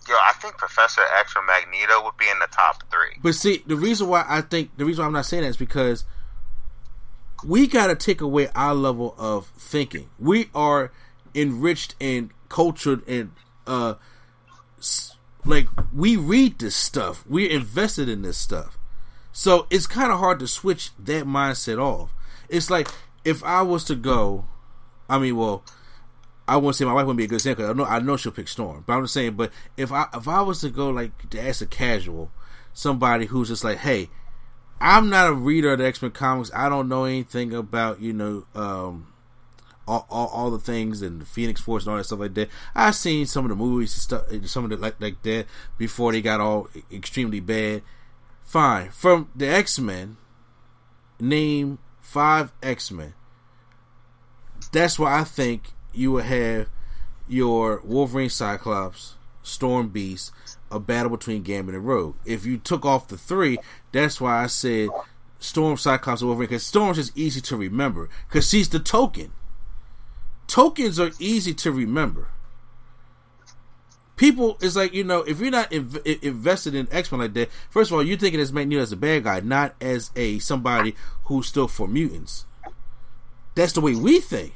Yo, 0.09 0.14
I 0.14 0.32
think 0.40 0.56
Professor 0.56 1.02
X 1.18 1.34
or 1.36 1.42
Magneto 1.44 2.02
would 2.04 2.16
be 2.16 2.30
in 2.30 2.38
the 2.38 2.46
top 2.46 2.82
three. 2.90 3.18
But 3.22 3.34
see, 3.34 3.62
the 3.66 3.76
reason 3.76 4.09
why 4.09 4.24
I 4.26 4.40
think 4.40 4.76
the 4.78 4.86
reason 4.86 5.02
why 5.02 5.06
I'm 5.06 5.12
not 5.12 5.26
saying 5.26 5.42
that 5.42 5.50
is 5.50 5.59
because 5.59 6.04
we 7.44 7.66
got 7.66 7.88
to 7.88 7.94
take 7.94 8.22
away 8.22 8.48
our 8.54 8.74
level 8.74 9.14
of 9.18 9.48
thinking. 9.48 10.09
We 10.18 10.48
are 10.54 10.92
enriched 11.34 11.94
and 12.00 12.30
cultured 12.48 13.06
and 13.06 13.32
uh 13.66 13.94
like 15.45 15.68
we 15.93 16.16
read 16.16 16.59
this 16.59 16.76
stuff. 16.76 17.24
We're 17.26 17.51
invested 17.51 18.09
in 18.09 18.22
this 18.22 18.39
stuff. 18.39 18.78
So 19.32 19.66
it's 19.70 19.86
kind 19.86 20.11
of 20.11 20.18
hard 20.18 20.41
to 20.41 20.49
switch 20.49 20.91
that 20.99 21.24
mindset 21.24 21.78
off. 21.78 22.12
It's 22.49 22.70
like 22.70 22.89
if 23.24 23.45
I 23.45 23.62
was 23.62 23.84
to 23.84 23.95
go, 23.95 24.47
I 25.09 25.18
mean, 25.18 25.36
well, 25.36 25.62
I 26.47 26.57
won't 26.57 26.76
say 26.76 26.84
my 26.84 26.95
wife 26.95 27.07
wouldn't 27.07 27.18
be 27.18 27.24
a 27.24 27.28
good 27.28 27.36
example. 27.36 27.68
I 27.68 27.72
know 27.72 27.84
I 27.84 27.99
know 28.01 28.16
she'll 28.16 28.32
pick 28.32 28.49
Storm, 28.49 28.84
but 28.86 28.95
I'm 28.95 29.05
just 29.05 29.14
saying. 29.14 29.34
But 29.34 29.53
if 29.76 29.93
I 29.93 30.07
if 30.14 30.26
I 30.26 30.41
was 30.43 30.61
to 30.62 30.70
go 30.70 30.91
like 30.91 31.30
to 31.30 31.41
ask 31.41 31.61
a 31.61 31.66
casual, 31.66 32.30
somebody 32.72 33.26
who's 33.26 33.49
just 33.49 33.64
like, 33.64 33.78
hey, 33.78 34.09
I'm 34.80 35.11
not 35.11 35.28
a 35.28 35.34
reader 35.34 35.72
of 35.72 35.78
the 35.78 35.86
X 35.86 36.01
Men 36.01 36.11
comics. 36.11 36.51
I 36.55 36.68
don't 36.68 36.89
know 36.89 37.05
anything 37.05 37.53
about 37.53 38.01
you 38.01 38.12
know 38.12 38.47
um, 38.55 39.12
all, 39.89 40.07
all, 40.11 40.28
all 40.28 40.51
the 40.51 40.59
things 40.59 41.03
and 41.03 41.20
the 41.20 41.26
Phoenix 41.26 41.61
Force 41.61 41.84
and 41.84 41.91
all 41.93 41.97
that 41.97 42.05
stuff 42.05 42.20
like 42.20 42.34
that. 42.34 42.49
I've 42.74 42.95
seen 42.95 43.26
some 43.26 43.45
of 43.45 43.49
the 43.49 43.57
movies 43.57 43.95
and 43.95 44.03
stuff, 44.03 44.49
some 44.49 44.64
of 44.64 44.70
the 44.70 44.76
like 44.76 45.01
like 45.01 45.22
that 45.22 45.47
before 45.76 46.12
they 46.12 46.22
got 46.22 46.41
all 46.41 46.68
extremely 46.93 47.41
bad. 47.41 47.82
Fine, 48.45 48.91
from 48.91 49.28
the 49.34 49.47
X 49.49 49.78
Men, 49.78 50.16
name 51.18 51.78
five 52.01 52.53
X 52.62 52.91
Men. 52.91 53.14
That's 54.72 54.99
why 54.99 55.18
I 55.18 55.24
think 55.24 55.72
you 55.93 56.12
would 56.12 56.24
have 56.24 56.68
your 57.26 57.80
Wolverine 57.84 58.30
Cyclops, 58.30 59.14
Storm 59.43 59.89
Beast, 59.89 60.32
a 60.70 60.78
battle 60.80 61.11
between 61.11 61.43
Gambit 61.43 61.74
and 61.74 61.86
Rogue. 61.86 62.16
If 62.24 62.45
you 62.47 62.59
took 62.59 62.84
off 62.84 63.09
the 63.09 63.18
three, 63.18 63.59
that's 63.93 64.20
why 64.20 64.43
I 64.43 64.47
said 64.47 64.89
Storm, 65.39 65.76
Cyclops, 65.76 66.22
Wolverine, 66.22 66.49
because 66.49 66.64
Storm's 66.64 66.99
is 66.99 67.12
easy 67.14 67.41
to 67.43 67.57
remember, 67.57 68.09
because 68.28 68.49
she's 68.49 68.68
the 68.68 68.80
token. 68.80 69.32
Tokens 70.49 70.99
are 70.99 71.12
easy 71.20 71.55
to 71.55 71.70
remember. 71.70 72.28
People, 74.16 74.59
it's 74.61 74.74
like, 74.74 74.92
you 74.92 75.05
know, 75.05 75.20
if 75.20 75.38
you're 75.38 75.53
not 75.53 75.70
inv- 75.70 76.05
invested 76.24 76.74
in 76.74 76.88
X 76.90 77.12
Men 77.12 77.20
like 77.20 77.34
that, 77.34 77.51
first 77.70 77.90
of 77.90 77.94
all, 77.94 78.03
you're 78.03 78.18
thinking 78.18 78.40
as 78.40 78.53
Magneto 78.53 78.82
as 78.82 78.90
a 78.90 78.96
bad 78.96 79.22
guy, 79.22 79.38
not 79.38 79.76
as 79.80 80.11
a 80.16 80.40
somebody 80.40 80.96
who's 81.26 81.46
still 81.46 81.68
for 81.68 81.86
mutants. 81.86 82.44
That's 83.55 83.72
the 83.72 83.80
way 83.80 83.94
we 83.94 84.18
think. 84.18 84.55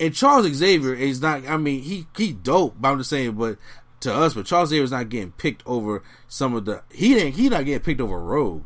And 0.00 0.14
Charles 0.14 0.46
Xavier 0.46 0.94
is 0.94 1.20
not. 1.20 1.46
I 1.46 1.56
mean, 1.56 1.82
he 1.82 2.06
he 2.16 2.32
dope. 2.32 2.76
But 2.80 2.88
I'm 2.88 2.98
just 2.98 3.10
saying, 3.10 3.32
but 3.32 3.58
to 4.00 4.14
us, 4.14 4.34
but 4.34 4.46
Charles 4.46 4.70
Xavier 4.70 4.84
is 4.84 4.92
not 4.92 5.08
getting 5.08 5.32
picked 5.32 5.62
over 5.66 6.02
some 6.28 6.54
of 6.54 6.64
the. 6.64 6.82
He 6.90 7.14
didn't. 7.14 7.34
He 7.34 7.48
not 7.48 7.64
getting 7.64 7.82
picked 7.82 8.00
over 8.00 8.18
Rogue. 8.18 8.64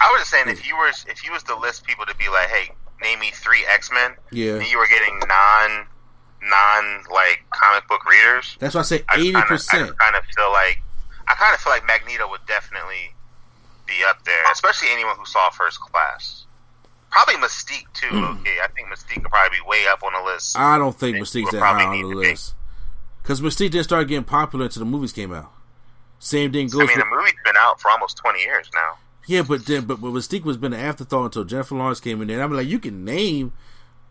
I 0.00 0.10
was 0.12 0.20
just 0.20 0.30
saying, 0.30 0.48
if 0.48 0.66
you 0.66 0.76
were 0.76 0.88
if 0.88 1.24
you 1.24 1.32
was 1.32 1.42
to 1.44 1.56
list 1.56 1.84
people 1.84 2.04
to 2.06 2.14
be 2.16 2.28
like, 2.28 2.48
hey, 2.48 2.72
name 3.02 3.20
me 3.20 3.30
three 3.34 3.64
X 3.68 3.90
Men, 3.92 4.12
yeah, 4.30 4.54
and 4.54 4.66
you 4.66 4.78
were 4.78 4.86
getting 4.86 5.18
non 5.18 5.86
non 6.42 7.02
like 7.12 7.44
comic 7.50 7.86
book 7.88 8.04
readers. 8.08 8.56
That's 8.58 8.74
why 8.74 8.80
I 8.80 8.84
say 8.84 9.02
eighty 9.16 9.32
percent. 9.42 9.90
I 9.90 10.04
kind 10.04 10.16
of 10.16 10.24
feel 10.36 10.50
like 10.50 10.82
I 11.28 11.34
kind 11.34 11.54
of 11.54 11.60
feel 11.60 11.72
like 11.72 11.86
Magneto 11.86 12.28
would 12.30 12.44
definitely 12.46 13.14
be 13.86 14.04
up 14.06 14.24
there, 14.24 14.44
especially 14.52 14.88
anyone 14.92 15.16
who 15.16 15.26
saw 15.26 15.50
First 15.50 15.80
Class. 15.80 16.46
Probably 17.10 17.34
Mystique 17.34 17.92
too. 17.92 18.08
Hmm. 18.08 18.40
okay, 18.40 18.56
I 18.62 18.68
think 18.68 18.88
Mystique 18.88 19.22
could 19.22 19.30
probably 19.30 19.58
be 19.58 19.66
way 19.66 19.86
up 19.86 20.02
on 20.02 20.12
the 20.14 20.22
list. 20.30 20.58
I 20.58 20.78
don't 20.78 20.98
think 20.98 21.18
Mystique's 21.18 21.52
that 21.52 21.60
high 21.60 21.84
on 21.84 22.00
the 22.00 22.08
list 22.08 22.54
because 23.22 23.40
Mystique 23.40 23.70
didn't 23.70 23.84
start 23.84 24.08
getting 24.08 24.24
popular 24.24 24.64
until 24.64 24.80
the 24.80 24.86
movies 24.86 25.12
came 25.12 25.32
out. 25.32 25.52
Same 26.18 26.52
thing 26.52 26.68
goes. 26.68 26.82
I 26.82 26.86
mean, 26.86 26.98
the 26.98 27.04
movie's 27.04 27.34
been 27.44 27.56
out 27.56 27.80
for 27.80 27.90
almost 27.90 28.16
twenty 28.16 28.40
years 28.40 28.70
now. 28.74 28.96
Yeah, 29.26 29.42
but 29.42 29.66
then, 29.66 29.84
but, 29.84 30.00
but 30.00 30.08
Mystique 30.08 30.44
was 30.44 30.56
been 30.56 30.72
an 30.72 30.80
afterthought 30.80 31.26
until 31.26 31.44
Jennifer 31.44 31.76
Lawrence 31.76 32.00
came 32.00 32.20
in 32.20 32.28
there. 32.28 32.38
And 32.38 32.44
I'm 32.44 32.52
like, 32.52 32.66
you 32.66 32.78
can 32.78 33.04
name 33.04 33.52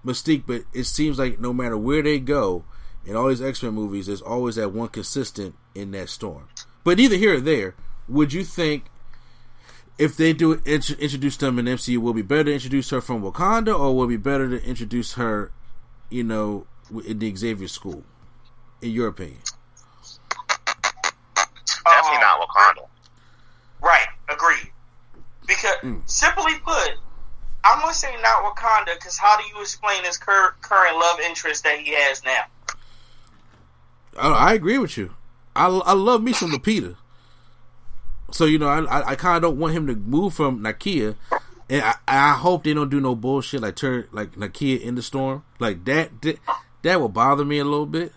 Mystique, 0.06 0.44
but 0.48 0.64
it 0.74 0.86
seems 0.86 1.20
like 1.20 1.40
no 1.40 1.54
matter 1.54 1.78
where 1.78 2.02
they 2.02 2.20
go 2.20 2.64
in 3.06 3.16
all 3.16 3.28
these 3.28 3.42
X 3.42 3.62
Men 3.62 3.74
movies, 3.74 4.08
there's 4.08 4.22
always 4.22 4.56
that 4.56 4.72
one 4.72 4.88
consistent 4.88 5.56
in 5.76 5.92
that 5.92 6.10
storm. 6.10 6.48
But 6.84 7.00
either 7.00 7.16
here 7.16 7.36
or 7.36 7.40
there, 7.40 7.76
would 8.08 8.34
you 8.34 8.44
think 8.44 8.86
if 9.98 10.18
they 10.18 10.34
do 10.34 10.54
introduce 10.66 11.38
them 11.38 11.60
in 11.60 11.66
MCU, 11.66 11.98
will 11.98 12.14
be 12.14 12.22
better 12.22 12.46
to 12.46 12.54
introduce 12.54 12.90
her 12.90 13.02
from 13.02 13.22
Wakanda, 13.22 13.78
or 13.78 13.96
will 13.96 14.08
be 14.08 14.18
better 14.18 14.50
to 14.50 14.64
introduce 14.66 15.14
her, 15.14 15.52
you 16.10 16.24
know, 16.24 16.66
in 17.06 17.20
the 17.20 17.36
Xavier 17.36 17.68
School? 17.68 18.04
In 18.82 18.90
your 18.92 19.10
opinion, 19.10 19.38
definitely 21.86 22.20
not 22.20 22.42
Wakanda. 22.42 22.91
Because 25.62 25.78
mm. 25.84 26.10
simply 26.10 26.54
put, 26.66 26.92
I'm 27.64 27.80
gonna 27.82 27.94
say 27.94 28.16
not 28.22 28.44
Wakanda 28.44 28.96
because 28.96 29.18
how 29.18 29.38
do 29.38 29.44
you 29.54 29.62
explain 29.62 30.04
his 30.04 30.18
cur- 30.18 30.56
current 30.62 30.98
love 30.98 31.20
interest 31.20 31.64
that 31.64 31.80
he 31.80 31.94
has 31.94 32.24
now? 32.24 32.44
I, 34.18 34.50
I 34.50 34.54
agree 34.54 34.78
with 34.78 34.98
you. 34.98 35.14
I, 35.56 35.68
I 35.68 35.94
love 35.94 36.24
me 36.24 36.34
some 36.34 36.52
Lupita. 36.52 36.96
So 38.32 38.46
you 38.46 38.58
know, 38.58 38.68
I 38.68 39.12
I, 39.12 39.16
kind 39.16 39.38
of 39.38 39.42
don't 39.44 39.60
want 39.60 39.74
him 39.74 39.88
to 39.88 39.96
move 39.96 40.34
from 40.34 40.62
Nakia, 40.62 41.16
and 41.70 41.84
I, 41.84 41.96
I 42.08 42.34
hope 42.34 42.64
they 42.64 42.74
don't 42.74 42.90
do 42.90 43.02
no 43.02 43.14
bullshit 43.14 43.62
like 43.62 43.76
turn 43.76 44.08
like 44.12 44.32
Nakia 44.32 44.80
in 44.80 44.96
the 44.96 45.02
storm 45.02 45.44
like 45.60 45.84
that. 45.86 46.22
That, 46.22 46.40
that 46.84 47.00
will 47.00 47.10
bother 47.10 47.46
me 47.46 47.60
a 47.60 47.66
little 47.66 47.86
bit. 47.86 48.14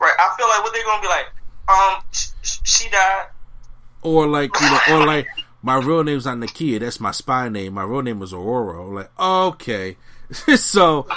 Right, 0.00 0.14
I 0.18 0.34
feel 0.36 0.48
like 0.48 0.62
what 0.62 0.72
they're 0.72 0.84
gonna 0.84 1.02
be 1.02 1.08
like. 1.08 1.26
Um, 1.68 2.02
sh- 2.12 2.60
she 2.62 2.88
died. 2.88 3.26
Or 4.02 4.28
like 4.28 4.52
you 4.60 4.70
know, 4.70 4.80
or 4.90 5.06
like 5.06 5.26
my 5.66 5.78
real 5.78 6.04
name's 6.04 6.26
not 6.26 6.38
Nakia. 6.38 6.78
That's 6.78 7.00
my 7.00 7.10
spy 7.10 7.48
name. 7.48 7.74
My 7.74 7.82
real 7.82 8.00
name 8.00 8.22
is 8.22 8.32
Ororo. 8.32 8.86
I'm 8.86 8.94
like 8.94 9.10
okay, 9.18 9.96
so 10.56 11.08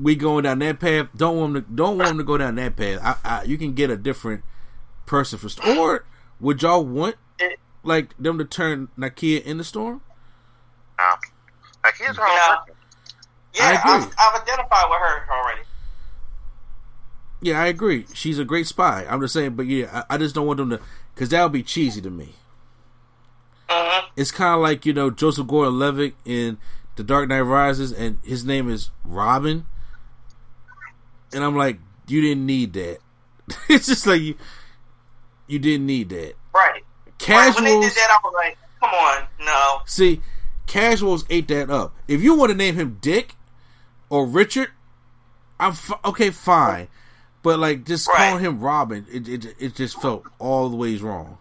we 0.00 0.16
going 0.16 0.44
down 0.44 0.60
that 0.60 0.80
path. 0.80 1.08
Don't 1.14 1.36
want 1.36 1.52
them 1.52 1.64
to 1.64 1.70
don't 1.70 1.98
want 1.98 2.08
them 2.08 2.16
to 2.16 2.24
go 2.24 2.38
down 2.38 2.54
that 2.54 2.76
path. 2.76 2.98
I, 3.02 3.16
I, 3.22 3.42
you 3.42 3.58
can 3.58 3.74
get 3.74 3.90
a 3.90 3.98
different 3.98 4.42
person 5.04 5.38
for 5.38 5.50
or 5.78 6.06
would 6.40 6.62
y'all 6.62 6.82
want 6.82 7.16
like 7.82 8.16
them 8.16 8.38
to 8.38 8.46
turn 8.46 8.88
Nakia 8.98 9.42
in 9.42 9.58
the 9.58 9.64
storm? 9.64 10.00
No, 10.98 11.14
Nakia's 11.84 12.16
her 12.16 12.26
yeah. 12.26 12.56
Yeah, 13.54 13.82
I've, 13.84 14.14
I've, 14.18 14.42
identified 14.42 14.84
with 14.88 14.98
her 14.98 15.30
already. 15.30 15.60
Yeah, 17.42 17.60
I 17.60 17.66
agree. 17.66 18.06
She's 18.14 18.38
a 18.38 18.44
great 18.46 18.66
spy. 18.66 19.06
I'm 19.08 19.20
just 19.20 19.34
saying, 19.34 19.56
but 19.56 19.66
yeah, 19.66 20.04
I, 20.08 20.14
I 20.14 20.18
just 20.18 20.34
don't 20.34 20.46
want 20.46 20.56
them 20.56 20.70
to 20.70 20.80
because 21.14 21.28
that 21.28 21.42
would 21.42 21.52
be 21.52 21.62
cheesy 21.62 22.00
to 22.00 22.10
me. 22.10 22.34
Uh-huh. 23.74 24.08
It's 24.16 24.30
kind 24.30 24.54
of 24.54 24.60
like 24.60 24.86
you 24.86 24.92
know 24.92 25.10
Joseph 25.10 25.46
Gordon-Levitt 25.46 26.14
in 26.24 26.58
The 26.96 27.02
Dark 27.04 27.28
Knight 27.28 27.40
Rises, 27.40 27.92
and 27.92 28.18
his 28.24 28.44
name 28.44 28.70
is 28.70 28.90
Robin, 29.04 29.66
and 31.32 31.42
I'm 31.44 31.56
like, 31.56 31.78
you 32.06 32.20
didn't 32.20 32.46
need 32.46 32.72
that. 32.74 32.98
it's 33.68 33.86
just 33.86 34.06
like 34.06 34.20
you 34.20 34.36
you 35.46 35.58
didn't 35.58 35.86
need 35.86 36.08
that. 36.10 36.34
Right. 36.54 36.82
Casuals. 37.18 37.56
Right. 37.56 37.64
When 37.72 37.80
they 37.80 37.86
did 37.88 37.96
that, 37.96 38.10
I 38.10 38.18
was 38.26 38.34
like, 38.34 38.58
come 38.80 38.90
on, 38.90 39.26
no. 39.40 39.78
See, 39.86 40.20
casuals 40.66 41.24
ate 41.30 41.48
that 41.48 41.70
up. 41.70 41.94
If 42.08 42.22
you 42.22 42.34
want 42.34 42.50
to 42.50 42.56
name 42.56 42.74
him 42.76 42.98
Dick 43.00 43.34
or 44.08 44.26
Richard, 44.26 44.68
I'm 45.58 45.72
f- 45.72 45.98
okay, 46.04 46.30
fine. 46.30 46.88
But 47.42 47.58
like 47.58 47.84
just 47.84 48.08
Right. 48.08 48.16
calling 48.30 48.44
him 48.44 48.60
Robin, 48.60 49.06
it, 49.12 49.28
it 49.28 49.54
it 49.58 49.74
just 49.74 50.00
felt 50.00 50.24
all 50.38 50.68
the 50.70 50.76
ways 50.76 51.02
wrong. 51.02 51.38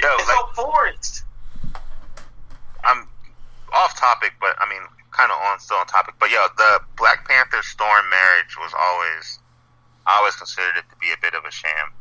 Yo, 0.00 0.08
It's 0.18 0.28
like 0.28 0.36
so 0.54 0.62
forced. 0.64 1.24
I'm 2.84 3.06
off 3.72 3.98
topic, 3.98 4.32
but 4.40 4.56
I 4.58 4.68
mean, 4.68 4.82
kind 5.12 5.30
of 5.30 5.38
on 5.38 5.58
still 5.60 5.76
on 5.78 5.86
topic. 5.86 6.14
But 6.18 6.30
yo, 6.30 6.46
the 6.56 6.80
Black 6.96 7.28
Panther 7.28 7.62
Storm 7.62 8.04
marriage 8.10 8.56
was 8.58 8.72
always, 8.78 9.38
I 10.06 10.16
always 10.18 10.36
considered 10.36 10.76
it 10.76 10.84
to 10.90 10.96
be 11.00 11.08
a 11.12 11.20
bit 11.20 11.34
of 11.34 11.44
a 11.44 11.50
sham 11.50 11.92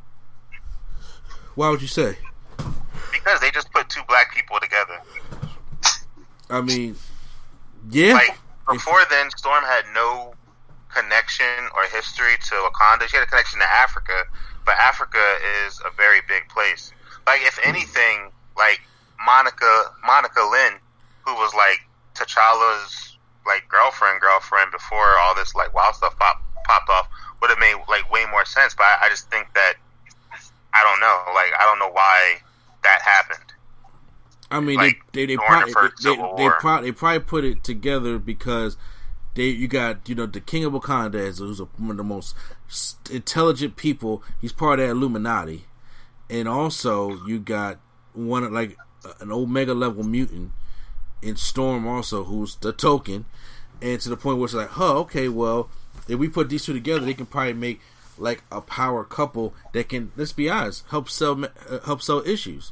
Why 1.56 1.70
would 1.70 1.82
you 1.82 1.88
say? 1.88 2.18
because 3.12 3.40
they 3.40 3.52
just 3.52 3.72
put 3.72 3.90
two 3.90 4.02
black 4.08 4.34
people 4.34 4.58
together. 4.62 5.00
I 6.50 6.62
mean, 6.62 6.96
yeah, 7.90 8.14
Like 8.14 8.38
before 8.72 9.00
then, 9.10 9.30
Storm 9.32 9.64
had 9.64 9.84
no 9.94 10.34
connection 10.94 11.46
or 11.76 11.84
history 11.92 12.36
to 12.50 12.56
Wakanda. 12.56 13.08
She 13.08 13.18
had 13.18 13.24
a 13.24 13.30
connection 13.30 13.60
to 13.60 13.66
Africa, 13.66 14.24
but 14.66 14.76
Africa 14.78 15.20
is 15.66 15.80
a 15.86 15.96
very 15.96 16.22
big 16.28 16.48
place. 16.50 16.92
Like 17.26 17.42
if 17.44 17.60
anything, 17.64 18.32
like 18.58 18.82
Monica 19.26 19.84
Monica 20.06 20.42
Lynne, 20.42 20.80
who 21.26 21.34
was 21.36 21.54
like 21.54 21.80
T'Challa's 22.16 23.18
like 23.46 23.68
girlfriend 23.70 24.20
girlfriend 24.22 24.72
before 24.72 25.18
all 25.24 25.36
this 25.36 25.56
like 25.56 25.74
wild 25.74 25.96
stuff 25.96 26.18
pop, 26.20 26.42
popped 26.66 26.90
off, 26.90 27.08
would 27.42 27.50
have 27.50 27.60
made 27.60 27.76
like 27.90 28.12
way 28.12 28.26
more 28.30 28.46
sense. 28.46 28.74
But 28.76 28.84
I, 28.84 29.06
I 29.06 29.10
just 29.10 29.30
think 29.30 29.48
that 29.54 29.76
I 30.74 30.84
don't 30.84 31.00
know. 31.00 31.34
Like 31.34 31.54
I 31.58 31.66
don't 31.66 31.80
know 31.80 31.92
why 31.92 32.38
that 32.84 33.02
happened. 33.02 33.54
I 34.50 34.60
mean, 34.60 34.78
like, 34.78 35.02
they 35.12 35.26
they 35.26 35.36
they 35.36 35.38
probably 35.38 35.74
the 35.74 35.90
they, 36.04 36.44
they, 36.44 36.50
probably 36.60 36.90
they 36.90 36.96
probably 36.96 37.20
put 37.20 37.44
it 37.44 37.64
together 37.64 38.20
because 38.20 38.78
they 39.36 39.48
you 39.48 39.68
got 39.68 40.08
you 40.08 40.16
know 40.16 40.26
the 40.26 40.40
King 40.40 40.66
of 40.66 40.74
Wakanda 40.74 41.16
is 41.16 41.40
who's 41.40 41.60
a, 41.60 41.66
one 41.78 41.92
of 41.92 41.98
the 41.98 42.04
most 42.04 42.36
intelligent 43.10 43.76
people. 43.76 44.24
He's 44.40 44.54
part 44.54 44.80
of 44.80 44.88
that 44.88 44.92
Illuminati, 44.92 45.66
and 46.30 46.48
also 46.48 47.26
you 47.26 47.40
got 47.40 47.80
one 48.14 48.44
of, 48.44 48.52
like 48.52 48.78
an 49.20 49.32
Omega 49.32 49.74
level 49.74 50.04
mutant 50.04 50.52
in 51.22 51.36
Storm 51.36 51.88
also 51.88 52.26
who's 52.26 52.56
the 52.56 52.72
token, 52.74 53.26
and 53.82 54.00
to 54.02 54.10
the 54.10 54.18
point 54.18 54.38
where 54.38 54.46
it's 54.46 54.54
like, 54.54 54.70
huh, 54.70 54.98
okay, 55.00 55.28
well 55.28 55.70
if 56.08 56.18
we 56.18 56.30
put 56.30 56.50
these 56.50 56.66
two 56.66 56.74
together, 56.74 57.06
they 57.06 57.14
can 57.14 57.26
probably 57.26 57.54
make 57.54 57.82
like 58.18 58.44
a 58.52 58.62
power 58.62 59.04
couple 59.04 59.54
that 59.74 59.90
can 59.90 60.12
let's 60.16 60.34
be 60.34 60.50
honest 60.50 60.84
help 60.90 61.08
sell 61.08 61.46
uh, 61.46 61.80
help 61.86 62.02
sell 62.02 62.20
issues. 62.26 62.72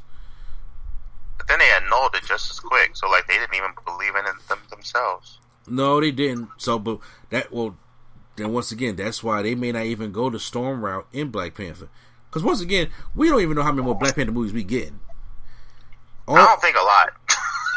But 1.38 1.48
then 1.48 1.58
they 1.58 1.70
annulled 1.70 2.14
it 2.14 2.24
just 2.24 2.50
as 2.50 2.60
quick. 2.60 2.96
So 2.96 3.08
like 3.08 3.26
they 3.26 3.34
didn't 3.34 3.54
even 3.54 3.70
believe 3.84 4.14
in 4.16 4.24
it 4.26 4.48
them 4.48 4.58
themselves. 4.70 5.38
No, 5.68 6.00
they 6.00 6.10
didn't. 6.10 6.48
So, 6.58 6.78
but 6.78 7.00
that 7.30 7.52
well, 7.52 7.76
then 8.36 8.52
once 8.52 8.72
again, 8.72 8.96
that's 8.96 9.22
why 9.22 9.42
they 9.42 9.54
may 9.54 9.72
not 9.72 9.84
even 9.84 10.12
go 10.12 10.30
the 10.30 10.38
Storm 10.38 10.84
route 10.84 11.06
in 11.12 11.30
Black 11.30 11.54
Panther. 11.54 11.88
Because 12.28 12.42
once 12.42 12.60
again, 12.60 12.90
we 13.14 13.28
don't 13.28 13.40
even 13.40 13.56
know 13.56 13.62
how 13.62 13.72
many 13.72 13.84
more 13.84 13.94
Black 13.94 14.14
Panther 14.14 14.32
movies 14.32 14.52
we 14.52 14.64
getting. 14.64 15.00
All, 16.28 16.36
I 16.36 16.44
don't 16.44 16.60
think 16.60 16.76
a 16.76 16.82
lot. 16.82 17.12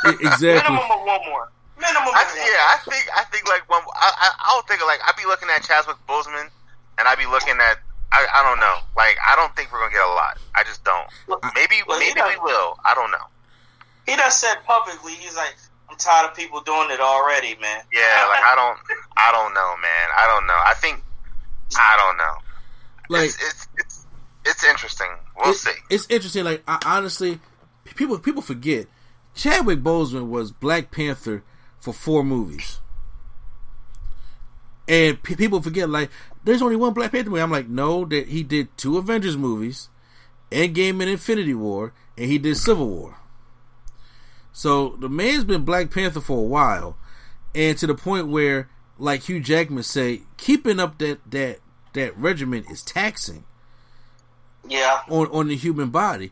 exactly. 0.22 0.48
Minimum 0.54 0.92
of 0.92 1.02
one 1.06 1.22
more. 1.28 1.52
Minimum 1.78 2.12
I, 2.12 2.22
of 2.24 2.30
one. 2.34 2.48
yeah, 2.50 2.64
I 2.74 2.78
think 2.84 3.06
I 3.16 3.24
think 3.32 3.48
like 3.48 3.64
when 3.70 3.80
I 3.96 4.10
I, 4.10 4.28
I 4.36 4.48
don't 4.56 4.68
think 4.68 4.82
like 4.86 5.00
I'd 5.06 5.16
be 5.16 5.26
looking 5.26 5.50
at 5.54 5.64
Chadwick 5.64 5.98
Boseman 6.08 6.50
and 6.98 7.08
I'd 7.08 7.18
be 7.20 7.26
looking 7.28 7.56
at 7.60 7.78
I, 8.12 8.26
I 8.34 8.44
don't 8.44 8.60
know 8.60 8.78
like 8.98 9.18
I 9.26 9.36
don't 9.36 9.56
think 9.56 9.72
we're 9.72 9.80
gonna 9.80 9.94
get 9.94 10.04
a 10.04 10.12
lot. 10.12 10.38
I 10.56 10.64
just 10.64 10.84
don't. 10.84 11.08
Maybe 11.56 11.82
Well, 11.88 12.00
he 12.00 12.14
maybe 12.14 12.22
we 12.36 12.38
will. 12.44 12.78
I 12.84 12.94
don't 12.96 13.12
know. 13.12 13.28
He 14.06 14.16
done 14.16 14.32
said 14.32 14.56
publicly, 14.66 15.14
he's 15.14 15.36
like, 15.38 15.54
I'm 15.90 15.96
tired 15.98 16.32
of 16.32 16.36
people 16.36 16.62
doing 16.62 16.90
it 16.90 17.00
already, 17.00 17.56
man. 17.62 17.82
Yeah, 17.94 18.26
like 18.28 18.44
I 18.44 18.56
don't 18.56 18.78
I 19.16 19.32
don't 19.32 19.54
know, 19.54 19.76
man. 19.82 20.08
I 20.18 20.26
don't 20.28 20.48
know. 20.48 20.58
I 20.66 20.74
think 20.74 21.02
I 21.78 21.96
don't 21.98 22.18
know. 22.18 22.34
Like 23.10 23.26
it's 23.30 23.38
it's 23.42 23.68
it's, 23.78 24.06
it's 24.46 24.64
interesting. 24.66 25.12
We'll 25.38 25.52
it- 25.52 25.58
see. 25.58 25.72
It's 25.90 26.08
interesting. 26.10 26.44
Like 26.44 26.64
I, 26.68 26.80
honestly, 26.86 27.40
people 27.96 28.20
people 28.20 28.42
forget 28.42 28.88
Chadwick 29.36 29.80
Boseman 29.80 30.28
was 30.28 30.52
Black 30.52 30.92
Panther 30.92 31.44
for 31.80 31.94
four 31.94 32.24
movies, 32.24 32.80
and 34.88 35.22
pe 35.22 35.36
people 35.36 35.62
forget 35.62 35.90
like 35.90 36.10
there's 36.44 36.62
only 36.62 36.76
one 36.76 36.94
Black 36.94 37.12
Panther 37.12 37.30
movie. 37.30 37.42
I'm 37.42 37.52
like, 37.52 37.68
no, 37.68 38.06
that 38.06 38.28
he 38.30 38.44
did 38.44 38.76
two 38.78 38.98
Avengers 38.98 39.38
movies, 39.38 39.90
Endgame 40.52 41.02
and 41.02 41.10
Infinity 41.10 41.54
War, 41.54 41.94
and 42.18 42.28
he 42.28 42.38
did 42.38 42.58
Civil 42.58 42.88
War. 42.90 43.18
So 44.52 44.98
the 45.00 45.10
man's 45.10 45.44
been 45.44 45.64
Black 45.64 45.92
Panther 45.92 46.22
for 46.22 46.40
a 46.40 46.48
while, 46.48 46.98
and 47.54 47.78
to 47.78 47.88
the 47.88 47.96
point 47.96 48.28
where, 48.28 48.70
like 48.98 49.24
Hugh 49.24 49.40
Jackman 49.40 49.84
say, 49.84 50.24
keeping 50.38 50.80
up 50.80 50.98
that 50.98 51.20
that 51.30 51.60
that 51.94 52.18
regimen 52.18 52.66
is 52.70 52.84
taxing 52.84 53.46
Yeah. 54.68 55.02
on 55.08 55.28
on 55.28 55.48
the 55.48 55.56
human 55.56 55.90
body, 55.90 56.32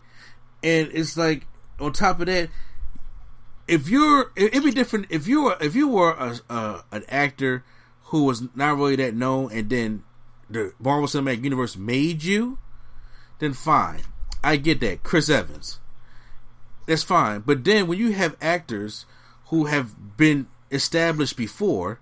and 0.64 0.90
it's 0.94 1.16
like 1.18 1.46
on 1.80 1.94
top 1.94 2.20
of 2.20 2.26
that, 2.28 2.50
if 3.68 3.90
you're 3.90 4.32
it- 4.36 4.54
it'd 4.54 4.64
be 4.64 4.72
different 4.72 5.08
if 5.10 5.28
you 5.28 5.44
were 5.44 5.58
if 5.62 5.76
you 5.76 5.88
were 5.88 6.12
a, 6.12 6.40
a 6.54 6.84
an 6.92 7.04
actor 7.10 7.64
who 8.06 8.24
was 8.24 8.44
not 8.56 8.78
really 8.78 8.96
that 8.96 9.14
known, 9.16 9.52
and 9.52 9.70
then 9.70 10.04
the 10.50 10.74
Marvel 10.80 11.08
Cinematic 11.08 11.44
Universe 11.44 11.76
made 11.76 12.24
you, 12.24 12.58
then 13.40 13.52
fine, 13.54 14.02
I 14.44 14.56
get 14.56 14.80
that. 14.80 15.04
Chris 15.04 15.30
Evans, 15.30 15.80
that's 16.86 17.04
fine. 17.04 17.42
But 17.42 17.66
then 17.66 17.88
when 17.88 18.00
you 18.00 18.12
have 18.14 18.38
actors 18.42 19.06
who 19.48 19.66
have 19.66 20.18
been 20.18 20.48
established 20.72 21.36
before, 21.36 22.00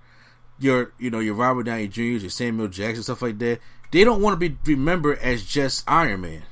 your 0.60 0.94
you 1.00 1.10
know 1.10 1.20
your 1.20 1.34
Robert 1.34 1.64
Downey 1.64 1.88
Jr., 1.88 2.02
your 2.04 2.30
Samuel 2.30 2.68
Jackson, 2.68 3.04
stuff 3.04 3.22
like 3.24 3.40
that. 3.40 3.60
They 3.92 4.04
don't 4.04 4.22
want 4.22 4.40
to 4.40 4.50
be 4.50 4.58
remembered 4.72 5.20
as 5.20 5.44
just 5.44 5.84
Iron 5.88 6.22
Man. 6.22 6.44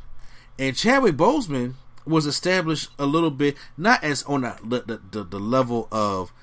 And 0.57 0.75
Chadwick 0.75 1.15
Boseman 1.15 1.73
was 2.05 2.25
established 2.25 2.89
a 2.99 3.05
little 3.05 3.31
bit, 3.31 3.55
not 3.77 4.03
as 4.03 4.23
on 4.23 4.41
the 4.41 4.83
the, 4.85 5.01
the, 5.11 5.23
the 5.23 5.39
level 5.39 5.87
of 5.91 6.33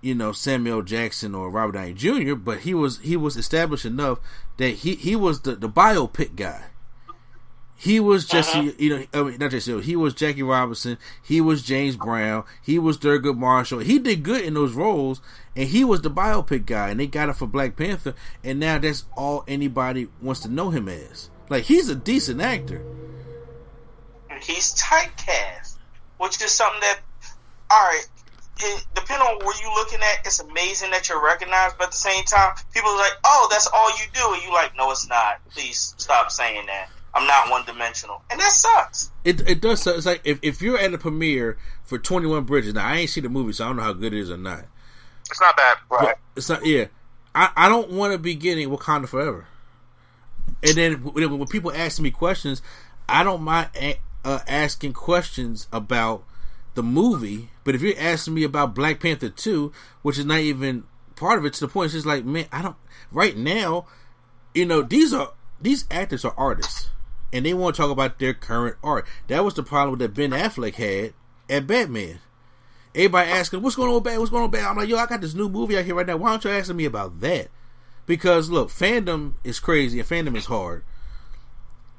you 0.00 0.14
know 0.14 0.32
Samuel 0.32 0.82
Jackson 0.82 1.34
or 1.34 1.50
Robert 1.50 1.72
Downey 1.72 1.94
Jr., 1.94 2.34
but 2.34 2.60
he 2.60 2.74
was 2.74 2.98
he 3.00 3.16
was 3.16 3.36
established 3.36 3.84
enough 3.84 4.18
that 4.56 4.70
he 4.70 4.94
he 4.94 5.16
was 5.16 5.42
the 5.42 5.54
the 5.56 5.68
biopic 5.68 6.36
guy. 6.36 6.64
He 7.78 8.00
was 8.00 8.26
Jesse, 8.26 8.58
uh-huh. 8.58 8.70
you 8.78 8.88
know, 8.88 9.04
I 9.12 9.22
mean, 9.22 9.36
not 9.38 9.50
Jesse. 9.50 9.82
He 9.82 9.96
was 9.96 10.14
Jackie 10.14 10.42
Robinson. 10.42 10.96
He 11.22 11.42
was 11.42 11.62
James 11.62 11.94
Brown. 11.96 12.44
He 12.62 12.78
was 12.78 12.96
Thurgood 12.96 13.36
Marshall. 13.36 13.80
He 13.80 13.98
did 13.98 14.22
good 14.22 14.42
in 14.42 14.54
those 14.54 14.72
roles, 14.72 15.20
and 15.54 15.68
he 15.68 15.84
was 15.84 16.00
the 16.00 16.10
biopic 16.10 16.64
guy. 16.64 16.88
And 16.88 16.98
they 16.98 17.06
got 17.06 17.28
it 17.28 17.34
for 17.34 17.46
Black 17.46 17.76
Panther, 17.76 18.14
and 18.42 18.58
now 18.58 18.78
that's 18.78 19.04
all 19.14 19.44
anybody 19.46 20.08
wants 20.22 20.40
to 20.40 20.48
know 20.48 20.70
him 20.70 20.88
as. 20.88 21.28
Like 21.50 21.64
he's 21.64 21.90
a 21.90 21.94
decent 21.94 22.40
actor. 22.40 22.82
He's 24.42 24.74
typecast, 24.74 25.76
which 26.18 26.42
is 26.42 26.52
something 26.52 26.80
that, 26.80 27.00
all 27.70 27.82
right, 27.82 28.06
it, 28.60 28.86
depending 28.94 29.26
on 29.26 29.44
where 29.44 29.54
you're 29.60 29.74
looking 29.74 30.00
at, 30.00 30.26
it's 30.26 30.40
amazing 30.40 30.90
that 30.90 31.08
you're 31.08 31.22
recognized, 31.22 31.76
but 31.78 31.88
at 31.88 31.90
the 31.90 31.96
same 31.96 32.24
time, 32.24 32.54
people 32.72 32.90
are 32.90 32.98
like, 32.98 33.12
oh, 33.24 33.48
that's 33.50 33.66
all 33.66 33.90
you 33.90 34.04
do. 34.14 34.34
And 34.34 34.42
you 34.42 34.52
like, 34.52 34.76
no, 34.76 34.90
it's 34.90 35.08
not. 35.08 35.40
Please 35.50 35.94
stop 35.98 36.30
saying 36.30 36.66
that. 36.66 36.88
I'm 37.14 37.26
not 37.26 37.50
one 37.50 37.64
dimensional. 37.64 38.22
And 38.30 38.38
that 38.38 38.52
sucks. 38.52 39.10
It 39.24 39.48
it 39.48 39.62
does. 39.62 39.82
suck. 39.82 39.96
It's 39.96 40.04
like 40.04 40.20
if, 40.24 40.38
if 40.42 40.60
you're 40.60 40.78
at 40.78 40.92
a 40.92 40.98
premiere 40.98 41.56
for 41.82 41.98
Twenty 41.98 42.26
One 42.26 42.44
Bridges. 42.44 42.74
Now 42.74 42.86
I 42.86 42.96
ain't 42.96 43.10
seen 43.10 43.22
the 43.22 43.30
movie, 43.30 43.54
so 43.54 43.64
I 43.64 43.68
don't 43.68 43.76
know 43.76 43.84
how 43.84 43.94
good 43.94 44.12
it 44.12 44.20
is 44.20 44.30
or 44.30 44.36
not. 44.36 44.66
It's 45.30 45.40
not 45.40 45.56
bad. 45.56 45.78
But 45.88 46.18
it's 46.36 46.50
not. 46.50 46.66
Yeah, 46.66 46.86
I, 47.34 47.50
I 47.56 47.68
don't 47.70 47.90
want 47.90 48.12
to 48.12 48.18
be 48.18 48.34
getting 48.34 48.68
Wakanda 48.68 49.08
Forever. 49.08 49.46
And 50.62 50.74
then 50.74 50.94
when, 51.04 51.38
when 51.38 51.48
people 51.48 51.72
ask 51.72 52.00
me 52.00 52.10
questions, 52.10 52.60
I 53.08 53.24
don't 53.24 53.42
mind 53.42 53.70
a, 53.76 53.98
uh, 54.26 54.40
asking 54.48 54.92
questions 54.92 55.68
about 55.72 56.24
the 56.74 56.82
movie. 56.82 57.50
But 57.62 57.76
if 57.76 57.80
you're 57.80 57.98
asking 57.98 58.34
me 58.34 58.42
about 58.42 58.74
Black 58.74 59.00
Panther 59.00 59.30
two, 59.30 59.72
which 60.02 60.18
is 60.18 60.24
not 60.24 60.40
even 60.40 60.82
part 61.14 61.38
of 61.38 61.44
it, 61.44 61.54
to 61.54 61.60
the 61.60 61.68
point 61.68 61.86
it's 61.86 61.94
just 61.94 62.06
like, 62.06 62.24
man, 62.24 62.46
I 62.50 62.60
don't. 62.60 62.76
Right 63.12 63.36
now, 63.36 63.86
you 64.52 64.66
know, 64.66 64.82
these 64.82 65.14
are 65.14 65.32
these 65.60 65.86
actors 65.92 66.24
are 66.24 66.34
artists, 66.36 66.90
and 67.32 67.46
they 67.46 67.54
want 67.54 67.76
to 67.76 67.82
talk 67.82 67.90
about 67.90 68.18
their 68.18 68.34
current 68.34 68.76
art. 68.82 69.06
That 69.28 69.44
was 69.44 69.54
the 69.54 69.62
problem 69.62 70.00
that 70.00 70.14
Ben 70.14 70.32
Affleck 70.32 70.74
had 70.74 71.14
at 71.48 71.68
Batman. 71.68 72.18
Everybody 72.96 73.30
asking, 73.30 73.62
"What's 73.62 73.76
going 73.76 73.90
on, 73.90 73.94
with 73.94 74.04
Batman? 74.04 74.20
What's 74.20 74.30
going 74.30 74.42
on, 74.42 74.50
with 74.50 74.58
Batman?" 74.58 74.70
I'm 74.72 74.76
like, 74.78 74.88
"Yo, 74.88 74.96
I 74.96 75.06
got 75.06 75.20
this 75.20 75.34
new 75.34 75.48
movie 75.48 75.78
out 75.78 75.84
here 75.84 75.94
right 75.94 76.06
now. 76.06 76.16
Why 76.16 76.32
aren't 76.32 76.44
you 76.44 76.50
asking 76.50 76.76
me 76.76 76.84
about 76.84 77.20
that?" 77.20 77.48
Because 78.06 78.50
look, 78.50 78.70
fandom 78.70 79.34
is 79.44 79.60
crazy 79.60 80.00
and 80.00 80.08
fandom 80.08 80.36
is 80.36 80.46
hard, 80.46 80.82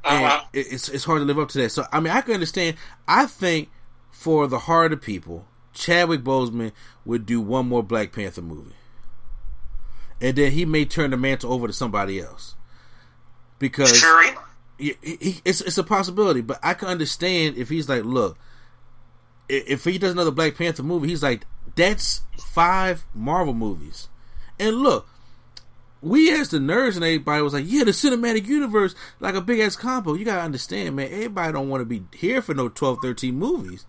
Uh-huh. 0.10 0.44
it- 0.54 0.68
it's 0.72 0.90
it's 0.90 1.04
hard 1.04 1.20
to 1.22 1.26
live 1.26 1.40
up 1.40 1.50
to 1.50 1.58
that. 1.60 1.70
So 1.72 1.86
I 1.92 2.00
mean, 2.00 2.14
I 2.14 2.22
can 2.22 2.34
understand. 2.34 2.78
I 3.08 3.26
think 3.26 3.70
for 4.12 4.48
the 4.48 4.60
harder 4.60 4.98
people, 4.98 5.48
Chadwick 5.74 6.24
Boseman 6.24 6.72
would 7.06 7.26
do 7.26 7.40
one 7.42 7.68
more 7.68 7.84
Black 7.84 8.12
Panther 8.12 8.42
movie, 8.42 8.76
and 10.22 10.36
then 10.36 10.52
he 10.52 10.66
may 10.66 10.86
turn 10.86 11.12
the 11.12 11.18
mantle 11.18 11.54
over 11.54 11.68
to 11.68 11.74
somebody 11.74 12.20
else 12.20 12.56
because 13.60 14.02
yeah, 14.80 14.94
he, 15.02 15.18
he- 15.20 15.42
it's 15.46 15.62
it's 15.62 15.78
a 15.78 15.84
possibility, 15.84 16.42
but 16.42 16.60
I 16.64 16.74
can 16.74 16.88
understand 16.88 17.58
if 17.58 17.70
he's 17.70 17.88
like, 17.90 18.04
look, 18.06 18.38
if 19.50 19.84
he 19.86 19.98
does 19.98 20.12
another 20.12 20.32
Black 20.32 20.56
Panther 20.58 20.84
movie, 20.84 21.08
he's 21.10 21.24
like, 21.24 21.46
that's 21.76 22.22
five 22.40 23.06
Marvel 23.14 23.54
movies. 23.54 24.10
And 24.60 24.78
look, 24.78 25.08
we 26.10 26.32
as 26.32 26.50
the 26.50 26.58
nerds 26.58 26.96
and 26.96 27.04
everybody 27.04 27.42
was 27.42 27.54
like, 27.54 27.66
yeah, 27.68 27.84
the 27.84 27.92
cinematic 27.92 28.48
universe, 28.48 28.96
like 29.20 29.36
a 29.36 29.42
big 29.42 29.60
ass 29.60 29.76
combo. 29.76 30.14
You 30.14 30.26
gotta 30.26 30.42
understand, 30.42 30.96
man. 30.96 31.10
Everybody 31.12 31.54
don't 31.54 31.70
want 31.70 31.82
to 31.82 31.86
be 31.86 32.04
here 32.16 32.42
for 32.42 32.54
no 32.54 32.70
12, 32.70 33.00
13 33.02 33.36
movies 33.36 33.86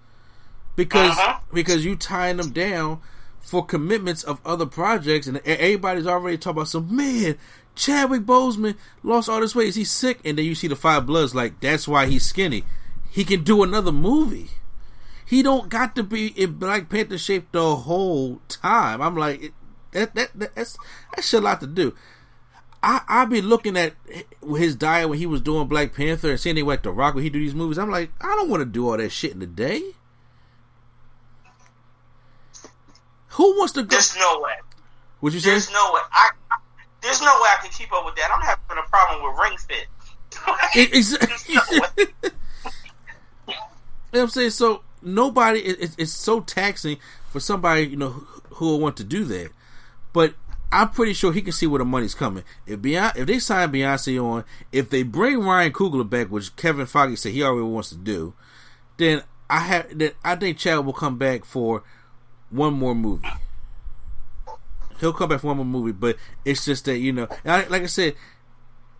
because 0.78 1.10
uh-huh. 1.10 1.40
because 1.52 1.84
you 1.84 1.96
tying 1.96 2.36
them 2.36 2.50
down 2.50 3.00
for 3.40 3.64
commitments 3.64 4.22
of 4.22 4.40
other 4.44 4.66
projects, 4.66 5.26
and 5.26 5.38
everybody's 5.44 6.06
already 6.06 6.38
talking 6.38 6.58
about 6.58 6.68
some 6.68 6.94
man. 6.94 7.36
Chadwick 7.74 8.22
Boseman 8.22 8.76
lost 9.02 9.28
all 9.28 9.40
this 9.40 9.54
weight. 9.54 9.68
Is 9.68 9.74
he 9.74 9.84
sick? 9.84 10.20
And 10.24 10.38
then 10.38 10.44
you 10.44 10.54
see 10.54 10.68
the 10.68 10.76
Five 10.76 11.06
Bloods, 11.06 11.34
like 11.34 11.60
that's 11.60 11.88
why 11.88 12.06
he's 12.06 12.24
skinny. 12.24 12.64
He 13.10 13.24
can 13.24 13.42
do 13.42 13.62
another 13.62 13.92
movie. 13.92 14.50
He 15.24 15.42
don't 15.42 15.68
got 15.68 15.94
to 15.96 16.02
be 16.02 16.28
in 16.28 16.54
Black 16.54 16.88
Panther 16.88 17.18
shape 17.18 17.52
the 17.52 17.76
whole 17.76 18.40
time. 18.48 19.02
I'm 19.02 19.16
like, 19.16 19.52
that, 19.92 20.14
that, 20.14 20.54
that's 20.54 20.76
that's 21.14 21.32
a 21.32 21.40
lot 21.40 21.60
to 21.60 21.66
do. 21.66 21.94
I 22.82 23.02
I 23.08 23.24
be 23.24 23.40
looking 23.42 23.76
at 23.76 23.94
his 24.56 24.76
diet 24.76 25.08
when 25.08 25.18
he 25.18 25.26
was 25.26 25.40
doing 25.40 25.68
Black 25.68 25.94
Panther 25.94 26.30
and 26.30 26.40
seeing 26.40 26.64
like 26.64 26.82
The 26.82 26.92
Rock 26.92 27.14
when 27.14 27.24
he 27.24 27.30
do 27.30 27.40
these 27.40 27.54
movies. 27.54 27.78
I'm 27.78 27.90
like, 27.90 28.10
I 28.20 28.34
don't 28.36 28.48
want 28.48 28.60
to 28.60 28.66
do 28.66 28.88
all 28.88 28.96
that 28.96 29.10
shit 29.10 29.32
in 29.32 29.42
a 29.42 29.46
day. 29.46 29.82
Who 33.30 33.58
wants 33.58 33.72
to 33.74 33.82
go? 33.82 33.88
There's 33.88 34.16
no 34.16 34.40
way. 34.40 34.54
What 35.20 35.32
you 35.32 35.40
say? 35.40 35.50
There's 35.50 35.70
no 35.70 35.92
way. 35.92 36.00
I, 36.12 36.30
there's 37.02 37.20
no 37.20 37.26
way 37.26 37.48
I 37.50 37.58
can 37.62 37.70
keep 37.70 37.92
up 37.92 38.04
with 38.04 38.16
that. 38.16 38.30
I'm 38.34 38.42
having 38.42 38.84
a 38.84 38.88
problem 38.88 39.22
with 39.22 39.38
Ring 39.40 39.56
Fit. 39.58 39.86
exactly. 40.92 41.54
you 42.18 43.54
know 43.54 43.54
what 44.10 44.20
I'm 44.20 44.28
saying? 44.28 44.50
So 44.50 44.82
nobody. 45.02 45.60
It, 45.60 45.94
it's 45.98 46.12
so 46.12 46.40
taxing 46.40 46.98
for 47.30 47.40
somebody 47.40 47.86
you 47.86 47.96
know 47.96 48.24
who 48.50 48.66
will 48.66 48.80
want 48.80 48.96
to 48.98 49.04
do 49.04 49.24
that. 49.24 49.50
But 50.12 50.34
I'm 50.70 50.90
pretty 50.90 51.14
sure 51.14 51.32
he 51.32 51.42
can 51.42 51.52
see 51.52 51.66
where 51.66 51.78
the 51.78 51.84
money's 51.84 52.14
coming. 52.14 52.44
If 52.66 52.80
Beyonce, 52.80 53.16
if 53.16 53.26
they 53.26 53.38
sign 53.38 53.72
Beyonce 53.72 54.22
on, 54.22 54.44
if 54.70 54.90
they 54.90 55.02
bring 55.02 55.40
Ryan 55.40 55.72
Coogler 55.72 56.08
back, 56.08 56.28
which 56.28 56.54
Kevin 56.56 56.86
Feige 56.86 57.16
said 57.16 57.32
he 57.32 57.42
already 57.42 57.66
wants 57.66 57.88
to 57.90 57.96
do, 57.96 58.34
then 58.98 59.22
I 59.48 59.60
have 59.60 59.98
then 59.98 60.12
I 60.22 60.36
think 60.36 60.58
Chad 60.58 60.84
will 60.84 60.92
come 60.92 61.16
back 61.16 61.44
for 61.44 61.82
one 62.50 62.74
more 62.74 62.94
movie. 62.94 63.28
He'll 65.00 65.12
come 65.12 65.30
back 65.30 65.40
for 65.40 65.48
one 65.48 65.56
more 65.56 65.66
movie, 65.66 65.92
but 65.92 66.16
it's 66.44 66.64
just 66.64 66.84
that 66.84 66.98
you 66.98 67.12
know, 67.12 67.28
I, 67.44 67.66
like 67.68 67.82
I 67.82 67.86
said, 67.86 68.14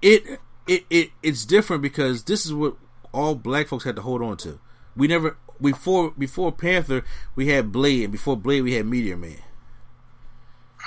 it 0.01 0.41
it 0.67 0.87
it 0.89 1.11
it's 1.23 1.45
different 1.45 1.83
because 1.83 2.25
this 2.25 2.47
is 2.47 2.55
what 2.55 2.77
all 3.13 3.35
black 3.35 3.69
folks 3.69 3.85
had 3.85 3.97
to 3.97 4.03
hold 4.03 4.23
on 4.23 4.39
to. 4.39 4.59
We 4.97 5.07
never 5.07 5.37
before 5.61 6.13
before 6.13 6.51
Panther 6.51 7.05
we 7.35 7.49
had 7.49 7.73
Blade, 7.73 8.05
and 8.05 8.13
before 8.13 8.37
Blade 8.37 8.63
we 8.63 8.75
had 8.75 8.87
Meteor 8.87 9.17
Man. 9.19 9.43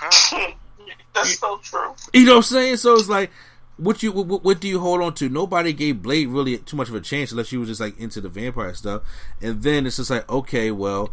That's 1.14 1.40
so 1.40 1.58
true. 1.58 1.94
You 2.14 2.26
know 2.26 2.34
what 2.34 2.38
I'm 2.38 2.44
saying? 2.44 2.78
So 2.78 2.94
it's 2.96 3.10
like, 3.10 3.32
what 3.78 4.04
you 4.04 4.12
what, 4.12 4.44
what, 4.44 4.60
do 4.60 4.68
you 4.68 4.80
hold 4.80 5.02
on 5.02 5.14
to? 5.16 5.30
Nobody 5.30 5.74
gave 5.74 6.02
Blade 6.02 6.28
really 6.28 6.58
too 6.60 6.78
much 6.78 6.90
of 6.90 6.96
a 6.96 7.02
chance 7.02 7.32
unless 7.32 7.52
you 7.52 7.60
was 7.60 7.70
just 7.70 7.82
like 7.82 8.00
into 8.00 8.22
the 8.22 8.30
vampire 8.30 8.74
stuff, 8.74 9.02
and 9.42 9.62
then 9.64 9.86
it's 9.86 9.98
just 9.98 10.10
like, 10.10 10.30
okay, 10.30 10.72
well, 10.72 11.10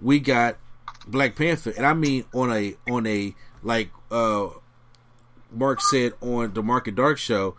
we 0.00 0.20
got 0.20 0.56
Black 1.06 1.34
Panther, 1.34 1.72
and 1.76 1.86
I 1.86 1.94
mean 1.94 2.24
on 2.34 2.52
a 2.52 2.76
on 2.90 3.06
a 3.06 3.34
like 3.62 3.90
uh 4.10 4.48
Mark 5.50 5.80
said 5.80 6.12
on 6.20 6.52
the 6.52 6.62
Market 6.62 6.94
Dark 6.94 7.18
show, 7.18 7.56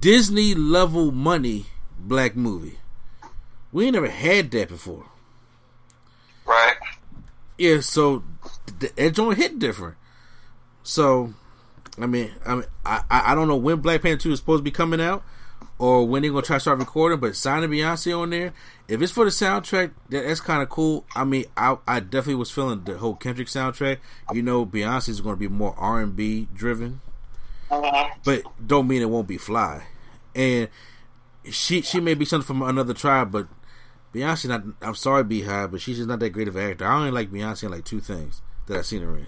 Disney 0.00 0.54
level 0.54 1.12
money 1.12 1.66
black 1.98 2.36
movie. 2.36 2.78
We 3.72 3.86
ain't 3.86 3.94
never 3.94 4.08
had 4.08 4.50
that 4.52 4.68
before. 4.68 5.06
Right. 6.44 6.76
Yeah, 7.58 7.80
so 7.80 8.22
that 8.80 9.14
joint 9.14 9.38
hit 9.38 9.58
different. 9.58 9.96
So, 10.82 11.34
I 12.00 12.06
mean, 12.06 12.30
I 12.46 12.54
mean, 12.54 12.64
I 12.86 13.02
I 13.10 13.34
don't 13.34 13.46
know 13.46 13.56
when 13.56 13.80
Black 13.80 14.02
Panther 14.02 14.22
two 14.22 14.32
is 14.32 14.38
supposed 14.38 14.60
to 14.60 14.64
be 14.64 14.70
coming 14.70 15.00
out, 15.00 15.22
or 15.78 16.06
when 16.06 16.22
they're 16.22 16.30
gonna 16.30 16.42
try 16.42 16.56
to 16.56 16.60
start 16.60 16.78
recording. 16.78 17.20
But 17.20 17.36
signing 17.36 17.70
Beyonce 17.70 18.18
on 18.18 18.30
there, 18.30 18.52
if 18.88 19.02
it's 19.02 19.12
for 19.12 19.24
the 19.24 19.30
soundtrack, 19.30 19.92
that, 20.08 20.26
that's 20.26 20.40
kind 20.40 20.62
of 20.62 20.68
cool. 20.68 21.04
I 21.14 21.24
mean, 21.24 21.44
I 21.56 21.76
I 21.86 22.00
definitely 22.00 22.36
was 22.36 22.50
feeling 22.50 22.84
the 22.84 22.96
whole 22.98 23.14
Kendrick 23.14 23.48
soundtrack. 23.48 23.98
You 24.32 24.42
know, 24.42 24.64
Beyonce 24.64 25.10
is 25.10 25.20
going 25.20 25.36
to 25.36 25.40
be 25.40 25.48
more 25.48 25.74
R 25.76 26.00
and 26.00 26.16
B 26.16 26.48
driven, 26.54 27.00
uh-huh. 27.70 28.08
but 28.24 28.42
don't 28.64 28.88
mean 28.88 29.02
it 29.02 29.10
won't 29.10 29.28
be 29.28 29.36
fly. 29.36 29.86
And 30.34 30.68
she 31.50 31.82
she 31.82 32.00
may 32.00 32.14
be 32.14 32.24
something 32.24 32.46
from 32.46 32.62
another 32.62 32.94
tribe, 32.94 33.30
but 33.30 33.46
Beyonce 34.14 34.48
not. 34.48 34.62
I'm 34.80 34.94
sorry, 34.94 35.22
BeyHive, 35.24 35.70
but 35.70 35.80
she's 35.82 35.98
just 35.98 36.08
not 36.08 36.20
that 36.20 36.30
great 36.30 36.48
of 36.48 36.56
an 36.56 36.70
actor. 36.70 36.86
I 36.86 36.96
only 36.96 37.10
like 37.10 37.30
Beyonce 37.30 37.64
in 37.64 37.70
like 37.72 37.84
two 37.84 38.00
things 38.00 38.40
that 38.68 38.78
I've 38.78 38.86
seen 38.86 39.02
her 39.02 39.16
in. 39.16 39.26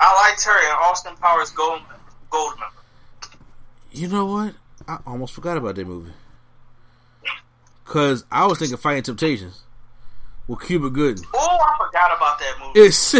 I 0.00 0.28
liked 0.28 0.44
her 0.44 0.58
in 0.58 0.72
Austin 0.72 1.16
Powers 1.16 1.50
Gold 1.50 1.80
Goldmember. 2.30 2.70
You 3.90 4.08
know 4.08 4.26
what? 4.26 4.54
I 4.86 4.98
almost 5.06 5.34
forgot 5.34 5.56
about 5.56 5.74
that 5.76 5.86
movie. 5.86 6.12
Cause 7.84 8.24
I 8.30 8.46
was 8.46 8.58
thinking 8.58 8.76
Fighting 8.76 9.02
Temptations 9.02 9.62
with 10.46 10.60
Cuba 10.60 10.90
Gooding. 10.90 11.24
Oh, 11.34 11.58
I 11.60 11.86
forgot 11.86 12.16
about 12.16 12.38
that 12.38 12.54
movie. 12.60 12.80
It's 12.80 13.12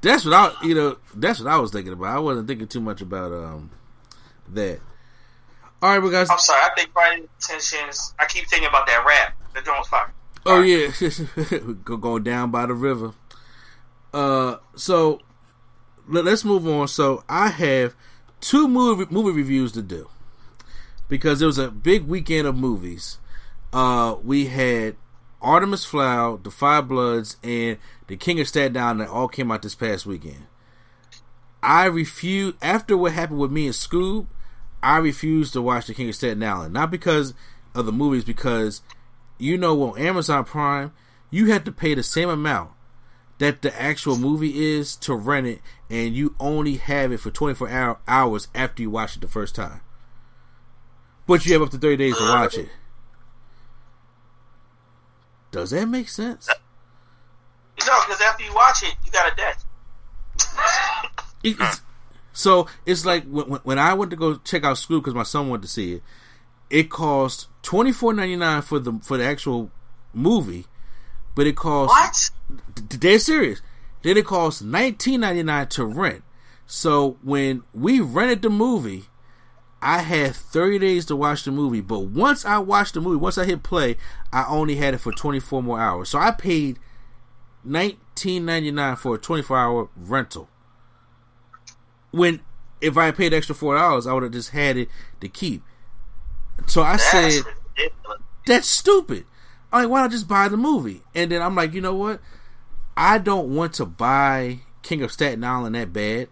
that's 0.00 0.24
what 0.24 0.34
I 0.34 0.52
you 0.64 0.74
know 0.74 0.98
that's 1.14 1.40
what 1.40 1.52
I 1.52 1.58
was 1.58 1.72
thinking 1.72 1.92
about. 1.92 2.16
I 2.16 2.20
wasn't 2.20 2.46
thinking 2.46 2.68
too 2.68 2.80
much 2.80 3.00
about 3.00 3.32
um 3.32 3.70
that. 4.50 4.80
All 5.82 5.90
right, 5.90 5.98
well, 5.98 6.12
guys. 6.12 6.30
I'm 6.30 6.38
sorry. 6.38 6.62
I 6.62 6.70
think 6.76 6.92
Fighting 6.92 7.28
Temptations. 7.40 8.14
I 8.20 8.26
keep 8.26 8.46
thinking 8.46 8.68
about 8.68 8.86
that 8.86 9.04
rap. 9.04 9.36
The 9.54 9.62
Jones 9.62 9.88
Fire. 9.88 10.12
Oh 10.46 10.60
yeah, 10.62 10.90
going 11.84 12.22
down 12.22 12.50
by 12.50 12.66
the 12.66 12.74
river. 12.74 13.12
Uh, 14.12 14.56
so 14.74 15.20
let, 16.08 16.26
us 16.26 16.44
move 16.44 16.66
on. 16.66 16.88
So 16.88 17.24
I 17.28 17.48
have 17.48 17.94
two 18.40 18.68
movie 18.68 19.06
movie 19.10 19.30
reviews 19.30 19.72
to 19.72 19.82
do 19.82 20.08
because 21.08 21.40
it 21.40 21.46
was 21.46 21.58
a 21.58 21.70
big 21.70 22.06
weekend 22.06 22.46
of 22.46 22.56
movies. 22.56 23.18
Uh, 23.72 24.16
we 24.22 24.46
had 24.46 24.96
Artemis 25.40 25.84
Fowl, 25.84 26.36
The 26.36 26.50
Five 26.50 26.88
Bloods, 26.88 27.36
and 27.42 27.78
The 28.06 28.16
King 28.16 28.40
of 28.40 28.48
Staten 28.48 28.76
Island 28.76 29.00
that 29.00 29.08
all 29.08 29.28
came 29.28 29.50
out 29.50 29.62
this 29.62 29.74
past 29.74 30.06
weekend. 30.06 30.46
I 31.62 31.86
refuse 31.86 32.54
after 32.60 32.96
what 32.96 33.12
happened 33.12 33.38
with 33.38 33.52
me 33.52 33.66
and 33.66 33.74
Scoob. 33.74 34.26
I 34.82 34.98
refuse 34.98 35.52
to 35.52 35.62
watch 35.62 35.86
The 35.86 35.94
King 35.94 36.08
of 36.08 36.14
Staten 36.16 36.42
Island, 36.42 36.74
not 36.74 36.90
because 36.90 37.34
of 37.74 37.86
the 37.86 37.92
movies, 37.92 38.24
because 38.24 38.82
you 39.38 39.56
know 39.56 39.80
on 39.82 39.98
Amazon 39.98 40.44
Prime 40.44 40.92
you 41.30 41.50
have 41.52 41.64
to 41.64 41.72
pay 41.72 41.94
the 41.94 42.02
same 42.02 42.28
amount 42.28 42.72
that 43.42 43.60
the 43.60 43.80
actual 43.80 44.16
movie 44.16 44.72
is 44.72 44.94
to 44.94 45.16
rent 45.16 45.48
it, 45.48 45.60
and 45.90 46.14
you 46.14 46.36
only 46.38 46.76
have 46.76 47.10
it 47.10 47.18
for 47.18 47.32
24 47.32 47.68
hour, 47.68 47.98
hours 48.06 48.46
after 48.54 48.82
you 48.82 48.88
watch 48.88 49.16
it 49.16 49.20
the 49.20 49.26
first 49.26 49.56
time. 49.56 49.80
But 51.26 51.44
you 51.44 51.52
have 51.54 51.62
up 51.62 51.70
to 51.70 51.78
30 51.78 51.96
days 51.96 52.16
to 52.16 52.22
watch 52.22 52.56
it. 52.56 52.68
Does 55.50 55.70
that 55.70 55.86
make 55.86 56.08
sense? 56.08 56.48
No, 57.84 57.98
because 58.06 58.20
after 58.20 58.44
you 58.44 58.54
watch 58.54 58.84
it, 58.84 58.94
you 59.04 59.10
got 59.10 59.32
a 59.32 59.34
debt. 59.34 59.64
it's, 61.42 61.80
so 62.32 62.68
it's 62.86 63.04
like 63.04 63.24
when, 63.24 63.46
when 63.64 63.76
I 63.76 63.92
went 63.94 64.12
to 64.12 64.16
go 64.16 64.36
check 64.36 64.62
out 64.62 64.76
Scoob 64.76 65.00
because 65.00 65.14
my 65.14 65.24
son 65.24 65.48
wanted 65.48 65.62
to 65.62 65.68
see 65.68 65.94
it. 65.94 66.02
It 66.70 66.90
cost 66.90 67.48
twenty 67.62 67.90
four 67.90 68.14
ninety 68.14 68.36
nine 68.36 68.62
for 68.62 68.78
the 68.78 69.00
for 69.02 69.16
the 69.16 69.24
actual 69.24 69.72
movie, 70.14 70.66
but 71.34 71.46
it 71.46 71.56
costs. 71.56 72.30
What? 72.48 72.60
They're 73.00 73.18
serious. 73.18 73.60
Then 74.02 74.16
it 74.16 74.26
costs 74.26 74.62
nineteen 74.62 75.20
ninety 75.20 75.42
nine 75.42 75.68
to 75.68 75.84
rent. 75.84 76.24
So 76.66 77.18
when 77.22 77.62
we 77.72 78.00
rented 78.00 78.42
the 78.42 78.50
movie, 78.50 79.04
I 79.80 79.98
had 79.98 80.34
thirty 80.34 80.78
days 80.78 81.06
to 81.06 81.16
watch 81.16 81.44
the 81.44 81.50
movie. 81.50 81.80
But 81.80 82.00
once 82.00 82.44
I 82.44 82.58
watched 82.58 82.94
the 82.94 83.00
movie, 83.00 83.16
once 83.16 83.38
I 83.38 83.44
hit 83.44 83.62
play, 83.62 83.96
I 84.32 84.44
only 84.48 84.76
had 84.76 84.94
it 84.94 84.98
for 84.98 85.12
twenty 85.12 85.40
four 85.40 85.62
more 85.62 85.80
hours. 85.80 86.08
So 86.08 86.18
I 86.18 86.30
paid 86.30 86.78
nineteen 87.64 88.44
ninety 88.44 88.70
nine 88.70 88.96
for 88.96 89.14
a 89.14 89.18
twenty 89.18 89.42
four 89.42 89.58
hour 89.58 89.88
rental. 89.96 90.48
When 92.10 92.40
if 92.80 92.96
I 92.96 93.06
had 93.06 93.16
paid 93.16 93.32
extra 93.32 93.54
four 93.54 93.76
dollars, 93.76 94.06
I 94.06 94.12
would 94.12 94.24
have 94.24 94.32
just 94.32 94.50
had 94.50 94.76
it 94.76 94.88
to 95.20 95.28
keep. 95.28 95.62
So 96.66 96.82
I 96.82 96.92
that's 96.92 97.10
said, 97.10 97.44
ridiculous. 97.76 98.18
"That's 98.46 98.68
stupid." 98.68 99.26
I'm 99.72 99.82
like, 99.82 99.90
why 99.90 100.00
not 100.02 100.10
just 100.10 100.28
buy 100.28 100.48
the 100.48 100.56
movie? 100.56 101.02
And 101.14 101.32
then 101.32 101.40
I'm 101.40 101.54
like, 101.54 101.72
you 101.72 101.80
know 101.80 101.94
what? 101.94 102.20
I 102.96 103.18
don't 103.18 103.54
want 103.54 103.74
to 103.74 103.86
buy 103.86 104.60
King 104.82 105.02
of 105.02 105.10
Staten 105.10 105.42
Island 105.42 105.74
that 105.74 105.92
bad. 105.92 106.28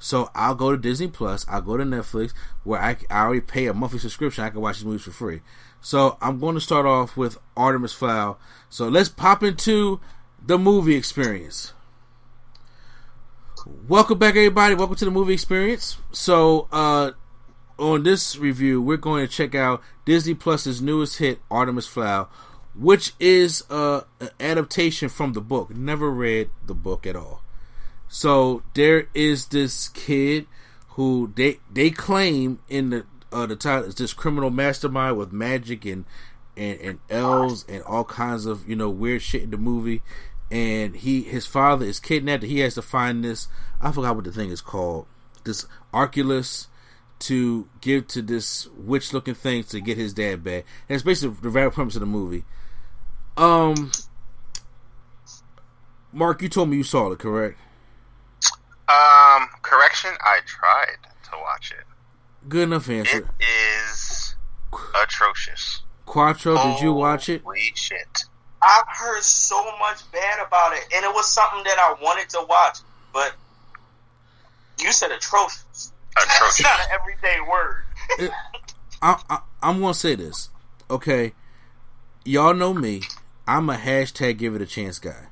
So 0.00 0.30
I'll 0.34 0.54
go 0.54 0.72
to 0.72 0.78
Disney 0.78 1.08
Plus. 1.08 1.46
I'll 1.48 1.60
go 1.60 1.76
to 1.76 1.84
Netflix 1.84 2.32
where 2.64 2.80
I, 2.80 2.96
I 3.08 3.20
already 3.20 3.42
pay 3.42 3.66
a 3.66 3.74
monthly 3.74 3.98
subscription. 3.98 4.42
I 4.42 4.50
can 4.50 4.60
watch 4.60 4.78
these 4.78 4.84
movies 4.84 5.02
for 5.02 5.10
free. 5.10 5.42
So 5.80 6.18
I'm 6.20 6.40
going 6.40 6.54
to 6.54 6.60
start 6.60 6.86
off 6.86 7.16
with 7.16 7.38
Artemis 7.56 7.92
Fowl. 7.92 8.38
So 8.68 8.88
let's 8.88 9.08
pop 9.08 9.42
into 9.42 10.00
the 10.44 10.58
movie 10.58 10.96
experience. 10.96 11.72
Welcome 13.86 14.18
back, 14.18 14.30
everybody. 14.30 14.74
Welcome 14.74 14.96
to 14.96 15.04
the 15.04 15.10
movie 15.10 15.34
experience. 15.34 15.98
So, 16.12 16.66
uh, 16.72 17.12
on 17.80 18.02
this 18.02 18.36
review, 18.36 18.80
we're 18.82 18.96
going 18.96 19.26
to 19.26 19.32
check 19.32 19.54
out 19.54 19.82
Disney 20.04 20.34
Plus's 20.34 20.80
newest 20.80 21.18
hit, 21.18 21.40
Artemis 21.50 21.86
Fowl. 21.86 22.28
which 22.74 23.12
is 23.18 23.64
uh, 23.70 24.02
an 24.20 24.30
adaptation 24.38 25.08
from 25.08 25.32
the 25.32 25.40
book. 25.40 25.70
Never 25.74 26.10
read 26.10 26.50
the 26.66 26.74
book 26.74 27.06
at 27.06 27.16
all. 27.16 27.42
So 28.08 28.62
there 28.74 29.08
is 29.14 29.46
this 29.46 29.88
kid 29.88 30.46
who 30.90 31.32
they 31.36 31.58
they 31.72 31.90
claim 31.90 32.58
in 32.68 32.90
the 32.90 33.06
uh, 33.32 33.46
the 33.46 33.56
title 33.56 33.88
is 33.88 33.94
this 33.94 34.12
criminal 34.12 34.50
mastermind 34.50 35.16
with 35.16 35.32
magic 35.32 35.84
and, 35.84 36.04
and 36.56 36.80
and 36.80 36.98
elves 37.08 37.64
and 37.68 37.82
all 37.84 38.04
kinds 38.04 38.46
of 38.46 38.68
you 38.68 38.74
know 38.76 38.90
weird 38.90 39.22
shit 39.22 39.42
in 39.42 39.50
the 39.50 39.56
movie. 39.56 40.02
And 40.50 40.96
he 40.96 41.22
his 41.22 41.46
father 41.46 41.86
is 41.86 42.00
kidnapped. 42.00 42.42
He 42.42 42.58
has 42.60 42.74
to 42.74 42.82
find 42.82 43.24
this. 43.24 43.46
I 43.80 43.92
forgot 43.92 44.16
what 44.16 44.24
the 44.24 44.32
thing 44.32 44.50
is 44.50 44.60
called. 44.60 45.06
This 45.44 45.66
Aculos 45.94 46.66
to 47.20 47.68
give 47.80 48.08
to 48.08 48.22
this 48.22 48.66
witch 48.76 49.12
looking 49.12 49.34
thing 49.34 49.62
to 49.64 49.80
get 49.80 49.96
his 49.96 50.12
dad 50.12 50.42
back. 50.42 50.64
And 50.88 50.94
it's 50.96 51.02
basically 51.02 51.36
the 51.42 51.50
very 51.50 51.70
premise 51.70 51.94
of 51.94 52.00
the 52.00 52.06
movie. 52.06 52.44
Um, 53.36 53.92
Mark, 56.12 56.42
you 56.42 56.48
told 56.48 56.68
me 56.68 56.76
you 56.76 56.82
saw 56.82 57.12
it, 57.12 57.18
correct? 57.18 57.58
Um, 58.88 59.48
correction, 59.62 60.10
I 60.20 60.40
tried 60.44 60.96
to 61.24 61.30
watch 61.40 61.72
it. 61.72 61.84
Good 62.48 62.64
enough 62.64 62.88
answer. 62.88 63.18
It 63.18 63.44
is 63.44 64.34
atrocious. 65.00 65.82
Quattro, 66.06 66.56
did 66.56 66.80
you 66.80 66.92
watch 66.92 67.28
it? 67.28 67.42
Holy 67.42 67.72
shit. 67.74 68.24
I've 68.62 68.88
heard 68.88 69.22
so 69.22 69.62
much 69.78 70.10
bad 70.10 70.44
about 70.44 70.72
it, 70.72 70.84
and 70.94 71.04
it 71.04 71.14
was 71.14 71.30
something 71.30 71.62
that 71.64 71.78
I 71.78 72.02
wanted 72.02 72.28
to 72.30 72.44
watch, 72.48 72.78
but 73.12 73.32
you 74.80 74.92
said 74.92 75.12
atrocious. 75.12 75.89
Atrocious. 76.16 76.58
That's 76.58 76.62
not 76.62 76.80
an 76.80 76.86
everyday 76.92 77.40
word. 77.48 77.84
It- 78.18 78.32
I, 79.02 79.20
I, 79.30 79.38
I'm 79.62 79.80
gonna 79.80 79.94
say 79.94 80.14
this, 80.14 80.50
okay? 80.90 81.32
Y'all 82.24 82.54
know 82.54 82.74
me. 82.74 83.02
I'm 83.46 83.70
a 83.70 83.74
hashtag 83.74 84.36
give 84.38 84.54
it 84.54 84.62
a 84.62 84.66
chance 84.66 84.98
guy. 84.98 85.28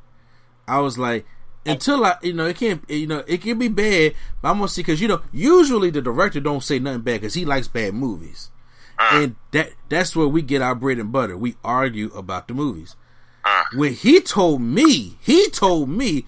I 0.67 0.81
was 0.81 0.99
like, 0.99 1.27
until 1.67 2.05
I, 2.05 2.17
you 2.23 2.33
know, 2.33 2.47
it 2.47 2.57
can't, 2.57 2.83
you 2.89 3.07
know, 3.07 3.25
it 3.27 3.43
can 3.43 3.59
be 3.59 3.69
bad, 3.69 4.15
but 4.41 4.51
I'm 4.51 4.57
gonna 4.57 4.69
see 4.69 4.83
because 4.83 5.01
you 5.01 5.09
know, 5.09 5.23
usually 5.33 5.91
the 5.91 6.01
director 6.01 6.41
don't 6.41 6.63
say 6.63 6.79
nothing 6.79 7.03
bad 7.03 7.21
because 7.21 7.35
he 7.35 7.45
likes 7.45 7.69
bad 7.69 7.95
movies, 7.95 8.51
uh-huh. 8.99 9.23
and 9.23 9.37
that 9.51 9.73
that's 9.89 10.17
where 10.17 10.29
we 10.29 10.41
get 10.41 10.63
our 10.63 10.75
bread 10.75 10.99
and 10.99 11.13
butter. 11.13 11.37
We 11.37 11.57
argue 11.63 12.11
about 12.15 12.49
the 12.49 12.55
movies. 12.55 12.97
Uh-huh. 13.45 13.79
When 13.79 13.93
he 13.93 14.21
told 14.21 14.63
me, 14.63 15.19
he 15.21 15.51
told 15.51 15.91
me, 15.91 16.25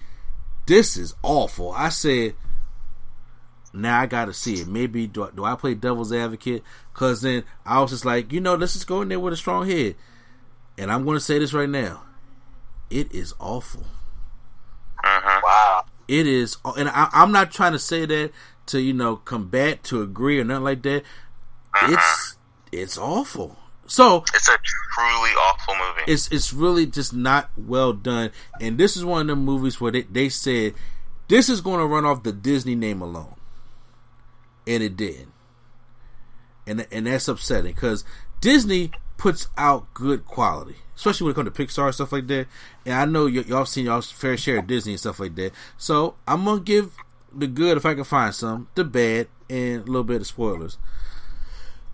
this 0.67 0.95
is 0.95 1.15
awful. 1.23 1.71
I 1.71 1.89
said, 1.89 2.35
now 3.73 3.99
I 3.99 4.05
gotta 4.05 4.33
see 4.33 4.55
it. 4.61 4.67
Maybe 4.67 5.07
do 5.07 5.23
I, 5.23 5.29
do 5.35 5.43
I 5.45 5.55
play 5.55 5.73
devil's 5.75 6.11
advocate? 6.13 6.63
Cause 6.93 7.21
then 7.21 7.43
I 7.65 7.79
was 7.81 7.91
just 7.91 8.05
like, 8.05 8.31
you 8.31 8.41
know, 8.41 8.55
let's 8.55 8.73
just 8.73 8.87
go 8.87 9.01
in 9.01 9.09
there 9.09 9.19
with 9.19 9.33
a 9.33 9.37
strong 9.37 9.67
head. 9.69 9.95
And 10.77 10.91
I'm 10.91 11.05
gonna 11.05 11.19
say 11.19 11.39
this 11.39 11.53
right 11.53 11.69
now, 11.69 12.03
it 12.89 13.13
is 13.13 13.33
awful. 13.39 13.83
Uh-huh. 15.03 15.41
Wow. 15.43 15.85
It 16.07 16.27
is, 16.27 16.57
and 16.77 16.89
I, 16.89 17.09
I'm 17.13 17.31
not 17.31 17.51
trying 17.51 17.71
to 17.71 17.79
say 17.79 18.05
that 18.05 18.31
to 18.67 18.81
you 18.81 18.93
know 18.93 19.15
combat 19.17 19.83
to 19.85 20.01
agree 20.01 20.39
or 20.39 20.43
nothing 20.43 20.63
like 20.63 20.81
that. 20.83 21.03
It's 21.83 22.37
it's 22.71 22.97
awful. 22.97 23.57
So 23.87 24.23
It's 24.33 24.47
a 24.47 24.57
truly 24.93 25.31
awful 25.31 25.75
movie. 25.75 26.11
it's 26.11 26.31
it's 26.31 26.53
really 26.53 26.85
just 26.85 27.13
not 27.13 27.49
well 27.57 27.93
done. 27.93 28.31
And 28.59 28.77
this 28.77 28.95
is 28.95 29.03
one 29.03 29.21
of 29.21 29.27
them 29.27 29.43
movies 29.45 29.81
where 29.81 29.91
they, 29.91 30.03
they 30.03 30.29
said 30.29 30.73
this 31.27 31.49
is 31.49 31.61
going 31.61 31.79
to 31.79 31.85
run 31.85 32.05
off 32.05 32.23
the 32.23 32.31
Disney 32.33 32.75
name 32.75 33.01
alone, 33.01 33.35
and 34.67 34.83
it 34.83 34.95
did. 34.95 35.27
And 36.67 36.85
and 36.91 37.07
that's 37.07 37.27
upsetting 37.27 37.73
because 37.73 38.03
Disney 38.39 38.91
puts 39.17 39.47
out 39.57 39.93
good 39.93 40.25
quality, 40.25 40.75
especially 40.95 41.25
when 41.25 41.31
it 41.31 41.35
comes 41.35 41.55
to 41.55 41.63
Pixar 41.63 41.85
and 41.85 41.95
stuff 41.95 42.11
like 42.11 42.27
that. 42.27 42.47
And 42.85 42.95
I 42.95 43.05
know 43.05 43.25
y- 43.25 43.45
y'all 43.47 43.65
seen 43.65 43.85
y'all's 43.85 44.11
fair 44.11 44.37
share 44.37 44.59
of 44.59 44.67
Disney 44.67 44.93
and 44.93 44.99
stuff 44.99 45.19
like 45.19 45.35
that. 45.35 45.53
So 45.77 46.15
I'm 46.27 46.45
gonna 46.45 46.61
give 46.61 46.95
the 47.33 47.47
good 47.47 47.77
if 47.77 47.85
I 47.85 47.93
can 47.93 48.03
find 48.03 48.33
some, 48.33 48.67
the 48.75 48.83
bad, 48.83 49.27
and 49.49 49.83
a 49.83 49.85
little 49.85 50.03
bit 50.03 50.21
of 50.21 50.27
spoilers. 50.27 50.77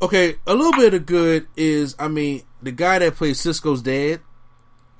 Okay, 0.01 0.35
a 0.45 0.53
little 0.53 0.73
bit 0.73 0.93
of 0.93 1.05
good 1.05 1.47
is, 1.55 1.95
I 1.97 2.07
mean, 2.07 2.43
the 2.61 2.71
guy 2.71 2.99
that 2.99 3.15
plays 3.15 3.39
Cisco's 3.39 3.81
dad, 3.81 4.21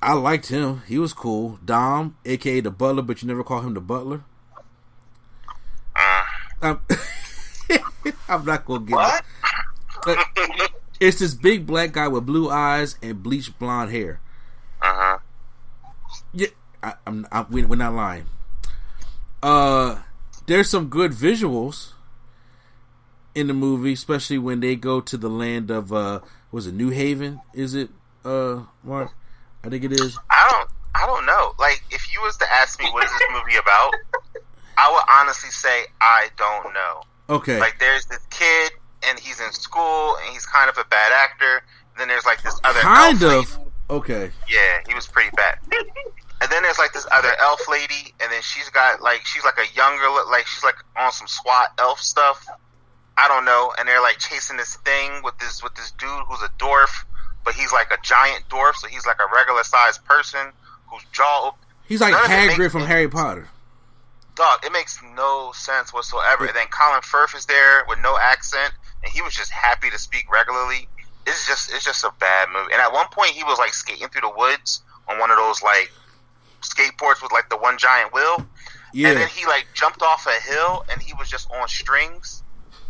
I 0.02 0.14
liked 0.14 0.48
him. 0.48 0.82
He 0.86 0.98
was 0.98 1.12
cool. 1.12 1.58
Dom, 1.64 2.16
aka 2.24 2.60
the 2.60 2.70
butler, 2.70 3.02
but 3.02 3.22
you 3.22 3.28
never 3.28 3.44
call 3.44 3.60
him 3.60 3.74
the 3.74 3.80
butler. 3.80 4.24
I'm, 5.96 6.24
uh. 6.62 6.66
um, 6.70 6.80
I'm 8.28 8.44
not 8.44 8.64
gonna 8.64 8.84
get 8.84 8.94
What? 8.94 9.24
it. 10.06 10.70
It's 11.00 11.18
this 11.20 11.34
big 11.34 11.66
black 11.66 11.92
guy 11.92 12.08
with 12.08 12.26
blue 12.26 12.50
eyes 12.50 12.96
and 13.02 13.22
bleached 13.22 13.58
blonde 13.58 13.90
hair. 13.90 14.20
Uh-huh. 14.82 15.18
Yeah, 16.32 16.48
I, 16.82 16.94
I'm, 17.06 17.26
I'm 17.30 17.46
we- 17.50 17.64
we're 17.64 17.76
not 17.76 17.94
lying. 17.94 18.26
Uh, 19.42 19.98
there's 20.46 20.68
some 20.70 20.88
good 20.88 21.12
visuals 21.12 21.92
in 23.34 23.46
the 23.46 23.54
movie, 23.54 23.92
especially 23.92 24.38
when 24.38 24.60
they 24.60 24.74
go 24.74 25.00
to 25.00 25.16
the 25.16 25.28
land 25.28 25.70
of 25.70 25.92
uh, 25.92 26.20
was 26.50 26.66
it 26.66 26.74
New 26.74 26.90
Haven? 26.90 27.40
Is 27.54 27.74
it 27.74 27.90
uh, 28.24 28.62
Mark? 28.82 29.12
I 29.62 29.68
think 29.68 29.84
it 29.84 29.92
is. 29.92 30.18
I 30.30 30.48
don't 30.50 30.70
I 30.94 31.06
don't 31.06 31.26
know. 31.26 31.54
Like 31.58 31.82
if 31.90 32.12
you 32.12 32.20
was 32.22 32.36
to 32.38 32.52
ask 32.52 32.80
me 32.80 32.90
what 32.90 33.04
is 33.04 33.10
this 33.12 33.22
movie 33.32 33.56
about, 33.56 33.92
I 34.76 34.90
would 34.90 35.02
honestly 35.20 35.50
say 35.50 35.84
I 36.00 36.28
don't 36.36 36.72
know. 36.74 37.02
Okay, 37.28 37.58
Like 37.58 37.78
there's 37.78 38.06
this 38.06 38.24
kid 38.30 38.72
and 39.06 39.18
he's 39.18 39.40
in 39.40 39.52
school 39.52 40.16
and 40.16 40.32
he's 40.32 40.46
kind 40.46 40.70
of 40.70 40.78
a 40.78 40.84
bad 40.84 41.12
actor. 41.12 41.62
Then 41.98 42.08
there's 42.08 42.24
like 42.26 42.42
this 42.42 42.58
other 42.64 42.80
kind 42.80 43.22
of. 43.22 43.30
lady. 43.58 43.70
Okay, 43.90 44.30
Yeah, 44.48 44.80
he 44.86 44.94
was 44.94 45.06
pretty 45.06 45.30
bad. 45.36 45.58
And 46.40 46.50
then 46.52 46.62
there's 46.62 46.78
like 46.78 46.92
this 46.92 47.06
other 47.10 47.32
elf 47.40 47.66
lady, 47.68 48.14
and 48.20 48.30
then 48.30 48.40
she's 48.42 48.68
got 48.70 49.00
like 49.02 49.24
she's 49.26 49.44
like 49.44 49.58
a 49.58 49.66
younger, 49.74 50.04
look 50.04 50.30
like 50.30 50.46
she's 50.46 50.62
like 50.62 50.76
on 50.96 51.10
some 51.10 51.26
SWAT 51.26 51.72
elf 51.78 52.00
stuff. 52.00 52.46
I 53.16 53.26
don't 53.26 53.44
know. 53.44 53.72
And 53.78 53.88
they're 53.88 54.00
like 54.00 54.18
chasing 54.18 54.56
this 54.56 54.76
thing 54.76 55.22
with 55.24 55.36
this 55.38 55.62
with 55.62 55.74
this 55.74 55.90
dude 55.92 56.08
who's 56.28 56.40
a 56.42 56.48
dwarf, 56.58 56.90
but 57.44 57.54
he's 57.54 57.72
like 57.72 57.90
a 57.90 57.98
giant 58.02 58.48
dwarf, 58.48 58.74
so 58.76 58.86
he's 58.88 59.04
like 59.06 59.18
a 59.18 59.34
regular 59.34 59.64
sized 59.64 60.04
person 60.04 60.52
whose 60.86 61.02
jaw. 61.12 61.52
he's 61.88 62.00
like 62.00 62.14
Hagrid 62.14 62.70
from. 62.70 62.82
Harry 62.82 63.08
Potter. 63.08 63.48
Dog, 64.38 64.64
it 64.64 64.72
makes 64.72 65.00
no 65.14 65.52
sense 65.52 65.92
whatsoever. 65.92 66.46
And 66.46 66.54
then 66.56 66.68
Colin 66.68 67.02
Firth 67.02 67.34
is 67.36 67.44
there 67.46 67.84
with 67.88 67.98
no 68.00 68.16
accent, 68.16 68.72
and 69.02 69.12
he 69.12 69.20
was 69.20 69.34
just 69.34 69.50
happy 69.50 69.90
to 69.90 69.98
speak 69.98 70.30
regularly. 70.32 70.88
It's 71.26 71.46
just 71.46 71.70
it's 71.72 71.84
just 71.84 72.04
a 72.04 72.12
bad 72.20 72.48
movie. 72.54 72.72
And 72.72 72.80
at 72.80 72.92
one 72.92 73.06
point, 73.10 73.32
he 73.32 73.42
was 73.44 73.58
like 73.58 73.74
skating 73.74 74.08
through 74.08 74.22
the 74.22 74.32
woods 74.36 74.82
on 75.08 75.18
one 75.18 75.30
of 75.30 75.36
those 75.36 75.60
like 75.62 75.90
skateboards 76.62 77.22
with 77.22 77.32
like 77.32 77.50
the 77.50 77.56
one 77.56 77.78
giant 77.78 78.12
wheel. 78.14 78.46
Yeah, 78.94 79.08
And 79.10 79.18
then 79.18 79.28
he 79.28 79.44
like 79.46 79.66
jumped 79.74 80.02
off 80.02 80.26
a 80.26 80.40
hill, 80.50 80.84
and 80.90 81.02
he 81.02 81.12
was 81.18 81.28
just 81.28 81.50
on 81.50 81.68
strings. 81.68 82.42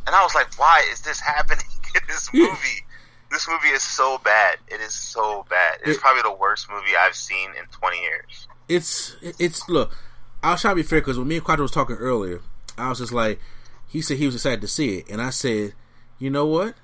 And 0.06 0.14
I 0.14 0.22
was 0.22 0.34
like, 0.34 0.58
why 0.58 0.86
is 0.92 1.00
this 1.00 1.18
happening 1.20 1.64
in 1.94 2.00
this 2.08 2.28
Yeah. 2.32 2.46
movie? 2.46 2.84
This 3.30 3.46
movie 3.48 3.68
is 3.68 3.82
so 3.82 4.18
bad. 4.18 4.56
It 4.68 4.80
is 4.80 4.94
so 4.94 5.44
bad. 5.50 5.78
It's 5.80 5.96
It- 5.96 6.00
probably 6.00 6.22
the 6.22 6.32
worst 6.32 6.70
movie 6.70 6.96
I've 6.98 7.14
seen 7.16 7.50
in 7.58 7.64
20 7.72 8.00
years. 8.00 8.48
it's 8.68 9.16
it's 9.38 9.66
look. 9.68 9.96
I'll 10.42 10.56
try 10.56 10.70
to 10.70 10.76
be 10.76 10.82
fair 10.82 11.00
because 11.00 11.18
when 11.18 11.28
me 11.28 11.36
and 11.36 11.44
Quattro 11.44 11.64
was 11.64 11.72
talking 11.72 11.96
earlier, 11.96 12.40
I 12.76 12.88
was 12.88 12.98
just 12.98 13.12
like, 13.12 13.40
he 13.86 14.00
said 14.02 14.18
he 14.18 14.26
was 14.26 14.34
excited 14.34 14.60
to 14.60 14.68
see 14.68 14.98
it, 14.98 15.08
and 15.10 15.20
I 15.20 15.30
said, 15.30 15.74
you 16.18 16.30
know 16.30 16.46
what, 16.46 16.74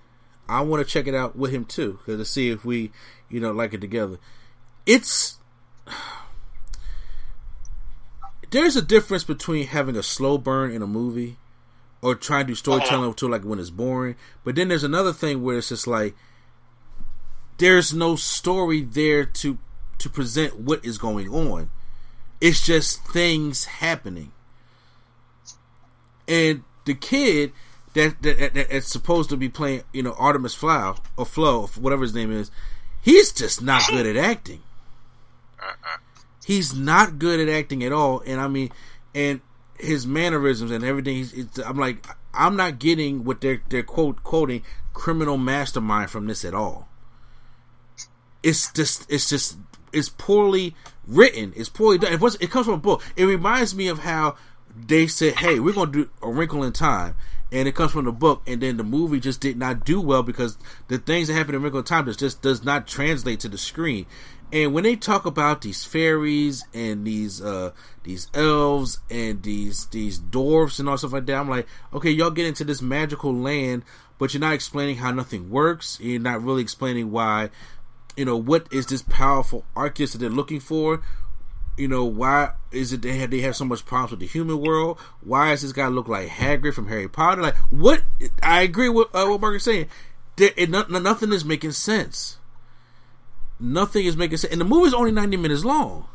I 0.49 0.61
want 0.63 0.87
to 0.87 0.91
check 0.91 1.07
it 1.07 1.15
out 1.15 1.37
with 1.37 1.53
him 1.53 1.65
too, 1.65 1.99
because 1.99 2.19
to 2.19 2.25
see 2.25 2.51
if 2.51 2.65
we, 2.65 2.91
you 3.29 3.41
know, 3.41 3.53
like 3.53 3.75
it 3.75 3.81
together. 3.81 4.19
It's 4.87 5.39
there's 8.51 8.77
a 8.77 8.83
difference 8.83 9.25
between 9.25 9.67
having 9.67 9.97
a 9.97 10.03
slow 10.03 10.39
burn 10.39 10.71
in 10.71 10.83
a 10.83 10.87
movie 10.87 11.37
or 12.03 12.15
trying 12.15 12.45
to 12.45 12.53
do 12.53 12.55
storytelling 12.55 13.15
to 13.15 13.29
like 13.29 13.45
when 13.45 13.59
it's 13.59 13.71
boring, 13.71 14.17
but 14.45 14.57
then 14.57 14.69
there's 14.69 14.85
another 14.85 15.13
thing 15.13 15.43
where 15.43 15.59
it's 15.59 15.71
just 15.71 15.87
like 15.87 16.15
there's 17.59 17.95
no 17.95 18.17
story 18.17 18.83
there 18.83 19.25
to 19.25 19.59
to 19.99 20.11
present 20.11 20.59
what 20.59 20.85
is 20.85 20.99
going 20.99 21.29
on. 21.29 21.71
It's 22.41 22.65
just 22.65 23.07
things 23.07 23.65
happening. 23.65 24.33
And 26.27 26.65
the 26.85 26.95
kid 26.95 27.53
that 27.95 28.23
that, 28.23 28.55
that 28.55 28.71
that's 28.71 28.89
supposed 28.89 29.31
to 29.31 29.37
be 29.37 29.49
playing, 29.49 29.83
you 29.93 30.03
know, 30.03 30.15
Artemis 30.19 30.55
Flow 30.55 30.97
or 31.17 31.27
Flo, 31.27 31.67
whatever 31.79 32.03
his 32.03 32.15
name 32.15 32.33
is, 32.33 32.51
he's 33.01 33.33
just 33.33 33.63
not 33.63 33.87
good 33.89 34.07
at 34.07 34.17
acting. 34.17 34.63
He's 36.45 36.75
not 36.75 37.19
good 37.19 37.41
at 37.41 37.49
acting 37.49 37.83
at 37.83 37.93
all, 37.93 38.23
and 38.27 38.41
I 38.41 38.49
mean, 38.49 38.71
and 39.15 39.41
his 39.79 40.07
mannerisms 40.07 40.71
and 40.71 40.85
everything. 40.85 41.49
I'm 41.65 41.79
like, 41.79 42.07
I'm 42.35 42.57
not 42.57 42.79
getting 42.79 43.25
what 43.25 43.41
they're 43.41 43.63
they're 43.69 43.83
quote 43.83 44.23
quoting 44.23 44.63
criminal 44.93 45.39
mastermind 45.39 46.11
from 46.11 46.27
this 46.27 46.45
at 46.45 46.55
all 46.55 46.89
it's 48.45 48.71
just 48.73 49.11
it's 49.11 49.29
just 49.29 49.57
it's 49.93 50.11
poorly 50.11 50.77
written. 51.07 51.53
It's 51.57 51.69
poorly 51.69 51.99
done. 51.99 52.13
It 52.13 52.21
was 52.21 52.37
it 52.37 52.51
comes 52.51 52.67
from 52.67 52.75
a 52.75 52.79
book. 52.79 53.03
It 53.17 53.25
reminds 53.25 53.75
me 53.75 53.89
of 53.89 54.01
how 54.01 54.37
they 54.77 55.07
said, 55.07 55.37
"Hey, 55.37 55.61
we're 55.61 55.75
gonna 55.75 55.93
do 55.93 56.09
a 56.23 56.31
Wrinkle 56.31 56.63
in 56.65 56.73
Time," 56.73 57.15
and 57.53 57.69
it 57.69 57.75
comes 57.75 57.93
from 57.93 58.05
the 58.05 58.13
book, 58.13 58.43
and 58.47 58.61
then 58.61 58.77
the 58.77 58.85
movie 58.85 59.21
just 59.21 59.41
did 59.41 59.57
not 59.57 59.85
do 59.85 60.01
well 60.01 60.23
because 60.23 60.59
the 60.89 60.99
things 60.99 61.29
that 61.29 61.35
happen 61.35 61.55
in 61.55 61.63
regular 61.63 61.85
time 61.85 62.07
just, 62.07 62.19
just 62.21 62.43
does 62.43 62.65
not 62.65 62.87
translate 62.87 63.41
to 63.41 63.49
the 63.49 63.59
screen. 63.59 64.07
And 64.53 64.73
when 64.73 64.85
they 64.85 64.95
talk 64.95 65.27
about 65.27 65.63
these 65.63 65.85
fairies 65.85 66.65
and 66.73 67.05
these 67.05 67.43
uh 67.43 67.73
these 68.05 68.29
elves 68.35 69.01
and 69.11 69.43
these 69.43 69.87
these 69.87 70.19
dwarfs 70.19 70.79
and 70.79 70.89
all 70.89 70.97
stuff 70.97 71.13
like 71.13 71.27
that, 71.27 71.37
I'm 71.37 71.49
like, 71.49 71.67
okay, 71.93 72.11
y'all 72.11 72.31
get 72.31 72.47
into 72.47 72.63
this 72.65 72.81
magical 72.81 73.35
land, 73.35 73.83
but 74.19 74.33
you're 74.33 74.41
not 74.41 74.55
explaining 74.55 74.97
how 74.97 75.11
nothing 75.11 75.51
works. 75.51 75.99
You're 76.01 76.21
not 76.21 76.43
really 76.43 76.63
explaining 76.63 77.11
why, 77.11 77.51
you 78.17 78.25
know, 78.25 78.37
what 78.37 78.67
is 78.73 78.87
this 78.87 79.03
powerful 79.03 79.65
Arceus 79.77 80.13
that 80.13 80.19
they're 80.19 80.31
looking 80.31 80.61
for? 80.61 81.03
You 81.77 81.89
know, 81.89 82.05
why 82.05 82.53
is 82.71 82.93
it 82.93 83.03
they 83.03 83.17
have 83.17 83.31
they 83.31 83.41
have 83.41 83.57
so 83.57 83.65
much 83.65 83.85
problems 83.85 84.13
with 84.13 84.21
the 84.21 84.27
human 84.27 84.61
world? 84.61 84.99
Why 85.23 85.51
does 85.51 85.63
this 85.63 85.73
guy 85.73 85.89
look 85.89 86.07
like 86.07 86.29
Hagrid 86.29 86.75
from 86.75 86.89
Harry 86.89 87.09
Potter? 87.09 87.43
Like, 87.43 87.57
what? 87.71 88.03
I 88.43 88.63
agree 88.63 88.89
with 88.89 89.09
uh, 89.15 89.27
what 89.27 89.41
Mark 89.41 89.57
is 89.57 89.65
saying. 89.65 89.89
There, 90.37 90.51
it, 90.57 90.71
nothing 90.71 91.33
is 91.33 91.45
making 91.45 91.73
sense 91.73 92.39
nothing 93.59 94.05
is 94.07 94.17
making 94.17 94.39
sense. 94.39 94.53
And 94.53 94.61
the 94.61 94.65
movie's 94.65 94.95
only 94.95 95.13
90 95.13 95.37
minutes 95.37 95.65
long. 95.65 96.07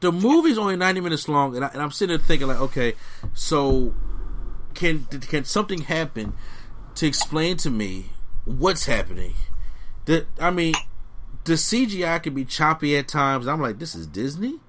The 0.00 0.12
movie's 0.12 0.58
only 0.58 0.76
90 0.76 1.00
minutes 1.00 1.28
long, 1.28 1.56
and, 1.56 1.64
I, 1.64 1.70
am 1.74 1.90
sitting 1.90 2.16
there 2.16 2.24
thinking, 2.24 2.46
like, 2.46 2.60
okay, 2.60 2.94
so 3.32 3.94
can 4.74 5.06
can 5.06 5.44
something 5.44 5.82
happen 5.82 6.34
to 6.96 7.06
explain 7.06 7.56
to 7.58 7.70
me 7.70 8.10
what's 8.44 8.84
happening? 8.84 9.32
That 10.06 10.26
I 10.38 10.50
mean, 10.50 10.74
the 11.44 11.54
CGI 11.54 12.22
can 12.22 12.34
be 12.34 12.44
choppy 12.44 12.96
at 12.96 13.08
times. 13.08 13.46
I'm 13.46 13.60
like, 13.60 13.78
this 13.78 13.94
is 13.94 14.06
Disney, 14.06 14.60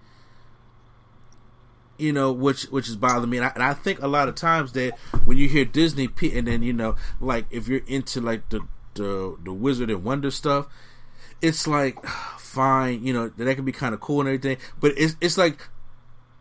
you 1.97 2.13
know, 2.13 2.31
which 2.31 2.63
which 2.63 2.87
is 2.87 2.95
bothering 2.95 3.29
me. 3.29 3.37
And 3.37 3.45
I, 3.45 3.49
and 3.49 3.63
I 3.63 3.73
think 3.73 4.01
a 4.01 4.07
lot 4.07 4.27
of 4.27 4.35
times 4.35 4.73
that 4.73 4.97
when 5.25 5.37
you 5.37 5.47
hear 5.47 5.65
Disney, 5.65 6.09
and 6.33 6.47
then 6.47 6.63
you 6.63 6.73
know, 6.73 6.95
like 7.19 7.45
if 7.49 7.67
you're 7.67 7.83
into 7.87 8.21
like 8.21 8.49
the 8.49 8.61
the 8.95 9.37
the 9.43 9.53
Wizard 9.53 9.89
and 9.89 10.03
Wonder 10.03 10.31
stuff, 10.31 10.67
it's 11.41 11.67
like 11.67 12.03
fine, 12.37 13.03
you 13.03 13.13
know, 13.13 13.29
that 13.29 13.55
can 13.55 13.65
be 13.65 13.71
kind 13.71 13.93
of 13.93 13.99
cool 13.99 14.21
and 14.21 14.29
everything, 14.29 14.57
but 14.79 14.93
it's 14.97 15.15
it's 15.21 15.37
like 15.37 15.67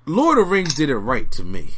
Lord 0.06 0.38
of 0.38 0.46
the 0.46 0.50
Rings 0.50 0.74
did 0.74 0.90
it 0.90 0.96
right 0.96 1.30
to 1.32 1.44
me. 1.44 1.70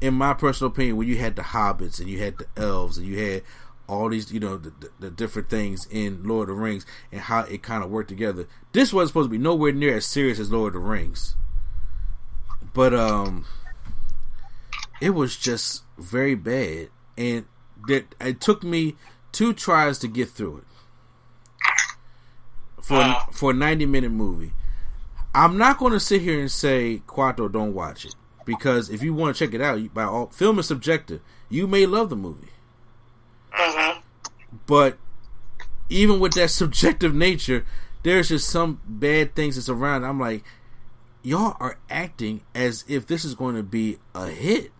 In 0.00 0.14
my 0.14 0.32
personal 0.32 0.72
opinion, 0.72 0.96
when 0.96 1.08
you 1.08 1.18
had 1.18 1.36
the 1.36 1.42
hobbits 1.42 2.00
and 2.00 2.08
you 2.08 2.18
had 2.20 2.38
the 2.38 2.46
elves 2.56 2.96
and 2.96 3.06
you 3.06 3.18
had 3.18 3.42
all 3.90 4.08
these, 4.08 4.32
you 4.32 4.40
know, 4.40 4.56
the, 4.56 4.70
the, 4.70 4.90
the 5.00 5.10
different 5.10 5.50
things 5.50 5.86
in 5.90 6.22
Lord 6.22 6.48
of 6.48 6.56
the 6.56 6.62
Rings 6.62 6.86
and 7.10 7.20
how 7.20 7.40
it 7.40 7.62
kind 7.62 7.82
of 7.82 7.90
worked 7.90 8.08
together. 8.08 8.46
This 8.72 8.92
wasn't 8.92 9.08
supposed 9.08 9.26
to 9.26 9.30
be 9.30 9.38
nowhere 9.38 9.72
near 9.72 9.96
as 9.96 10.06
serious 10.06 10.38
as 10.38 10.52
Lord 10.52 10.74
of 10.76 10.82
the 10.82 10.88
Rings, 10.88 11.34
but 12.72 12.94
um, 12.94 13.46
it 15.00 15.10
was 15.10 15.36
just 15.36 15.82
very 15.98 16.34
bad, 16.34 16.90
and 17.16 17.46
that 17.88 18.14
it 18.20 18.40
took 18.40 18.62
me 18.62 18.94
two 19.32 19.52
tries 19.52 19.98
to 19.98 20.08
get 20.08 20.28
through 20.28 20.58
it 20.58 20.64
for 22.82 23.16
for 23.32 23.50
a 23.50 23.54
ninety 23.54 23.86
minute 23.86 24.12
movie. 24.12 24.52
I'm 25.34 25.56
not 25.58 25.78
going 25.78 25.92
to 25.92 26.00
sit 26.00 26.22
here 26.22 26.40
and 26.40 26.50
say 26.50 27.02
Quattro 27.06 27.48
don't 27.48 27.74
watch 27.74 28.04
it 28.04 28.14
because 28.44 28.90
if 28.90 29.02
you 29.02 29.14
want 29.14 29.36
to 29.36 29.44
check 29.44 29.54
it 29.54 29.60
out, 29.60 29.94
by 29.94 30.04
all 30.04 30.26
film 30.26 30.58
is 30.58 30.66
subjective. 30.66 31.20
You 31.48 31.66
may 31.66 31.86
love 31.86 32.10
the 32.10 32.16
movie, 32.16 32.48
mm-hmm. 33.52 34.00
but 34.66 34.98
even 35.88 36.20
with 36.20 36.32
that 36.34 36.50
subjective 36.50 37.14
nature, 37.14 37.64
there's 38.02 38.28
just 38.28 38.48
some 38.48 38.80
bad 38.86 39.34
things 39.34 39.56
that's 39.56 39.68
around. 39.68 40.04
I'm 40.04 40.20
like, 40.20 40.44
y'all 41.22 41.56
are 41.60 41.78
acting 41.88 42.42
as 42.54 42.84
if 42.88 43.06
this 43.06 43.24
is 43.24 43.34
going 43.34 43.56
to 43.56 43.62
be 43.62 43.98
a 44.14 44.28
hit 44.28 44.72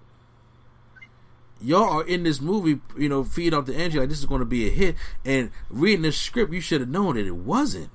y'all 1.61 2.01
are 2.01 2.07
in 2.07 2.23
this 2.23 2.41
movie, 2.41 2.81
you 2.97 3.09
know, 3.09 3.25
feed 3.25 3.55
off 3.55 3.67
the 3.67 3.75
energy 3.75 3.99
like 3.99 4.09
this 4.09 4.19
is 4.19 4.27
going 4.27 4.41
to 4.41 4.47
be 4.47 4.67
a 4.67 4.71
hit. 4.71 4.97
And 5.25 5.51
reading 5.69 6.03
the 6.03 6.13
script, 6.13 6.53
you 6.53 6.61
should 6.61 6.81
have 6.81 6.91
known 6.91 7.17
that 7.17 7.27
it 7.27 7.37
wasn't. 7.37 7.91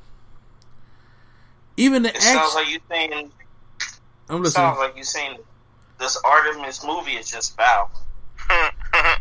Even 1.77 2.03
the 2.03 2.09
it 2.09 2.15
action, 2.15 2.33
sounds 2.33 2.55
like 2.55 2.69
you 2.69 2.79
saying. 2.89 3.31
I'm 4.29 4.41
listening. 4.41 4.51
Sounds 4.51 4.79
like 4.79 4.97
you 4.97 5.03
saying 5.03 5.37
this 5.99 6.17
Artemis 6.23 6.85
movie 6.85 7.11
is 7.11 7.29
just 7.29 7.55
foul. 7.57 7.91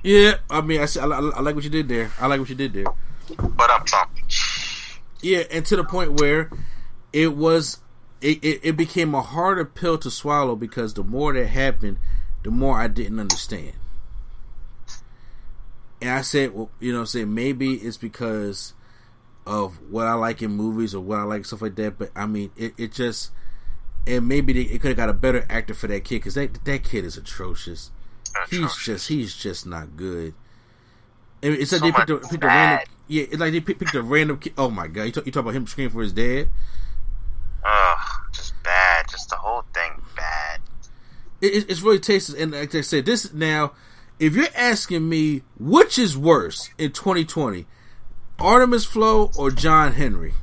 Yeah, 0.05 0.35
I 0.48 0.60
mean, 0.60 0.81
I, 0.81 0.85
I, 1.01 1.05
I, 1.06 1.40
like 1.40 1.56
what 1.56 1.64
you 1.64 1.70
did 1.70 1.89
there. 1.89 2.12
I 2.20 2.28
like 2.28 2.39
what 2.39 2.48
you 2.48 2.55
did 2.55 2.72
there. 2.72 2.86
But 3.36 3.70
I'm 3.70 3.85
talking. 3.85 4.24
Yeah, 5.20 5.43
and 5.51 5.66
to 5.66 5.74
the 5.74 5.85
point 5.85 6.20
where 6.20 6.51
it 7.12 7.35
was, 7.35 7.78
it, 8.20 8.44
it, 8.44 8.60
it 8.62 8.76
became 8.76 9.12
a 9.14 9.22
harder 9.22 9.64
pill 9.64 9.98
to 9.98 10.10
swallow 10.10 10.55
because 10.55 10.94
the 10.94 11.02
more 11.02 11.32
that 11.32 11.47
happened, 11.47 11.97
the 12.44 12.52
more 12.52 12.78
I 12.78 12.86
didn't 12.86 13.18
understand 13.18 13.72
and 16.05 16.12
I 16.12 16.20
said, 16.20 16.55
well, 16.55 16.70
you 16.81 16.93
know, 16.93 17.06
say 17.06 17.24
maybe 17.24 17.74
it's 17.76 17.97
because 17.97 18.74
of 19.47 19.90
what 19.90 20.06
I 20.06 20.12
like 20.12 20.43
in 20.43 20.51
movies 20.51 20.94
or 20.94 21.01
what 21.01 21.18
I 21.18 21.22
like 21.22 21.47
stuff 21.47 21.62
like 21.62 21.76
that. 21.76 21.98
But 21.98 22.10
I 22.14 22.26
mean, 22.26 22.51
it, 22.59 22.74
it 22.76 22.93
just 22.93 23.31
and 24.06 24.28
maybe 24.28 24.52
they, 24.52 24.60
it 24.70 24.82
could 24.82 24.89
have 24.89 24.98
got 24.98 25.09
a 25.09 25.14
better 25.14 25.47
actor 25.48 25.72
for 25.72 25.86
that 25.86 26.05
kid 26.05 26.16
because 26.16 26.35
that 26.35 26.62
that 26.66 26.85
kid 26.85 27.06
is 27.06 27.16
atrocious. 27.16 27.90
He's 28.51 28.77
just 28.77 29.09
he's 29.09 29.35
just 29.35 29.66
not 29.66 29.97
good. 29.97 30.35
It's 31.43 31.70
so 31.70 31.77
like 31.77 31.94
they 31.94 31.98
picked 31.98 32.11
a, 32.11 32.28
picked 32.28 32.44
a 32.44 32.47
random 32.47 32.86
yeah, 33.06 33.24
it's 33.24 33.39
like 33.39 33.52
they 33.52 33.61
picked, 33.61 33.81
picked 33.81 33.94
a 33.94 34.02
random 34.02 34.39
kid. 34.39 34.55
Oh 34.56 34.70
my 34.70 34.86
god, 34.86 35.05
you 35.05 35.12
talk, 35.12 35.27
you 35.27 35.32
talk 35.32 35.43
about 35.43 35.55
him 35.55 35.66
screaming 35.66 35.93
for 35.93 36.02
his 36.02 36.12
dad. 36.12 36.48
Ugh, 37.65 37.98
just 38.32 38.55
bad. 38.62 39.09
Just 39.11 39.31
the 39.31 39.36
whole 39.36 39.65
thing 39.74 40.02
bad. 40.16 40.61
It, 41.40 41.69
it's 41.69 41.82
really 41.82 41.98
tasteless, 41.98 42.40
and 42.40 42.52
like 42.52 42.74
I 42.74 42.81
said, 42.81 43.05
this 43.05 43.32
now 43.32 43.73
if 44.19 44.35
you're 44.35 44.47
asking 44.55 45.09
me 45.09 45.43
which 45.59 45.98
is 45.98 46.16
worse 46.16 46.70
in 46.78 46.93
2020, 46.93 47.66
Artemis 48.39 48.85
Flow 48.85 49.31
or 49.36 49.51
John 49.51 49.93
Henry? 49.93 50.35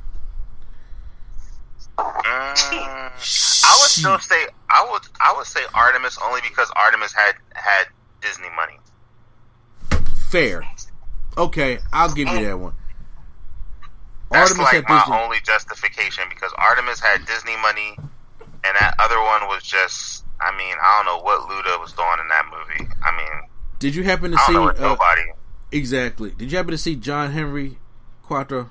Uh, 1.98 2.04
I 2.04 3.10
would 3.12 3.90
still 3.90 4.18
say 4.18 4.46
I 4.72 4.88
would 4.90 5.02
I 5.20 5.34
would 5.36 5.46
say 5.46 5.60
Artemis 5.74 6.18
only 6.24 6.40
because 6.40 6.70
Artemis 6.74 7.12
had 7.12 7.34
had 7.54 7.84
Disney 8.22 8.48
money. 8.56 8.78
Fair. 10.30 10.66
Okay, 11.36 11.78
I'll 11.92 12.12
give 12.12 12.28
you 12.28 12.44
that 12.44 12.58
one. 12.58 12.74
That's 14.30 14.50
Artemis 14.50 14.72
like 14.72 14.88
my 14.88 15.00
Disney. 15.00 15.16
only 15.16 15.36
justification 15.44 16.24
because 16.30 16.52
Artemis 16.56 17.00
had 17.00 17.26
Disney 17.26 17.56
money, 17.58 17.96
and 17.98 18.76
that 18.80 18.94
other 18.98 19.20
one 19.20 19.46
was 19.48 19.62
just. 19.62 20.24
I 20.40 20.50
mean, 20.56 20.74
I 20.82 21.04
don't 21.04 21.06
know 21.06 21.22
what 21.22 21.48
Luda 21.48 21.80
was 21.80 21.92
doing 21.92 22.16
in 22.20 22.28
that 22.28 22.46
movie. 22.50 22.90
I 23.04 23.16
mean, 23.16 23.48
did 23.78 23.94
you 23.94 24.02
happen 24.04 24.32
to 24.32 24.38
see 24.38 24.56
uh, 24.56 24.72
nobody? 24.72 25.22
Exactly. 25.70 26.30
Did 26.30 26.50
you 26.50 26.56
happen 26.56 26.72
to 26.72 26.78
see 26.78 26.96
John 26.96 27.30
Henry 27.32 27.78
Quattro? 28.22 28.70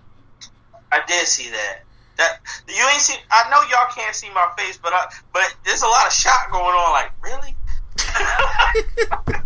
I 0.92 1.02
did 1.08 1.28
see 1.28 1.50
that. 1.52 1.82
That 2.22 2.38
you 2.68 2.88
ain't 2.94 3.02
see. 3.02 3.16
I 3.32 3.50
know 3.50 3.62
y'all 3.70 3.90
can't 3.94 4.14
see 4.16 4.30
my 4.30 4.48
face, 4.58 4.78
but 4.78 4.94
I, 4.94 5.12
but 5.34 5.56
there's 5.66 5.82
a 5.82 5.88
lot 5.88 6.06
of 6.06 6.14
shot 6.14 6.52
going 6.52 6.64
on. 6.64 6.92
Like 6.92 7.12
really? 7.24 7.56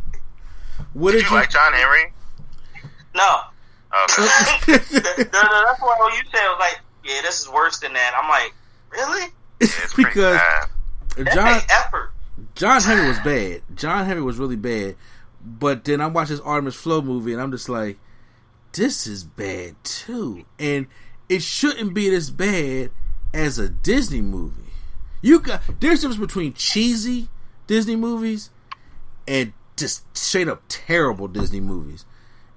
what 0.94 1.12
did, 1.12 1.20
did 1.20 1.24
you, 1.24 1.30
you 1.30 1.36
like, 1.36 1.50
John 1.50 1.72
Henry? 1.74 2.12
No. 3.16 3.40
Okay. 4.04 4.24
no, 5.32 5.42
no, 5.42 5.64
that's 5.66 5.82
why 5.82 6.12
you 6.14 6.22
said 6.32 6.48
was 6.48 6.58
like, 6.60 6.82
yeah, 7.06 7.22
this 7.22 7.40
is 7.42 7.50
worse 7.50 7.80
than 7.80 7.94
that. 7.94 8.14
I'm 8.22 8.28
like, 8.28 8.54
really? 8.92 9.32
Yeah, 9.62 9.68
because 9.96 10.42
John 11.34 11.62
effort. 11.70 12.12
John 12.56 12.82
Henry 12.82 13.08
was 13.08 13.20
bad. 13.20 13.62
John 13.76 14.06
Henry 14.06 14.22
was 14.22 14.38
really 14.38 14.58
bad. 14.58 14.98
But 15.46 15.86
then 15.86 16.02
I 16.02 16.08
watch 16.08 16.28
this 16.28 16.42
Artemis 16.42 16.76
Flow 16.76 17.02
movie 17.02 17.32
and 17.32 17.42
I'm 17.42 17.52
just 17.52 17.70
like, 17.70 18.00
this 18.74 19.08
is 19.08 19.24
bad 19.24 19.76
too. 19.84 20.46
And 20.60 20.88
it 21.30 21.42
shouldn't 21.42 21.94
be 21.94 22.10
this 22.10 22.30
bad 22.30 22.92
as 23.34 23.60
a 23.60 23.70
Disney 23.70 24.22
movie. 24.22 24.72
You 25.22 25.40
got 25.40 25.62
there's 25.80 26.00
a 26.00 26.10
difference 26.10 26.18
between 26.18 26.54
cheesy 26.54 27.30
Disney 27.68 27.96
movies 27.96 28.50
and 29.28 29.54
just 29.76 30.06
straight 30.16 30.48
up 30.48 30.62
terrible 30.68 31.28
Disney 31.28 31.60
movies. 31.60 32.06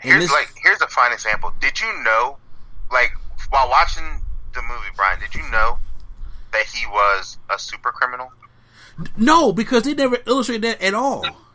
And 0.03 0.12
here's 0.12 0.24
this, 0.24 0.32
like 0.32 0.55
here's 0.62 0.81
a 0.81 0.89
fine 0.89 1.12
example. 1.12 1.53
Did 1.61 1.81
you 1.81 1.93
know, 2.05 2.36
like 2.93 3.12
while 3.51 3.69
watching 3.69 4.05
the 4.55 4.62
movie, 4.62 4.90
Brian, 4.97 5.19
did 5.19 5.35
you 5.35 5.43
know 5.51 5.78
that 6.53 6.66
he 6.66 6.86
was 6.86 7.39
a 7.51 7.59
super 7.59 7.90
criminal? 7.90 8.32
No, 9.16 9.53
because 9.53 9.85
they 9.85 9.95
never 9.95 10.19
illustrate 10.27 10.62
that 10.62 10.82
at 10.82 10.93
all 10.93 11.24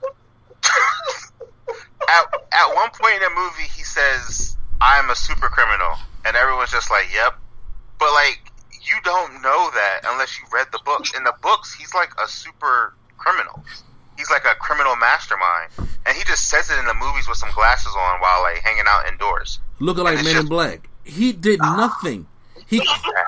at 2.10 2.26
at 2.52 2.76
one 2.76 2.90
point 2.92 3.16
in 3.16 3.22
the 3.22 3.30
movie, 3.36 3.70
he 3.76 3.84
says, 3.84 4.58
"I 4.82 5.00
am 5.00 5.10
a 5.10 5.16
super 5.16 5.50
criminal," 5.50 5.98
and 6.26 6.36
everyone's 6.36 6.72
just 6.72 6.90
like, 6.90 7.08
"Yep," 7.14 7.34
but 8.00 8.12
like 8.14 8.40
you 8.84 8.96
don't 9.04 9.42
know 9.42 9.70
that 9.74 10.02
unless 10.06 10.38
you 10.40 10.46
read 10.52 10.68
the 10.72 10.80
books. 10.86 11.14
In 11.16 11.24
the 11.24 11.34
books, 11.42 11.74
he's 11.74 11.94
like 11.94 12.12
a 12.22 12.28
super 12.28 12.94
criminal. 13.18 13.64
He's 14.18 14.30
like 14.30 14.46
a 14.46 14.56
criminal 14.56 14.96
mastermind, 14.96 15.72
and 16.06 16.18
he 16.18 16.24
just 16.26 16.48
says 16.48 16.70
it 16.70 16.78
in 16.78 16.86
the 16.86 16.94
movies 16.94 17.28
with 17.28 17.38
some 17.38 17.52
glasses 17.54 17.94
on 17.98 18.20
while 18.20 18.42
like 18.42 18.58
hanging 18.58 18.84
out 18.88 19.08
indoors, 19.08 19.60
looking 19.80 20.04
like 20.04 20.16
Men 20.16 20.26
just, 20.26 20.38
in 20.38 20.48
Black. 20.48 20.90
He 21.04 21.34
did 21.34 21.60
nothing. 21.60 22.28
He 22.68 22.82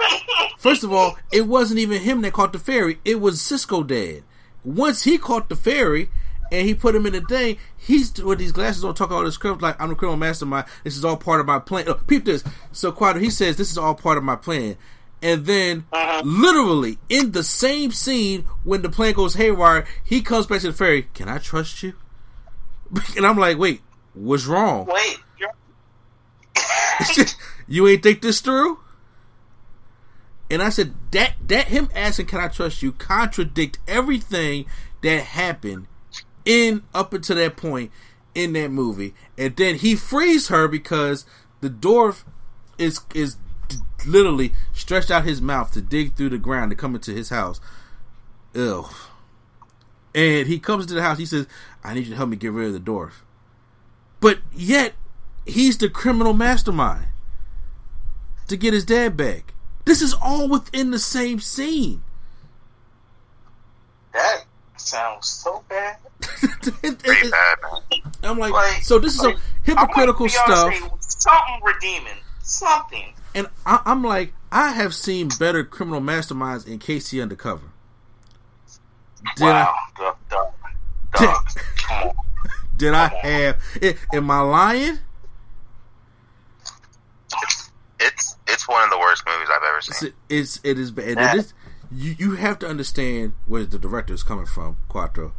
first 0.57 0.84
of 0.84 0.93
all, 0.93 1.17
it 1.31 1.47
wasn't 1.47 1.80
even 1.80 2.01
him 2.01 2.22
that 2.22 2.34
caught 2.34 2.53
the 2.53 2.59
fairy. 2.59 2.99
It 3.03 3.19
was 3.19 3.41
Cisco 3.41 3.84
Dad. 3.84 4.23
once 4.63 5.03
he 5.03 5.17
caught 5.17 5.49
the 5.49 5.55
fairy 5.55 6.09
and 6.51 6.67
he 6.67 6.73
put 6.73 6.95
him 6.95 7.05
in 7.05 7.13
the 7.13 7.22
thing, 7.22 7.57
he's 7.77 8.13
with 8.22 8.39
these 8.39 8.51
glasses 8.51 8.84
on, 8.84 8.93
talking 8.95 9.15
all 9.15 9.23
this 9.23 9.38
crap 9.38 9.61
like 9.61 9.80
I'm 9.81 9.89
the 9.89 9.95
criminal 9.95 10.17
mastermind. 10.17 10.65
This 10.84 10.95
is 10.97 11.03
all 11.05 11.17
part 11.17 11.39
of 11.39 11.45
my 11.45 11.59
plan. 11.59 11.85
Oh, 11.88 11.95
peep 11.95 12.26
this. 12.26 12.43
So 12.72 12.91
Quattro, 12.91 13.22
he 13.22 13.30
says 13.30 13.57
this 13.57 13.72
is 13.72 13.77
all 13.77 13.95
part 13.95 14.17
of 14.17 14.23
my 14.23 14.35
plan. 14.35 14.77
And 15.22 15.45
then, 15.45 15.85
Uh-huh. 15.91 16.22
literally 16.23 16.99
in 17.09 17.31
the 17.31 17.43
same 17.43 17.91
scene, 17.91 18.45
when 18.63 18.81
the 18.84 18.89
plan 18.89 19.13
goes 19.13 19.34
haywire, 19.35 19.85
he 20.03 20.22
comes 20.22 20.45
back 20.45 20.61
to 20.61 20.67
the 20.67 20.73
fairy. 20.73 21.03
Can 21.13 21.30
I 21.30 21.38
trust 21.39 21.81
you? 21.84 21.93
And 23.17 23.26
I'm 23.26 23.38
like, 23.38 23.57
wait, 23.57 23.81
what's 24.13 24.45
wrong? 24.45 24.85
Wait, 24.85 25.17
you 27.67 27.88
ain't 27.88 28.03
think 28.03 28.22
this 28.22 28.39
through? 28.41 28.80
And 30.49 30.61
I 30.61 30.69
said 30.69 30.93
that 31.11 31.34
that 31.47 31.67
him 31.67 31.89
asking, 31.95 32.27
"Can 32.27 32.39
I 32.39 32.47
trust 32.49 32.84
you?" 32.84 32.91
contradict 32.91 33.80
everything 33.88 34.67
that 35.01 35.23
happened 35.23 35.88
in 36.45 36.84
up 36.93 37.13
until 37.13 37.35
that 37.35 37.57
point 37.57 37.91
in 38.34 38.53
that 38.53 38.72
movie, 38.72 39.13
and 39.38 39.55
then 39.55 39.76
he 39.76 39.95
frees 39.95 40.49
her 40.49 40.67
because 40.67 41.26
the 41.61 41.69
dwarf 41.69 42.23
is 42.77 43.01
is 43.13 43.38
literally 44.05 44.53
stretched 44.73 45.09
out 45.09 45.23
his 45.23 45.41
mouth 45.41 45.72
to 45.72 45.81
dig 45.81 46.15
through 46.15 46.30
the 46.30 46.38
ground 46.38 46.69
to 46.69 46.76
come 46.76 46.95
into 46.95 47.11
his 47.11 47.30
house. 47.30 47.59
Ew. 48.53 48.85
And 50.13 50.47
he 50.47 50.59
comes 50.59 50.85
to 50.85 50.93
the 50.93 51.01
house. 51.01 51.17
He 51.17 51.26
says, 51.26 51.47
"I 51.84 51.93
need 51.93 52.05
you 52.05 52.11
to 52.11 52.15
help 52.15 52.30
me 52.30 52.38
get 52.38 52.51
rid 52.51 52.67
of 52.67 52.73
the 52.73 52.80
dwarf." 52.80 53.23
But 54.22 54.39
yet, 54.53 54.93
he's 55.45 55.77
the 55.77 55.89
criminal 55.89 56.34
mastermind 56.34 57.07
to 58.47 58.57
get 58.57 58.73
his 58.73 58.85
dad 58.85 59.17
back. 59.17 59.53
This 59.85 60.01
is 60.01 60.13
all 60.13 60.47
within 60.47 60.91
the 60.91 60.99
same 60.99 61.39
scene. 61.39 62.01
that 64.13 64.45
sounds 64.86 65.28
so 65.28 65.64
bad. 65.70 65.98
It- 66.84 66.99
it- 67.03 67.32
bad, 67.32 67.57
man. 67.64 68.02
I'm 68.24 68.38
like, 68.40 68.52
Like, 68.53 68.84
so 68.84 68.98
this 68.99 69.14
is 69.16 69.22
like, 69.22 69.36
some 69.38 69.44
hypocritical 69.64 70.28
I 70.28 70.30
want 70.49 70.74
stuff, 70.74 71.02
Something 71.02 71.60
redeeming. 71.64 72.14
Something. 72.41 73.14
and 73.34 73.48
I, 73.66 73.82
I'm 73.86 74.03
like, 74.03 74.34
I 74.52 74.72
have 74.74 74.94
seen 74.94 75.30
better 75.40 75.64
criminal 75.64 76.02
masterminds 76.02 76.68
in 76.68 76.80
KC 76.80 77.22
Undercover. 77.22 77.68
Did 79.36 79.44
wow. 79.45 79.74
I? 79.98 79.99
Dog, 80.02 80.18
dog, 80.30 80.53
Did- 81.18 81.26
dog. 81.26 81.48
Come 81.78 82.07
on. 82.10 82.16
Did 82.78 82.94
I 82.94 83.07
have? 83.07 83.60
i- 83.82 83.95
Am 84.14 84.30
I 84.30 84.40
lying? 84.41 84.99
It's 87.99 88.36
it's 88.48 88.68
one 88.68 88.84
of 88.84 88.90
the 88.90 88.99
worst 88.99 89.24
movies 89.26 89.48
I've 89.52 89.64
ever 89.64 89.82
seen. 89.82 90.10
It's, 90.30 90.57
it's 90.57 90.60
it 90.64 90.80
is 90.80 90.91
bad. 90.91 91.18
It 91.36 91.40
is, 91.40 91.53
you 91.95 92.15
you 92.17 92.31
have 92.35 92.59
to 92.59 92.67
understand 92.67 93.34
where 93.45 93.65
the 93.65 93.80
director 93.80 94.13
is 94.13 94.23
coming 94.23 94.45
from, 94.45 94.77
Quattro. 94.89 95.34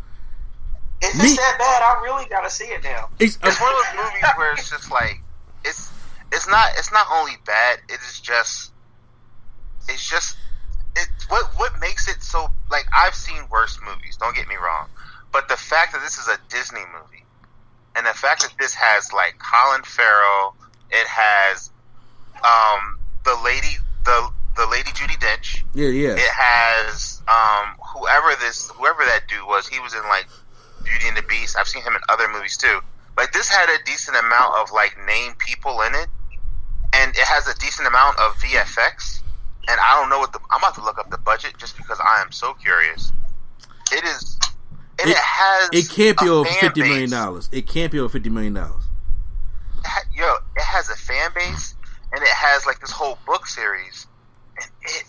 If 1.02 1.14
Me- 1.16 1.24
it's 1.24 1.36
that 1.36 1.56
bad, 1.58 1.82
I 1.82 2.02
really 2.02 2.26
gotta 2.28 2.50
see 2.50 2.64
it 2.64 2.82
now. 2.82 3.08
It's, 3.18 3.38
It's 3.42 3.60
one 3.60 3.72
of 3.72 3.78
those 3.78 4.04
movies 4.04 4.24
where 4.36 4.52
it's 4.52 4.70
just 4.70 4.90
like 4.90 5.20
it's 5.64 5.90
it's 6.32 6.48
not 6.48 6.70
it's 6.76 6.92
not 6.92 7.06
only 7.12 7.32
bad. 7.44 7.78
It 7.88 8.00
is 8.08 8.20
just 8.20 8.72
it's 9.88 10.08
just 10.08 10.36
it 10.96 11.08
what 11.28 11.46
what 11.56 11.78
makes 11.80 12.08
it 12.08 12.22
so 12.22 12.48
like 12.70 12.86
I've 12.92 13.14
seen 13.14 13.42
worse 13.50 13.78
movies. 13.84 14.16
Don't 14.16 14.34
get 14.34 14.48
me 14.48 14.56
wrong, 14.56 14.88
but 15.32 15.48
the 15.48 15.56
fact 15.56 15.92
that 15.92 16.00
this 16.02 16.18
is 16.18 16.28
a 16.28 16.38
Disney 16.48 16.84
movie 16.92 17.24
and 17.94 18.06
the 18.06 18.14
fact 18.14 18.42
that 18.42 18.52
this 18.58 18.74
has 18.74 19.12
like 19.12 19.36
Colin 19.38 19.82
Farrell, 19.82 20.56
it 20.90 21.06
has 21.06 21.70
um 22.42 22.98
the 23.24 23.36
lady 23.44 23.76
the 24.04 24.30
the 24.56 24.66
lady 24.66 24.90
Judi 24.90 25.16
Dench. 25.20 25.62
yeah, 25.74 25.88
yeah. 25.88 26.14
It 26.14 26.20
has 26.32 27.22
um 27.28 27.76
whoever 27.94 28.34
this 28.40 28.70
whoever 28.70 29.04
that 29.04 29.28
dude 29.28 29.46
was. 29.46 29.66
He 29.68 29.78
was 29.80 29.94
in 29.94 30.02
like 30.08 30.26
Beauty 30.84 31.08
and 31.08 31.16
the 31.16 31.22
Beast. 31.22 31.56
I've 31.58 31.68
seen 31.68 31.82
him 31.82 31.94
in 31.94 32.00
other 32.08 32.28
movies 32.32 32.56
too. 32.56 32.80
Like 33.16 33.32
this 33.32 33.48
had 33.48 33.68
a 33.68 33.82
decent 33.84 34.16
amount 34.16 34.54
of 34.60 34.70
like 34.72 34.96
name 35.06 35.32
people 35.38 35.80
in 35.82 35.94
it, 35.94 36.08
and 36.92 37.10
it 37.16 37.24
has 37.26 37.46
a 37.48 37.54
decent 37.58 37.88
amount 37.88 38.18
of 38.18 38.32
VFX. 38.36 39.20
And 39.68 39.80
I 39.80 39.98
don't 40.00 40.08
know 40.10 40.18
what 40.20 40.32
the 40.32 40.38
I'm 40.50 40.58
about 40.60 40.74
to 40.76 40.84
look 40.84 40.98
up 40.98 41.10
the 41.10 41.18
budget 41.18 41.54
just 41.58 41.76
because 41.76 41.98
I 42.00 42.22
am 42.22 42.30
so 42.32 42.54
curious. 42.54 43.12
It 43.92 44.04
is. 44.04 44.38
And 44.98 45.10
it, 45.10 45.12
It- 45.12 45.16
has. 45.18 45.68
It 45.72 45.88
can't 45.90 46.18
be 46.18 46.28
over 46.28 46.48
fifty 46.48 46.82
million 46.82 47.10
dollars. 47.10 47.48
It 47.52 47.66
can't 47.66 47.90
be 47.92 47.98
over 47.98 48.08
fifty 48.10 48.30
million 48.30 48.54
dollars. 48.54 48.82
Yo, 50.14 50.34
it 50.56 50.62
has 50.62 50.88
a 50.88 50.96
fan 50.96 51.30
base, 51.34 51.74
and 52.12 52.22
it 52.22 52.28
has 52.28 52.64
like 52.66 52.80
this 52.80 52.90
whole 52.90 53.18
book 53.26 53.46
series, 53.46 54.06
it 54.86 55.04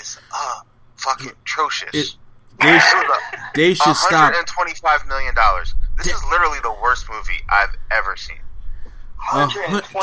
is 0.00 0.18
uh 0.32 0.60
fucking 0.96 1.30
atrocious. 1.42 1.90
It- 1.94 2.14
They, 2.60 2.68
It 2.70 2.74
was 2.74 3.18
a- 3.34 3.50
they 3.56 3.74
should 3.74 3.96
stop. 3.96 4.32
125 4.32 5.06
million. 5.08 5.34
dollars. 5.34 5.74
This 5.98 6.06
is 6.06 6.24
literally 6.30 6.60
the 6.62 6.72
worst 6.82 7.08
movie 7.10 7.42
I've 7.48 7.74
ever 7.90 8.16
seen. 8.16 8.38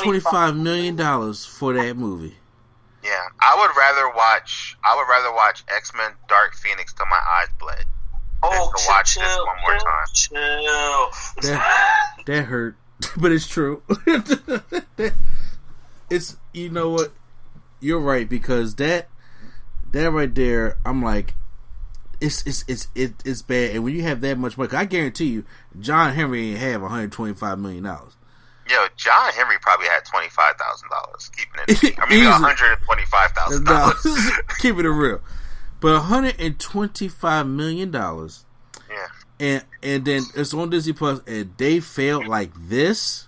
twenty-five 0.03 0.55
million 0.57 0.95
dollars 0.95 1.45
for 1.45 1.73
that 1.73 1.95
movie. 1.97 2.37
Yeah, 3.03 3.11
I 3.39 3.55
would 3.57 3.75
rather 3.77 4.09
watch. 4.15 4.77
I 4.83 4.95
would 4.95 5.09
rather 5.09 5.33
watch 5.33 5.63
X 5.69 5.91
Men: 5.95 6.11
Dark 6.27 6.53
Phoenix 6.55 6.93
till 6.93 7.05
my 7.07 7.19
eyes 7.39 7.47
bled. 7.59 7.85
Oh, 8.43 8.71
to 8.75 8.83
chill, 8.83 8.91
watch 8.93 9.15
this 9.15 9.37
one 9.37 9.61
more 9.61 9.77
time. 9.77 10.07
Chill. 10.13 11.51
That 11.51 11.97
that 12.25 12.43
hurt, 12.45 12.75
but 13.17 13.31
it's 13.31 13.47
true. 13.47 13.81
it's 16.09 16.37
you 16.53 16.69
know 16.69 16.89
what, 16.89 17.11
you're 17.81 17.99
right 17.99 18.27
because 18.29 18.75
that 18.75 19.09
that 19.91 20.09
right 20.11 20.33
there, 20.33 20.77
I'm 20.85 21.03
like, 21.03 21.33
it's 22.21 22.45
it's 22.45 22.63
it's 22.67 22.87
it, 22.95 23.13
it's 23.25 23.41
bad. 23.41 23.71
And 23.75 23.83
when 23.83 23.93
you 23.95 24.03
have 24.03 24.21
that 24.21 24.37
much 24.37 24.57
money, 24.57 24.69
'cause 24.69 24.79
I 24.79 24.85
guarantee 24.85 25.25
you, 25.25 25.43
John 25.79 26.13
Henry 26.13 26.51
ain't 26.51 26.59
have 26.59 26.81
125 26.81 27.59
million 27.59 27.83
dollars. 27.83 28.13
Yo, 28.69 28.77
John 28.95 29.33
Henry 29.33 29.57
probably 29.61 29.87
had 29.87 30.05
twenty 30.05 30.29
five 30.29 30.53
thousand 30.55 30.89
dollars. 30.89 31.29
Keeping 31.35 31.61
it, 31.67 31.99
I 31.99 32.09
mean, 32.09 32.23
one 32.29 32.41
hundred 32.41 32.77
twenty 32.85 33.05
five 33.05 33.31
thousand 33.31 33.65
dollars. 33.65 34.31
Keeping 34.59 34.85
it 34.85 34.89
real, 34.89 35.19
but 35.81 35.93
125 35.99 37.47
million 37.47 37.91
dollars, 37.91 38.45
Yeah, 38.89 39.07
and 39.39 39.65
and 39.83 40.05
then 40.05 40.21
it's 40.35 40.53
on 40.53 40.69
Disney 40.69 40.93
Plus, 40.93 41.19
and 41.27 41.51
they 41.57 41.79
failed 41.81 42.27
like 42.27 42.51
this. 42.55 43.27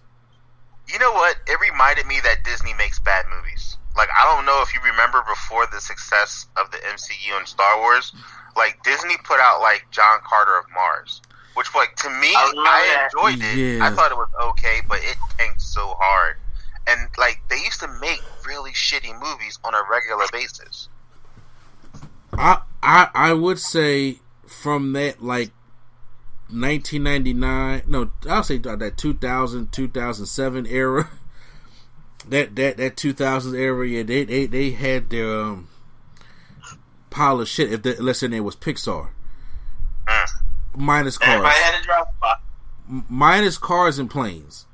you 0.87 0.99
know 0.99 1.11
what? 1.11 1.35
It 1.47 1.59
reminded 1.59 2.05
me 2.05 2.19
that 2.23 2.43
Disney 2.45 2.73
makes 2.75 2.99
bad 2.99 3.25
movies. 3.35 3.77
Like 3.95 4.09
I 4.17 4.25
don't 4.33 4.45
know 4.45 4.61
if 4.61 4.73
you 4.73 4.79
remember 4.83 5.23
before 5.27 5.67
the 5.71 5.79
success 5.79 6.47
of 6.57 6.71
the 6.71 6.77
MCU 6.77 7.37
and 7.37 7.47
Star 7.47 7.79
Wars, 7.79 8.13
like 8.55 8.81
Disney 8.83 9.15
put 9.23 9.39
out 9.39 9.61
like 9.61 9.85
John 9.91 10.19
Carter 10.25 10.57
of 10.57 10.65
Mars, 10.73 11.21
which 11.55 11.67
like 11.75 11.95
to 11.97 12.09
me 12.09 12.33
I 12.35 12.51
I 12.57 13.05
enjoyed 13.05 13.43
it. 13.43 13.57
Yeah. 13.57 13.85
I 13.85 13.91
thought 13.91 14.11
it 14.11 14.17
was 14.17 14.29
okay, 14.51 14.81
but 14.87 14.99
it 15.03 15.17
tanked 15.37 15.61
so 15.61 15.95
hard. 15.99 16.37
And 16.87 17.07
like 17.17 17.39
they 17.49 17.57
used 17.57 17.79
to 17.81 17.87
make 18.01 18.21
really 18.47 18.71
shitty 18.71 19.13
movies 19.21 19.59
on 19.63 19.73
a 19.75 19.81
regular 19.89 20.25
basis. 20.31 20.89
I 22.33 22.61
I 22.81 23.09
I 23.13 23.33
would 23.33 23.59
say 23.59 24.17
from 24.47 24.93
that 24.93 25.23
like 25.23 25.51
1999 26.49 27.83
no 27.87 28.11
I'll 28.29 28.43
say 28.43 28.57
that 28.57 28.97
2000 28.97 29.71
2007 29.71 30.67
era 30.67 31.09
that 32.29 32.55
that 32.55 32.77
that 32.77 32.95
2000s 32.95 33.53
era 33.57 33.87
yeah 33.87 34.03
they 34.03 34.23
they, 34.23 34.45
they 34.45 34.71
had 34.71 35.09
their 35.09 35.41
um, 35.41 35.67
pile 37.09 37.39
of 37.41 37.47
shit 37.47 37.71
if 37.71 37.83
the, 37.83 37.97
unless 37.97 38.19
their 38.21 38.29
name 38.29 38.43
was 38.43 38.55
Pixar 38.55 39.09
Mm. 40.05 40.29
minus 40.75 41.17
cars 41.17 41.45
had 41.47 41.79
a 41.79 41.83
drop 41.83 42.13
minus 43.07 43.57
cars 43.57 43.97
and 43.99 44.09
planes 44.09 44.65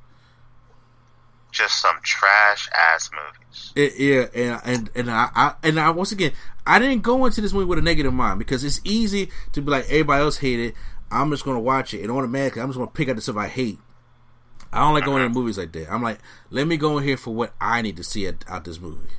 Just 1.52 1.80
some 1.80 1.96
trash 2.02 2.68
ass 2.76 3.10
movies. 3.12 3.72
It, 3.76 3.92
yeah, 3.98 4.26
and 4.34 4.60
and 4.64 4.90
and 4.96 5.10
I, 5.10 5.28
I 5.34 5.54
and 5.62 5.78
I 5.78 5.90
once 5.90 6.10
again 6.10 6.32
I 6.66 6.78
didn't 6.80 7.02
go 7.02 7.26
into 7.26 7.40
this 7.40 7.52
movie 7.52 7.66
with 7.66 7.78
a 7.78 7.82
negative 7.82 8.12
mind 8.12 8.38
because 8.40 8.64
it's 8.64 8.80
easy 8.84 9.30
to 9.52 9.62
be 9.62 9.70
like 9.70 9.84
everybody 9.84 10.22
else 10.22 10.38
hate 10.38 10.58
it. 10.60 10.74
I'm 11.12 11.30
just 11.30 11.44
gonna 11.44 11.60
watch 11.60 11.94
it 11.94 12.02
and 12.02 12.10
automatically 12.10 12.60
I'm 12.62 12.68
just 12.68 12.78
gonna 12.78 12.90
pick 12.90 13.08
out 13.08 13.14
the 13.16 13.22
stuff 13.22 13.36
I 13.36 13.46
hate. 13.48 13.78
I 14.72 14.80
don't 14.80 14.94
like 14.94 15.04
going 15.04 15.22
into 15.22 15.30
uh-huh. 15.30 15.40
movies 15.40 15.58
like 15.58 15.72
that. 15.72 15.92
I'm 15.92 16.02
like, 16.02 16.18
let 16.50 16.66
me 16.66 16.76
go 16.76 16.98
in 16.98 17.04
here 17.04 17.16
for 17.16 17.34
what 17.34 17.54
I 17.60 17.82
need 17.82 17.96
to 17.96 18.04
see 18.04 18.26
at, 18.26 18.44
out 18.48 18.64
this 18.64 18.80
movie. 18.80 19.10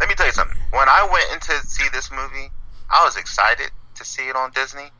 Let 0.00 0.08
me 0.08 0.14
tell 0.14 0.26
you 0.26 0.32
something. 0.32 0.58
When 0.70 0.88
I 0.88 1.08
went 1.10 1.32
in 1.32 1.40
to 1.40 1.66
see 1.66 1.86
this 1.92 2.10
movie, 2.10 2.50
I 2.90 3.04
was 3.04 3.16
excited 3.16 3.70
to 3.96 4.04
see 4.04 4.28
it 4.28 4.36
on 4.36 4.52
Disney. 4.52 4.90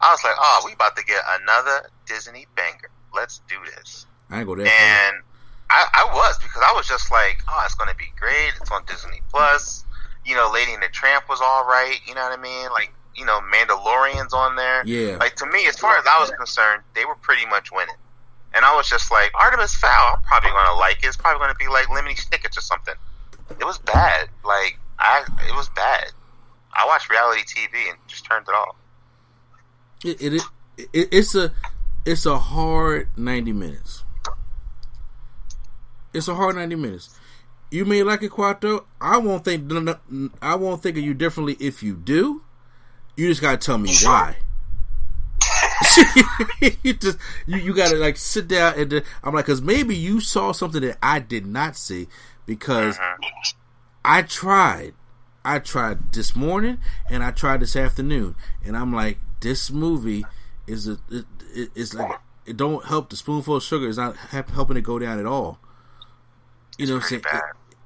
I 0.00 0.10
was 0.12 0.22
like, 0.24 0.34
"Oh, 0.38 0.62
we 0.64 0.72
about 0.72 0.96
to 0.96 1.04
get 1.04 1.22
another 1.40 1.88
Disney 2.06 2.46
banger. 2.56 2.90
Let's 3.14 3.40
do 3.48 3.56
this." 3.74 4.06
I 4.30 4.38
ain't 4.38 4.46
go 4.46 4.54
far. 4.54 4.66
And 4.66 5.22
I, 5.70 5.86
I 5.92 6.14
was 6.14 6.38
because 6.38 6.62
I 6.62 6.72
was 6.74 6.86
just 6.86 7.10
like, 7.10 7.42
"Oh, 7.48 7.62
it's 7.64 7.74
going 7.74 7.90
to 7.90 7.96
be 7.96 8.12
great. 8.18 8.52
It's 8.60 8.70
on 8.70 8.84
Disney 8.86 9.20
Plus." 9.30 9.84
You 10.24 10.34
know, 10.34 10.50
Lady 10.52 10.74
and 10.74 10.82
the 10.82 10.88
Tramp 10.88 11.28
was 11.28 11.40
all 11.40 11.64
right. 11.64 11.98
You 12.06 12.14
know 12.14 12.22
what 12.22 12.36
I 12.36 12.42
mean? 12.42 12.68
Like, 12.70 12.92
you 13.14 13.24
know, 13.24 13.40
Mandalorian's 13.54 14.34
on 14.34 14.56
there. 14.56 14.82
Yeah. 14.84 15.16
Like 15.18 15.36
to 15.36 15.46
me, 15.46 15.66
as 15.66 15.78
far 15.78 15.96
as 15.96 16.04
I 16.06 16.18
was 16.20 16.30
concerned, 16.30 16.82
they 16.94 17.04
were 17.04 17.14
pretty 17.16 17.46
much 17.46 17.70
winning. 17.70 17.94
And 18.56 18.64
I 18.64 18.74
was 18.74 18.88
just 18.88 19.10
like, 19.10 19.30
Artemis 19.34 19.76
Fowl, 19.76 20.14
I'm 20.16 20.22
probably 20.22 20.50
going 20.50 20.66
to 20.66 20.74
like 20.74 21.04
it. 21.04 21.08
It's 21.08 21.16
probably 21.16 21.40
going 21.40 21.52
to 21.52 21.58
be 21.58 21.68
like 21.68 21.88
Lemony 21.88 22.18
Snicket 22.18 22.56
or 22.56 22.62
something. 22.62 22.94
It 23.50 23.64
was 23.64 23.78
bad. 23.78 24.30
Like 24.44 24.78
I, 24.98 25.24
it 25.46 25.54
was 25.54 25.68
bad. 25.76 26.06
I 26.72 26.86
watched 26.86 27.10
reality 27.10 27.42
TV 27.42 27.90
and 27.90 27.98
just 28.06 28.24
turned 28.24 28.46
it 28.48 28.52
off. 28.52 28.76
It, 30.04 30.22
it, 30.22 30.42
it 30.92 31.08
it's 31.12 31.34
a 31.34 31.52
it's 32.04 32.26
a 32.26 32.38
hard 32.38 33.08
ninety 33.16 33.52
minutes. 33.52 34.04
It's 36.12 36.28
a 36.28 36.34
hard 36.34 36.56
ninety 36.56 36.76
minutes. 36.76 37.18
You 37.70 37.84
may 37.84 38.02
like 38.02 38.22
it, 38.22 38.30
Quattro. 38.30 38.86
I 39.00 39.18
won't 39.18 39.44
think 39.44 39.70
I 40.40 40.54
won't 40.54 40.82
think 40.82 40.96
of 40.96 41.04
you 41.04 41.14
differently 41.14 41.56
if 41.60 41.82
you 41.82 41.94
do. 41.94 42.42
You 43.16 43.28
just 43.28 43.42
gotta 43.42 43.58
tell 43.58 43.78
me 43.78 43.94
why. 44.02 44.36
you 46.82 46.94
just 46.94 47.18
you, 47.46 47.58
you 47.58 47.74
gotta 47.74 47.96
like 47.96 48.16
sit 48.16 48.48
down 48.48 48.78
and 48.78 48.92
uh, 48.94 49.00
I'm 49.22 49.34
like, 49.34 49.46
cause 49.46 49.60
maybe 49.60 49.94
you 49.94 50.20
saw 50.20 50.52
something 50.52 50.80
that 50.82 50.98
I 51.02 51.18
did 51.18 51.46
not 51.46 51.76
see 51.76 52.08
because 52.46 52.98
I 54.04 54.22
tried. 54.22 54.94
I 55.44 55.60
tried 55.60 56.12
this 56.12 56.34
morning 56.34 56.78
and 57.08 57.22
I 57.22 57.30
tried 57.30 57.60
this 57.60 57.76
afternoon, 57.76 58.34
and 58.64 58.76
I'm 58.76 58.92
like, 58.92 59.18
this 59.40 59.70
movie 59.70 60.24
is 60.66 60.88
a 60.88 60.98
it, 61.10 61.24
it, 61.54 61.70
it's 61.74 61.94
like 61.94 62.18
it 62.46 62.56
don't 62.56 62.84
help 62.86 63.10
the 63.10 63.16
spoonful 63.16 63.56
of 63.56 63.62
sugar 63.62 63.88
is 63.88 63.96
not 63.96 64.16
helping 64.16 64.76
it 64.76 64.82
go 64.82 64.98
down 64.98 65.18
at 65.18 65.26
all. 65.26 65.58
You 66.78 66.86
know 66.86 66.94
what 66.94 67.04
I'm 67.04 67.08
saying? 67.08 67.22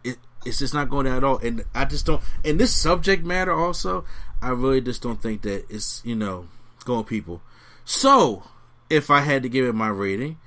It, 0.04 0.10
it, 0.10 0.18
it's 0.44 0.58
just 0.58 0.74
not 0.74 0.88
going 0.88 1.06
down 1.06 1.16
at 1.16 1.24
all, 1.24 1.38
and 1.38 1.64
I 1.74 1.84
just 1.84 2.06
don't. 2.06 2.22
And 2.44 2.58
this 2.58 2.74
subject 2.74 3.24
matter 3.24 3.52
also, 3.52 4.04
I 4.40 4.50
really 4.50 4.80
just 4.80 5.02
don't 5.02 5.20
think 5.20 5.42
that 5.42 5.66
it's 5.68 6.02
you 6.04 6.14
know 6.14 6.48
going 6.84 7.04
people. 7.04 7.42
So 7.85 8.44
if 8.89 9.11
I 9.11 9.20
had 9.20 9.43
to 9.43 9.48
give 9.48 9.66
it 9.66 9.74
my 9.74 9.89
rating, 9.89 10.39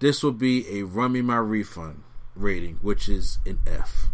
this 0.00 0.22
would 0.22 0.38
be 0.38 0.78
a 0.78 0.84
run 0.84 1.12
me 1.12 1.22
my 1.22 1.36
refund 1.36 2.02
rating, 2.34 2.76
which 2.82 3.08
is 3.08 3.38
an 3.46 3.58
F. 3.66 4.06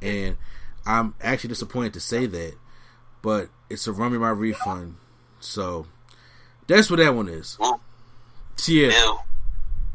And 0.00 0.36
I'm 0.84 1.14
actually 1.20 1.48
disappointed 1.48 1.94
to 1.94 2.00
say 2.00 2.26
that, 2.26 2.54
but 3.22 3.48
it's 3.68 3.86
a 3.86 3.92
run 3.92 4.12
me 4.12 4.18
my 4.18 4.30
refund. 4.30 4.96
So 5.40 5.86
that's 6.66 6.90
what 6.90 6.98
that 6.98 7.14
one 7.14 7.28
is. 7.28 7.58
Yeah. 8.66 8.90
Ew. 8.90 9.18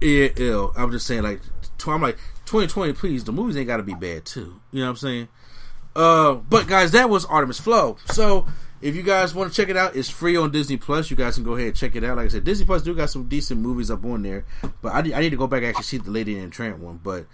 Yeah, 0.02 0.30
ill. 0.38 0.74
I'm 0.76 0.92
just 0.92 1.06
saying, 1.06 1.24
like, 1.24 1.42
I'm 1.86 2.02
like, 2.02 2.18
2020, 2.46 2.94
please, 2.94 3.24
the 3.24 3.32
movies 3.32 3.56
ain't 3.56 3.68
got 3.68 3.78
to 3.78 3.84
be 3.84 3.94
bad, 3.94 4.26
too. 4.26 4.60
You 4.72 4.80
know 4.80 4.86
what 4.88 4.90
I'm 4.92 4.96
saying? 4.98 5.28
Uh, 5.96 6.34
but, 6.34 6.68
guys, 6.68 6.92
that 6.92 7.10
was 7.10 7.26
Artemis 7.26 7.60
Flow. 7.60 7.98
So, 8.06 8.48
if 8.82 8.96
you 8.96 9.04
guys 9.04 9.36
want 9.36 9.52
to 9.52 9.56
check 9.56 9.70
it 9.70 9.78
out, 9.78 9.96
it's 9.96 10.10
free 10.10 10.36
on 10.36 10.52
Disney 10.52 10.78
Plus. 10.78 11.12
You 11.12 11.18
guys 11.18 11.36
can 11.36 11.44
go 11.44 11.54
ahead 11.54 11.68
and 11.68 11.76
check 11.76 11.96
it 11.96 12.04
out. 12.04 12.18
Like 12.18 12.26
I 12.26 12.30
said, 12.30 12.44
Disney 12.44 12.66
Plus 12.66 12.82
do 12.82 12.96
got 12.96 13.10
some 13.10 13.28
decent 13.28 13.60
movies 13.60 13.92
up 13.92 14.04
on 14.04 14.24
there. 14.24 14.46
But 14.82 14.94
I, 14.94 15.00
I 15.18 15.22
need 15.22 15.30
to 15.30 15.38
go 15.38 15.48
back 15.48 15.60
and 15.60 15.68
actually 15.68 15.84
see 15.84 15.98
the 15.98 16.10
Lady 16.10 16.38
and 16.38 16.52
the 16.52 16.56
Tramp 16.56 16.80
one. 16.80 17.00
But 17.04 17.28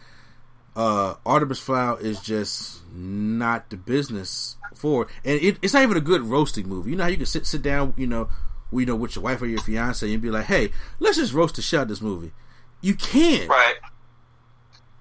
uh, 0.76 1.16
Artemis 1.26 1.60
Fowl 1.60 1.96
is 1.98 2.20
just 2.20 2.82
not 2.94 3.70
the 3.70 3.78
business 3.78 4.58
for, 4.76 5.08
and 5.24 5.42
it, 5.42 5.58
it's 5.62 5.74
not 5.74 5.84
even 5.84 5.98
a 5.98 6.02
good 6.02 6.22
roasting 6.22 6.68
movie. 6.68 6.92
You 6.92 6.98
know 6.98 7.04
how 7.04 7.10
you 7.10 7.18
can 7.18 7.26
sit 7.26 7.48
sit 7.48 7.62
down, 7.62 7.94
you 7.98 8.08
know, 8.08 8.30
you 8.72 8.86
know, 8.86 8.96
with 8.96 9.16
your 9.16 9.24
wife 9.24 9.42
or 9.42 9.48
your 9.48 9.62
fiance 9.62 10.12
and 10.12 10.22
be 10.22 10.30
like, 10.30 10.46
"Hey, 10.46 10.72
let's 11.00 11.18
just 11.18 11.34
roast 11.34 11.56
the 11.56 11.62
shit 11.62 11.80
out 11.80 11.84
of 11.84 11.90
this 11.90 12.02
movie." 12.02 12.34
You 12.82 12.94
can, 12.94 13.48
right? 13.48 13.76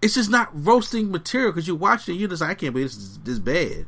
It's 0.00 0.14
just 0.14 0.30
not 0.30 0.48
roasting 0.52 1.10
material 1.10 1.50
because 1.50 1.66
you 1.66 1.74
watch 1.74 2.08
it, 2.08 2.14
you're 2.14 2.28
just 2.28 2.40
like, 2.40 2.52
"I 2.52 2.54
can't 2.54 2.72
believe 2.72 2.88
this 2.88 2.96
is 2.96 3.18
this 3.18 3.38
bad." 3.40 3.86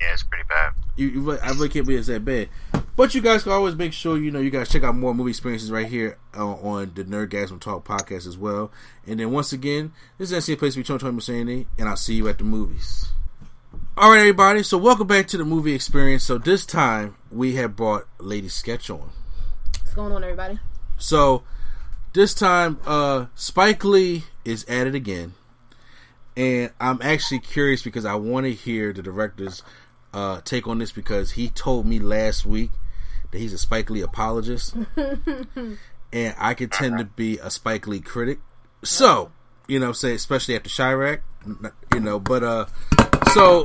Yeah, 0.00 0.12
it's 0.12 0.22
pretty 0.22 0.44
bad. 0.48 0.72
You, 0.96 1.08
you, 1.08 1.32
I 1.38 1.50
really 1.50 1.68
can't 1.68 1.84
believe 1.84 2.00
it's 2.00 2.08
that 2.08 2.24
bad. 2.24 2.48
But 2.96 3.14
you 3.14 3.20
guys 3.20 3.44
can 3.44 3.52
always 3.52 3.76
make 3.76 3.92
sure 3.92 4.18
you 4.18 4.30
know 4.30 4.40
you 4.40 4.50
guys 4.50 4.68
check 4.68 4.82
out 4.82 4.96
more 4.96 5.14
movie 5.14 5.30
experiences 5.30 5.70
right 5.70 5.86
here 5.86 6.18
uh, 6.36 6.44
on 6.44 6.92
the 6.94 7.04
Nerdgasm 7.04 7.60
Talk 7.60 7.86
podcast 7.86 8.26
as 8.26 8.36
well. 8.36 8.72
And 9.06 9.20
then 9.20 9.30
once 9.30 9.52
again, 9.52 9.92
this 10.18 10.32
is 10.32 10.44
NCA 10.44 10.58
Place 10.58 10.74
to 10.74 10.80
be 10.80 10.84
Tony 10.84 11.12
Mercedes, 11.12 11.66
and 11.78 11.88
I'll 11.88 11.96
see 11.96 12.14
you 12.14 12.28
at 12.28 12.38
the 12.38 12.44
movies. 12.44 13.08
All 13.96 14.10
right, 14.10 14.18
everybody. 14.18 14.62
So 14.62 14.78
welcome 14.78 15.06
back 15.06 15.26
to 15.28 15.36
the 15.36 15.44
movie 15.44 15.74
experience. 15.74 16.24
So 16.24 16.38
this 16.38 16.66
time 16.66 17.16
we 17.30 17.54
have 17.54 17.76
brought 17.76 18.06
Lady 18.18 18.48
Sketch 18.48 18.90
on. 18.90 19.10
What's 19.80 19.94
going 19.94 20.12
on, 20.12 20.22
everybody? 20.22 20.58
So 20.98 21.42
this 22.12 22.34
time, 22.34 22.80
uh, 22.84 23.26
Spike 23.34 23.84
Lee 23.84 24.24
is 24.44 24.64
at 24.64 24.86
it 24.86 24.94
again, 24.94 25.34
and 26.36 26.72
I'm 26.80 27.00
actually 27.02 27.40
curious 27.40 27.82
because 27.82 28.04
I 28.04 28.14
want 28.16 28.46
to 28.46 28.52
hear 28.52 28.92
the 28.92 29.02
director's 29.02 29.62
uh, 30.12 30.40
take 30.42 30.66
on 30.66 30.78
this 30.78 30.92
because 30.92 31.32
he 31.32 31.48
told 31.48 31.86
me 31.86 31.98
last 31.98 32.46
week 32.46 32.70
that 33.30 33.38
he's 33.38 33.52
a 33.52 33.58
Spike 33.58 33.90
Lee 33.90 34.00
apologist, 34.00 34.74
and 36.12 36.34
I 36.38 36.54
could 36.54 36.72
tend 36.72 36.98
to 36.98 37.04
be 37.04 37.38
a 37.38 37.50
Spike 37.50 37.86
Lee 37.86 38.00
critic. 38.00 38.38
So, 38.82 39.32
you 39.66 39.78
know, 39.78 39.92
say 39.92 40.14
especially 40.14 40.56
after 40.56 40.70
Chi-Raq, 40.70 41.20
you 41.94 42.00
know. 42.00 42.18
But 42.18 42.42
uh, 42.42 42.66
so 43.32 43.64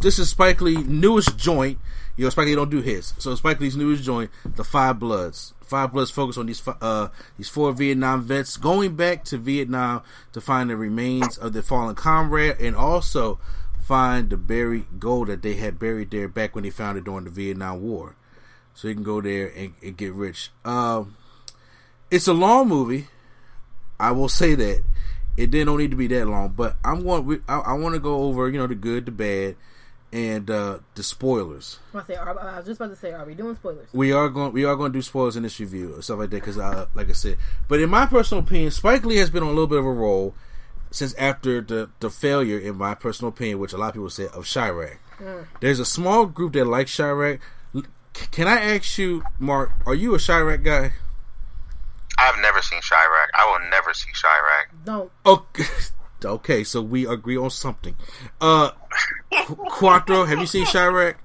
this 0.00 0.18
is 0.18 0.30
Spike 0.30 0.60
Lee 0.60 0.76
newest 0.76 1.36
joint. 1.36 1.78
You 2.16 2.24
know, 2.24 2.30
Spike 2.30 2.46
Lee 2.46 2.54
don't 2.54 2.70
do 2.70 2.80
hits. 2.80 3.14
So 3.18 3.34
Spike 3.34 3.60
Lee's 3.60 3.76
newest 3.76 4.04
joint, 4.04 4.30
The 4.44 4.64
Five 4.64 4.98
Bloods. 4.98 5.54
Five 5.62 5.92
Bloods 5.92 6.10
focus 6.10 6.36
on 6.36 6.46
these 6.46 6.62
uh 6.66 7.08
these 7.38 7.48
four 7.48 7.72
Vietnam 7.72 8.22
vets 8.22 8.58
going 8.58 8.94
back 8.94 9.24
to 9.24 9.38
Vietnam 9.38 10.02
to 10.32 10.40
find 10.40 10.68
the 10.68 10.76
remains 10.76 11.38
of 11.38 11.54
their 11.54 11.62
fallen 11.62 11.94
comrade 11.94 12.56
and 12.60 12.76
also 12.76 13.38
find 13.82 14.30
the 14.30 14.36
buried 14.36 14.86
gold 14.98 15.28
that 15.28 15.42
they 15.42 15.54
had 15.54 15.78
buried 15.78 16.10
there 16.10 16.28
back 16.28 16.54
when 16.54 16.64
they 16.64 16.70
found 16.70 16.96
it 16.96 17.04
during 17.04 17.24
the 17.24 17.30
Vietnam 17.30 17.82
War. 17.82 18.16
So 18.74 18.88
you 18.88 18.94
can 18.94 19.02
go 19.02 19.20
there 19.20 19.52
and, 19.54 19.74
and 19.82 19.96
get 19.96 20.14
rich. 20.14 20.50
Um, 20.64 21.16
it's 22.10 22.28
a 22.28 22.32
long 22.32 22.68
movie. 22.68 23.08
I 23.98 24.12
will 24.12 24.28
say 24.28 24.54
that 24.54 24.82
it 25.36 25.50
didn't 25.50 25.76
need 25.76 25.90
to 25.90 25.96
be 25.96 26.06
that 26.08 26.26
long, 26.26 26.50
but 26.50 26.76
I'm 26.84 27.04
going. 27.04 27.42
I, 27.48 27.58
I 27.58 27.72
want 27.74 27.94
to 27.94 28.00
go 28.00 28.22
over 28.24 28.48
you 28.48 28.58
know 28.58 28.66
the 28.66 28.74
good, 28.74 29.06
the 29.06 29.12
bad, 29.12 29.56
and 30.12 30.50
uh, 30.50 30.78
the 30.94 31.02
spoilers. 31.02 31.78
I, 31.94 32.02
say, 32.04 32.16
I 32.16 32.32
was 32.32 32.66
just 32.66 32.80
about 32.80 32.90
to 32.90 32.96
say, 32.96 33.12
are 33.12 33.24
we 33.24 33.34
doing 33.34 33.54
spoilers? 33.54 33.88
We 33.92 34.12
are 34.12 34.28
going. 34.28 34.52
We 34.52 34.64
are 34.64 34.76
going 34.76 34.92
to 34.92 34.98
do 34.98 35.02
spoilers 35.02 35.36
in 35.36 35.42
this 35.42 35.58
review 35.60 35.96
or 35.96 36.02
stuff 36.02 36.18
like 36.18 36.30
that 36.30 36.44
because, 36.44 36.56
like 36.56 37.08
I 37.08 37.12
said, 37.12 37.36
but 37.68 37.80
in 37.80 37.90
my 37.90 38.06
personal 38.06 38.44
opinion, 38.44 38.70
Spike 38.70 39.04
Lee 39.04 39.16
has 39.16 39.30
been 39.30 39.42
on 39.42 39.48
a 39.48 39.52
little 39.52 39.66
bit 39.66 39.78
of 39.78 39.86
a 39.86 39.92
roll 39.92 40.34
since 40.92 41.14
after 41.14 41.60
the 41.60 41.90
the 42.00 42.10
failure, 42.10 42.58
in 42.58 42.76
my 42.76 42.94
personal 42.94 43.30
opinion, 43.30 43.58
which 43.58 43.72
a 43.72 43.76
lot 43.76 43.88
of 43.88 43.94
people 43.94 44.10
say 44.10 44.26
of 44.26 44.48
Chi-Raq. 44.48 44.98
Mm. 45.18 45.46
There's 45.60 45.80
a 45.80 45.84
small 45.84 46.26
group 46.26 46.52
that 46.52 46.66
likes 46.66 46.96
Chi-Raq. 46.96 47.40
Can 48.30 48.46
I 48.46 48.60
ask 48.60 48.98
you, 48.98 49.24
Mark? 49.38 49.72
Are 49.86 49.94
you 49.94 50.14
a 50.14 50.18
Chi-Raq 50.18 50.62
guy? 50.62 50.92
I've 52.18 52.40
never 52.40 52.60
seen 52.62 52.80
Chi-Raq. 52.80 53.26
I 53.34 53.50
will 53.50 53.70
never 53.70 53.94
see 53.94 54.10
Chi-Raq. 54.20 54.86
No. 54.86 55.10
Okay. 55.26 55.64
Okay, 56.24 56.62
so 56.62 56.80
we 56.80 57.04
agree 57.04 57.36
on 57.36 57.50
something. 57.50 57.96
Uh, 58.40 58.70
Quattro, 59.46 60.24
have 60.24 60.38
you 60.38 60.46
seen 60.46 60.64
Chi-Raq? 60.64 61.16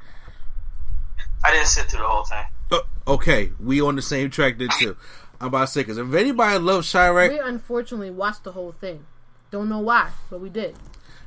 I 1.44 1.52
didn't 1.52 1.68
sit 1.68 1.85
through 1.85 1.99
the 1.99 2.07
whole 2.07 2.23
thing. 2.23 2.45
Uh, 2.72 2.80
okay, 3.07 3.52
we 3.60 3.80
on 3.80 3.95
the 3.95 4.02
same 4.02 4.31
track 4.31 4.57
then 4.57 4.69
too. 4.80 4.98
I'm 5.39 5.49
about 5.49 5.61
to 5.61 5.68
say 5.68 5.81
because 5.81 5.99
if 5.99 6.11
anybody 6.14 6.57
loves 6.57 6.91
Chi-Raq, 6.91 7.30
we 7.30 7.38
unfortunately 7.38 8.10
watched 8.10 8.44
the 8.44 8.53
whole 8.53 8.72
thing. 8.72 9.06
Don't 9.52 9.69
know 9.69 9.80
why, 9.80 10.10
but 10.30 10.40
we 10.41 10.49
did. 10.49 10.76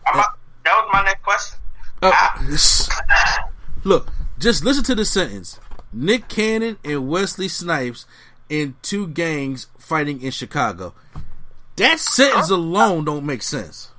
that 0.05 0.27
was 0.65 0.91
my 0.93 1.05
next 1.05 1.23
question. 1.23 1.59
Uh, 2.03 2.11
ah. 2.13 3.49
look, 3.85 4.11
just 4.39 4.65
listen 4.65 4.85
to 4.85 4.95
the 4.95 5.05
sentence. 5.05 5.59
Nick 5.93 6.29
Cannon 6.29 6.79
and 6.85 7.09
Wesley 7.09 7.49
Snipes 7.49 8.07
in 8.49 8.75
two 8.83 9.07
gangs 9.09 9.69
fighting 9.79 10.23
in 10.23 10.31
Chicago. 10.31 10.95
That 11.77 11.99
sentence 11.99 12.51
alone 12.51 13.05
don't 13.05 13.25
make 13.25 13.43
sense. 13.43 13.91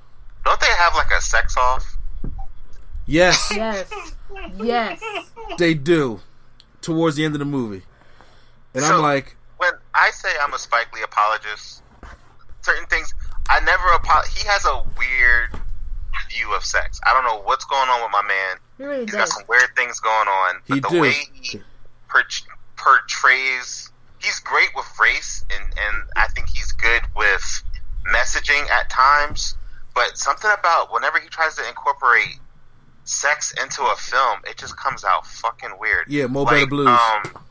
Don't 0.45 0.59
they 0.59 0.67
have 0.67 0.93
like 0.95 1.11
a 1.11 1.21
sex 1.21 1.55
off? 1.57 1.97
Yes. 3.05 3.51
Yes. 3.61 3.91
Yes. 4.63 5.01
They 5.57 5.73
do. 5.73 6.21
Towards 6.79 7.17
the 7.17 7.25
end 7.25 7.35
of 7.35 7.39
the 7.39 7.45
movie. 7.45 7.83
And 8.73 8.83
so, 8.83 8.95
I'm 8.95 9.01
like 9.01 9.35
when 9.57 9.73
I 9.93 10.09
say 10.09 10.29
I'm 10.41 10.53
a 10.53 10.57
Spike 10.57 10.91
Lee 10.95 11.03
apologist, 11.03 11.83
certain 12.61 12.87
things 12.87 13.13
I 13.51 13.59
never 13.65 13.83
apo- 13.93 14.27
He 14.33 14.47
has 14.47 14.65
a 14.65 14.81
weird 14.97 15.61
view 16.29 16.53
of 16.55 16.63
sex. 16.63 17.01
I 17.05 17.13
don't 17.13 17.25
know 17.25 17.41
what's 17.43 17.65
going 17.65 17.89
on 17.89 18.01
with 18.01 18.11
my 18.11 18.21
man. 18.23 18.57
He 18.77 18.83
really 18.85 19.01
He's 19.01 19.11
does. 19.11 19.17
got 19.17 19.27
some 19.29 19.43
weird 19.49 19.75
things 19.75 19.99
going 19.99 20.27
on. 20.27 20.55
But 20.67 20.75
he 20.75 20.79
the 20.79 20.87
do. 20.89 21.01
way 21.01 21.13
he 21.33 21.61
per- 22.07 22.23
portrays, 22.77 23.91
he's 24.19 24.39
great 24.39 24.69
with 24.75 24.87
race, 24.99 25.43
and 25.51 25.63
and 25.63 26.03
I 26.15 26.27
think 26.29 26.47
he's 26.49 26.71
good 26.71 27.01
with 27.15 27.63
messaging 28.13 28.69
at 28.69 28.89
times. 28.89 29.55
But 29.93 30.17
something 30.17 30.49
about 30.57 30.93
whenever 30.93 31.19
he 31.19 31.27
tries 31.27 31.55
to 31.55 31.67
incorporate 31.67 32.39
sex 33.03 33.53
into 33.61 33.83
a 33.83 33.95
film, 33.97 34.39
it 34.47 34.57
just 34.57 34.77
comes 34.77 35.03
out 35.03 35.27
fucking 35.27 35.71
weird. 35.79 36.05
Yeah, 36.07 36.27
Mo 36.27 36.43
like, 36.43 36.53
Better 36.55 36.67
Blues. 36.67 36.87
Um, 36.87 37.43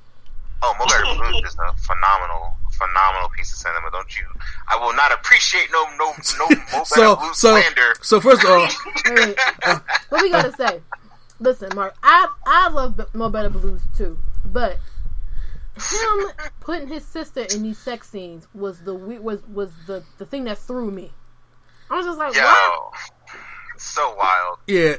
oh, 0.63 0.75
Mo 0.79 0.87
Better 0.87 1.05
Blues 1.19 1.43
is 1.45 1.57
a 1.59 1.75
phenomenal 1.79 2.57
phenomenal 2.81 3.29
piece 3.37 3.53
of 3.53 3.59
cinema. 3.59 3.91
Don't 3.93 4.17
you? 4.17 4.25
I 4.69 4.77
will 4.77 4.95
not 4.95 5.13
appreciate 5.13 5.69
no 5.73 5.85
no 5.99 6.13
no 6.39 6.49
Mo 6.79 6.85
so 6.85 7.17
Blue 7.17 7.35
so 7.35 7.61
slander. 7.61 7.95
so 8.01 8.21
first 8.21 8.45
of 8.45 8.51
all, 8.51 8.69
Wait, 9.07 9.39
uh, 9.65 9.81
what 10.09 10.23
we 10.23 10.31
gotta 10.31 10.53
say? 10.53 10.81
Listen, 11.39 11.71
Mark, 11.75 11.95
I 12.03 12.29
I 12.47 12.69
love 12.69 13.01
Mo 13.15 13.29
Better 13.31 13.51
Blues 13.51 13.83
too, 13.97 14.19
but 14.45 14.79
him 15.77 16.49
putting 16.61 16.89
his 16.89 17.05
sister 17.05 17.47
in 17.55 17.63
these 17.63 17.79
sex 17.79 18.11
scenes 18.11 18.47
was 18.55 18.83
the 18.83 18.95
was 18.95 19.43
was 19.47 19.73
the 19.87 20.03
the 20.19 20.27
thing 20.27 20.45
that 20.45 20.59
threw 20.59 20.91
me. 20.91 21.13
I 21.91 21.97
was 21.97 22.07
just 22.07 22.19
like, 22.19 22.35
Yo, 22.35 22.43
what? 22.43 22.93
so 23.77 24.15
wild. 24.17 24.59
yeah, 24.67 24.95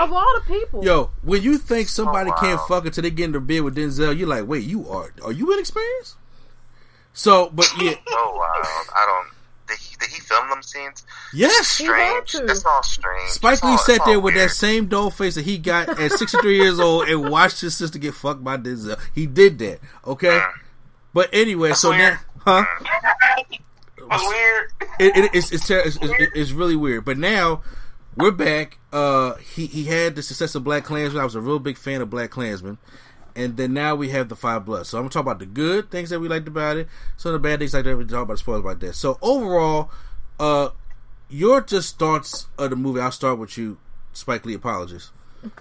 of 0.00 0.12
all 0.12 0.34
the 0.36 0.44
people. 0.46 0.84
Yo, 0.84 1.10
when 1.22 1.42
you 1.42 1.58
think 1.58 1.88
somebody 1.88 2.30
wow. 2.30 2.36
can't 2.40 2.60
fuck 2.62 2.86
until 2.86 3.02
they 3.02 3.10
get 3.10 3.26
in 3.26 3.32
the 3.32 3.40
bed 3.40 3.62
with 3.62 3.76
Denzel, 3.76 4.16
you're 4.16 4.28
like, 4.28 4.46
wait, 4.46 4.64
you 4.64 4.88
are 4.88 5.12
are 5.22 5.32
you 5.32 5.52
inexperienced? 5.52 6.16
So, 7.14 7.48
but 7.50 7.70
yeah, 7.80 7.94
Oh 8.08 8.34
wow, 8.36 8.92
I 8.94 9.06
don't. 9.06 9.34
Did 9.66 9.78
he, 9.78 9.96
did 9.96 10.10
he 10.10 10.20
film 10.20 10.50
them 10.50 10.62
scenes? 10.62 11.06
yes. 11.32 11.78
He 11.78 11.86
Strange. 11.86 12.32
to. 12.32 12.44
It's 12.44 12.66
all 12.66 12.82
strange. 12.82 13.30
Spike 13.30 13.64
Lee 13.64 13.78
sat 13.78 14.02
there 14.04 14.20
with 14.20 14.34
weird. 14.34 14.50
that 14.50 14.54
same 14.54 14.86
doll 14.88 15.10
face 15.10 15.36
that 15.36 15.46
he 15.46 15.56
got 15.56 15.88
at 15.98 16.12
63 16.12 16.56
years 16.56 16.78
old 16.78 17.08
and 17.08 17.30
watched 17.30 17.62
his 17.62 17.74
sister 17.74 17.98
get 17.98 18.12
fucked 18.12 18.44
by 18.44 18.58
Denzel. 18.58 19.00
He 19.14 19.26
did 19.26 19.58
that, 19.60 19.80
okay? 20.06 20.42
But 21.14 21.30
anyway, 21.32 21.72
so 21.72 21.92
now, 21.92 22.18
huh? 22.40 22.64
That's 24.10 24.22
weird. 24.28 24.70
It, 25.00 25.16
it, 25.16 25.30
it's, 25.34 25.50
it's, 25.52 25.66
ter- 25.66 25.80
it's, 25.80 25.96
it's 26.02 26.32
it's 26.34 26.50
really 26.50 26.76
weird. 26.76 27.04
But 27.06 27.16
now 27.16 27.62
we're 28.16 28.32
back. 28.32 28.78
Uh, 28.92 29.34
he 29.36 29.66
he 29.66 29.84
had 29.84 30.14
the 30.14 30.22
success 30.22 30.54
of 30.54 30.62
Black 30.64 30.84
Klansman. 30.84 31.20
I 31.20 31.24
was 31.24 31.34
a 31.34 31.40
real 31.40 31.58
big 31.58 31.78
fan 31.78 32.02
of 32.02 32.10
Black 32.10 32.30
Klansman. 32.30 32.78
And 33.36 33.56
then 33.56 33.72
now 33.74 33.94
we 33.96 34.10
have 34.10 34.28
the 34.28 34.36
Five 34.36 34.64
Bloods. 34.64 34.90
So 34.90 34.98
I'm 34.98 35.04
gonna 35.04 35.10
talk 35.10 35.22
about 35.22 35.38
the 35.40 35.46
good 35.46 35.90
things 35.90 36.10
that 36.10 36.20
we 36.20 36.28
liked 36.28 36.46
about 36.46 36.76
it. 36.76 36.88
Some 37.16 37.34
of 37.34 37.42
the 37.42 37.48
bad 37.48 37.58
things 37.58 37.74
like 37.74 37.84
that. 37.84 37.96
We 37.96 38.04
talk 38.04 38.22
about 38.22 38.34
the 38.34 38.38
spoilers 38.38 38.60
about 38.60 38.80
that. 38.80 38.94
So 38.94 39.18
overall, 39.20 39.90
uh, 40.38 40.70
your 41.28 41.60
just 41.60 41.98
thoughts 41.98 42.46
of 42.58 42.70
the 42.70 42.76
movie. 42.76 43.00
I'll 43.00 43.10
start 43.10 43.38
with 43.38 43.58
you, 43.58 43.78
Spike 44.12 44.46
Lee. 44.46 44.54
Apologies. 44.54 45.10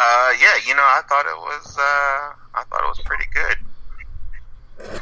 Uh, 0.00 0.32
yeah, 0.40 0.54
you 0.64 0.76
know, 0.76 0.82
I 0.82 1.02
thought 1.08 1.26
it 1.26 1.36
was. 1.36 1.76
Uh, 1.76 2.32
I 2.54 2.62
thought 2.70 2.84
it 2.84 2.88
was 2.88 3.00
pretty 3.04 3.24
good. 3.34 5.00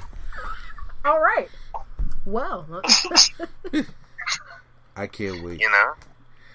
All 1.05 1.20
right. 1.20 1.51
Well, 2.24 2.66
I 4.97 5.07
can't 5.07 5.44
wait. 5.44 5.61
You 5.61 5.70
know, 5.70 5.93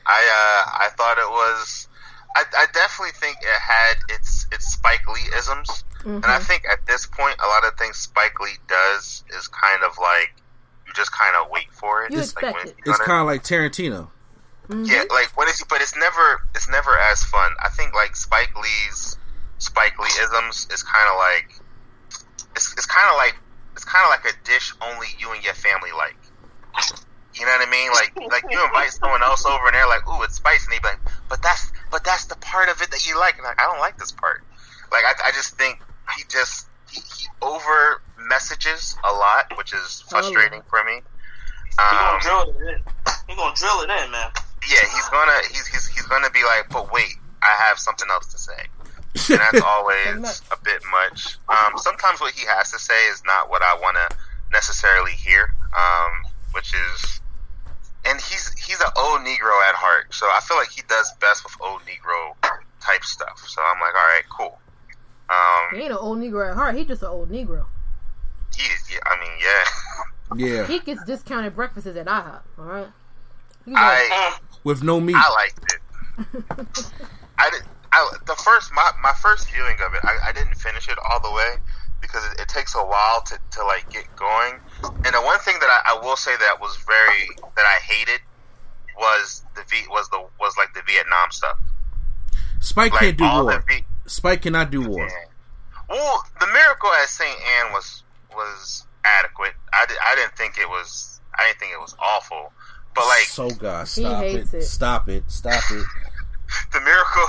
I 0.07 0.26
uh, 0.26 0.72
I 0.85 0.89
thought 0.98 1.19
it 1.19 1.30
was. 1.30 1.88
I, 2.36 2.44
I 2.58 2.66
definitely 2.74 3.14
think 3.20 3.38
it 3.41 3.60
had 3.60 3.95
its 4.10 4.48
its 4.52 4.72
Spike 4.72 5.06
Lee 5.08 5.28
isms, 5.38 5.84
and 6.06 6.26
I 6.26 6.30
mm-hmm. 6.38 6.44
think 6.44 6.64
at 6.72 6.86
this 6.88 7.06
point, 7.06 7.36
a 7.44 7.48
lot 7.48 7.66
of 7.66 7.78
things 7.78 7.98
Spike 7.98 8.40
Lee 8.40 8.58
does 8.68 9.24
is 9.38 9.48
kind 9.48 9.84
of 9.84 9.98
like 9.98 10.34
you 10.88 10.94
just 10.94 11.12
kind 11.12 11.36
of 11.36 11.49
wait 11.52 11.72
for 11.72 12.03
it. 12.06 12.12
You 12.12 12.20
It's 12.20 12.36
like 12.36 12.44
expect 12.44 12.58
when 12.58 12.68
it. 12.68 12.70
is 12.70 12.76
It's 12.86 12.98
gonna- 12.98 13.08
kind 13.08 13.22
of 13.22 13.28
like 13.28 13.44
Tarantino. 13.44 14.10
Mm-hmm. 14.70 14.86
Yeah, 14.86 15.03
like 15.12 15.36
when 15.38 15.49
is 15.49 15.60
he? 15.60 15.66
But 15.68 15.82
it's 15.82 15.95
never 15.98 16.48
it's 16.56 16.70
never 16.70 16.98
as 16.98 17.24
fun. 17.24 17.52
I 17.62 17.70
think 17.70 17.94
like 17.94 18.16
Spike 18.16 18.56
Lee's 18.56 19.18
Spike 19.58 19.99
Lee 19.99 20.10
isms 20.24 20.68
is 20.72 20.84
kind 20.84 21.10
of 21.10 21.18
like 21.18 21.60
it's 22.56 22.72
it's 22.74 22.86
kind 22.86 23.10
of 23.10 23.18
like 23.18 23.36
it's 23.74 23.84
kind 23.84 24.06
of 24.06 24.10
like 24.10 24.34
a 24.34 24.38
dish 24.45 24.74
only 24.82 25.08
you 25.20 25.32
and 25.32 25.44
your 25.44 25.53
family 25.53 25.91
like. 25.98 26.16
You 27.34 27.45
know 27.45 27.52
what 27.53 27.68
I 27.68 27.72
mean? 27.72 27.91
Like 27.91 28.14
like 28.32 28.44
you 28.49 28.64
invite 28.64 28.91
someone 28.91 29.24
else 29.24 29.45
over 29.45 29.66
and 29.68 29.74
they're 29.76 29.88
like, 29.88 30.08
"Ooh, 30.08 30.22
it's 30.24 30.36
spicy," 30.36 30.66
and 30.68 30.74
they 30.76 30.80
be 30.80 30.88
like, 30.90 30.99
"But 31.30 31.41
that's 31.41 31.72
but 31.91 32.03
that's 32.03 32.26
the 32.26 32.35
part 32.38 32.69
of 32.69 32.81
it 32.81 32.91
that 32.91 33.07
you 33.07 33.19
like." 33.19 33.35
And 33.35 33.43
like, 33.43 33.59
I 33.61 33.63
don't 33.65 33.80
like 33.80 33.97
this 33.97 34.11
part. 34.11 34.43
Like 34.91 35.03
I, 35.05 35.30
I 35.30 35.31
just 35.31 35.57
think 35.57 35.81
he 36.18 36.23
just 36.30 36.68
he, 36.91 37.01
he 37.01 37.27
over 37.41 38.01
messages 38.18 38.95
a 39.03 39.11
lot, 39.13 39.57
which 39.57 39.73
is 39.73 40.03
frustrating 40.09 40.61
for 40.69 40.84
me. 40.84 41.01
He 41.69 41.77
gonna 41.77 42.15
Um, 42.15 42.19
drill 42.22 42.41
it 42.41 42.76
in. 42.76 42.84
He 43.27 43.35
gonna 43.35 43.55
drill 43.55 43.81
it 43.81 43.89
in, 43.89 44.11
man. 44.11 44.31
yeah, 44.69 44.80
he's 44.93 45.09
gonna 45.09 45.39
he's, 45.49 45.68
he's 45.68 45.88
he's 45.88 46.05
gonna 46.07 46.30
be 46.30 46.43
like, 46.43 46.69
but 46.69 46.91
wait, 46.91 47.13
I 47.41 47.55
have 47.68 47.80
something 47.80 48.07
else 48.11 48.27
to 48.34 48.38
say, 48.38 49.34
and 49.34 49.39
that's 49.39 49.61
always 49.65 50.41
a 50.51 50.57
bit 50.63 50.81
much. 50.91 51.38
Um, 51.49 51.73
sometimes 51.77 52.19
what 52.19 52.34
he 52.34 52.45
has 52.45 52.72
to 52.72 52.80
say 52.80 53.05
is 53.07 53.23
not 53.26 53.49
what 53.49 53.61
I 53.63 53.76
want 53.76 53.95
to 53.97 54.15
necessarily 54.51 55.13
hear, 55.13 55.55
um, 55.77 56.11
which 56.51 56.73
is, 56.73 57.20
and 58.06 58.19
he's 58.19 58.52
he's 58.53 58.80
an 58.82 58.91
old 58.98 59.22
Negro 59.22 59.53
at 59.69 59.76
heart, 59.76 60.14
so 60.14 60.26
I 60.28 60.40
feel 60.44 60.57
like 60.57 60.69
he 60.69 60.82
does 60.88 61.11
best 61.19 61.44
with 61.44 61.56
old 61.61 61.82
Negro 61.82 62.36
type 62.82 63.03
stuff. 63.03 63.44
So 63.48 63.61
I'm 63.61 63.80
like, 63.80 63.94
all 63.95 64.02
right, 64.02 64.23
cool. 64.30 64.60
he 65.72 65.78
Um, 65.78 65.82
ain't 65.84 65.91
an 65.91 65.98
old 65.98 66.18
Negro 66.19 66.49
at 66.49 66.56
heart. 66.56 66.76
He 66.76 66.86
just 66.86 67.02
an 67.03 67.10
old 67.10 67.30
Negro. 67.30 67.65
he, 68.56 68.64
yeah, 68.94 68.99
I 69.06 69.19
mean, 69.19 69.32
yeah, 69.40 70.57
yeah, 70.57 70.68
He 70.68 70.80
gets 70.80 71.03
discounted 71.06 71.56
breakfasts 71.56 71.88
at 71.88 72.06
IHOP. 72.06 72.41
All 72.57 72.65
right. 72.65 72.88
Like, 73.68 73.76
I. 73.78 74.38
With 74.64 74.84
no 74.84 74.99
meat. 74.99 75.15
I 75.18 75.30
liked 75.34 75.73
it. 75.73 76.45
I 77.38 77.49
did. 77.49 77.61
I, 77.94 78.10
the 78.26 78.36
first 78.36 78.72
my, 78.73 78.90
my 79.03 79.11
first 79.22 79.52
viewing 79.52 79.76
of 79.86 79.94
it, 79.94 79.99
I, 80.03 80.30
I 80.30 80.32
didn't 80.32 80.56
finish 80.56 80.88
it 80.88 80.98
all 81.10 81.19
the 81.19 81.32
way 81.32 81.56
because 82.02 82.26
it, 82.32 82.41
it 82.41 82.48
takes 82.48 82.76
a 82.76 82.80
while 82.80 83.22
to, 83.22 83.38
to 83.52 83.64
like 83.64 83.90
get 83.90 84.06
going. 84.15 84.56
And 84.84 85.14
the 85.14 85.22
one 85.22 85.40
thing 85.40 85.56
that 85.60 85.69
I, 85.86 85.94
I 85.94 85.99
will 86.03 86.15
say 86.15 86.36
that 86.38 86.60
was 86.60 86.78
very 86.88 87.30
that 87.56 87.65
I 87.65 87.80
hated 87.82 88.22
was 88.98 89.44
the 89.56 89.64
V 89.69 89.84
was 89.90 90.10
the 90.10 90.23
was 90.40 90.56
like 90.57 90.73
the 90.73 90.82
Vietnam 90.86 91.32
stuff. 91.32 91.57
Spike 92.60 92.94
Lee 92.94 92.99
can't 92.99 93.18
do 93.18 93.23
war. 93.23 93.64
V, 93.68 93.86
Spike 94.06 94.41
cannot 94.41 94.72
do 94.72 94.82
war. 94.82 95.10
well, 95.90 96.23
the 96.40 96.48
miracle 96.48 96.90
at 97.02 97.07
Saint 97.10 97.38
Anne 97.60 97.73
was 97.73 98.03
was 98.36 98.86
adequate. 99.03 99.53
I, 99.73 99.86
did, 99.86 99.98
I 100.06 100.15
didn't 100.15 100.38
think 100.38 100.57
it 100.57 100.68
was 100.68 101.22
I 101.36 101.48
didn't 101.48 101.60
think 101.60 101.73
it 101.73 101.80
was 101.80 101.95
awful, 101.99 102.52
but 102.94 103.06
like 103.06 103.26
so 103.26 103.49
God, 103.49 103.88
stop 103.88 104.23
hates 104.23 104.53
it. 104.53 104.57
it. 104.57 104.64
Stop 104.64 105.10
it! 105.10 105.23
Stop 105.28 105.64
it! 105.72 105.86
the 106.73 106.82
miracle. 106.82 107.23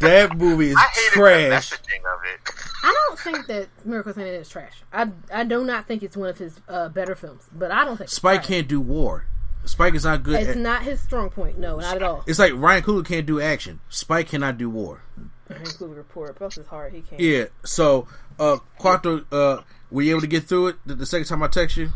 That 0.00 0.36
movie 0.36 0.70
is 0.70 0.76
I 0.76 0.80
hated 0.92 1.10
the 1.12 1.16
trash. 1.20 1.70
messaging 1.70 2.00
of 2.14 2.20
it. 2.24 2.50
I 2.82 2.92
don't 3.08 3.18
think 3.18 3.46
that 3.46 3.68
Miracle 3.86 4.12
Saint 4.12 4.26
is 4.28 4.48
trash. 4.48 4.82
I 4.92 5.08
I 5.32 5.44
do 5.44 5.64
not 5.64 5.86
think 5.86 6.02
it's 6.02 6.16
one 6.16 6.28
of 6.28 6.38
his 6.38 6.60
uh, 6.68 6.88
better 6.90 7.14
films, 7.14 7.48
but 7.52 7.70
I 7.70 7.84
don't 7.84 7.96
think 7.96 8.08
it's 8.08 8.14
Spike 8.16 8.40
trash. 8.40 8.48
can't 8.48 8.68
do 8.68 8.80
war. 8.80 9.26
Spike 9.64 9.94
is 9.94 10.04
not 10.04 10.22
good. 10.22 10.40
It's 10.40 10.50
At, 10.50 10.58
not 10.58 10.82
his 10.82 11.00
strong 11.00 11.30
point. 11.30 11.58
No, 11.58 11.78
not 11.78 11.96
at 11.96 12.02
all. 12.02 12.22
it's 12.26 12.38
like 12.38 12.52
Ryan 12.54 12.82
Coogler 12.82 13.06
can't 13.06 13.24
do 13.26 13.40
action. 13.40 13.80
Spike 13.88 14.28
cannot 14.28 14.58
do 14.58 14.68
war. 14.68 15.02
Hank 15.48 15.78
Cougar 15.78 15.94
report. 15.94 16.36
Plus, 16.36 16.58
it's 16.58 16.68
hard. 16.68 16.92
He 16.92 17.00
can't. 17.02 17.20
Yeah. 17.20 17.44
So, 17.64 18.06
uh, 18.38 18.58
Quattro, 18.78 19.24
uh, 19.32 19.62
were 19.90 20.02
you 20.02 20.10
able 20.10 20.20
to 20.22 20.26
get 20.26 20.44
through 20.44 20.68
it 20.68 20.76
the, 20.84 20.94
the 20.94 21.06
second 21.06 21.26
time 21.26 21.42
I 21.42 21.48
text 21.48 21.76
you? 21.78 21.90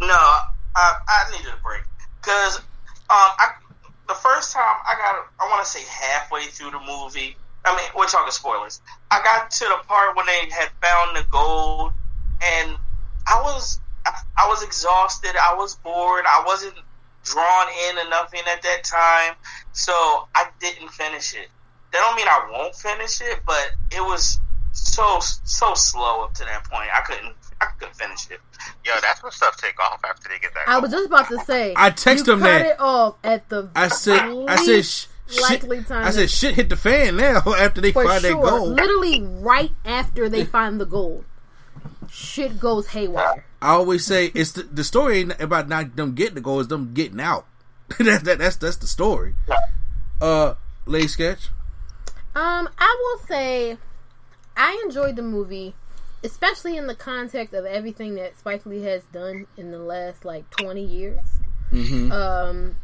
No, 0.00 0.06
I 0.08 0.44
I 0.76 1.30
needed 1.32 1.52
a 1.52 1.62
break 1.62 1.82
because 2.20 2.58
um 2.58 2.64
I 3.10 3.50
the 4.08 4.14
first 4.14 4.52
time 4.52 4.64
I 4.64 4.94
got 4.96 5.26
I 5.38 5.48
want 5.50 5.64
to 5.64 5.70
say 5.70 5.84
halfway 5.88 6.44
through 6.44 6.72
the 6.72 6.80
movie. 6.80 7.36
I 7.64 7.76
mean, 7.76 7.84
we're 7.96 8.06
talking 8.06 8.32
spoilers. 8.32 8.80
I 9.10 9.22
got 9.22 9.50
to 9.50 9.64
the 9.64 9.86
part 9.86 10.16
when 10.16 10.26
they 10.26 10.48
had 10.50 10.70
found 10.80 11.16
the 11.16 11.24
gold, 11.30 11.92
and 12.42 12.76
I 13.26 13.40
was 13.42 13.80
I, 14.06 14.12
I 14.38 14.48
was 14.48 14.62
exhausted. 14.62 15.32
I 15.36 15.54
was 15.54 15.76
bored. 15.76 16.24
I 16.26 16.42
wasn't 16.46 16.74
drawn 17.24 17.66
in 17.90 18.06
enough 18.06 18.32
in 18.32 18.40
at 18.48 18.62
that 18.62 18.84
time, 18.84 19.34
so 19.72 19.92
I 20.34 20.48
didn't 20.60 20.88
finish 20.88 21.34
it. 21.34 21.48
That 21.92 21.98
don't 21.98 22.16
mean 22.16 22.28
I 22.28 22.48
won't 22.50 22.74
finish 22.74 23.20
it, 23.20 23.40
but 23.46 23.72
it 23.90 24.00
was 24.00 24.40
so 24.72 25.18
so 25.20 25.74
slow 25.74 26.24
up 26.24 26.34
to 26.34 26.44
that 26.44 26.64
point. 26.64 26.88
I 26.94 27.00
couldn't 27.00 27.34
I 27.60 27.66
couldn't 27.78 27.96
finish 27.96 28.30
it. 28.30 28.40
Yo, 28.84 28.92
that's 29.00 29.22
when 29.22 29.32
stuff 29.32 29.56
take 29.56 29.78
off 29.80 30.00
after 30.04 30.28
they 30.28 30.38
get 30.38 30.54
that. 30.54 30.68
I 30.68 30.74
goal. 30.74 30.82
was 30.82 30.90
just 30.92 31.06
about 31.06 31.28
to 31.28 31.38
say. 31.40 31.74
I 31.76 31.90
text 31.90 32.26
you 32.26 32.34
him 32.34 32.40
cut 32.40 32.46
that. 32.46 32.66
it 32.66 32.80
off 32.80 33.16
at 33.24 33.48
the. 33.48 33.70
I 33.74 33.88
said, 33.88 34.20
I 34.48 34.56
said, 34.56 34.66
least 34.66 35.08
sh- 35.28 35.34
shit. 35.34 35.42
likely 35.42 35.82
time. 35.82 36.06
I 36.06 36.10
said, 36.10 36.30
shit 36.30 36.54
hit 36.54 36.68
the 36.68 36.76
fan 36.76 37.16
now 37.16 37.42
after 37.58 37.80
they 37.80 37.92
for 37.92 38.04
find 38.04 38.22
sure. 38.22 38.34
that 38.34 38.42
gold. 38.42 38.74
Literally 38.74 39.22
right 39.22 39.72
after 39.84 40.28
they 40.28 40.44
find 40.44 40.80
the 40.80 40.86
gold, 40.86 41.24
shit 42.10 42.60
goes 42.60 42.88
haywire. 42.88 43.44
I 43.60 43.70
always 43.70 44.04
say 44.04 44.26
it's 44.34 44.52
the, 44.52 44.62
the 44.62 44.84
story 44.84 45.18
ain't 45.18 45.40
about 45.40 45.68
not 45.68 45.96
them 45.96 46.14
getting 46.14 46.36
the 46.36 46.40
gold, 46.40 46.60
it's 46.60 46.68
them 46.68 46.94
getting 46.94 47.20
out. 47.20 47.46
that, 47.98 48.24
that, 48.24 48.38
that's 48.38 48.56
that's 48.56 48.76
the 48.76 48.86
story. 48.86 49.34
Uh, 50.20 50.54
lady 50.86 51.08
sketch. 51.08 51.48
Um, 52.34 52.68
I 52.78 52.96
will 53.00 53.26
say, 53.26 53.78
I 54.58 54.82
enjoyed 54.84 55.16
the 55.16 55.22
movie, 55.22 55.74
especially 56.24 56.76
in 56.76 56.88
the 56.88 56.94
context 56.94 57.54
of 57.54 57.64
everything 57.64 58.16
that 58.16 58.38
Spike 58.38 58.66
Lee 58.66 58.82
has 58.82 59.04
done 59.04 59.46
in 59.56 59.70
the 59.70 59.78
last 59.78 60.24
like 60.24 60.50
twenty 60.50 60.84
years. 60.84 61.20
Mm-hmm. 61.72 62.10
Um, 62.12 62.76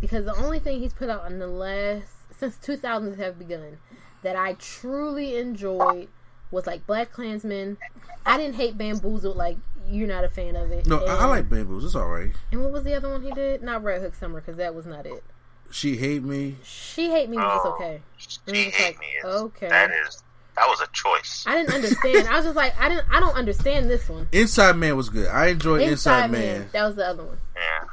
because 0.00 0.24
the 0.24 0.36
only 0.36 0.60
thing 0.60 0.80
he's 0.80 0.92
put 0.92 1.10
out 1.10 1.30
in 1.30 1.38
the 1.38 1.46
last 1.46 2.08
since 2.38 2.56
2000s 2.56 3.18
have 3.18 3.38
begun 3.38 3.78
that 4.22 4.36
I 4.36 4.54
truly 4.54 5.36
enjoyed 5.36 6.08
was 6.50 6.66
like 6.66 6.86
Black 6.86 7.12
Klansman. 7.12 7.78
I 8.26 8.36
didn't 8.36 8.56
hate 8.56 8.76
Bamboozled 8.76 9.36
like 9.36 9.56
you're 9.88 10.08
not 10.08 10.24
a 10.24 10.28
fan 10.28 10.56
of 10.56 10.70
it. 10.70 10.86
No, 10.86 11.00
and, 11.00 11.10
I, 11.10 11.16
I 11.18 11.24
like 11.26 11.48
bamboos. 11.48 11.84
It's 11.84 11.94
all 11.94 12.08
right. 12.08 12.32
And 12.50 12.62
what 12.62 12.72
was 12.72 12.84
the 12.84 12.94
other 12.94 13.10
one 13.10 13.22
he 13.22 13.32
did? 13.32 13.62
Not 13.62 13.82
Red 13.82 14.00
Hook 14.00 14.14
Summer 14.14 14.40
because 14.40 14.56
that 14.56 14.74
was 14.74 14.86
not 14.86 15.06
it. 15.06 15.24
She 15.70 15.96
hate 15.96 16.22
me. 16.22 16.56
She 16.62 17.10
hate 17.10 17.28
me 17.30 17.36
was 17.36 17.52
just 17.54 17.66
Oh, 17.66 17.74
okay. 17.74 18.02
She 18.16 18.38
hate 18.46 18.84
like, 18.84 19.00
me. 19.00 19.06
Is, 19.06 19.24
okay. 19.24 19.68
That 19.68 19.90
is 19.90 20.22
that 20.56 20.66
was 20.68 20.80
a 20.80 20.86
choice. 20.92 21.44
I 21.46 21.54
didn't 21.56 21.74
understand. 21.74 22.28
I 22.28 22.36
was 22.36 22.44
just 22.44 22.56
like, 22.56 22.78
I 22.80 22.88
didn't. 22.88 23.06
I 23.10 23.20
don't 23.20 23.34
understand 23.36 23.88
this 23.90 24.08
one. 24.08 24.28
Inside 24.32 24.76
Man 24.76 24.96
was 24.96 25.08
good. 25.08 25.28
I 25.28 25.48
enjoyed 25.48 25.80
Inside, 25.82 26.24
Inside 26.24 26.30
Man. 26.30 26.58
Man. 26.60 26.68
That 26.72 26.84
was 26.86 26.96
the 26.96 27.06
other 27.06 27.24
one. 27.24 27.38
Yeah. 27.56 27.84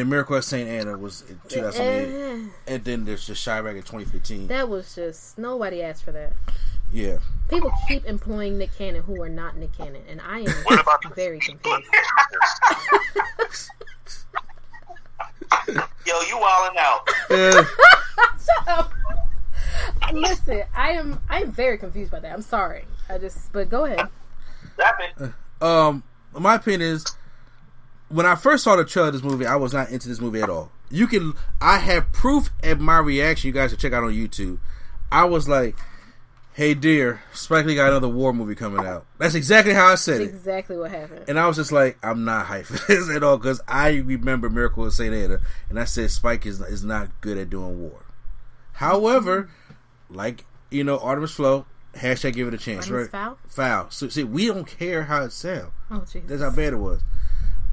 And 0.00 0.10
Miracle 0.10 0.36
at 0.36 0.44
St. 0.44 0.68
Anna 0.68 0.98
was 0.98 1.22
in 1.30 1.40
2008. 1.48 1.80
Eh, 1.86 2.48
and 2.66 2.84
then 2.84 3.06
there's 3.06 3.26
just 3.26 3.42
Chi-Raq 3.42 3.70
in 3.70 3.82
2015. 3.82 4.48
that 4.48 4.68
was 4.68 4.94
just 4.94 5.38
nobody 5.38 5.82
asked 5.82 6.04
for 6.04 6.12
that. 6.12 6.34
yeah. 6.92 7.16
People 7.48 7.72
keep 7.88 8.04
employing 8.04 8.58
Nick 8.58 8.76
Cannon 8.76 9.02
who 9.02 9.22
are 9.22 9.30
not 9.30 9.56
Nick 9.56 9.72
Cannon, 9.72 10.02
and 10.06 10.20
I 10.20 10.42
What 10.64 10.78
about 10.80 11.06
am 11.06 11.14
very 11.14 11.38
confused. 11.40 11.86
Yo, 16.06 16.20
you 16.28 16.38
wilding 16.38 16.78
out. 16.78 17.08
Uh, 18.66 18.84
Listen, 20.12 20.62
I 20.74 20.90
am 20.92 21.20
I 21.28 21.40
am 21.42 21.52
very 21.52 21.78
confused 21.78 22.10
by 22.10 22.20
that. 22.20 22.32
I'm 22.32 22.42
sorry. 22.42 22.84
I 23.08 23.18
just 23.18 23.52
but 23.52 23.68
go 23.68 23.84
ahead. 23.84 24.08
Zap. 24.76 25.32
Um, 25.60 26.02
my 26.32 26.54
opinion 26.54 26.82
is, 26.82 27.04
when 28.08 28.26
I 28.26 28.34
first 28.36 28.64
saw 28.64 28.76
the 28.76 28.84
trailer 28.84 29.08
of 29.08 29.14
this 29.14 29.22
movie, 29.22 29.46
I 29.46 29.56
was 29.56 29.72
not 29.72 29.90
into 29.90 30.08
this 30.08 30.20
movie 30.20 30.40
at 30.40 30.48
all. 30.50 30.70
You 30.90 31.06
can, 31.06 31.34
I 31.60 31.78
have 31.78 32.12
proof 32.12 32.50
at 32.62 32.80
my 32.80 32.98
reaction. 32.98 33.48
You 33.48 33.52
guys 33.52 33.70
should 33.70 33.78
check 33.80 33.92
out 33.92 34.04
on 34.04 34.12
YouTube. 34.12 34.58
I 35.10 35.24
was 35.24 35.48
like, 35.48 35.76
"Hey, 36.54 36.74
dear, 36.74 37.22
Spike 37.32 37.66
Lee 37.66 37.74
got 37.74 37.88
another 37.88 38.08
war 38.08 38.32
movie 38.32 38.54
coming 38.54 38.86
out." 38.86 39.04
That's 39.18 39.34
exactly 39.34 39.74
how 39.74 39.86
I 39.86 39.96
said 39.96 40.20
That's 40.20 40.30
it. 40.30 40.34
exactly 40.34 40.76
what 40.78 40.90
happened. 40.90 41.24
And 41.28 41.38
I 41.38 41.46
was 41.46 41.56
just 41.56 41.72
like, 41.72 41.98
I'm 42.02 42.24
not 42.24 42.46
hyped 42.46 42.66
for 42.66 42.86
this 42.92 43.10
at 43.10 43.22
all 43.22 43.36
because 43.36 43.60
I 43.66 43.96
remember 43.96 44.48
Miracle 44.48 44.86
of 44.86 44.92
Saint 44.92 45.14
Anna, 45.14 45.40
and 45.68 45.78
I 45.78 45.84
said 45.84 46.10
Spike 46.10 46.46
is 46.46 46.60
is 46.60 46.84
not 46.84 47.20
good 47.20 47.36
at 47.36 47.50
doing 47.50 47.80
war. 47.80 48.04
However, 48.74 49.50
like 50.10 50.44
you 50.70 50.84
know, 50.84 50.98
Artemis 50.98 51.32
Flow, 51.32 51.66
hashtag 51.94 52.34
give 52.34 52.48
it 52.48 52.54
a 52.54 52.58
chance, 52.58 52.86
Artemis 52.86 53.02
right? 53.04 53.10
Fowl? 53.10 53.38
Foul. 53.48 53.90
So 53.90 54.08
see, 54.08 54.24
we 54.24 54.46
don't 54.46 54.66
care 54.66 55.04
how 55.04 55.22
it 55.24 55.32
sounds. 55.32 55.72
Oh 55.90 56.00
Jesus. 56.00 56.22
That's 56.26 56.42
how 56.42 56.50
bad 56.50 56.72
it 56.72 56.76
was. 56.76 57.00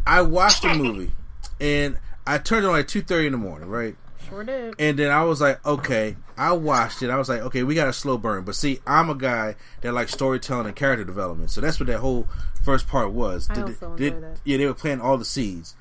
I 0.08 0.22
watched 0.22 0.62
the 0.62 0.74
movie, 0.74 1.12
and 1.60 1.98
I 2.28 2.38
turned 2.38 2.66
it 2.66 2.70
on 2.70 2.80
at 2.80 2.88
two 2.88 3.02
thirty 3.02 3.26
in 3.28 3.32
the 3.32 3.38
morning, 3.38 3.68
right? 3.70 3.96
Sure 4.30 4.44
did. 4.44 4.74
And 4.80 4.98
then 4.98 5.12
I 5.12 5.24
was 5.24 5.40
like, 5.40 5.64
okay, 5.66 6.16
I 6.36 6.54
watched 6.54 7.04
it. 7.04 7.10
I 7.12 7.18
was 7.18 7.30
like, 7.30 7.42
okay, 7.42 7.62
we 7.64 7.76
got 7.76 7.88
a 7.88 7.94
slow 7.94 8.18
burn. 8.18 8.44
But 8.44 8.56
see, 8.56 8.80
I'm 8.88 9.10
a 9.10 9.16
guy 9.16 9.56
that 9.82 9.94
likes 9.94 10.14
storytelling 10.14 10.66
and 10.66 10.76
character 10.76 11.04
development. 11.04 11.52
So 11.52 11.62
that's 11.62 11.80
what 11.80 11.86
that 11.88 12.00
whole 12.00 12.28
first 12.64 12.88
part 12.88 13.12
was. 13.12 13.48
I 13.52 13.54
Did- 13.56 13.64
also 13.66 13.96
did- 13.96 14.22
that. 14.24 14.40
Yeah, 14.44 14.58
they 14.58 14.66
were 14.66 14.74
planting 14.74 15.06
all 15.06 15.18
the 15.20 15.26
seeds. 15.26 15.76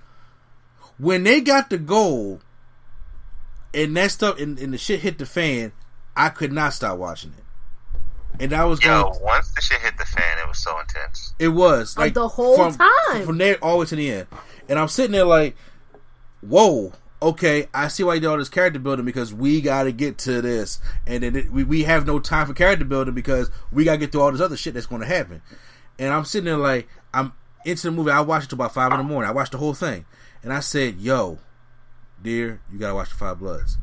When 0.98 1.24
they 1.24 1.40
got 1.40 1.70
the 1.70 1.78
goal, 1.78 2.40
and 3.72 3.96
that 3.96 4.10
stuff, 4.10 4.38
and, 4.38 4.58
and 4.58 4.72
the 4.74 4.78
shit 4.78 5.00
hit 5.00 5.18
the 5.18 5.26
fan, 5.26 5.72
I 6.16 6.28
could 6.28 6.52
not 6.52 6.72
stop 6.72 6.98
watching 6.98 7.32
it. 7.36 7.44
And 8.40 8.52
I 8.52 8.64
was 8.64 8.80
going. 8.80 8.98
Yo, 8.98 9.10
going. 9.12 9.22
once 9.22 9.50
the 9.52 9.60
shit 9.60 9.80
hit 9.80 9.96
the 9.96 10.04
fan, 10.04 10.38
it 10.38 10.48
was 10.48 10.58
so 10.58 10.78
intense. 10.80 11.34
It 11.38 11.48
was 11.48 11.96
like 11.96 12.14
the 12.14 12.28
whole 12.28 12.56
from, 12.56 12.76
time. 12.76 13.26
from 13.26 13.38
there 13.38 13.56
all 13.62 13.74
the 13.74 13.78
way 13.78 13.86
to 13.86 13.96
the 13.96 14.10
end, 14.10 14.26
and 14.68 14.78
I'm 14.78 14.88
sitting 14.88 15.12
there 15.12 15.24
like, 15.24 15.56
"Whoa, 16.40 16.92
okay, 17.22 17.68
I 17.72 17.88
see 17.88 18.02
why 18.02 18.14
you 18.14 18.20
did 18.20 18.26
all 18.26 18.36
this 18.36 18.48
character 18.48 18.80
building 18.80 19.04
because 19.04 19.32
we 19.32 19.60
got 19.60 19.84
to 19.84 19.92
get 19.92 20.18
to 20.18 20.42
this, 20.42 20.80
and 21.06 21.22
then 21.22 21.36
it, 21.36 21.50
we 21.52 21.62
we 21.62 21.84
have 21.84 22.06
no 22.06 22.18
time 22.18 22.48
for 22.48 22.54
character 22.54 22.84
building 22.84 23.14
because 23.14 23.52
we 23.70 23.84
got 23.84 23.92
to 23.92 23.98
get 23.98 24.10
through 24.10 24.22
all 24.22 24.32
this 24.32 24.40
other 24.40 24.56
shit 24.56 24.74
that's 24.74 24.86
going 24.86 25.02
to 25.02 25.06
happen." 25.06 25.40
And 25.96 26.12
I'm 26.12 26.24
sitting 26.24 26.46
there 26.46 26.56
like, 26.56 26.88
I'm 27.12 27.32
into 27.64 27.82
the 27.82 27.92
movie. 27.92 28.10
I 28.10 28.20
watched 28.20 28.46
it 28.46 28.48
till 28.50 28.56
about 28.56 28.74
five 28.74 28.90
in 28.92 28.98
the 28.98 29.04
morning. 29.04 29.28
I 29.28 29.32
watched 29.32 29.52
the 29.52 29.58
whole 29.58 29.74
thing, 29.74 30.06
and 30.42 30.52
I 30.52 30.60
said, 30.60 30.98
"Yo, 30.98 31.38
dear, 32.20 32.60
you 32.72 32.78
got 32.78 32.88
to 32.88 32.94
watch 32.94 33.10
the 33.10 33.16
Five 33.16 33.38
Bloods." 33.38 33.78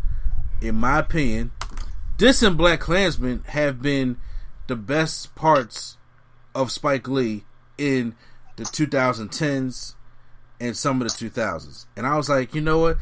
In 0.62 0.76
my 0.76 1.00
opinion, 1.00 1.52
this 2.22 2.44
and 2.44 2.56
Black 2.56 2.80
Klansman 2.80 3.44
have 3.48 3.82
been 3.82 4.16
the 4.68 4.76
best 4.76 5.34
parts 5.34 5.98
of 6.54 6.72
Spike 6.72 7.08
Lee 7.08 7.46
in 7.80 8.14
the 8.58 8.64
2010s 8.64 9.96
and 10.60 10.78
some 10.78 11.02
of 11.02 11.08
the 11.08 11.14
2000s. 11.30 11.88
And 11.98 12.06
I 12.06 12.16
was 12.18 12.30
like, 12.30 12.54
you 12.54 12.62
know 12.62 12.78
what? 12.78 12.98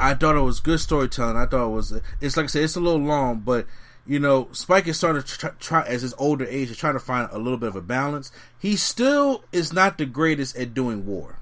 I 0.00 0.14
thought 0.14 0.36
it 0.36 0.40
was 0.40 0.60
good 0.60 0.80
storytelling. 0.80 1.36
I 1.36 1.44
thought 1.44 1.66
it 1.66 1.74
was. 1.74 2.00
It's 2.22 2.38
like 2.38 2.44
I 2.44 2.46
said, 2.46 2.62
it's 2.62 2.76
a 2.76 2.80
little 2.80 2.98
long, 2.98 3.40
but 3.40 3.66
you 4.06 4.18
know, 4.18 4.48
Spike 4.52 4.86
is 4.86 4.96
starting 4.96 5.22
to 5.22 5.38
try, 5.38 5.50
try 5.60 5.82
as 5.82 6.00
his 6.00 6.14
older 6.16 6.46
age, 6.46 6.70
is 6.70 6.78
trying 6.78 6.94
to 6.94 6.98
find 6.98 7.28
a 7.32 7.38
little 7.38 7.58
bit 7.58 7.68
of 7.68 7.76
a 7.76 7.82
balance. 7.82 8.32
He 8.58 8.76
still 8.76 9.44
is 9.52 9.70
not 9.70 9.98
the 9.98 10.06
greatest 10.06 10.56
at 10.56 10.72
doing 10.72 11.04
war. 11.04 11.40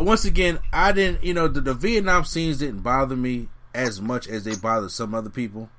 Once 0.00 0.24
again, 0.24 0.58
I 0.72 0.90
didn't. 0.90 1.22
You 1.22 1.34
know, 1.34 1.46
the, 1.46 1.60
the 1.60 1.74
Vietnam 1.74 2.24
scenes 2.24 2.58
didn't 2.58 2.80
bother 2.80 3.14
me 3.14 3.48
as 3.72 4.00
much 4.00 4.26
as 4.26 4.42
they 4.42 4.56
bothered 4.56 4.90
some 4.90 5.14
other 5.14 5.30
people. 5.30 5.70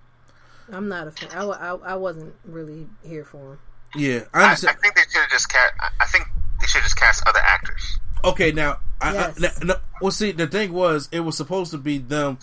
I'm 0.71 0.87
not 0.89 1.07
a 1.07 1.11
fan. 1.11 1.29
I, 1.33 1.43
I, 1.43 1.75
I 1.75 1.95
wasn't 1.95 2.33
really 2.43 2.87
here 3.03 3.23
for 3.25 3.53
him. 3.53 3.59
Yeah, 3.95 4.21
I 4.33 4.43
I, 4.43 4.51
I 4.51 4.55
think 4.55 4.95
they 4.95 5.01
should 5.09 5.21
have 5.21 5.29
just 5.29 5.47
cast. 5.49 5.73
I 5.99 6.05
think 6.07 6.25
they 6.61 6.67
should 6.67 6.83
just 6.83 6.97
cast 6.97 7.23
other 7.27 7.39
actors. 7.43 7.99
Okay, 8.23 8.51
now, 8.51 8.79
I, 8.99 9.13
Yes. 9.13 9.37
I, 9.37 9.41
no, 9.41 9.49
no, 9.73 9.75
well, 10.01 10.11
see, 10.11 10.31
the 10.31 10.47
thing 10.47 10.73
was, 10.73 11.07
it 11.11 11.19
was 11.21 11.37
supposed 11.37 11.71
to 11.71 11.77
be 11.77 11.97
them 11.99 12.39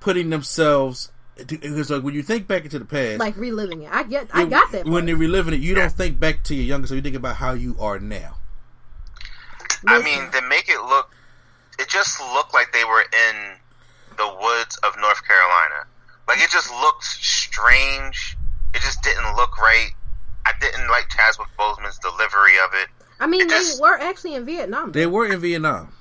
putting 0.00 0.30
themselves. 0.30 1.12
It 1.36 1.70
was 1.70 1.90
like 1.90 2.02
when 2.02 2.14
you 2.14 2.22
think 2.22 2.46
back 2.48 2.64
into 2.64 2.78
the 2.78 2.84
past, 2.84 3.18
Like 3.20 3.36
reliving 3.36 3.82
it. 3.82 3.90
I 3.92 4.02
get. 4.02 4.28
I 4.32 4.42
it- 4.42 4.50
got 4.50 4.72
that. 4.72 4.84
When 4.84 4.92
part. 4.92 5.06
they're 5.06 5.16
reliving 5.16 5.54
it, 5.54 5.60
you 5.60 5.74
don't 5.74 5.92
think 5.92 6.18
back 6.18 6.42
to 6.44 6.54
your 6.54 6.64
younger, 6.64 6.86
so 6.86 6.94
you 6.94 7.02
think 7.02 7.16
about 7.16 7.36
how 7.36 7.52
you 7.52 7.76
are 7.78 7.98
now. 7.98 8.36
I 9.86 9.98
Listen. 9.98 10.04
mean, 10.04 10.30
they 10.32 10.40
make 10.48 10.68
it 10.68 10.80
look. 10.82 11.14
It 11.78 11.88
just 11.88 12.20
looked 12.34 12.52
like 12.52 12.72
they 12.72 12.84
were 12.84 13.00
in 13.02 13.36
the 14.16 14.26
woods 14.40 14.76
of 14.82 14.94
North 15.00 15.26
Carolina. 15.26 15.86
Like 16.30 16.40
it 16.44 16.50
just 16.50 16.70
looked 16.70 17.02
strange. 17.02 18.36
It 18.72 18.82
just 18.82 19.02
didn't 19.02 19.34
look 19.34 19.58
right. 19.60 19.90
I 20.46 20.52
didn't 20.60 20.86
like 20.88 21.08
Chadwick 21.08 21.48
Boseman's 21.58 21.98
delivery 21.98 22.56
of 22.64 22.70
it. 22.74 22.88
I 23.18 23.26
mean, 23.26 23.40
it 23.42 23.48
they 23.48 23.54
just- 23.56 23.80
were 23.80 23.98
actually 23.98 24.36
in 24.36 24.46
Vietnam. 24.46 24.92
They 24.92 25.06
were 25.06 25.26
in 25.26 25.40
Vietnam. 25.40 25.92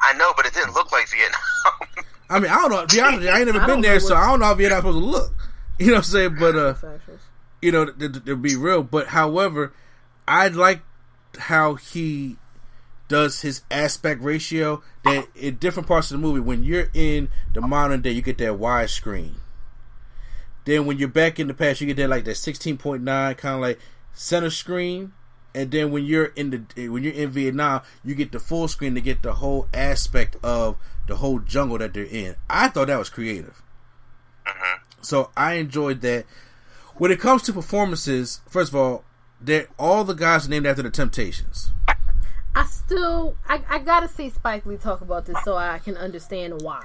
I 0.00 0.14
know, 0.14 0.32
but 0.34 0.46
it 0.46 0.54
didn't 0.54 0.72
look 0.72 0.90
like 0.92 1.08
Vietnam. 1.10 2.06
I 2.30 2.40
mean, 2.40 2.50
I 2.50 2.54
don't 2.54 2.70
know. 2.70 2.86
To 2.86 2.96
be 2.96 3.00
honest, 3.06 3.28
I 3.28 3.36
ain't 3.40 3.46
never 3.52 3.60
I 3.60 3.66
been 3.66 3.82
there, 3.82 4.00
so 4.00 4.16
I 4.16 4.28
don't 4.30 4.40
know 4.40 4.46
how 4.46 4.54
Vietnam's 4.54 4.80
supposed 4.84 4.98
to 4.98 5.04
look. 5.04 5.32
You 5.78 5.86
know 5.88 5.92
what 5.92 5.98
I'm 5.98 6.04
saying? 6.04 6.36
But 6.40 6.56
uh, 6.56 6.74
you 7.60 7.70
know, 7.72 7.84
to, 7.86 8.08
to, 8.08 8.20
to 8.20 8.36
be 8.36 8.56
real. 8.56 8.82
But 8.82 9.08
however, 9.08 9.72
I 10.26 10.48
like 10.48 10.80
how 11.38 11.74
he 11.74 12.36
does 13.08 13.42
his 13.42 13.62
aspect 13.70 14.22
ratio. 14.22 14.82
That 15.04 15.28
in 15.34 15.56
different 15.56 15.86
parts 15.88 16.10
of 16.10 16.20
the 16.20 16.26
movie, 16.26 16.40
when 16.40 16.64
you're 16.64 16.88
in 16.94 17.28
the 17.54 17.60
modern 17.62 18.00
day, 18.02 18.10
you 18.10 18.20
get 18.22 18.38
that 18.38 18.58
wide 18.58 18.90
screen. 18.90 19.36
Then 20.64 20.86
when 20.86 20.98
you're 20.98 21.08
back 21.08 21.38
in 21.40 21.48
the 21.48 21.54
past, 21.54 21.80
you 21.80 21.86
get 21.86 21.96
that 21.96 22.08
like 22.08 22.24
that 22.24 22.36
16.9 22.36 23.36
kind 23.36 23.54
of 23.54 23.60
like 23.60 23.78
center 24.12 24.50
screen. 24.50 25.12
And 25.54 25.70
then 25.70 25.90
when 25.90 26.04
you're 26.04 26.26
in 26.36 26.50
the 26.50 26.88
when 26.88 27.02
you're 27.02 27.12
in 27.12 27.30
Vietnam, 27.30 27.82
you 28.04 28.14
get 28.14 28.30
the 28.30 28.38
full 28.38 28.68
screen 28.68 28.94
to 28.94 29.00
get 29.00 29.22
the 29.22 29.34
whole 29.34 29.68
aspect 29.74 30.36
of 30.44 30.76
the 31.08 31.16
whole 31.16 31.40
jungle 31.40 31.78
that 31.78 31.92
they're 31.92 32.04
in. 32.04 32.36
I 32.48 32.68
thought 32.68 32.86
that 32.86 32.98
was 32.98 33.10
creative. 33.10 33.62
Mm-hmm. 34.46 35.02
So 35.02 35.30
I 35.36 35.54
enjoyed 35.54 36.02
that. 36.02 36.26
When 36.96 37.10
it 37.10 37.18
comes 37.18 37.42
to 37.44 37.52
performances, 37.52 38.42
first 38.48 38.70
of 38.70 38.76
all, 38.76 39.04
they 39.40 39.66
all 39.78 40.04
the 40.04 40.14
guys 40.14 40.46
are 40.46 40.50
named 40.50 40.66
after 40.66 40.82
the 40.82 40.90
Temptations. 40.90 41.72
I 42.54 42.64
still. 42.66 43.36
I, 43.48 43.62
I 43.68 43.78
gotta 43.78 44.08
see 44.08 44.30
Spike 44.30 44.66
Lee 44.66 44.76
talk 44.76 45.00
about 45.00 45.26
this 45.26 45.36
so 45.44 45.56
I 45.56 45.78
can 45.78 45.96
understand 45.96 46.62
why. 46.62 46.82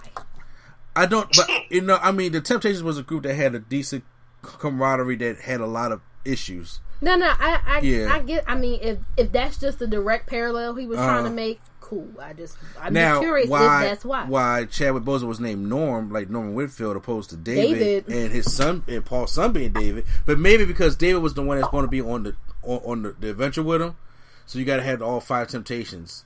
I 0.95 1.05
don't, 1.05 1.29
but 1.35 1.49
you 1.69 1.81
know, 1.81 1.97
I 2.01 2.11
mean, 2.11 2.31
the 2.31 2.41
Temptations 2.41 2.83
was 2.83 2.97
a 2.97 3.03
group 3.03 3.23
that 3.23 3.35
had 3.35 3.55
a 3.55 3.59
decent 3.59 4.03
camaraderie 4.41 5.15
that 5.17 5.39
had 5.39 5.61
a 5.61 5.65
lot 5.67 5.91
of 5.91 6.01
issues. 6.23 6.79
No, 7.01 7.15
no. 7.15 7.27
I. 7.27 7.61
I, 7.65 7.79
Yeah. 7.81 8.13
I 8.13 8.19
get. 8.19 8.43
I 8.47 8.55
mean, 8.55 8.79
if 8.81 8.99
if 9.17 9.31
that's 9.31 9.57
just 9.57 9.81
a 9.81 9.87
direct 9.87 10.27
parallel 10.27 10.75
he 10.75 10.87
was 10.87 10.97
trying 10.97 11.23
to 11.23 11.27
Uh-huh. 11.27 11.35
make, 11.35 11.59
cool. 11.81 12.07
I 12.21 12.33
just. 12.33 12.57
I'm 12.81 12.93
now, 12.93 13.15
just 13.15 13.21
curious 13.23 13.49
why 13.49 13.83
if 13.83 13.89
that's 13.89 14.05
why. 14.05 14.25
why 14.25 14.65
Chadwick 14.65 15.03
Boseman 15.03 15.27
was 15.27 15.39
named 15.41 15.67
Norm, 15.67 16.11
like 16.11 16.29
Norman 16.29 16.53
Whitfield, 16.53 16.95
opposed 16.95 17.29
to 17.31 17.35
David, 17.35 18.05
David. 18.07 18.23
and 18.23 18.31
his 18.31 18.53
son 18.53 18.83
and 18.87 19.03
Paul's 19.05 19.33
son 19.33 19.51
being 19.51 19.73
David, 19.73 20.05
but 20.25 20.39
maybe 20.39 20.63
because 20.65 20.95
David 20.95 21.19
was 21.21 21.33
the 21.33 21.43
one 21.43 21.59
that's 21.59 21.69
going 21.69 21.83
to 21.85 21.91
be 21.91 22.01
on 22.01 22.23
the 22.23 22.35
on, 22.63 22.79
on 22.85 23.01
the, 23.03 23.11
the 23.19 23.29
adventure 23.31 23.61
with 23.61 23.81
him, 23.81 23.97
so 24.45 24.57
you 24.57 24.63
got 24.65 24.77
to 24.77 24.83
have 24.83 25.01
all 25.01 25.19
five 25.19 25.49
Temptations. 25.49 26.23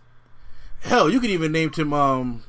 Hell, 0.82 1.10
you 1.10 1.20
could 1.20 1.32
even 1.32 1.52
name 1.52 1.74
him. 1.74 1.94
Um, 1.94 2.44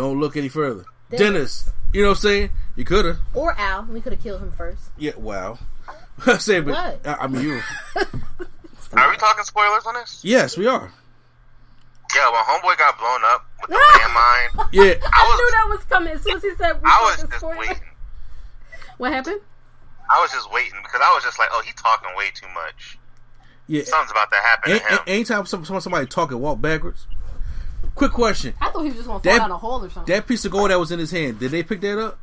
don't 0.00 0.20
look 0.20 0.36
any 0.36 0.48
further, 0.48 0.84
Dennis. 1.10 1.20
Dennis. 1.64 1.70
You 1.92 2.02
know 2.02 2.08
what 2.10 2.18
I'm 2.18 2.20
saying? 2.22 2.50
You 2.76 2.84
could 2.84 3.04
have. 3.04 3.18
Or 3.34 3.52
Al. 3.58 3.84
We 3.84 4.00
could 4.00 4.12
have 4.12 4.22
killed 4.22 4.40
him 4.40 4.52
first. 4.52 4.82
Yeah. 4.98 5.12
Wow. 5.16 5.58
I 6.26 6.38
say, 6.38 6.60
but 6.60 6.72
What? 6.72 7.06
I, 7.06 7.24
I 7.24 7.26
mean, 7.26 7.42
you. 7.42 7.60
Are 8.92 9.10
we 9.10 9.16
talking 9.16 9.44
spoilers 9.44 9.86
on 9.86 9.94
this? 9.94 10.20
Yes, 10.22 10.56
we 10.56 10.66
are. 10.66 10.92
Yeah, 12.14 12.30
when 12.32 12.40
Homeboy 12.42 12.76
got 12.78 12.98
blown 12.98 13.20
up 13.24 13.46
with 13.60 13.70
the 13.70 13.76
landmine, 13.98 14.68
Yeah. 14.72 14.82
I 14.82 15.10
I, 15.12 15.28
was 15.28 15.38
knew 15.38 15.50
that 15.52 15.66
was 15.70 15.84
coming 15.84 16.12
as 16.12 16.22
soon 16.22 16.36
as 16.36 16.42
he 16.42 16.50
said. 16.56 16.72
we 16.74 16.80
I 16.84 16.98
was 17.02 17.20
just 17.22 17.34
spoiled. 17.34 17.56
waiting. 17.58 17.76
What 18.98 19.12
happened? 19.12 19.40
I 20.12 20.20
was 20.20 20.32
just 20.32 20.50
waiting 20.52 20.78
because 20.82 21.00
I 21.04 21.14
was 21.14 21.22
just 21.22 21.38
like, 21.38 21.48
oh, 21.52 21.62
he 21.64 21.72
talking 21.74 22.10
way 22.16 22.30
too 22.34 22.48
much. 22.52 22.98
Yeah. 23.68 23.84
Something's 23.84 24.10
about 24.10 24.30
to 24.32 24.36
happen 24.38 24.72
A- 24.72 24.78
to 24.80 24.84
him. 24.84 24.98
a- 25.06 25.08
anytime 25.10 25.46
some, 25.46 25.64
some- 25.64 25.80
somebody 25.80 26.06
talk 26.06 26.32
and 26.32 26.40
walk 26.40 26.60
backwards. 26.60 27.06
Quick 28.00 28.12
question: 28.12 28.54
I 28.62 28.70
thought 28.70 28.80
he 28.80 28.86
was 28.86 28.94
just 28.94 29.06
gonna 29.08 29.20
fall 29.20 29.30
That- 29.30 29.38
down 29.40 29.50
a 29.50 29.58
hole 29.58 29.84
or 29.84 29.90
something. 29.90 30.10
That 30.14 30.26
piece 30.26 30.46
of 30.46 30.52
gold 30.52 30.70
that 30.70 30.80
was 30.80 30.90
in 30.90 30.98
his 30.98 31.10
hand, 31.10 31.38
did 31.38 31.50
they 31.50 31.62
pick 31.62 31.82
that 31.82 31.98
up? 32.02 32.18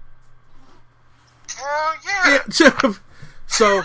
Hell 1.55 1.93
yeah. 2.03 2.39
Yeah. 2.59 2.93
so 3.45 3.83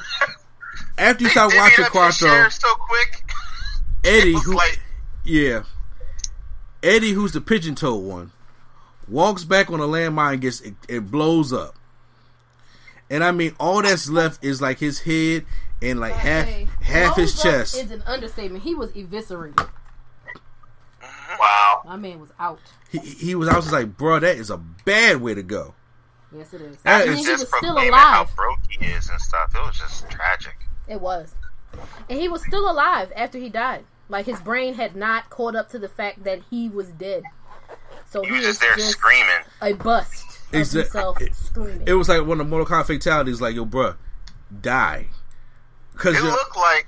after 0.96 1.22
you 1.22 1.28
They 1.28 1.32
start 1.32 1.52
divvied 1.52 1.56
watching 1.58 1.72
up 1.72 1.78
your 1.78 1.90
Quattro, 1.90 2.48
so 2.48 2.74
quick. 2.76 3.24
Eddie, 4.04 4.32
who 4.42 4.54
like, 4.54 4.80
yeah, 5.22 5.64
Eddie, 6.82 7.10
who's 7.12 7.32
the 7.32 7.42
pigeon 7.42 7.74
toed 7.74 8.02
one, 8.02 8.32
walks 9.06 9.44
back 9.44 9.70
on 9.70 9.78
a 9.78 9.82
landmine, 9.82 10.40
gets 10.40 10.62
it, 10.62 10.72
it 10.88 11.10
blows 11.10 11.52
up, 11.52 11.74
and 13.10 13.22
I 13.22 13.32
mean 13.32 13.54
all 13.60 13.82
that's 13.82 14.08
left 14.08 14.42
is 14.42 14.62
like 14.62 14.78
his 14.78 15.00
head 15.00 15.44
and 15.82 16.00
like 16.00 16.14
half 16.14 16.46
Hey, 16.46 16.68
half 16.80 17.16
his 17.16 17.34
blows 17.34 17.44
up 17.44 17.52
chest. 17.52 17.74
Is 17.76 17.90
an 17.90 18.02
understatement. 18.06 18.64
He 18.64 18.74
was 18.74 18.96
eviscerated. 18.96 19.60
Wow. 21.38 21.82
My 21.84 21.96
man 21.96 22.20
was 22.20 22.30
out. 22.38 22.60
He, 22.90 22.98
he 22.98 23.34
was 23.34 23.48
I 23.48 23.56
was 23.56 23.64
just 23.66 23.72
like, 23.74 23.96
bro, 23.96 24.18
that 24.20 24.36
is 24.36 24.50
a 24.50 24.56
bad 24.58 25.20
way 25.20 25.34
to 25.34 25.42
go. 25.42 25.74
Yes, 26.34 26.54
it 26.54 26.60
is. 26.62 26.76
That 26.78 27.02
I 27.02 27.04
mean, 27.04 27.12
is 27.14 27.18
he 27.20 27.24
just 27.26 27.40
was 27.40 27.48
still 27.48 27.60
proclaiming 27.74 27.92
how 27.92 28.22
alive. 28.22 28.36
broke 28.36 28.58
he 28.70 28.86
is 28.86 29.08
and 29.10 29.20
stuff. 29.20 29.54
It 29.54 29.60
was 29.66 29.78
just 29.78 30.08
tragic. 30.10 30.56
It 30.88 31.00
was, 31.00 31.34
and 32.08 32.18
he 32.18 32.28
was 32.28 32.42
still 32.44 32.70
alive 32.70 33.12
after 33.14 33.38
he 33.38 33.48
died. 33.48 33.84
Like 34.08 34.26
his 34.26 34.40
brain 34.40 34.74
had 34.74 34.96
not 34.96 35.30
caught 35.30 35.54
up 35.56 35.68
to 35.70 35.78
the 35.78 35.88
fact 35.88 36.24
that 36.24 36.40
he 36.50 36.68
was 36.68 36.88
dead. 36.88 37.22
So 38.08 38.20
He 38.22 38.28
he 38.28 38.32
was 38.34 38.42
just 38.44 38.60
there 38.60 38.74
just 38.76 38.90
screaming. 38.92 39.28
a 39.62 39.72
bust 39.74 40.24
of 40.52 40.70
himself 40.70 41.20
it- 41.20 41.34
screaming. 41.34 41.84
It 41.86 41.94
was 41.94 42.08
like 42.08 42.20
one 42.26 42.40
of 42.40 42.46
the 42.46 42.50
Mortal 42.50 42.66
Kombat 42.66 42.86
fatalities. 42.86 43.40
Like, 43.40 43.54
yo, 43.54 43.64
bruh, 43.66 43.96
die. 44.60 45.08
Because 45.92 46.16
It 46.18 46.22
looked 46.24 46.56
like 46.56 46.86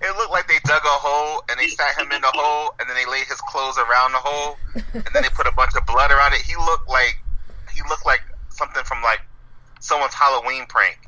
it 0.00 0.16
looked 0.16 0.30
like 0.32 0.46
they 0.48 0.58
dug 0.64 0.82
a 0.84 0.96
hole 1.00 1.42
and 1.50 1.58
they 1.58 1.68
sat 1.68 1.96
him 1.98 2.10
in 2.12 2.20
the 2.20 2.30
hole 2.34 2.74
and 2.80 2.88
then 2.88 2.96
they 2.96 3.06
laid 3.10 3.26
his 3.26 3.40
clothes 3.42 3.78
around 3.78 4.12
the 4.12 4.18
hole 4.18 4.56
and 4.94 5.04
then 5.14 5.22
they 5.22 5.28
put 5.30 5.46
a 5.46 5.52
bunch 5.52 5.72
of 5.76 5.84
blood 5.86 6.10
around 6.10 6.32
it. 6.34 6.40
He 6.42 6.56
looked 6.56 6.88
like 6.88 7.18
he 7.74 7.80
looked 7.88 8.06
like 8.06 8.20
something 8.50 8.84
from 8.84 9.02
like 9.02 9.20
someone's 9.80 10.14
Halloween 10.14 10.66
prank. 10.68 10.98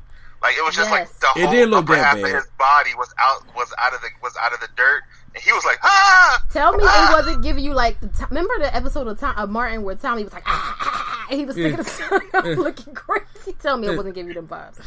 Like 0.41 0.55
it 0.57 0.63
was 0.65 0.75
just 0.75 0.89
like 0.89 1.07
Yes. 1.07 1.17
the 1.19 1.27
It 1.39 1.43
whole 1.45 1.51
did 1.53 1.69
look 1.69 1.83
upper 1.85 1.95
half 1.97 2.15
bad. 2.15 2.25
of 2.25 2.31
his 2.31 2.47
body 2.57 2.91
was 2.97 3.13
out 3.19 3.43
was 3.55 3.71
out 3.77 3.93
of 3.93 4.01
the 4.01 4.07
was 4.23 4.35
out 4.41 4.53
of 4.53 4.59
the 4.59 4.69
dirt 4.75 5.03
and 5.35 5.43
he 5.43 5.51
was 5.53 5.63
like 5.65 5.77
ah. 5.83 6.43
Tell 6.51 6.71
me 6.73 6.83
ah! 6.83 7.09
it 7.11 7.13
wasn't 7.13 7.43
giving 7.43 7.63
you 7.63 7.73
like 7.73 7.99
the 7.99 8.07
t- 8.07 8.25
remember 8.29 8.57
the 8.59 8.75
episode 8.75 9.07
of, 9.07 9.19
Tom, 9.19 9.35
of 9.37 9.49
Martin 9.51 9.83
where 9.83 9.95
Tommy 9.95 10.23
was 10.23 10.33
like 10.33 10.43
ah, 10.47 10.77
ah, 10.79 10.87
ah, 10.89 11.27
and 11.29 11.39
he 11.39 11.45
was 11.45 11.55
sticking 11.55 11.77
Yeah. 11.77 11.83
his 11.83 11.97
tongue 12.09 12.27
out 12.33 12.45
looking 12.57 12.93
crazy. 12.95 13.53
Tell 13.59 13.77
me 13.77 13.87
it 13.87 13.95
wasn't 13.95 14.15
giving 14.15 14.29
you 14.29 14.33
them 14.33 14.47
vibes. 14.47 14.79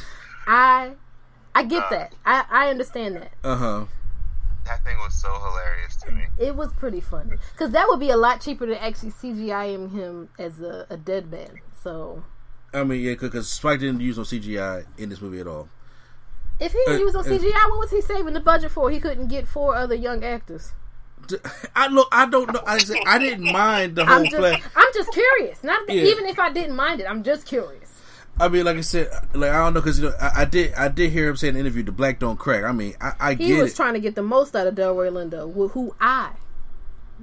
I 0.46 0.92
I 1.54 1.62
get 1.64 1.88
that. 1.90 2.12
I 2.24 2.44
I 2.50 2.70
understand 2.70 3.16
that. 3.16 3.32
uh 3.44 3.56
huh. 3.56 3.84
That 4.66 4.82
thing 4.82 4.96
was 4.98 5.12
so 5.14 5.28
hilarious 5.40 5.94
to 5.96 6.10
me. 6.12 6.24
It 6.38 6.56
was 6.56 6.72
pretty 6.72 7.00
funny 7.00 7.36
because 7.52 7.70
that 7.72 7.86
would 7.88 8.00
be 8.00 8.10
a 8.10 8.16
lot 8.16 8.40
cheaper 8.40 8.66
to 8.66 8.82
actually 8.82 9.10
CGIing 9.10 9.92
him 9.92 10.30
as 10.38 10.60
a, 10.60 10.86
a 10.88 10.96
dead 10.96 11.30
man. 11.30 11.60
So 11.82 12.24
I 12.72 12.82
mean, 12.82 13.00
yeah, 13.02 13.12
because 13.14 13.48
Spike 13.48 13.80
didn't 13.80 14.00
use 14.00 14.16
no 14.16 14.24
CGI 14.24 14.86
in 14.98 15.10
this 15.10 15.20
movie 15.20 15.38
at 15.40 15.46
all. 15.46 15.68
if 16.58 16.72
he 16.72 16.78
didn't 16.86 17.02
Uh, 17.02 17.04
use 17.04 17.14
no 17.14 17.20
uh, 17.20 17.24
CGI, 17.24 17.68
what 17.70 17.78
was 17.78 17.90
he 17.90 18.00
saving 18.00 18.32
the 18.32 18.40
budget 18.40 18.70
for? 18.70 18.90
He 18.90 18.98
couldn't 19.00 19.28
get 19.28 19.46
four 19.46 19.76
other 19.76 19.94
young 19.94 20.24
actors. 20.24 20.72
D- 21.28 21.36
I 21.76 21.88
look. 21.88 22.08
I 22.10 22.24
don't 22.26 22.50
know. 22.52 22.62
I, 22.66 22.78
said- 22.78 22.96
I 23.06 23.18
didn't 23.18 23.52
mind 23.52 23.96
the 23.96 24.06
whole 24.06 24.16
I'm 24.16 24.24
just 24.24 24.36
flash. 24.36 24.62
I'm 24.74 24.92
just 24.94 25.12
curious. 25.12 25.62
Not 25.62 25.80
Yeah. 25.88 26.04
even 26.04 26.24
if 26.26 26.38
I 26.38 26.50
didn't 26.50 26.74
mind 26.74 27.00
it, 27.02 27.06
I'm 27.08 27.22
just 27.22 27.46
curious. 27.46 27.83
I 28.40 28.48
mean, 28.48 28.64
like 28.64 28.76
I 28.76 28.80
said, 28.80 29.08
like 29.32 29.50
I 29.50 29.58
don't 29.64 29.74
know 29.74 29.80
because 29.80 30.00
you 30.00 30.06
know 30.08 30.14
I, 30.20 30.42
I 30.42 30.44
did 30.44 30.74
I 30.74 30.88
did 30.88 31.10
hear 31.12 31.28
him 31.28 31.36
say 31.36 31.48
in 31.48 31.54
the 31.54 31.60
interview 31.60 31.82
the 31.84 31.92
black 31.92 32.18
don't 32.18 32.38
crack. 32.38 32.64
I 32.64 32.72
mean, 32.72 32.94
I, 33.00 33.12
I 33.20 33.34
He 33.34 33.48
get 33.48 33.62
was 33.62 33.72
it. 33.72 33.76
trying 33.76 33.94
to 33.94 34.00
get 34.00 34.14
the 34.16 34.22
most 34.22 34.56
out 34.56 34.66
of 34.66 34.74
Delroy 34.74 35.10
Lindo, 35.10 35.52
who, 35.54 35.68
who 35.68 35.94
I 36.00 36.30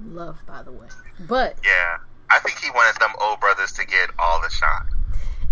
love, 0.05 0.37
by 0.47 0.63
the 0.63 0.71
way. 0.71 0.87
But 1.27 1.57
Yeah, 1.63 1.97
I 2.29 2.39
think 2.39 2.57
he 2.59 2.69
wanted 2.71 2.99
them 2.99 3.11
old 3.19 3.39
brothers 3.41 3.73
to 3.73 3.85
get 3.85 4.09
all 4.17 4.41
the 4.41 4.49
shine. 4.49 4.87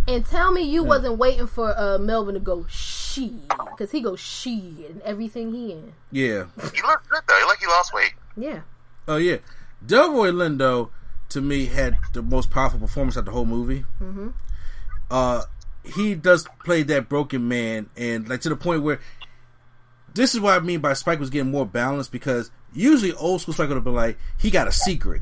and 0.07 0.25
tell 0.25 0.51
me 0.51 0.61
you 0.61 0.83
wasn't 0.83 1.17
waiting 1.17 1.45
for 1.47 1.77
uh, 1.77 1.97
Melvin 1.97 2.35
to 2.35 2.39
go 2.39 2.65
she, 2.69 3.41
because 3.71 3.91
he 3.91 3.99
goes 4.01 4.19
she 4.21 4.85
and 4.89 5.01
everything 5.01 5.51
he 5.53 5.73
in. 5.73 5.93
yeah. 6.11 6.45
He 6.73 6.81
looked 6.83 7.09
good 7.09 7.21
though. 7.27 7.37
He 7.37 7.45
like 7.45 7.59
he 7.59 7.67
lost 7.67 7.93
weight. 7.93 8.13
Yeah, 8.37 8.61
Oh 9.09 9.17
yeah. 9.17 9.37
Delroy 9.85 10.31
Lindo 10.31 10.89
to 11.29 11.41
me 11.41 11.65
had 11.65 11.97
the 12.13 12.21
most 12.21 12.49
powerful 12.49 12.79
performance 12.79 13.17
at 13.17 13.25
the 13.25 13.31
whole 13.31 13.45
movie. 13.45 13.85
Mm-hmm. 14.01 14.29
Uh, 15.09 15.43
he 15.83 16.15
does 16.15 16.47
play 16.63 16.83
that 16.83 17.09
broken 17.09 17.47
man, 17.47 17.89
and 17.97 18.27
like 18.27 18.41
to 18.41 18.49
the 18.49 18.55
point 18.55 18.83
where 18.83 18.99
this 20.13 20.33
is 20.33 20.41
what 20.41 20.55
I 20.55 20.59
mean 20.59 20.79
by 20.79 20.93
Spike 20.93 21.19
was 21.19 21.29
getting 21.29 21.51
more 21.51 21.65
balanced 21.65 22.11
because 22.11 22.51
usually 22.73 23.13
old 23.13 23.41
school 23.41 23.53
Spike 23.53 23.69
would 23.69 23.75
have 23.75 23.83
been 23.83 23.95
like 23.95 24.17
he 24.37 24.49
got 24.49 24.67
a 24.67 24.71
secret, 24.71 25.21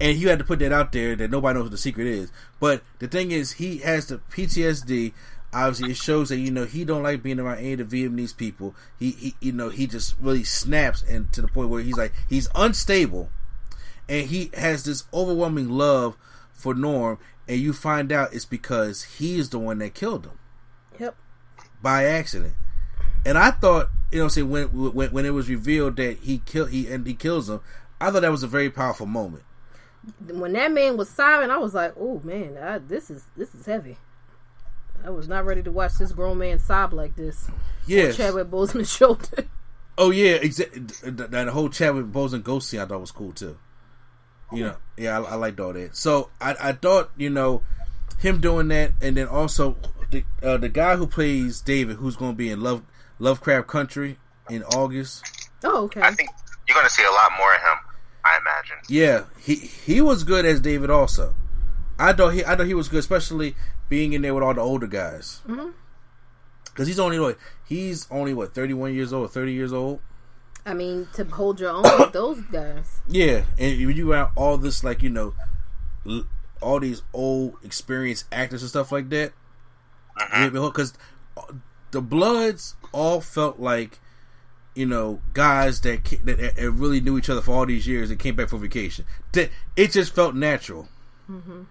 and 0.00 0.16
you 0.18 0.28
had 0.28 0.38
to 0.38 0.44
put 0.44 0.58
that 0.60 0.72
out 0.72 0.92
there 0.92 1.16
that 1.16 1.30
nobody 1.30 1.54
knows 1.54 1.64
what 1.64 1.72
the 1.72 1.78
secret 1.78 2.06
is. 2.06 2.32
But 2.60 2.82
the 2.98 3.08
thing 3.08 3.30
is, 3.30 3.52
he 3.52 3.78
has 3.78 4.06
the 4.06 4.18
PTSD. 4.18 5.12
Obviously, 5.52 5.92
it 5.92 5.96
shows 5.96 6.30
that 6.30 6.38
you 6.38 6.50
know 6.50 6.64
he 6.64 6.84
don't 6.84 7.04
like 7.04 7.22
being 7.22 7.38
around 7.38 7.58
any 7.58 7.74
of 7.74 7.90
the 7.90 8.04
Vietnamese 8.04 8.36
people. 8.36 8.74
He, 8.98 9.12
he 9.12 9.34
you 9.40 9.52
know, 9.52 9.68
he 9.68 9.86
just 9.86 10.16
really 10.20 10.44
snaps, 10.44 11.02
and 11.02 11.32
to 11.32 11.42
the 11.42 11.48
point 11.48 11.68
where 11.68 11.82
he's 11.82 11.96
like 11.96 12.12
he's 12.28 12.48
unstable, 12.56 13.28
and 14.08 14.26
he 14.26 14.50
has 14.54 14.84
this 14.84 15.04
overwhelming 15.12 15.68
love 15.68 16.16
for 16.52 16.74
Norm, 16.74 17.18
and 17.48 17.58
you 17.58 17.72
find 17.72 18.10
out 18.10 18.32
it's 18.32 18.44
because 18.44 19.02
he's 19.02 19.50
the 19.50 19.58
one 19.58 19.78
that 19.78 19.94
killed 19.94 20.26
him 20.26 20.38
yep. 20.98 21.16
by 21.82 22.04
accident. 22.04 22.54
And 23.26 23.38
I 23.38 23.50
thought, 23.50 23.90
you 24.12 24.18
know, 24.18 24.28
say 24.28 24.42
when 24.42 24.66
when 24.68 25.10
when 25.12 25.26
it 25.26 25.30
was 25.30 25.48
revealed 25.48 25.96
that 25.96 26.18
he 26.18 26.38
killed 26.38 26.70
he 26.70 26.88
and 26.88 27.06
he 27.06 27.14
kills 27.14 27.48
him, 27.48 27.60
I 28.00 28.10
thought 28.10 28.22
that 28.22 28.30
was 28.30 28.42
a 28.42 28.48
very 28.48 28.70
powerful 28.70 29.06
moment. 29.06 29.44
When 30.26 30.52
that 30.52 30.70
man 30.70 30.98
was 30.98 31.08
silent, 31.08 31.50
I 31.50 31.56
was 31.56 31.72
like, 31.72 31.94
"Oh 31.98 32.20
man, 32.22 32.58
I, 32.58 32.78
this 32.78 33.10
is 33.10 33.24
this 33.36 33.54
is 33.54 33.64
heavy." 33.64 33.96
I 35.04 35.10
was 35.10 35.28
not 35.28 35.44
ready 35.44 35.62
to 35.62 35.70
watch 35.70 35.94
this 35.94 36.12
grown 36.12 36.38
man 36.38 36.58
sob 36.58 36.92
like 36.92 37.16
this. 37.16 37.50
Yes. 37.86 38.16
Chadwick 38.16 38.48
Boseman's 38.48 38.90
shoulder. 38.96 39.46
Oh 39.96 40.10
yeah, 40.10 40.32
exactly. 40.34 40.80
That 41.10 41.48
whole 41.48 41.68
Chadwick 41.68 42.06
Boseman 42.06 42.42
ghost 42.42 42.68
scene 42.68 42.80
I 42.80 42.86
thought 42.86 43.00
was 43.00 43.12
cool 43.12 43.32
too. 43.32 43.58
You 44.56 44.64
know, 44.64 44.76
yeah, 44.96 45.18
I, 45.18 45.22
I 45.22 45.34
liked 45.34 45.60
all 45.60 45.72
that. 45.72 45.96
So 45.96 46.30
I, 46.40 46.54
I 46.60 46.72
thought, 46.72 47.10
you 47.16 47.30
know, 47.30 47.62
him 48.18 48.40
doing 48.40 48.68
that, 48.68 48.92
and 49.00 49.16
then 49.16 49.28
also 49.28 49.76
the 50.10 50.24
uh, 50.42 50.56
the 50.56 50.68
guy 50.68 50.96
who 50.96 51.06
plays 51.06 51.60
David, 51.60 51.96
who's 51.96 52.16
going 52.16 52.32
to 52.32 52.36
be 52.36 52.50
in 52.50 52.60
Love 52.60 52.82
Lovecraft 53.18 53.66
Country 53.66 54.18
in 54.48 54.62
August. 54.64 55.24
Oh, 55.62 55.84
okay. 55.84 56.00
I 56.00 56.12
think 56.12 56.30
you're 56.68 56.74
going 56.74 56.86
to 56.86 56.92
see 56.92 57.04
a 57.04 57.10
lot 57.10 57.32
more 57.38 57.54
of 57.54 57.60
him. 57.60 57.78
I 58.24 58.38
imagine. 58.38 58.76
Yeah, 58.88 59.24
he 59.38 59.56
he 59.56 60.00
was 60.00 60.24
good 60.24 60.46
as 60.46 60.60
David. 60.60 60.90
Also, 60.90 61.34
I 61.98 62.12
thought 62.12 62.30
he 62.30 62.44
I 62.44 62.56
thought 62.56 62.66
he 62.66 62.74
was 62.74 62.88
good, 62.88 63.00
especially 63.00 63.54
being 63.88 64.14
in 64.14 64.22
there 64.22 64.34
with 64.34 64.42
all 64.42 64.54
the 64.54 64.62
older 64.62 64.86
guys. 64.86 65.42
Because 66.64 66.86
he's 66.86 66.98
only 66.98 67.20
what 67.20 67.38
he's 67.64 68.06
only 68.10 68.32
what 68.32 68.54
thirty 68.54 68.72
one 68.74 68.94
years 68.94 69.12
old, 69.12 69.30
thirty 69.32 69.52
years 69.52 69.72
old. 69.72 70.00
I 70.66 70.74
mean, 70.74 71.08
to 71.14 71.24
hold 71.24 71.60
your 71.60 71.70
own 71.70 71.82
with 71.82 72.12
those 72.12 72.40
guys. 72.42 73.00
Yeah, 73.06 73.42
and 73.58 73.86
when 73.86 73.96
you 73.96 74.10
have 74.10 74.30
all 74.34 74.56
this, 74.56 74.82
like 74.82 75.02
you 75.02 75.10
know, 75.10 75.34
all 76.62 76.80
these 76.80 77.02
old 77.12 77.56
experienced 77.62 78.26
actors 78.32 78.62
and 78.62 78.70
stuff 78.70 78.90
like 78.90 79.10
that, 79.10 79.32
uh-huh. 80.16 80.50
because 80.50 80.94
uh, 81.36 81.42
the 81.90 82.00
Bloods 82.00 82.76
all 82.92 83.20
felt 83.20 83.60
like 83.60 84.00
you 84.74 84.86
know 84.86 85.20
guys 85.34 85.80
that, 85.82 86.04
that 86.24 86.56
that 86.56 86.70
really 86.70 87.00
knew 87.00 87.18
each 87.18 87.28
other 87.28 87.42
for 87.42 87.52
all 87.52 87.66
these 87.66 87.86
years 87.86 88.10
and 88.10 88.18
came 88.18 88.34
back 88.34 88.48
for 88.48 88.58
vacation. 88.58 89.04
It 89.34 89.92
just 89.92 90.14
felt 90.14 90.34
natural. 90.34 90.88
Mm-hmm. 91.30 91.62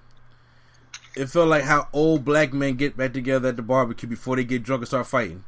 It 1.15 1.27
felt 1.27 1.47
like 1.47 1.63
how 1.63 1.87
old 1.93 2.25
black 2.25 2.53
men 2.53 2.75
get 2.75 2.97
back 2.97 3.13
together 3.13 3.49
at 3.49 3.55
the 3.55 3.61
barbecue 3.61 4.09
before 4.09 4.35
they 4.35 4.43
get 4.43 4.63
drunk 4.63 4.81
and 4.81 4.87
start 4.87 5.07
fighting. 5.07 5.43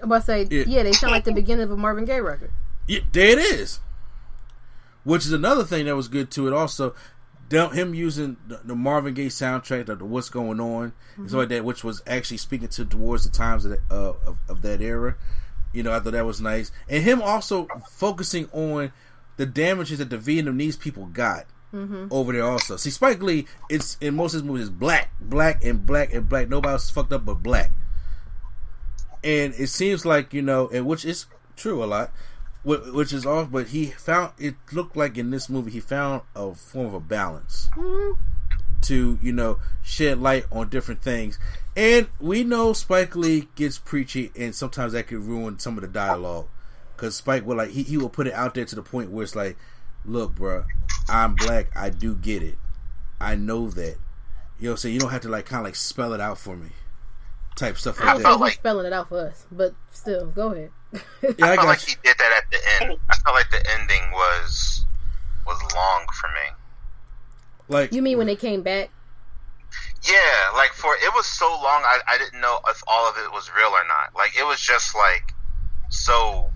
I'm 0.00 0.06
about 0.06 0.18
to 0.18 0.24
say, 0.26 0.46
Yeah. 0.50 0.64
yeah, 0.66 0.82
they 0.82 0.92
sound 0.92 1.12
like 1.12 1.24
the 1.24 1.32
beginning 1.32 1.64
of 1.64 1.70
a 1.70 1.76
Marvin 1.76 2.04
Gaye 2.04 2.20
record. 2.20 2.50
Yeah, 2.86 3.00
there 3.12 3.30
it 3.30 3.38
is. 3.38 3.80
Which 5.04 5.24
is 5.24 5.32
another 5.32 5.64
thing 5.64 5.86
that 5.86 5.96
was 5.96 6.08
good 6.08 6.30
to 6.32 6.46
it. 6.48 6.52
Also, 6.52 6.94
him 7.50 7.94
using 7.94 8.36
the, 8.46 8.74
Marvin 8.74 9.14
Gaye 9.14 9.26
soundtrack, 9.26 9.86
the, 9.86 10.04
"What's 10.04 10.28
Going 10.28 10.60
On," 10.60 10.92
and 11.16 11.28
stuff 11.28 11.38
like 11.38 11.48
that, 11.50 11.64
which 11.64 11.84
was 11.84 12.02
actually 12.06 12.38
speaking 12.38 12.68
to 12.68 12.84
towards 12.84 13.24
the 13.24 13.30
times 13.30 13.64
of, 13.64 13.72
the, 13.72 13.80
uh, 13.90 14.14
of 14.26 14.38
of 14.48 14.62
that 14.62 14.80
era. 14.80 15.16
You 15.72 15.82
know, 15.82 15.92
I 15.92 16.00
thought 16.00 16.12
that 16.12 16.26
was 16.26 16.40
nice, 16.40 16.72
and 16.88 17.04
him 17.04 17.22
also 17.22 17.68
focusing 17.90 18.48
on 18.52 18.92
the 19.36 19.46
damages 19.46 19.98
that 19.98 20.10
the 20.10 20.18
Vietnamese 20.18 20.78
people 20.78 21.06
got 21.06 21.46
over 22.10 22.32
there. 22.32 22.44
Also, 22.44 22.76
see, 22.76 22.90
Spike 22.90 23.22
Lee, 23.22 23.46
it's 23.68 23.98
in 24.00 24.16
most 24.16 24.34
of 24.34 24.40
his 24.40 24.44
movies, 24.44 24.70
black, 24.70 25.10
black, 25.20 25.62
and 25.62 25.84
black 25.86 26.12
and 26.12 26.28
black. 26.28 26.48
Nobody 26.48 26.72
else 26.72 26.90
fucked 26.90 27.12
up 27.12 27.24
but 27.24 27.42
black 27.42 27.70
and 29.26 29.54
it 29.54 29.66
seems 29.66 30.06
like 30.06 30.32
you 30.32 30.40
know, 30.40 30.68
and 30.68 30.86
which 30.86 31.04
is 31.04 31.26
true 31.56 31.82
a 31.82 31.86
lot, 31.86 32.12
which 32.66 33.12
is 33.12 33.24
off. 33.24 33.50
But 33.50 33.68
he 33.68 33.86
found 33.86 34.32
it 34.38 34.56
looked 34.72 34.96
like 34.96 35.16
in 35.16 35.30
this 35.30 35.48
movie 35.48 35.70
he 35.70 35.80
found 35.80 36.22
a 36.34 36.54
form 36.54 36.86
of 36.86 36.94
a 36.94 37.00
balance 37.00 37.68
mm-hmm. 37.76 38.20
to 38.82 39.18
you 39.22 39.32
know 39.32 39.58
shed 39.82 40.20
light 40.20 40.44
on 40.50 40.68
different 40.68 41.00
things. 41.02 41.38
And 41.76 42.08
we 42.18 42.42
know 42.42 42.72
Spike 42.72 43.14
Lee 43.14 43.48
gets 43.54 43.78
preachy, 43.78 44.32
and 44.34 44.54
sometimes 44.54 44.92
that 44.94 45.06
could 45.06 45.18
ruin 45.20 45.58
some 45.58 45.76
of 45.76 45.82
the 45.82 45.88
dialogue 45.88 46.48
because 46.96 47.16
Spike 47.16 47.46
will 47.46 47.56
like 47.56 47.70
he 47.70 47.82
he 47.82 47.96
will 47.96 48.08
put 48.08 48.26
it 48.26 48.34
out 48.34 48.54
there 48.54 48.64
to 48.64 48.74
the 48.74 48.82
point 48.82 49.10
where 49.10 49.22
it's 49.24 49.36
like, 49.36 49.56
look, 50.04 50.34
bro, 50.34 50.64
I'm 51.08 51.34
black, 51.34 51.76
I 51.76 51.90
do 51.90 52.14
get 52.14 52.42
it, 52.42 52.56
I 53.20 53.36
know 53.36 53.70
that. 53.70 53.96
You 54.58 54.68
know, 54.68 54.70
what 54.70 54.72
I'm 54.72 54.76
saying 54.78 54.94
you 54.94 55.00
don't 55.00 55.10
have 55.10 55.20
to 55.22 55.28
like 55.28 55.44
kind 55.44 55.60
of 55.60 55.66
like 55.66 55.76
spell 55.76 56.14
it 56.14 56.20
out 56.20 56.38
for 56.38 56.56
me, 56.56 56.70
type 57.56 57.76
stuff 57.76 58.00
I 58.00 58.04
like 58.04 58.12
don't 58.14 58.22
that. 58.22 58.28
think 58.30 58.40
like- 58.40 58.52
he's 58.52 58.58
spelling 58.58 58.86
it 58.86 58.92
out 58.92 59.08
for 59.10 59.18
us, 59.18 59.46
but 59.52 59.74
still, 59.90 60.26
go 60.26 60.52
ahead. 60.52 60.70
Yeah, 61.22 61.46
I 61.46 61.52
I 61.52 61.56
felt 61.56 61.68
like 61.68 61.86
you. 61.86 61.94
he 61.94 62.08
did 62.08 62.16
that 62.18 62.32
at 62.32 62.50
the 62.50 62.58
end. 62.86 62.98
I 63.10 63.16
felt 63.16 63.34
like 63.34 63.50
the 63.50 63.62
ending 63.78 64.10
was 64.12 64.84
was 65.46 65.60
long 65.74 66.06
for 66.20 66.28
me. 66.28 66.46
Like 67.68 67.92
you 67.92 68.02
mean 68.02 68.18
when 68.18 68.26
they 68.26 68.36
came 68.36 68.62
back? 68.62 68.90
Yeah, 70.06 70.50
like 70.54 70.72
for 70.72 70.94
it 70.94 71.12
was 71.14 71.26
so 71.26 71.46
long, 71.48 71.82
I, 71.82 71.98
I 72.06 72.18
didn't 72.18 72.40
know 72.40 72.60
if 72.68 72.80
all 72.86 73.08
of 73.08 73.16
it 73.18 73.32
was 73.32 73.50
real 73.56 73.70
or 73.70 73.84
not. 73.88 74.14
Like 74.14 74.38
it 74.38 74.44
was 74.46 74.60
just 74.60 74.94
like 74.94 75.34
so, 75.90 76.50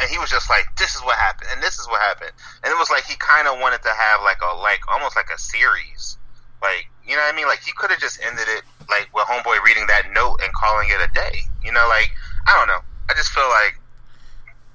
and 0.00 0.08
he 0.10 0.18
was 0.18 0.30
just 0.30 0.48
like, 0.48 0.66
"This 0.76 0.94
is 0.94 1.02
what 1.02 1.18
happened, 1.18 1.50
and 1.52 1.62
this 1.62 1.78
is 1.78 1.88
what 1.88 2.00
happened," 2.00 2.30
and 2.62 2.72
it 2.72 2.78
was 2.78 2.90
like 2.90 3.04
he 3.04 3.16
kind 3.16 3.48
of 3.48 3.58
wanted 3.58 3.82
to 3.82 3.90
have 3.90 4.22
like 4.22 4.38
a 4.42 4.54
like 4.56 4.80
almost 4.92 5.16
like 5.16 5.30
a 5.34 5.38
series, 5.38 6.18
like 6.62 6.86
You 7.06 7.16
know 7.16 7.22
what 7.22 7.34
I 7.34 7.36
mean? 7.36 7.46
Like, 7.48 7.60
he 7.60 7.72
could 7.72 7.90
have 7.90 7.98
just 8.00 8.20
ended 8.22 8.46
it 8.46 8.62
like 8.88 9.10
with 9.14 9.24
Homeboy 9.24 9.62
reading 9.64 9.86
that 9.88 10.12
note 10.14 10.38
and 10.42 10.52
calling 10.52 10.88
it 10.90 11.00
a 11.02 11.10
day. 11.12 11.40
You 11.64 11.72
know, 11.72 11.86
like 11.88 12.10
I 12.46 12.56
don't 12.58 12.68
know. 12.68 12.80
I 13.10 13.14
just 13.14 13.30
feel 13.30 13.48
like 13.48 13.80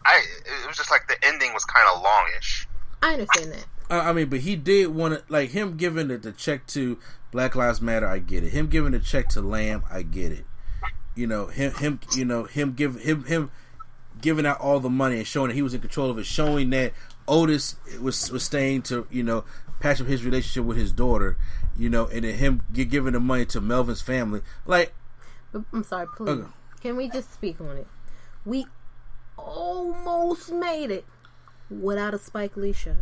I 0.04 0.22
it 0.64 0.68
was 0.68 0.76
just 0.76 0.92
like 0.92 1.08
the 1.08 1.16
ending 1.26 1.54
was 1.54 1.64
kind 1.64 1.88
of 1.94 2.02
longish. 2.02 2.68
I 3.02 3.14
understand 3.14 3.54
that. 3.54 3.66
I 3.90 4.14
mean, 4.14 4.30
but 4.30 4.40
he 4.40 4.56
did 4.56 4.88
want 4.88 5.14
to 5.14 5.24
like 5.32 5.52
him 5.52 5.78
giving 5.78 6.10
the, 6.10 6.18
the 6.18 6.32
check 6.34 6.68
to 6.68 6.98
Black 7.32 7.56
Lives 7.56 7.82
Matter. 7.82 8.08
I 8.08 8.20
get 8.20 8.44
it. 8.44 8.50
Him 8.50 8.68
giving 8.68 8.92
the 8.92 9.00
check 9.00 9.30
to 9.30 9.42
Lamb. 9.42 9.84
I 9.90 10.02
get 10.02 10.34
it. 10.34 10.46
You 11.16 11.28
know 11.28 11.48
him. 11.48 11.74
Him. 11.76 12.00
You 12.14 12.26
know 12.26 12.44
him. 12.44 12.74
Give 12.74 13.00
him. 13.00 13.24
Him 13.24 13.52
giving 14.22 14.46
out 14.46 14.60
all 14.60 14.80
the 14.80 14.90
money 14.90 15.18
and 15.18 15.28
showing 15.28 15.50
that 15.50 15.56
he 15.56 15.62
was 15.62 15.74
in 15.74 15.82
control 15.82 16.10
of 16.10 16.18
it. 16.18 16.26
Showing 16.26 16.72
that 16.72 16.92
Otis 17.28 17.78
was 18.02 18.30
was 18.32 18.44
staying 18.44 18.82
to 18.84 19.08
you 19.10 19.24
know 19.24 19.46
patch 19.80 20.02
up 20.02 20.08
his 20.08 20.26
relationship 20.26 20.66
with 20.66 20.78
his 20.78 20.92
daughter. 20.92 21.38
You 21.78 21.90
know, 21.90 22.08
and 22.08 22.26
then 22.26 22.36
him 22.36 22.64
giving 22.74 23.14
the 23.14 23.20
money 23.22 23.46
to 23.46 23.62
Melvin's 23.62 24.02
family. 24.02 24.42
Like 24.66 24.94
I'm 25.72 25.84
sorry, 25.84 26.08
please. 26.18 26.30
Okay. 26.30 26.50
Can 26.82 26.98
we 26.98 27.08
just 27.08 27.34
speak 27.34 27.62
on 27.62 27.78
it? 27.78 27.88
We 28.46 28.66
almost 29.38 30.52
made 30.52 30.92
it 30.92 31.06
without 31.70 32.14
a 32.14 32.20
Spike 32.20 32.56
Lee 32.58 32.74
shot. 32.74 32.96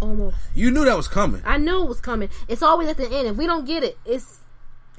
Almost. 0.00 0.36
you 0.54 0.70
knew 0.70 0.84
that 0.84 0.96
was 0.96 1.08
coming. 1.08 1.40
I 1.44 1.56
knew 1.56 1.82
it 1.82 1.88
was 1.88 2.00
coming. 2.02 2.28
It's 2.48 2.62
always 2.62 2.88
at 2.88 2.98
the 2.98 3.08
end. 3.10 3.28
If 3.28 3.36
we 3.36 3.46
don't 3.46 3.64
get 3.64 3.82
it, 3.82 3.98
it's 4.04 4.40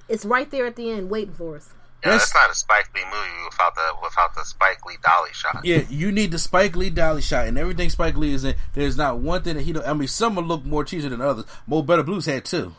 it's 0.10 0.26
right 0.26 0.50
there 0.50 0.66
at 0.66 0.76
the 0.76 0.90
end 0.90 1.10
waiting 1.12 1.36
for 1.36 1.56
us. 1.56 1.70
Yeah, 2.04 2.12
That's- 2.12 2.32
that's 2.32 2.34
not 2.36 2.50
a 2.52 2.56
Spike 2.56 2.90
Lee 2.96 3.04
movie 3.06 3.46
without 3.50 3.76
the 3.76 3.82
without 4.02 4.34
the 4.34 4.44
Spike 4.44 4.84
Lee 4.88 4.98
dolly 5.04 5.30
shot. 5.34 5.64
Yeah, 5.64 5.84
you 5.90 6.12
need 6.12 6.32
the 6.32 6.40
Spike 6.40 6.76
Lee 6.76 6.90
dolly 6.90 7.22
shot 7.22 7.48
and 7.48 7.58
everything 7.60 7.90
Spike 7.92 8.18
Lee 8.18 8.34
is 8.34 8.44
in. 8.44 8.56
There's 8.74 8.98
not 8.98 9.20
one 9.20 9.44
thing 9.44 9.56
that 9.56 9.62
he 9.64 9.72
don't. 9.72 9.86
I 9.88 9.94
mean, 9.94 10.08
some 10.08 10.36
will 10.36 10.44
look 10.44 10.66
more 10.66 10.84
cheesy 10.84 11.08
than 11.10 11.22
others. 11.22 11.46
Mo 11.68 11.84
Better 11.84 12.04
Blues 12.04 12.26
had 12.26 12.44
two. 12.46 12.74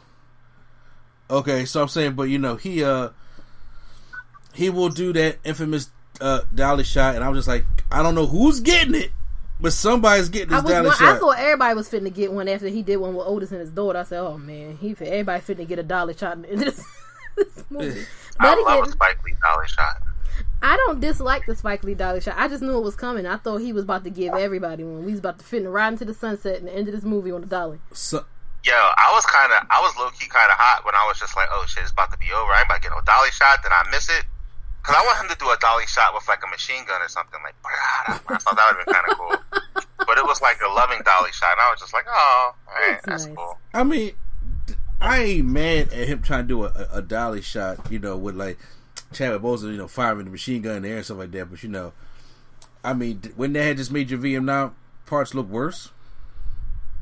Okay, 1.31 1.67
so 1.67 1.83
I'm 1.83 1.89
saying, 1.89 2.15
but 2.15 2.25
you 2.25 2.39
know, 2.39 2.57
he 2.57 2.83
uh 2.83 3.11
he 4.55 4.71
will 4.71 4.89
do 4.89 5.13
that 5.13 5.39
infamous 5.45 5.91
uh 6.21 6.41
dolly 6.55 6.85
shot, 6.85 7.15
and 7.15 7.25
I 7.25 7.29
was 7.29 7.39
just 7.39 7.49
like, 7.49 7.65
I 7.91 8.03
don't 8.03 8.15
know 8.15 8.27
who's 8.27 8.61
getting 8.61 8.95
it, 8.95 9.13
but 9.61 9.73
somebody's 9.73 10.29
getting 10.29 10.53
I 10.53 10.57
this 10.57 10.65
was 10.65 10.73
dolly 10.73 10.89
one, 10.89 10.97
I 11.01 11.19
thought 11.19 11.39
everybody 11.39 11.75
was 11.75 11.89
fitting 11.89 12.05
to 12.05 12.11
get 12.11 12.33
one 12.33 12.49
after 12.49 12.69
he 12.69 12.83
did 12.83 12.97
one 12.99 13.15
with 13.15 13.27
Otis 13.27 13.51
and 13.53 13.61
his 13.61 13.71
daughter. 13.71 13.99
I 13.99 14.03
said, 14.05 14.21
"Oh 14.21 14.39
man, 14.39 14.77
he 14.79 14.95
fit, 14.95 15.09
everybody 15.09 15.41
fitting 15.41 15.67
to 15.67 15.69
get 15.69 15.79
a 15.79 15.83
dollar 15.83 16.15
shot 16.15 16.45
in 16.45 16.59
this, 16.61 16.83
this 17.37 17.65
movie." 17.71 18.05
I 18.41 18.55
But 18.55 18.59
love 18.65 18.81
a 18.81 18.83
again, 18.83 18.93
Spike 18.93 19.23
Lee 19.25 19.35
dolly 19.43 19.67
shot. 19.69 20.03
I 20.63 20.77
don't 20.77 21.01
dislike 21.01 21.47
the 21.47 21.55
Spike 21.57 21.85
Lee 21.85 21.95
dollar 21.95 22.21
shot. 22.21 22.35
I 22.37 22.49
just 22.49 22.63
knew 22.63 22.77
it 22.79 22.83
was 22.83 22.97
coming. 22.97 23.27
I 23.27 23.37
thought 23.37 23.59
he 23.59 23.73
was 23.73 23.85
about 23.85 24.05
to 24.05 24.11
give 24.11 24.35
everybody 24.35 24.85
one. 24.85 25.05
We 25.05 25.13
was 25.13 25.21
about 25.21 25.39
to 25.39 25.45
fit 25.45 25.63
and 25.63 25.73
ride 25.73 25.93
into 25.93 26.05
the 26.05 26.15
sunset 26.15 26.59
and 26.59 26.67
the 26.69 26.75
end 26.75 26.89
of 26.89 26.95
this 26.95 27.05
movie 27.05 27.31
on 27.33 27.41
the 27.43 27.47
dolly. 27.47 27.81
So, 27.93 28.25
Yo, 28.65 28.75
I 28.75 29.11
was 29.15 29.25
kind 29.27 29.53
of, 29.53 29.67
I 29.71 29.81
was 29.81 29.97
low 29.97 30.11
key 30.11 30.27
kind 30.29 30.51
of 30.51 30.57
hot 30.59 30.85
when 30.85 30.95
I 30.95 31.07
was 31.07 31.19
just 31.19 31.37
like, 31.37 31.49
oh 31.53 31.65
shit, 31.67 31.83
it's 31.85 31.93
about 31.93 32.11
to 32.13 32.19
be 32.19 32.27
over. 32.33 32.51
I 32.53 32.59
ain't 32.61 32.67
about 32.67 32.77
to 32.77 32.81
get 32.83 32.91
no 32.91 33.01
dolly 33.03 33.31
shot. 33.31 33.61
Then 33.63 33.73
I 33.73 33.89
miss 33.91 34.09
it. 34.09 34.25
Cause 34.89 34.97
I 34.97 35.05
want 35.05 35.21
him 35.23 35.29
to 35.29 35.37
do 35.39 35.51
a 35.51 35.57
dolly 35.61 35.85
shot 35.87 36.15
with 36.15 36.27
like 36.29 36.41
a 36.43 36.47
machine 36.49 36.83
gun 36.87 37.03
or 37.03 37.09
something. 37.09 37.39
Like, 37.45 37.55
I 37.67 38.17
thought 38.39 38.57
that 38.57 38.73
would 38.73 38.77
have 38.79 38.87
been 38.87 38.95
kind 38.95 39.07
of 39.11 39.19
cool. 39.19 39.63
But 40.07 40.17
it 40.17 40.25
was 40.25 40.41
like 40.41 40.57
a 40.67 40.73
loving 40.73 41.01
dolly 41.05 41.31
shot. 41.33 41.53
And 41.53 41.61
I 41.61 41.71
was 41.71 41.81
just 41.81 41.93
like, 41.93 42.07
oh, 42.09 42.55
alright, 42.67 42.93
That's 43.05 43.07
that's 43.07 43.27
nice. 43.27 43.37
cool. 43.37 43.59
I 43.75 43.85
mean, 43.85 44.13
I 45.03 45.19
ain't 45.19 45.47
mad 45.47 45.93
at 45.93 46.09
him 46.09 46.23
trying 46.23 46.45
to 46.45 46.49
do 46.49 46.65
a, 46.65 46.69
a, 46.69 46.99
a 46.99 47.03
dolly 47.03 47.43
shot, 47.43 47.93
you 47.93 47.99
know, 47.99 48.17
with 48.17 48.35
like 48.35 48.57
Chadwick 49.13 49.43
Boseman, 49.43 49.73
you 49.73 49.77
know, 49.77 49.87
firing 49.89 50.25
the 50.25 50.31
machine 50.31 50.63
gun 50.63 50.77
in 50.77 50.83
the 50.85 50.89
air 50.89 50.97
and 50.97 51.05
stuff 51.05 51.19
like 51.19 51.33
that. 51.33 51.51
But 51.51 51.63
you 51.63 51.69
know, 51.69 51.93
I 52.83 52.95
mean, 52.95 53.21
when 53.37 53.53
they 53.53 53.67
had 53.67 53.77
just 53.77 53.93
made 53.93 54.09
your 54.09 54.19
Vietnam 54.19 54.75
parts 55.05 55.35
look 55.35 55.49
worse. 55.51 55.91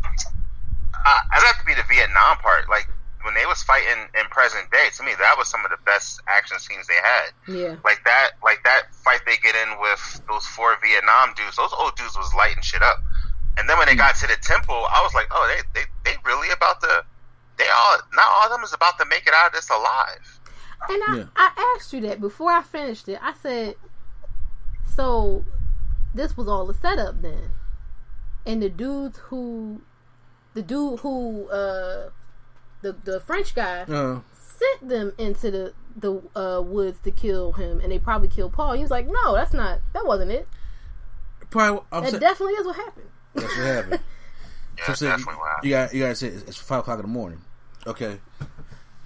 Uh, 0.04 1.18
I'd 1.32 1.42
have 1.44 1.60
to 1.60 1.64
be 1.64 1.74
the 1.74 1.84
Vietnam 1.88 2.38
part. 2.38 2.68
Like, 2.68 2.88
when 3.26 3.34
they 3.34 3.44
was 3.44 3.60
fighting 3.66 4.06
in 4.14 4.24
present 4.30 4.70
day, 4.70 4.88
to 4.96 5.02
me, 5.02 5.12
that 5.18 5.34
was 5.36 5.48
some 5.50 5.64
of 5.66 5.70
the 5.70 5.76
best 5.84 6.22
action 6.28 6.58
scenes 6.58 6.86
they 6.86 6.94
had. 7.02 7.28
Yeah, 7.50 7.74
like 7.84 8.00
that 8.06 8.38
like 8.42 8.62
that 8.64 8.94
fight 9.04 9.20
they 9.26 9.36
get 9.42 9.54
in 9.56 9.76
with 9.82 10.22
those 10.30 10.46
four 10.46 10.78
Vietnam 10.80 11.34
dudes, 11.36 11.56
those 11.56 11.74
old 11.76 11.96
dudes 11.96 12.16
was 12.16 12.32
lighting 12.34 12.62
shit 12.62 12.82
up. 12.82 13.02
And 13.58 13.68
then 13.68 13.76
when 13.78 13.88
they 13.88 13.96
got 13.96 14.14
to 14.16 14.26
the 14.26 14.36
temple, 14.40 14.76
I 14.88 15.02
was 15.02 15.12
like, 15.12 15.26
oh, 15.32 15.44
they 15.50 15.80
they, 15.80 15.86
they 16.04 16.16
really 16.24 16.48
about 16.54 16.80
to 16.82 17.04
they 17.58 17.66
all 17.68 17.98
not 18.14 18.26
all 18.30 18.44
of 18.46 18.50
them 18.52 18.62
is 18.64 18.72
about 18.72 18.96
to 18.98 19.04
make 19.06 19.26
it 19.26 19.34
out 19.34 19.48
of 19.48 19.52
this 19.52 19.68
alive. 19.70 20.40
and 20.88 21.02
I, 21.08 21.16
Yeah. 21.16 21.24
I 21.36 21.74
asked 21.76 21.92
you 21.92 22.00
that 22.02 22.20
before 22.20 22.52
I 22.52 22.62
finished 22.62 23.08
it. 23.08 23.18
I 23.22 23.32
said, 23.34 23.74
"So 24.94 25.44
this 26.14 26.36
was 26.36 26.48
all 26.48 26.68
a 26.70 26.74
setup 26.74 27.22
then?" 27.22 27.50
And 28.44 28.62
the 28.62 28.68
dudes 28.68 29.18
who, 29.18 29.80
the 30.54 30.62
dude 30.62 31.00
who, 31.00 31.48
uh, 31.48 32.10
the 32.92 33.10
the 33.12 33.20
French 33.20 33.54
guy 33.54 33.82
Uh, 33.82 34.20
sent 34.34 34.88
them 34.88 35.12
into 35.18 35.50
the 35.50 35.74
the 35.96 36.20
uh, 36.38 36.60
woods 36.62 36.98
to 37.04 37.10
kill 37.10 37.52
him, 37.52 37.80
and 37.80 37.90
they 37.90 37.98
probably 37.98 38.28
killed 38.28 38.52
Paul. 38.52 38.74
He 38.74 38.82
was 38.82 38.90
like, 38.90 39.06
"No, 39.08 39.34
that's 39.34 39.52
not. 39.52 39.80
That 39.94 40.06
wasn't 40.06 40.30
it. 40.30 40.46
probably, 41.50 41.80
I'm 41.92 42.02
That 42.04 42.10
saying, 42.10 42.20
definitely 42.20 42.54
is 42.54 42.66
what 42.66 42.76
happened." 42.76 43.06
that's 43.34 43.56
what 43.56 43.66
happened. 43.66 44.00
Yeah, 44.78 44.84
So, 44.84 44.86
that's 44.88 44.98
so 45.00 45.06
definitely 45.08 45.34
what 45.36 45.44
you, 45.44 45.48
happened. 45.48 45.64
you 45.64 45.70
got 45.70 45.94
you 45.94 46.02
guys 46.04 46.18
say 46.18 46.26
it's, 46.28 46.42
it's 46.42 46.56
five 46.58 46.80
o'clock 46.80 46.98
in 46.98 47.02
the 47.06 47.08
morning. 47.08 47.40
Okay. 47.86 48.18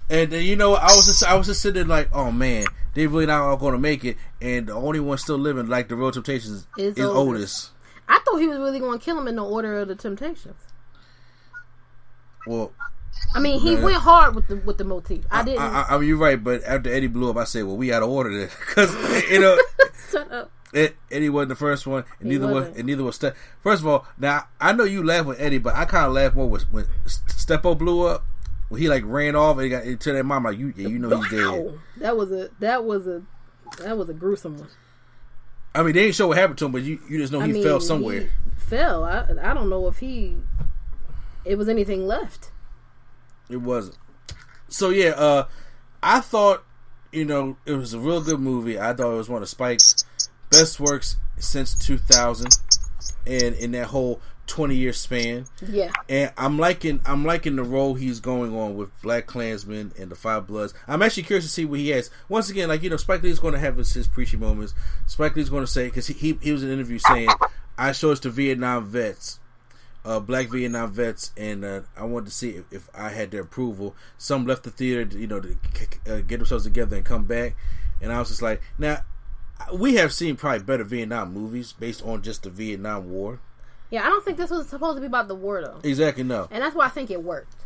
And 0.09 0.29
then 0.33 0.45
you 0.45 0.57
know 0.57 0.75
I 0.75 0.87
was 0.97 1.07
just 1.07 1.23
I 1.23 1.37
was 1.37 1.47
just 1.47 1.63
sitting 1.63 1.75
there 1.75 1.85
like, 1.85 2.09
oh 2.13 2.33
man, 2.33 2.67
they 2.95 3.07
really 3.07 3.27
not 3.27 3.43
all 3.43 3.57
going 3.57 3.75
to 3.75 3.79
make 3.79 4.05
it, 4.05 4.17
and 4.41 4.67
the 4.67 4.73
only 4.75 4.99
one 4.99 5.17
still 5.19 5.39
living 5.39 5.69
like 5.69 5.89
the 5.89 5.95
Real 5.95 6.11
Temptations 6.11 6.67
Is 6.77 6.97
is, 6.99 7.05
Otis. 7.05 7.17
Otis. 7.17 7.71
I 8.09 8.19
thought 8.25 8.39
he 8.39 8.49
was 8.49 8.59
really 8.59 8.81
going 8.81 8.99
to 8.99 9.05
kill 9.05 9.17
him 9.21 9.29
in 9.29 9.37
the 9.37 9.45
order 9.45 9.79
of 9.79 9.87
the 9.87 9.95
Temptations. 9.95 10.59
Well, 12.49 12.73
I 13.35 13.41
mean, 13.41 13.61
he 13.61 13.77
went 13.77 13.97
hard 13.99 14.35
with 14.35 14.49
the 14.49 14.57
with 14.57 14.79
the 14.79 14.85
motif. 14.85 15.25
I 15.31 15.41
I, 15.41 15.45
didn't. 15.45 15.61
I, 15.61 15.87
I 15.91 15.99
mean, 15.99 16.09
you're 16.09 16.19
right, 16.19 16.43
but 16.43 16.65
after 16.65 16.93
Eddie 16.93 17.07
blew 17.07 17.31
up, 17.31 17.37
I 17.37 17.45
said, 17.45 17.65
well, 17.65 17.77
we 17.77 17.89
got 17.89 18.01
to 18.01 18.07
order 18.07 18.31
this 18.33 18.55
because 18.69 18.93
you 19.31 19.41
know 19.41 19.57
Shut 20.11 20.31
up. 20.33 20.51
Ed, 20.73 20.95
Eddie 21.11 21.29
wasn't 21.31 21.51
the 21.51 21.57
first 21.57 21.87
one, 21.87 22.05
and 22.21 22.31
He 22.31 22.39
neither 22.39 22.47
was 22.47 22.55
wasn't. 22.55 22.77
and 22.77 22.87
neither 22.87 23.03
was 23.05 23.17
Step. 23.17 23.37
First 23.63 23.83
of 23.83 23.89
all, 23.89 24.07
now 24.19 24.47
I 24.61 24.73
know 24.73 24.85
you 24.85 25.05
laugh 25.05 25.27
with 25.27 25.41
Eddie, 25.41 25.59
but 25.59 25.75
I 25.75 25.85
kind 25.85 26.07
of 26.07 26.13
laugh 26.13 26.35
more 26.35 26.49
with 26.49 26.63
when 26.73 26.87
Seppo 27.07 27.77
blew 27.77 28.03
up. 28.07 28.25
When 28.69 28.81
he 28.81 28.89
like 28.89 29.03
ran 29.05 29.35
off 29.35 29.57
and 29.57 29.65
he 29.65 29.69
got 29.69 29.83
into 29.85 30.13
that 30.13 30.25
mom 30.25 30.45
like 30.45 30.57
you, 30.59 30.73
yeah, 30.77 30.87
you 30.89 30.99
know 31.01 31.21
he's 31.21 31.31
dead. 31.31 31.79
That 31.97 32.17
was 32.17 32.31
a 32.31 32.51
that 32.61 32.85
was 32.85 33.07
a 33.09 33.23
that 33.79 33.99
was 33.99 34.09
a 34.09 34.15
gruesome 34.15 34.59
one. 34.59 34.69
I 35.75 35.83
mean, 35.83 35.93
they 35.95 36.03
didn't 36.03 36.15
show 36.17 36.29
what 36.29 36.37
happened 36.39 36.59
to 36.59 36.67
him, 36.67 36.73
but 36.73 36.83
you, 36.83 37.01
you 37.09 37.19
just 37.19 37.33
know 37.33 37.41
I 37.41 37.47
he 37.47 37.53
mean, 37.53 37.63
fell 37.65 37.81
somewhere. 37.81 38.21
he 38.23 38.29
fell. 38.59 39.03
I 39.05 39.25
I 39.43 39.55
don't 39.55 39.71
know 39.71 39.89
if 39.89 39.99
he 39.99 40.37
it 41.45 41.57
was 41.59 41.69
anything 41.69 42.07
left. 42.07 42.50
It 43.51 43.59
wasn't. 43.59 43.99
So 44.69 44.91
yeah, 44.91 45.11
uh, 45.11 45.47
I 46.03 46.21
thought 46.21 46.65
you 47.13 47.25
know 47.25 47.57
it 47.67 47.75
was 47.75 47.95
a 47.95 47.99
real 47.99 48.23
good 48.23 48.41
movie. 48.41 48.79
I 48.79 48.95
thought 48.95 49.13
it 49.13 49.17
was 49.17 49.29
one 49.29 49.43
of 49.43 49.49
Spike's 49.49 50.05
best 50.51 50.81
works 50.81 51.17
since 51.39 51.75
2000, 51.75 52.49
and 53.27 53.55
in 53.55 53.73
that 53.73 53.87
whole 53.87 54.21
20 54.51 54.75
year 54.75 54.93
span. 54.93 55.47
Yeah. 55.67 55.93
And 56.09 56.33
I'm 56.37 56.59
liking 56.59 57.01
I'm 57.07 57.25
liking 57.25 57.57
the 57.57 57.63
role 57.63 57.95
he's 57.95 58.21
going 58.21 58.55
on 58.55 58.77
with 58.77 58.91
Black 59.01 59.27
Klansman 59.27 59.93
and 59.99 60.11
the 60.11 60.17
Five 60.17 60.47
Bloods. 60.47 60.75
I'm 60.89 61.03
actually 61.03 61.23
curious 61.23 61.45
to 61.45 61.51
see 61.51 61.65
what 61.65 61.79
he 61.79 61.91
has. 61.91 62.11
Once 62.29 62.51
again, 62.51 62.69
like 62.69 62.83
you 62.83 62.91
know, 62.91 62.97
Spike 62.97 63.23
Lee's 63.23 63.39
going 63.39 63.55
to 63.55 63.61
have 63.61 63.77
his, 63.77 63.93
his 63.93 64.09
preachy 64.09 64.37
moments. 64.37 64.75
Spike 65.07 65.37
Lee's 65.37 65.49
going 65.49 65.65
to 65.65 65.71
say 65.71 65.87
because 65.87 66.09
he, 66.09 66.15
he 66.15 66.39
he 66.43 66.53
was 66.53 66.63
in 66.63 66.69
an 66.69 66.75
interview 66.75 66.99
saying, 66.99 67.29
"I 67.79 67.93
showed 67.93 68.19
it 68.19 68.23
to 68.23 68.31
Vietnam 68.31 68.87
vets, 68.87 69.39
uh, 70.05 70.21
Black 70.21 70.49
Vietnam 70.49 70.93
vets, 70.93 71.33
and 71.37 71.65
uh, 71.65 71.81
I 71.97 72.05
wanted 72.05 72.27
to 72.27 72.33
see 72.33 72.51
if, 72.51 72.65
if 72.71 72.89
I 72.95 73.11
had 73.11 73.31
their 73.31 73.43
approval. 73.43 73.95
Some 74.19 74.47
left 74.47 74.65
the 74.65 74.71
theater, 74.71 75.05
to, 75.05 75.19
you 75.19 75.27
know, 75.27 75.41
to 75.41 75.57
uh, 76.09 76.21
get 76.21 76.39
themselves 76.39 76.65
together 76.65 76.97
and 76.97 77.05
come 77.05 77.25
back. 77.25 77.57
And 78.01 78.13
I 78.13 78.19
was 78.19 78.29
just 78.29 78.43
like, 78.43 78.63
now 78.79 79.01
we 79.73 79.95
have 79.97 80.13
seen 80.13 80.37
probably 80.37 80.61
better 80.61 80.85
Vietnam 80.85 81.33
movies 81.33 81.73
based 81.73 82.03
on 82.05 82.23
just 82.23 82.45
the 82.45 82.51
Vietnam 82.51 83.11
War. 83.11 83.41
Yeah, 83.91 84.05
I 84.05 84.07
don't 84.07 84.25
think 84.25 84.39
this 84.39 84.51
was 84.51 84.69
supposed 84.69 84.97
to 84.97 85.01
be 85.01 85.07
about 85.07 85.29
the 85.29 85.35
war 85.35 85.61
though. 85.61 85.81
Exactly. 85.83 86.23
No. 86.23 86.49
And 86.51 86.63
that's 86.63 86.75
why 86.75 86.87
I 86.87 86.91
think 86.91 87.11
it 87.11 87.23
worked. 87.23 87.57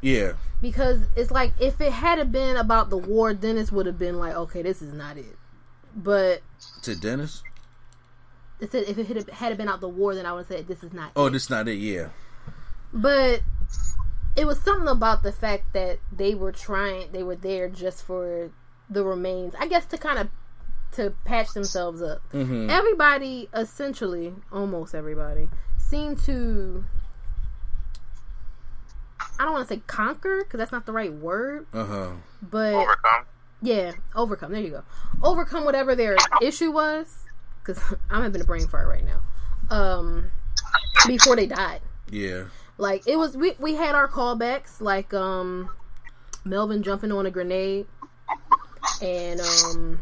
Yeah. 0.00 0.32
Because 0.60 1.00
it's 1.14 1.30
like 1.30 1.52
if 1.60 1.80
it 1.80 1.92
had 1.92 2.32
been 2.32 2.56
about 2.56 2.90
the 2.90 2.96
war, 2.96 3.34
Dennis 3.34 3.70
would 3.70 3.86
have 3.86 3.98
been 3.98 4.18
like, 4.18 4.34
okay, 4.34 4.62
this 4.62 4.82
is 4.82 4.92
not 4.92 5.16
it. 5.16 5.36
But 5.94 6.42
To 6.82 6.96
Dennis. 6.96 7.42
It 8.64 8.72
said 8.72 8.84
if 8.88 8.98
it 8.98 9.06
had 9.06 9.30
had 9.30 9.56
been 9.56 9.68
out 9.68 9.80
the 9.80 9.88
war, 9.88 10.14
then 10.14 10.26
I 10.26 10.32
would 10.32 10.40
have 10.40 10.46
said 10.48 10.66
this 10.68 10.82
is 10.82 10.92
not. 10.92 11.12
Oh, 11.16 11.26
it. 11.26 11.30
this 11.30 11.44
is 11.44 11.50
not 11.50 11.68
it. 11.68 11.74
Yeah. 11.78 12.08
But 12.92 13.42
it 14.36 14.46
was 14.46 14.60
something 14.62 14.88
about 14.88 15.22
the 15.22 15.32
fact 15.32 15.72
that 15.72 15.98
they 16.12 16.34
were 16.34 16.52
trying, 16.52 17.12
they 17.12 17.22
were 17.22 17.36
there 17.36 17.68
just 17.68 18.04
for 18.04 18.50
the 18.90 19.04
remains. 19.04 19.54
I 19.58 19.66
guess 19.68 19.86
to 19.86 19.98
kind 19.98 20.18
of 20.18 20.28
to 20.92 21.12
patch 21.24 21.52
themselves 21.54 22.00
up. 22.02 22.22
Mm-hmm. 22.32 22.70
Everybody, 22.70 23.48
essentially, 23.52 24.32
almost 24.52 24.94
everybody, 24.94 25.48
seemed 25.78 26.18
to. 26.24 26.84
I 29.38 29.44
don't 29.44 29.52
want 29.54 29.68
to 29.68 29.74
say 29.74 29.82
conquer 29.86 30.44
because 30.44 30.58
that's 30.58 30.70
not 30.72 30.86
the 30.86 30.92
right 30.92 31.12
word, 31.12 31.66
Uh 31.72 31.84
huh. 31.84 32.08
but 32.40 32.72
Overcome. 32.74 33.24
yeah, 33.62 33.92
overcome. 34.14 34.52
There 34.52 34.60
you 34.60 34.70
go. 34.70 34.82
Overcome 35.22 35.64
whatever 35.64 35.96
their 35.96 36.16
issue 36.40 36.70
was, 36.70 37.23
because 37.64 37.82
I'm 38.10 38.22
having 38.22 38.40
a 38.40 38.44
brain 38.44 38.66
fart 38.68 38.88
right 38.88 39.04
now. 39.04 39.22
Um, 39.74 40.30
before 41.06 41.36
they 41.36 41.46
died, 41.46 41.80
Yeah. 42.10 42.44
like 42.78 43.06
it 43.06 43.16
was, 43.16 43.36
we 43.36 43.54
we 43.58 43.74
had 43.74 43.94
our 43.94 44.08
callbacks. 44.08 44.80
Like 44.80 45.14
um, 45.14 45.70
Melvin 46.44 46.82
jumping 46.82 47.10
on 47.12 47.24
a 47.26 47.30
grenade, 47.30 47.86
and 49.02 49.40
um, 49.40 50.00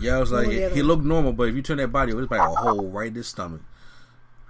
Yeah, 0.00 0.16
I 0.16 0.20
was 0.20 0.32
like, 0.32 0.48
was 0.48 0.56
the 0.56 0.64
other 0.66 0.74
he 0.74 0.82
looked 0.82 1.04
normal, 1.04 1.32
but 1.32 1.44
if 1.48 1.54
you 1.54 1.62
turn 1.62 1.78
that 1.78 1.88
body, 1.92 2.12
it 2.12 2.16
was 2.16 2.30
like 2.30 2.40
a 2.40 2.48
hole 2.54 2.90
right 2.90 3.08
in 3.08 3.14
his 3.14 3.28
stomach. 3.28 3.62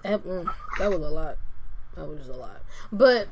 that, 0.02 0.24
mm, 0.24 0.50
that 0.78 0.88
was 0.90 0.98
a 1.00 1.10
lot. 1.10 1.36
That 1.96 2.06
was 2.08 2.18
just 2.18 2.30
a 2.30 2.36
lot. 2.36 2.62
But 2.92 3.28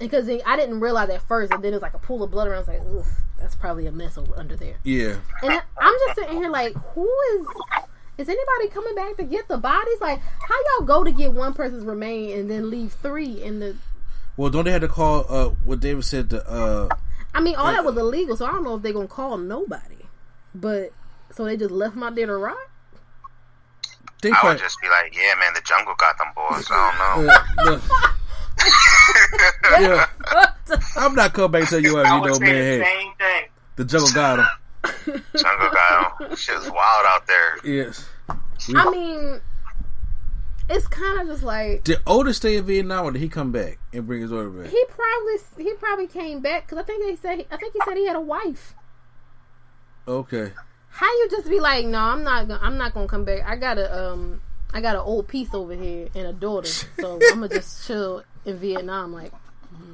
because 0.00 0.28
I 0.28 0.56
didn't 0.56 0.80
realize 0.80 1.10
at 1.10 1.22
first, 1.22 1.52
and 1.52 1.62
then 1.62 1.72
it 1.72 1.76
was 1.76 1.82
like 1.82 1.94
a 1.94 1.98
pool 1.98 2.22
of 2.22 2.30
blood 2.30 2.48
around. 2.48 2.56
I 2.56 2.58
was 2.60 2.68
like, 2.68 2.80
ugh, 2.80 3.06
that's 3.38 3.54
probably 3.54 3.86
a 3.86 3.92
mess 3.92 4.18
over 4.18 4.36
under 4.36 4.56
there. 4.56 4.76
Yeah, 4.82 5.16
And 5.42 5.62
I'm 5.78 5.94
just 6.06 6.18
sitting 6.18 6.38
here 6.38 6.50
like, 6.50 6.74
who 6.94 7.08
is? 7.34 7.46
Is 8.18 8.28
anybody 8.28 8.68
coming 8.68 8.94
back 8.94 9.16
to 9.16 9.24
get 9.24 9.48
the 9.48 9.56
bodies? 9.56 10.00
Like, 10.00 10.20
how 10.20 10.54
y'all 10.78 10.86
go 10.86 11.04
to 11.04 11.12
get 11.12 11.32
one 11.32 11.54
person's 11.54 11.84
remain 11.84 12.38
and 12.38 12.50
then 12.50 12.68
leave 12.68 12.92
three 12.92 13.42
in 13.42 13.60
the? 13.60 13.76
Well, 14.36 14.50
don't 14.50 14.64
they 14.64 14.72
have 14.72 14.82
to 14.82 14.88
call 14.88 15.24
uh 15.28 15.50
what 15.64 15.80
David 15.80 16.04
said 16.04 16.30
the 16.30 16.46
uh 16.50 16.88
I 17.32 17.40
mean, 17.40 17.54
all 17.56 17.72
that 17.72 17.84
was 17.84 17.96
illegal, 17.96 18.36
so 18.36 18.44
I 18.46 18.50
don't 18.50 18.64
know 18.64 18.74
if 18.74 18.82
they're 18.82 18.92
gonna 18.92 19.06
call 19.06 19.36
nobody. 19.38 19.96
But 20.54 20.90
so 21.32 21.44
they 21.44 21.56
just 21.56 21.70
left 21.70 21.94
them 21.94 22.02
out 22.02 22.14
there 22.14 22.26
to 22.26 22.36
rot. 22.36 22.56
they 24.22 24.30
I 24.30 24.40
would 24.44 24.58
just 24.58 24.80
be 24.80 24.88
like, 24.88 25.14
yeah, 25.14 25.34
man, 25.38 25.54
the 25.54 25.60
jungle 25.64 25.94
got 25.96 26.18
them 26.18 26.28
boys. 26.34 26.66
I 26.70 27.24
don't 27.56 27.66
know. 27.66 27.80
the- 29.62 29.80
yeah. 29.80 30.06
I'm 30.96 31.14
not 31.14 31.32
coming 31.32 31.60
back 31.60 31.68
to 31.70 31.82
you 31.82 31.94
what 31.94 32.06
I 32.06 32.16
you 32.16 32.26
know, 32.26 32.38
man. 32.38 32.78
the 32.78 32.84
same 32.84 33.12
thing. 33.18 33.44
the 33.76 33.84
jungle 33.84 34.10
got 34.12 34.38
him. 34.38 35.22
jungle 35.36 35.70
got 35.70 36.18
them. 36.18 36.36
Shit's 36.36 36.70
wild 36.70 37.06
out 37.08 37.26
there. 37.26 37.56
Yes. 37.64 38.08
I 38.74 38.90
mean, 38.90 39.40
it's 40.68 40.86
kind 40.86 41.20
of 41.20 41.26
just 41.28 41.42
like 41.42 41.82
Did 41.84 41.98
Otis 42.06 42.36
stay 42.36 42.56
in 42.56 42.64
Vietnam 42.64 43.06
or 43.06 43.10
did 43.10 43.20
he 43.20 43.28
come 43.28 43.50
back 43.52 43.78
and 43.92 44.06
bring 44.06 44.22
his 44.22 44.32
order 44.32 44.50
back? 44.50 44.70
he 44.70 44.84
probably 44.88 45.64
he 45.64 45.74
probably 45.74 46.06
came 46.06 46.40
back 46.40 46.66
because 46.66 46.78
I 46.78 46.82
think 46.84 47.04
they 47.04 47.16
said 47.16 47.44
I 47.50 47.56
think 47.56 47.72
he 47.72 47.80
said 47.84 47.96
he 47.96 48.06
had 48.06 48.16
a 48.16 48.20
wife. 48.20 48.74
Okay. 50.06 50.52
How 50.90 51.06
you 51.06 51.28
just 51.30 51.48
be 51.48 51.60
like, 51.60 51.86
no, 51.86 51.98
I'm 51.98 52.22
not 52.22 52.48
gonna 52.48 52.60
I'm 52.62 52.78
not 52.78 52.94
gonna 52.94 53.08
come 53.08 53.24
back. 53.24 53.42
I 53.46 53.56
got 53.56 53.78
a 53.78 54.10
um 54.12 54.40
I 54.72 54.80
got 54.80 54.94
an 54.94 55.02
old 55.02 55.26
piece 55.26 55.52
over 55.52 55.74
here 55.74 56.08
and 56.14 56.26
a 56.28 56.32
daughter, 56.32 56.68
so 56.68 57.14
I'm 57.14 57.40
gonna 57.40 57.48
just 57.48 57.86
chill 57.86 58.22
in 58.44 58.56
Vietnam. 58.58 59.12
Like, 59.12 59.32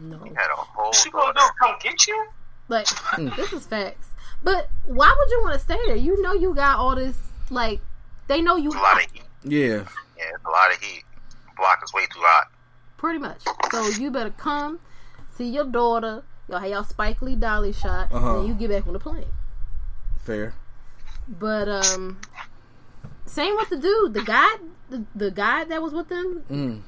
no, 0.02 0.18
Had 0.18 0.50
a 0.50 0.56
whole 0.56 0.92
She 0.92 1.10
gonna 1.10 1.32
daughter. 1.34 1.52
do? 1.60 1.66
Come 1.66 1.76
get 1.82 2.06
you? 2.06 2.26
like 2.68 2.86
this 3.36 3.52
is 3.52 3.66
facts. 3.66 4.08
But 4.42 4.68
why 4.84 5.14
would 5.16 5.30
you 5.30 5.40
want 5.42 5.54
to 5.54 5.60
stay 5.60 5.78
there? 5.86 5.96
You 5.96 6.20
know 6.22 6.32
you 6.32 6.54
got 6.54 6.78
all 6.78 6.94
this 6.96 7.16
like 7.50 7.80
they 8.28 8.40
know 8.42 8.56
you 8.56 8.68
It's 8.70 8.76
a 8.76 8.80
lot 8.80 9.04
of 9.04 9.10
heat. 9.12 9.22
Yeah. 9.44 9.84
Yeah, 10.16 10.24
it's 10.34 10.44
a 10.44 10.50
lot 10.50 10.72
of 10.72 10.80
heat. 10.80 11.04
Block 11.56 11.80
is 11.84 11.92
way 11.92 12.02
too 12.12 12.20
hot. 12.22 12.48
pretty 12.96 13.18
much. 13.18 13.42
So 13.70 13.86
you 13.88 14.10
better 14.10 14.30
come 14.30 14.78
see 15.36 15.48
your 15.48 15.64
daughter. 15.64 16.22
Y'all 16.48 16.58
have 16.58 16.70
y'all 16.70 16.84
Spike 16.84 17.22
Lee 17.22 17.34
dolly 17.36 17.72
shot, 17.72 18.12
Uh-huh. 18.12 18.26
and 18.30 18.38
then 18.42 18.46
you 18.48 18.54
get 18.54 18.70
back 18.70 18.86
on 18.86 18.92
the 18.92 18.98
plane. 19.00 19.26
Fair. 20.18 20.54
But 21.28 21.68
um, 21.68 22.18
same 23.26 23.56
with 23.56 23.68
the 23.70 23.76
dude, 23.78 24.14
the 24.14 24.22
guy, 24.22 24.48
the, 24.90 25.04
the 25.14 25.30
guy 25.30 25.64
that 25.64 25.82
was 25.82 25.92
with 25.92 26.08
them. 26.08 26.44
Mm. 26.50 26.80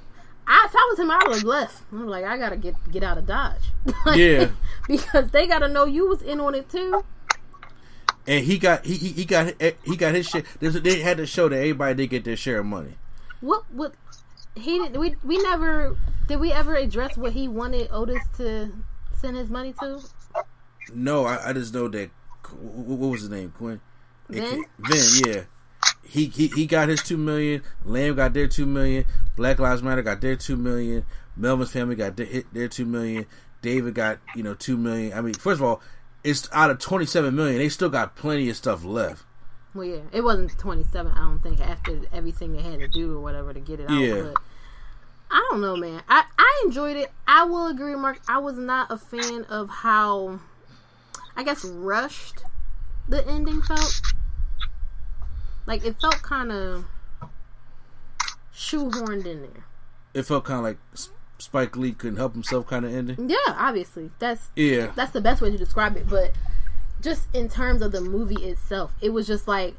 I, 0.49 0.65
if 0.67 0.75
I 0.75 0.87
was 0.91 0.99
him, 0.99 1.11
I 1.11 1.19
would 1.27 1.37
have 1.37 1.45
left. 1.45 1.83
I'm 1.93 2.07
like, 2.09 2.25
I 2.25 2.39
gotta 2.39 2.57
get 2.57 2.75
get 2.91 3.03
out 3.03 3.19
of 3.19 3.27
Dodge. 3.27 3.71
Like, 4.07 4.17
Yeah. 4.17 4.49
because 4.89 5.31
they 5.31 5.47
gotta 5.47 5.69
know 5.69 5.85
you 5.85 6.09
was 6.09 6.23
in 6.23 6.41
on 6.41 6.55
it 6.55 6.71
too. 6.71 7.05
And 8.27 8.45
he 8.45 8.59
got 8.59 8.85
he 8.85 8.95
he 8.95 9.09
he 9.09 9.25
got 9.25 9.55
eh, 9.61 9.73
he 9.85 9.97
got 9.97 10.15
his 10.15 10.29
share. 10.29 10.43
They 10.61 11.01
had 11.01 11.19
to 11.19 11.27
show 11.27 11.49
that 11.49 11.57
everybody 11.57 11.95
did 11.95 12.07
get 12.09 12.25
their 12.25 12.37
share 12.37 12.61
of 12.61 12.67
money. 12.67 12.97
What 13.41 13.65
what 13.71 13.93
he 14.55 14.79
did 14.79 14.97
we 14.97 15.17
we 15.23 15.39
never 15.39 15.97
did 16.27 16.41
we 16.41 16.53
ever 16.53 16.75
address 16.75 17.17
what 17.17 17.33
he 17.33 17.47
wanted 17.47 17.89
Otis 17.91 18.25
to 18.39 18.73
send 19.13 19.37
his 19.37 19.51
money 19.51 19.75
to? 19.81 20.01
No, 20.95 21.25
I, 21.27 21.51
I 21.51 21.53
just 21.53 21.75
know 21.75 21.89
that. 21.89 22.11
What 22.51 22.99
what 22.99 23.11
was 23.11 23.21
his 23.21 23.31
name? 23.31 23.53
Quinn. 23.57 23.81
Vin? 24.29 24.65
Vin, 24.79 25.23
yeah. 25.27 25.43
He, 26.05 26.27
he 26.27 26.49
he 26.49 26.67
got 26.67 26.89
his 26.89 27.03
two 27.03 27.17
million. 27.17 27.63
Lamb 27.85 28.15
got 28.15 28.33
their 28.33 28.49
two 28.49 28.67
million. 28.67 29.05
Black 29.37 29.59
Lives 29.59 29.83
Matter 29.83 30.03
got 30.03 30.21
their 30.21 30.37
two 30.37 30.57
million. 30.57 31.05
Melvin's 31.37 31.71
family 31.71 31.97
got 31.97 32.17
their, 32.17 32.43
their 32.53 32.69
two 32.69 32.87
million. 32.87 33.27
David 33.61 33.95
got 33.95 34.19
you 34.35 34.43
know 34.43 34.55
two 34.55 34.77
million. 34.77 35.17
I 35.17 35.21
mean, 35.21 35.35
first 35.35 35.61
of 35.61 35.65
all, 35.65 35.83
it's 36.25 36.49
out 36.53 36.71
of 36.71 36.79
twenty 36.79 37.07
seven 37.07 37.35
million. 37.35 37.59
They 37.59 37.69
still 37.69 37.91
got 37.91 38.17
plenty 38.17 38.49
of 38.49 38.57
stuff 38.57 38.85
left. 38.85 39.25
Well, 39.75 39.87
yeah, 39.87 40.01
it 40.13 40.23
wasn't 40.23 40.59
27. 40.59 41.13
I 41.13 41.19
don't 41.19 41.43
think 41.43 41.61
after 41.61 42.01
everything 42.13 42.55
they 42.55 42.63
had 42.63 42.81
to 42.81 42.89
do 42.89 43.17
or 43.17 43.21
whatever 43.21 43.53
to 43.53 43.61
get 43.61 43.81
it 43.81 43.91
out. 43.91 44.01
Yeah. 44.01 44.23
But 44.23 44.43
I 45.31 45.47
don't 45.51 45.61
know, 45.61 45.77
man. 45.77 46.03
I 46.09 46.25
I 46.39 46.63
enjoyed 46.65 46.97
it. 46.97 47.13
I 47.27 47.45
will 47.45 47.67
agree, 47.67 47.95
Mark. 47.95 48.19
I 48.29 48.39
was 48.39 48.57
not 48.57 48.91
a 48.91 48.97
fan 48.97 49.45
of 49.45 49.69
how, 49.69 50.41
I 51.37 51.45
guess, 51.45 51.65
rushed 51.65 52.43
the 53.09 53.27
ending 53.27 53.63
felt. 53.63 54.01
Like 55.69 55.85
it 55.85 56.01
felt 56.01 56.23
kind 56.23 56.51
of 56.51 56.87
shoehorned 58.55 59.27
in 59.27 59.43
there. 59.43 59.65
It 60.15 60.23
felt 60.23 60.45
kind 60.45 60.61
of 60.61 60.65
like 60.65 60.79
Spike 61.37 61.77
Lee 61.77 61.93
couldn't 61.93 62.17
help 62.17 62.33
himself, 62.33 62.67
kind 62.67 62.87
of 62.87 62.95
ending. 62.95 63.29
Yeah, 63.29 63.37
obviously 63.49 64.11
that's 64.19 64.51
Yeah, 64.57 64.93
that's 64.97 65.13
the 65.13 65.21
best 65.21 65.43
way 65.43 65.51
to 65.51 65.59
describe 65.59 65.99
it. 65.99 66.09
But 66.09 66.33
just 67.03 67.29
in 67.35 67.51
terms 67.51 67.83
of 67.83 67.93
the 67.93 68.01
movie 68.01 68.43
itself, 68.47 68.95
it 69.03 69.11
was 69.11 69.27
just 69.27 69.47
like 69.47 69.75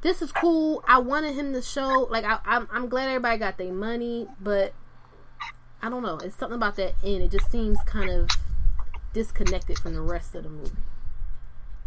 this 0.00 0.22
is 0.22 0.32
cool. 0.32 0.82
I 0.88 0.98
wanted 0.98 1.34
him 1.34 1.52
to 1.52 1.60
show 1.60 2.08
like 2.10 2.24
I, 2.24 2.38
I'm 2.46 2.66
I'm 2.72 2.88
glad 2.88 3.08
everybody 3.08 3.36
got 3.36 3.58
their 3.58 3.74
money, 3.74 4.26
but 4.40 4.72
I 5.82 5.90
don't 5.90 6.02
know. 6.02 6.16
It's 6.16 6.38
something 6.38 6.56
about 6.56 6.76
that 6.76 6.94
end. 7.04 7.22
It 7.22 7.30
just 7.30 7.50
seems 7.50 7.78
kind 7.84 8.08
of 8.08 8.30
disconnected 9.12 9.78
from 9.78 9.92
the 9.92 10.00
rest 10.00 10.34
of 10.34 10.44
the 10.44 10.48
movie. 10.48 10.72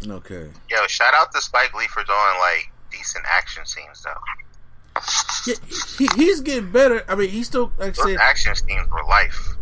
okay. 0.06 0.48
Yo, 0.70 0.86
shout 0.86 1.12
out 1.12 1.32
to 1.32 1.40
Spike 1.40 1.74
Lee 1.74 1.88
for 1.88 2.04
doing 2.04 2.38
like 2.38 2.70
decent 2.90 3.24
action 3.28 3.64
scenes 3.66 4.02
though. 4.02 5.00
Yeah, 5.46 5.54
he, 5.98 6.08
he's 6.16 6.40
getting 6.40 6.70
better. 6.70 7.04
I 7.08 7.14
mean, 7.14 7.30
he 7.30 7.42
still 7.42 7.72
like 7.78 7.98
I 7.98 8.04
said, 8.04 8.16
action 8.18 8.54
scenes 8.54 8.88
were 8.90 9.04
life. 9.04 9.54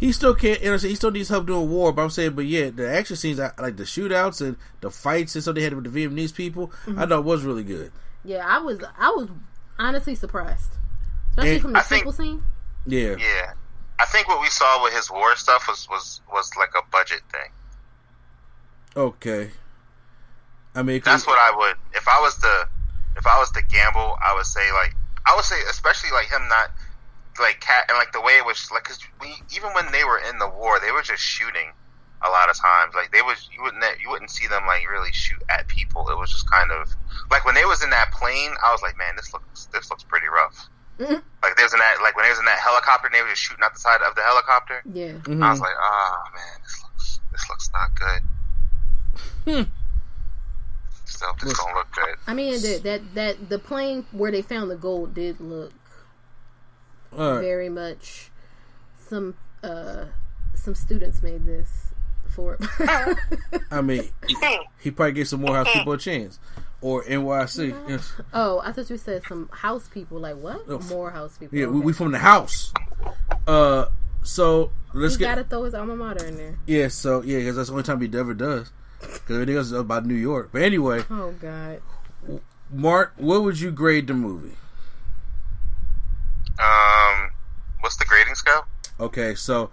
he 0.00 0.10
still 0.12 0.34
can't. 0.34 0.60
You 0.62 0.70
know, 0.72 0.78
he 0.78 0.94
still 0.94 1.10
needs 1.10 1.28
help 1.28 1.46
doing 1.46 1.70
war. 1.70 1.92
But 1.92 2.02
I'm 2.02 2.10
saying, 2.10 2.32
but 2.32 2.46
yeah, 2.46 2.70
the 2.70 2.90
action 2.90 3.16
scenes, 3.16 3.38
like 3.38 3.76
the 3.76 3.84
shootouts 3.84 4.40
and 4.40 4.56
the 4.80 4.90
fights 4.90 5.34
and 5.34 5.42
stuff 5.42 5.54
they 5.54 5.62
had 5.62 5.74
with 5.74 5.92
the 5.92 6.06
Vietnamese 6.06 6.34
people, 6.34 6.72
I 6.86 6.90
mm-hmm. 6.90 7.08
thought 7.08 7.24
was 7.24 7.44
really 7.44 7.64
good. 7.64 7.92
Yeah, 8.24 8.44
I 8.46 8.58
was 8.58 8.80
I 8.98 9.10
was 9.10 9.28
honestly 9.78 10.14
surprised, 10.14 10.70
especially 11.30 11.52
And 11.52 11.62
from 11.62 11.72
the 11.74 11.78
I 11.78 11.82
think- 11.82 12.14
scene. 12.14 12.42
Yeah, 12.86 13.16
Yeah, 13.18 13.52
I 13.98 14.06
think 14.06 14.28
what 14.28 14.40
we 14.40 14.48
saw 14.48 14.82
with 14.82 14.94
his 14.94 15.10
war 15.10 15.36
stuff 15.36 15.68
was 15.68 15.86
was 15.90 16.20
was 16.32 16.50
like 16.58 16.70
a 16.76 16.82
budget 16.90 17.20
thing. 17.30 17.50
okay. 18.96 19.50
I 20.78 20.82
mean, 20.82 21.00
That's 21.04 21.26
what 21.26 21.38
I 21.38 21.50
would 21.56 21.76
if 21.94 22.06
I 22.06 22.20
was 22.20 22.36
to 22.38 22.68
if 23.16 23.26
I 23.26 23.38
was 23.38 23.50
to 23.52 23.62
gamble, 23.66 24.14
I 24.22 24.34
would 24.34 24.46
say 24.46 24.70
like 24.72 24.94
I 25.26 25.34
would 25.34 25.44
say 25.44 25.56
especially 25.68 26.10
like 26.12 26.26
him 26.30 26.46
not 26.48 26.70
like 27.40 27.58
cat 27.60 27.86
and 27.88 27.98
like 27.98 28.12
the 28.12 28.20
way 28.20 28.32
it 28.38 28.46
was 28.46 28.70
like 28.70 28.84
cause 28.84 28.98
we 29.20 29.34
even 29.54 29.70
when 29.74 29.90
they 29.90 30.04
were 30.04 30.20
in 30.30 30.38
the 30.38 30.48
war, 30.48 30.78
they 30.80 30.92
were 30.92 31.02
just 31.02 31.22
shooting 31.22 31.72
a 32.24 32.30
lot 32.30 32.48
of 32.50 32.56
times. 32.56 32.94
Like 32.94 33.10
they 33.10 33.22
was 33.22 33.48
you 33.54 33.62
wouldn't 33.62 33.82
you 34.00 34.08
wouldn't 34.08 34.30
see 34.30 34.46
them 34.46 34.66
like 34.66 34.86
really 34.88 35.10
shoot 35.12 35.42
at 35.50 35.66
people. 35.66 36.08
It 36.10 36.16
was 36.18 36.30
just 36.30 36.48
kind 36.50 36.70
of 36.70 36.88
like 37.30 37.44
when 37.44 37.54
they 37.56 37.64
was 37.64 37.82
in 37.82 37.90
that 37.90 38.12
plane, 38.12 38.52
I 38.62 38.70
was 38.70 38.80
like, 38.82 38.96
man, 38.96 39.16
this 39.16 39.32
looks 39.32 39.66
this 39.72 39.90
looks 39.90 40.04
pretty 40.04 40.28
rough. 40.28 40.68
Mhm. 41.00 41.22
Like 41.42 41.56
there's 41.56 41.72
in 41.74 41.78
that 41.80 41.98
like 42.02 42.14
when 42.16 42.24
they 42.24 42.30
was 42.30 42.38
in 42.38 42.44
that 42.46 42.58
helicopter, 42.58 43.06
and 43.06 43.14
they 43.14 43.22
were 43.22 43.28
just 43.30 43.42
shooting 43.42 43.62
out 43.64 43.74
the 43.74 43.80
side 43.80 44.02
of 44.02 44.14
the 44.14 44.22
helicopter. 44.22 44.82
Yeah, 44.92 45.18
Mhm. 45.26 45.42
I 45.42 45.50
was 45.50 45.60
like, 45.60 45.74
oh 45.78 46.22
man, 46.34 46.58
this 46.62 46.82
looks 46.82 47.20
this 47.32 47.48
looks 47.50 47.70
not 47.74 47.90
good. 47.98 48.22
Still, 51.18 51.34
this 51.42 51.58
don't 51.58 51.74
look 51.74 51.90
good. 51.92 52.14
I 52.28 52.34
mean 52.34 52.52
that 52.62 52.80
that 52.84 53.14
that 53.14 53.48
the 53.48 53.58
plane 53.58 54.06
where 54.12 54.30
they 54.30 54.40
found 54.42 54.70
the 54.70 54.76
gold 54.76 55.14
did 55.14 55.40
look 55.40 55.72
All 57.12 57.32
right. 57.34 57.40
very 57.40 57.68
much 57.68 58.30
some 59.08 59.34
uh 59.64 60.04
some 60.54 60.76
students 60.76 61.20
made 61.20 61.44
this 61.44 61.92
for 62.28 62.56
it. 62.60 63.18
I 63.72 63.80
mean, 63.80 64.08
he, 64.28 64.36
he 64.78 64.90
probably 64.92 65.12
gave 65.12 65.26
some 65.26 65.40
Morehouse 65.40 65.66
people 65.72 65.92
a 65.94 65.98
chance, 65.98 66.38
or 66.80 67.02
NYC. 67.02 67.74
Yes. 67.88 68.12
oh 68.32 68.60
i 68.64 68.70
thought 68.70 68.88
you 68.88 68.96
said 68.96 69.22
some 69.28 69.48
house 69.52 69.88
people 69.88 70.20
like 70.20 70.36
what 70.36 70.62
Oh, 70.68 70.78
Morehouse 70.88 71.36
people 71.36 71.58
Yeah, 71.58 71.66
we, 71.66 71.78
Okay. 71.78 71.86
we 71.86 71.92
from 71.92 72.12
the 72.12 72.18
house. 72.18 72.72
Uh, 73.46 73.86
so 74.22 74.70
let's 74.94 75.14
he 75.14 75.18
get 75.20 75.34
gotta 75.34 75.44
throw 75.44 75.64
his 75.64 75.74
alma 75.74 75.96
mater 75.96 76.24
in 76.26 76.36
there 76.36 76.58
yeah. 76.66 76.86
So 76.88 77.22
yeah, 77.22 77.38
because 77.38 77.56
that's 77.56 77.68
the 77.70 77.72
only 77.72 77.82
time 77.84 78.00
he 78.00 78.16
ever 78.16 78.34
does. 78.34 78.70
Because 79.00 79.30
everything 79.30 79.56
else 79.56 79.66
is 79.66 79.72
about 79.72 80.06
New 80.06 80.14
York. 80.14 80.50
But 80.52 80.62
anyway, 80.62 81.04
oh 81.10 81.32
god 81.40 81.80
Mark, 82.70 83.14
what 83.16 83.42
would 83.42 83.58
you 83.60 83.70
grade 83.70 84.06
the 84.06 84.14
movie? 84.14 84.56
Um, 86.58 87.30
what's 87.80 87.96
the 87.96 88.04
grading 88.04 88.34
scale? 88.34 88.66
Okay, 89.00 89.34
so 89.34 89.70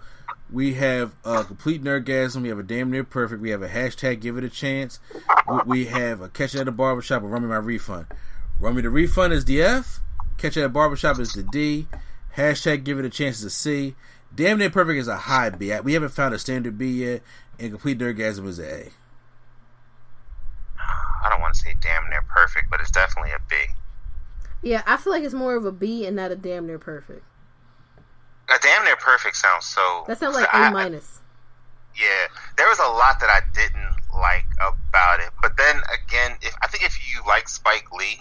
we 0.50 0.74
have 0.74 1.14
a 1.24 1.42
complete 1.44 1.82
nerdgasm. 1.82 2.42
We 2.42 2.48
have 2.48 2.58
a 2.58 2.62
damn 2.62 2.90
near 2.90 3.04
perfect. 3.04 3.42
We 3.42 3.50
have 3.50 3.62
a 3.62 3.68
hashtag 3.68 4.20
give 4.20 4.36
it 4.38 4.44
a 4.44 4.48
chance. 4.48 5.00
We- 5.48 5.60
We 5.66 5.84
have 5.86 6.20
a 6.20 6.28
catch 6.28 6.54
it 6.54 6.60
at 6.60 6.66
the 6.66 6.72
barbershop 6.72 7.22
or 7.22 7.26
run 7.28 7.42
me 7.42 7.48
my 7.48 7.56
refund. 7.56 8.06
Run 8.60 8.76
me 8.76 8.82
the 8.82 8.90
refund 8.90 9.32
is 9.32 9.44
the 9.44 9.60
F. 9.62 10.00
Catch 10.38 10.56
it 10.56 10.60
at 10.60 10.64
the 10.64 10.68
barbershop 10.70 11.18
is 11.18 11.32
the 11.32 11.42
D. 11.42 11.88
Hashtag 12.36 12.84
give 12.84 12.98
it 12.98 13.04
a 13.04 13.10
chance 13.10 13.38
is 13.38 13.44
a 13.44 13.50
C. 13.50 13.94
Damn 14.34 14.58
Near 14.58 14.70
Perfect 14.70 14.98
is 14.98 15.08
a 15.08 15.16
high 15.16 15.50
B. 15.50 15.72
We 15.82 15.94
haven't 15.94 16.10
found 16.10 16.34
a 16.34 16.38
standard 16.38 16.76
B 16.78 17.04
yet, 17.04 17.22
and 17.58 17.70
Complete 17.70 17.98
Nerdgasm 17.98 18.46
is 18.46 18.58
an 18.58 18.64
A. 18.66 18.90
I 21.26 21.30
don't 21.30 21.40
want 21.40 21.54
to 21.54 21.60
say 21.60 21.74
damn 21.80 22.08
near 22.08 22.22
perfect, 22.22 22.70
but 22.70 22.80
it's 22.80 22.90
definitely 22.90 23.32
a 23.32 23.40
B. 23.50 23.56
Yeah, 24.62 24.82
I 24.86 24.96
feel 24.96 25.12
like 25.12 25.24
it's 25.24 25.34
more 25.34 25.56
of 25.56 25.64
a 25.64 25.72
B 25.72 26.06
and 26.06 26.14
not 26.16 26.30
a 26.30 26.36
damn 26.36 26.66
near 26.66 26.78
perfect. 26.78 27.24
A 28.48 28.54
damn 28.62 28.84
near 28.84 28.96
perfect 28.96 29.36
sounds 29.36 29.64
so. 29.66 30.04
That 30.06 30.18
sounds 30.18 30.36
like 30.36 30.48
I- 30.54 30.68
A 30.68 30.70
minus. 30.72 31.20
Yeah, 31.96 32.26
there 32.56 32.68
was 32.68 32.78
a 32.78 32.88
lot 32.88 33.20
that 33.20 33.30
I 33.30 33.40
didn't 33.54 33.96
like 34.14 34.44
about 34.60 35.20
it, 35.20 35.30
but 35.40 35.56
then 35.56 35.80
again, 35.92 36.36
if 36.42 36.54
I 36.62 36.68
think 36.68 36.84
if 36.84 36.98
you 37.12 37.22
like 37.26 37.48
Spike 37.48 37.90
Lee, 37.92 38.20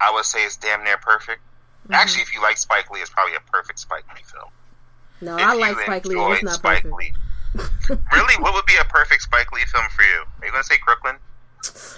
I 0.00 0.12
would 0.12 0.24
say 0.24 0.44
it's 0.44 0.56
damn 0.56 0.84
near 0.84 0.96
perfect. 0.96 1.40
Mm-hmm. 1.84 1.94
Actually, 1.94 2.22
if 2.22 2.32
you 2.34 2.40
like 2.40 2.56
Spike 2.56 2.88
Lee, 2.90 3.00
it's 3.00 3.10
probably 3.10 3.34
a 3.34 3.40
perfect 3.52 3.80
Spike 3.80 4.04
Lee 4.14 4.22
film. 4.22 4.50
No, 5.20 5.36
If 5.36 5.42
I 5.42 5.54
like 5.54 5.78
Spike 5.80 6.04
Lee. 6.06 6.16
It's 6.18 6.42
not 6.44 6.54
Spike 6.54 6.82
perfect. 6.84 6.94
Lee. 6.94 7.12
really, 8.12 8.34
what 8.40 8.54
would 8.54 8.64
be 8.66 8.76
a 8.80 8.84
perfect 8.84 9.22
Spike 9.22 9.50
Lee 9.52 9.64
film 9.66 9.84
for 9.94 10.02
you? 10.02 10.22
Are 10.40 10.46
you 10.46 10.52
going 10.52 10.62
to 10.62 10.66
say 10.68 10.78
Crooklyn? 10.78 11.16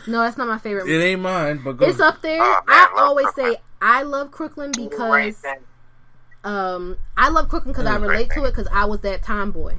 No, 0.07 0.21
that's 0.21 0.37
not 0.37 0.49
my 0.49 0.59
favorite. 0.59 0.89
It 0.89 1.03
ain't 1.03 1.21
mine, 1.21 1.61
but 1.65 1.73
go. 1.75 1.87
It's 1.87 2.01
up 2.01 2.23
there. 2.23 2.41
Oh, 2.41 2.61
I 2.67 2.91
I 2.97 3.01
always 3.03 3.27
Crooklyn. 3.29 3.55
say 3.55 3.61
I 3.81 4.03
love 4.03 4.31
Crooklyn 4.31 4.73
because 4.73 5.45
um 6.45 6.97
I 7.17 7.29
love 7.29 7.49
Crooklyn 7.49 7.73
because 7.73 7.87
I 7.87 7.97
Mm. 7.99 8.03
relate 8.03 8.31
to 8.31 8.45
it 8.45 8.51
because 8.51 8.69
I 8.73 8.85
was 8.85 9.01
that 9.03 9.23
tomboy. 9.23 9.77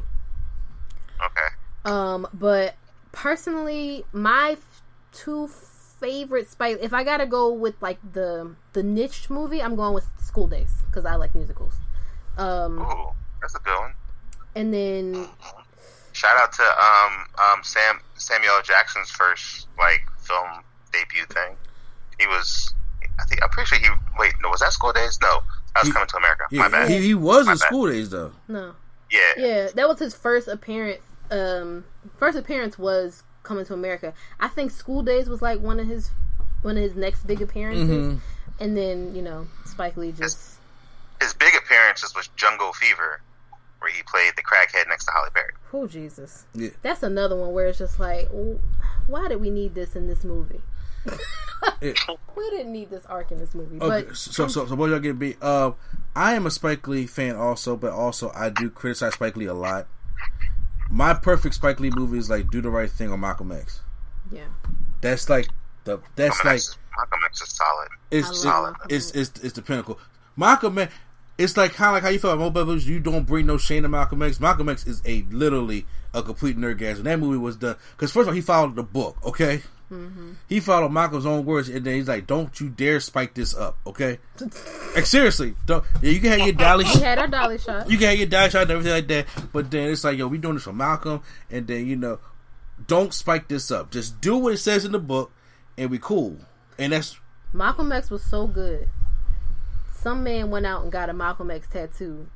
Okay. 1.23 1.47
Um, 1.85 2.27
but 2.34 2.76
personally, 3.11 4.05
my 4.14 4.51
f- 4.51 4.81
two 5.11 5.47
favorite 5.47 6.49
Spike. 6.49 6.80
If 6.81 6.93
I 6.93 7.03
gotta 7.03 7.26
go 7.26 7.51
with 7.51 7.76
like 7.81 7.99
the 8.14 8.55
the 8.73 8.84
niche 8.84 9.30
movie, 9.30 9.61
I'm 9.61 9.76
going 9.76 9.93
with 9.93 10.07
School 10.22 10.47
Daze 10.47 10.84
because 10.89 11.05
I 11.05 11.15
like 11.15 11.35
musicals. 11.35 11.73
Um, 12.38 12.80
Ooh, 12.80 13.11
that's 13.41 13.55
a 13.55 13.60
good 13.60 13.77
one. 13.77 13.93
and 14.55 14.73
then 14.73 15.27
Shout 16.24 16.38
out 16.38 16.54
to 16.54 16.64
um 16.64 17.26
um 17.38 17.64
Sam 17.64 18.00
Samuel 18.16 18.62
Jackson's 18.64 19.12
first 19.12 19.68
like 19.78 20.02
film 20.22 20.48
debut 20.94 21.26
thing. 21.26 21.58
He 22.18 22.28
was, 22.28 22.74
I 23.20 23.26
think 23.26 23.44
I'm 23.44 23.50
pretty 23.50 23.68
sure 23.68 23.80
he. 23.80 23.88
Wait, 24.18 24.34
no, 24.41 24.48
was 24.50 24.62
that 24.62 24.72
School 24.72 24.94
Daze? 24.94 25.20
No, 25.22 25.41
that 25.74 25.82
was 25.82 25.88
He- 25.88 25.91
Coming 25.94 26.08
to 26.08 26.18
America. 26.18 26.44
yeah, 26.50 26.60
My 26.62 26.70
bad. 26.70 26.90
He, 26.90 27.02
he 27.02 27.14
was 27.14 27.45
My 27.45 27.52
in 27.54 27.58
bad. 27.58 27.68
School 27.68 27.88
Daze 27.90 28.10
though. 28.10 28.32
no, 28.48 28.74
yeah. 29.12 29.20
yeah, 29.36 29.68
that 29.76 29.86
was 29.90 30.00
his 30.00 30.16
first 30.16 30.48
appearance. 30.48 31.02
Um, 31.30 31.84
first 32.18 32.38
appearance 32.38 32.80
was 32.80 33.24
coming 33.44 33.66
to 33.66 33.74
America. 33.74 34.14
I 34.40 34.48
think 34.48 34.72
School 34.72 35.02
Daze 35.04 35.28
was 35.28 35.41
like 35.41 35.60
one 35.60 35.78
of 35.80 35.88
his 35.88 36.10
one 36.62 36.78
of 36.78 36.84
his 36.84 36.95
next 36.95 37.28
big 37.28 37.41
appearances, 37.41 37.90
Mhm. 37.90 38.20
and 38.62 38.78
then 38.78 39.14
you 39.14 39.22
know 39.22 39.45
Spike 39.66 39.98
Lee 39.98 40.14
just 40.14 40.38
His 41.20 41.34
big 41.34 41.54
appearances 41.56 42.16
was 42.16 42.30
Jungle 42.38 42.72
Fever, 42.72 43.20
where 43.84 43.91
he 43.91 44.01
played 44.03 44.31
the 44.35 44.41
crackhead 44.41 44.88
next 44.89 45.05
to 45.05 45.11
Halle 45.11 45.30
Berry. 45.34 45.51
oh 45.73 45.85
Jesus, 45.88 46.45
Yeah. 46.55 46.69
that's 46.81 47.03
another 47.03 47.35
one 47.35 47.51
where 47.53 47.68
it's 47.68 47.77
just 47.77 47.99
like, 47.99 48.30
why 49.07 49.27
did 49.27 49.39
we 49.41 49.49
need 49.49 49.76
this 49.76 49.95
in 49.95 50.07
this 50.07 50.23
movie? 50.23 50.61
Yeah. 51.81 51.93
we 52.35 52.49
didn't 52.49 52.72
need 52.72 52.89
this 52.89 53.05
arc 53.05 53.31
in 53.31 53.38
this 53.39 53.53
movie, 53.53 53.77
Okay, 53.80 54.07
but 54.07 54.15
so 54.18 54.47
so 54.47 54.65
so 54.65 54.76
what 54.76 54.89
y'all 54.89 54.99
get 54.99 55.19
beat? 55.19 55.38
Uh, 55.41 55.73
I 56.15 56.34
am 56.34 56.45
a 56.45 56.51
Spike 56.51 56.88
Lee 56.88 57.05
fan 57.07 57.35
also, 57.35 57.76
but 57.76 57.91
also 57.91 58.31
I 58.35 58.49
do 58.49 58.69
criticize 58.69 59.14
Spike 59.14 59.35
Lee 59.38 59.45
a 59.45 59.53
lot. 59.53 59.88
My 60.89 61.14
perfect 61.14 61.55
Spike 61.55 61.80
Lee 61.80 61.91
movie 61.93 62.18
is 62.18 62.30
like 62.30 62.49
Do 62.51 62.61
the 62.61 62.69
Right 62.69 62.89
Thing 62.91 63.10
or 63.11 63.18
Malcolm 63.18 63.51
X. 63.51 63.81
yeah, 64.31 64.45
That's 65.01 65.30
like 65.30 65.47
the 65.85 65.99
that's 66.15 66.35
Malcolm 66.43 66.47
like 66.49 66.55
X, 66.55 66.77
Malcolm 66.97 67.19
X 67.26 67.41
is 67.41 67.49
solid. 67.55 67.88
it's 68.11 68.45
I 68.45 68.69
it- 68.69 68.76
it's, 68.95 69.11
it's 69.11 69.43
it's 69.43 69.53
the 69.53 69.61
pinnacle. 69.61 69.99
Malcolm 70.38 70.77
X, 70.77 70.93
it's 71.38 71.57
like 71.57 71.73
kind 71.73 71.89
of 71.89 71.93
like 71.95 72.03
how 72.03 72.10
you 72.10 72.19
feel 72.19 72.31
about 72.31 72.53
Mo. 72.68 72.73
You 72.76 72.99
don't 72.99 73.26
bring 73.26 73.45
no 73.45 73.57
shame 73.57 73.84
to 73.84 73.89
Malcolm 73.89 74.22
X. 74.22 74.39
Malcolm 74.39 74.69
X 74.69 74.85
is 74.85 75.01
a 75.05 75.23
literally 75.31 75.85
a 76.14 76.22
complete 76.22 76.57
nerdgasm. 76.57 77.03
That 77.03 77.19
movie 77.19 77.38
was 77.38 77.55
done 77.55 77.76
because 77.91 78.11
first 78.11 78.23
of 78.23 78.27
all 78.30 78.34
he 78.34 78.41
followed 78.41 78.76
the 78.76 78.84
book. 78.84 79.18
Okay, 79.26 79.61
Mm-hmm. 79.91 80.31
he 80.49 80.60
followed 80.60 80.89
Malcolm's 80.91 81.26
own 81.26 81.45
words, 81.45 81.69
and 81.69 81.85
then 81.85 81.95
he's 81.95 82.07
like, 82.07 82.26
"Don't 82.26 82.60
you 82.60 82.69
dare 82.69 82.99
spike 82.99 83.35
this 83.35 83.55
up." 83.55 83.77
Okay, 83.85 84.18
like 84.95 85.05
seriously, 85.05 85.53
don't. 85.68 85.84
Yeah, 86.01 86.10
you 86.11 86.19
can 86.19 86.31
have 86.31 86.47
your 86.47 86.55
dolly. 86.55 86.85
we 86.95 86.99
had 87.01 87.19
our 87.19 87.27
dolly 87.27 87.60
shot. 87.60 87.89
you 87.91 87.97
can 87.99 88.07
have 88.10 88.18
your 88.18 88.27
dash 88.27 88.53
shot 88.53 88.64
and 88.64 88.72
everything 88.72 88.93
like 88.93 89.07
that. 89.07 89.27
But 89.51 89.69
then 89.69 89.91
it's 89.91 90.03
like, 90.03 90.18
yo, 90.18 90.27
we 90.27 90.39
doing 90.39 90.55
this 90.55 90.64
for 90.64 90.73
Malcolm, 90.73 91.22
and 91.51 91.68
then 91.68 91.85
you 91.85 91.95
know, 91.95 92.18
don't 92.88 93.14
spike 93.14 93.47
this 93.49 93.69
up. 93.69 93.91
Just 93.91 94.19
do 94.19 94.35
what 94.38 94.53
it 94.53 94.57
says 94.57 94.84
in 94.85 94.93
the 94.93 94.99
book, 94.99 95.31
and 95.77 95.91
we 95.91 95.99
cool. 95.99 96.38
And 96.80 96.93
that's 96.93 97.19
Malcolm 97.51 97.91
X 97.91 98.10
was 98.10 98.23
so 98.23 98.47
good. 98.47 98.89
Some 100.03 100.23
man 100.23 100.51
went 100.51 100.65
out 100.65 100.84
and 100.84 100.91
got 100.91 101.09
a 101.09 101.13
Malcolm 101.13 101.49
X 101.49 101.67
tattoo, 101.69 102.27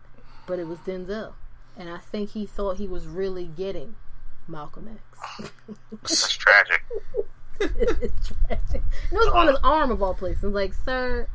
but 0.46 0.58
it 0.58 0.68
was 0.68 0.80
Denzel, 0.80 1.34
and 1.78 1.90
I 1.90 1.98
think 1.98 2.30
he 2.32 2.46
thought 2.46 2.78
he 2.78 2.88
was 2.88 3.06
really 3.06 3.46
getting 3.46 3.96
Malcolm 4.48 4.88
X. 4.90 5.52
That's 6.02 6.32
tragic. 6.38 6.82
it's 7.60 8.28
tragic. 8.48 8.84
And 9.10 9.12
it 9.12 9.16
was 9.18 9.28
on 9.34 9.48
his 9.48 9.58
arm 9.64 9.92
of 9.92 10.02
all 10.02 10.14
places. 10.14 10.44
Like, 10.54 10.74
sir, 10.74 11.28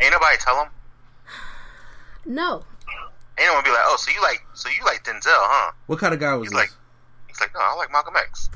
Ain't 0.00 0.12
nobody 0.12 0.36
tell 0.38 0.62
him. 0.62 0.68
no. 2.26 2.62
Ain't 3.38 3.46
no 3.48 3.54
one 3.54 3.64
be 3.64 3.70
like, 3.70 3.80
oh, 3.84 3.96
so 3.98 4.10
you 4.10 4.20
like, 4.20 4.44
so 4.54 4.68
you 4.68 4.84
like 4.84 5.04
Denzel, 5.04 5.28
huh? 5.30 5.72
what 5.86 5.98
kind 6.00 6.12
of 6.12 6.18
guy 6.20 6.34
was 6.34 6.48
He's 6.48 6.50
this? 6.50 6.58
like, 6.58 6.70
he's 7.28 7.40
like, 7.40 7.54
no, 7.54 7.60
I 7.62 7.74
like 7.76 7.90
Malcolm 7.92 8.14
X. 8.16 8.50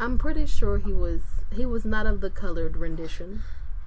I'm 0.00 0.18
pretty 0.18 0.46
sure 0.46 0.78
he 0.78 0.92
was 0.92 1.22
he 1.52 1.64
was 1.66 1.84
not 1.84 2.06
of 2.06 2.20
the 2.20 2.30
colored 2.30 2.76
rendition. 2.76 3.42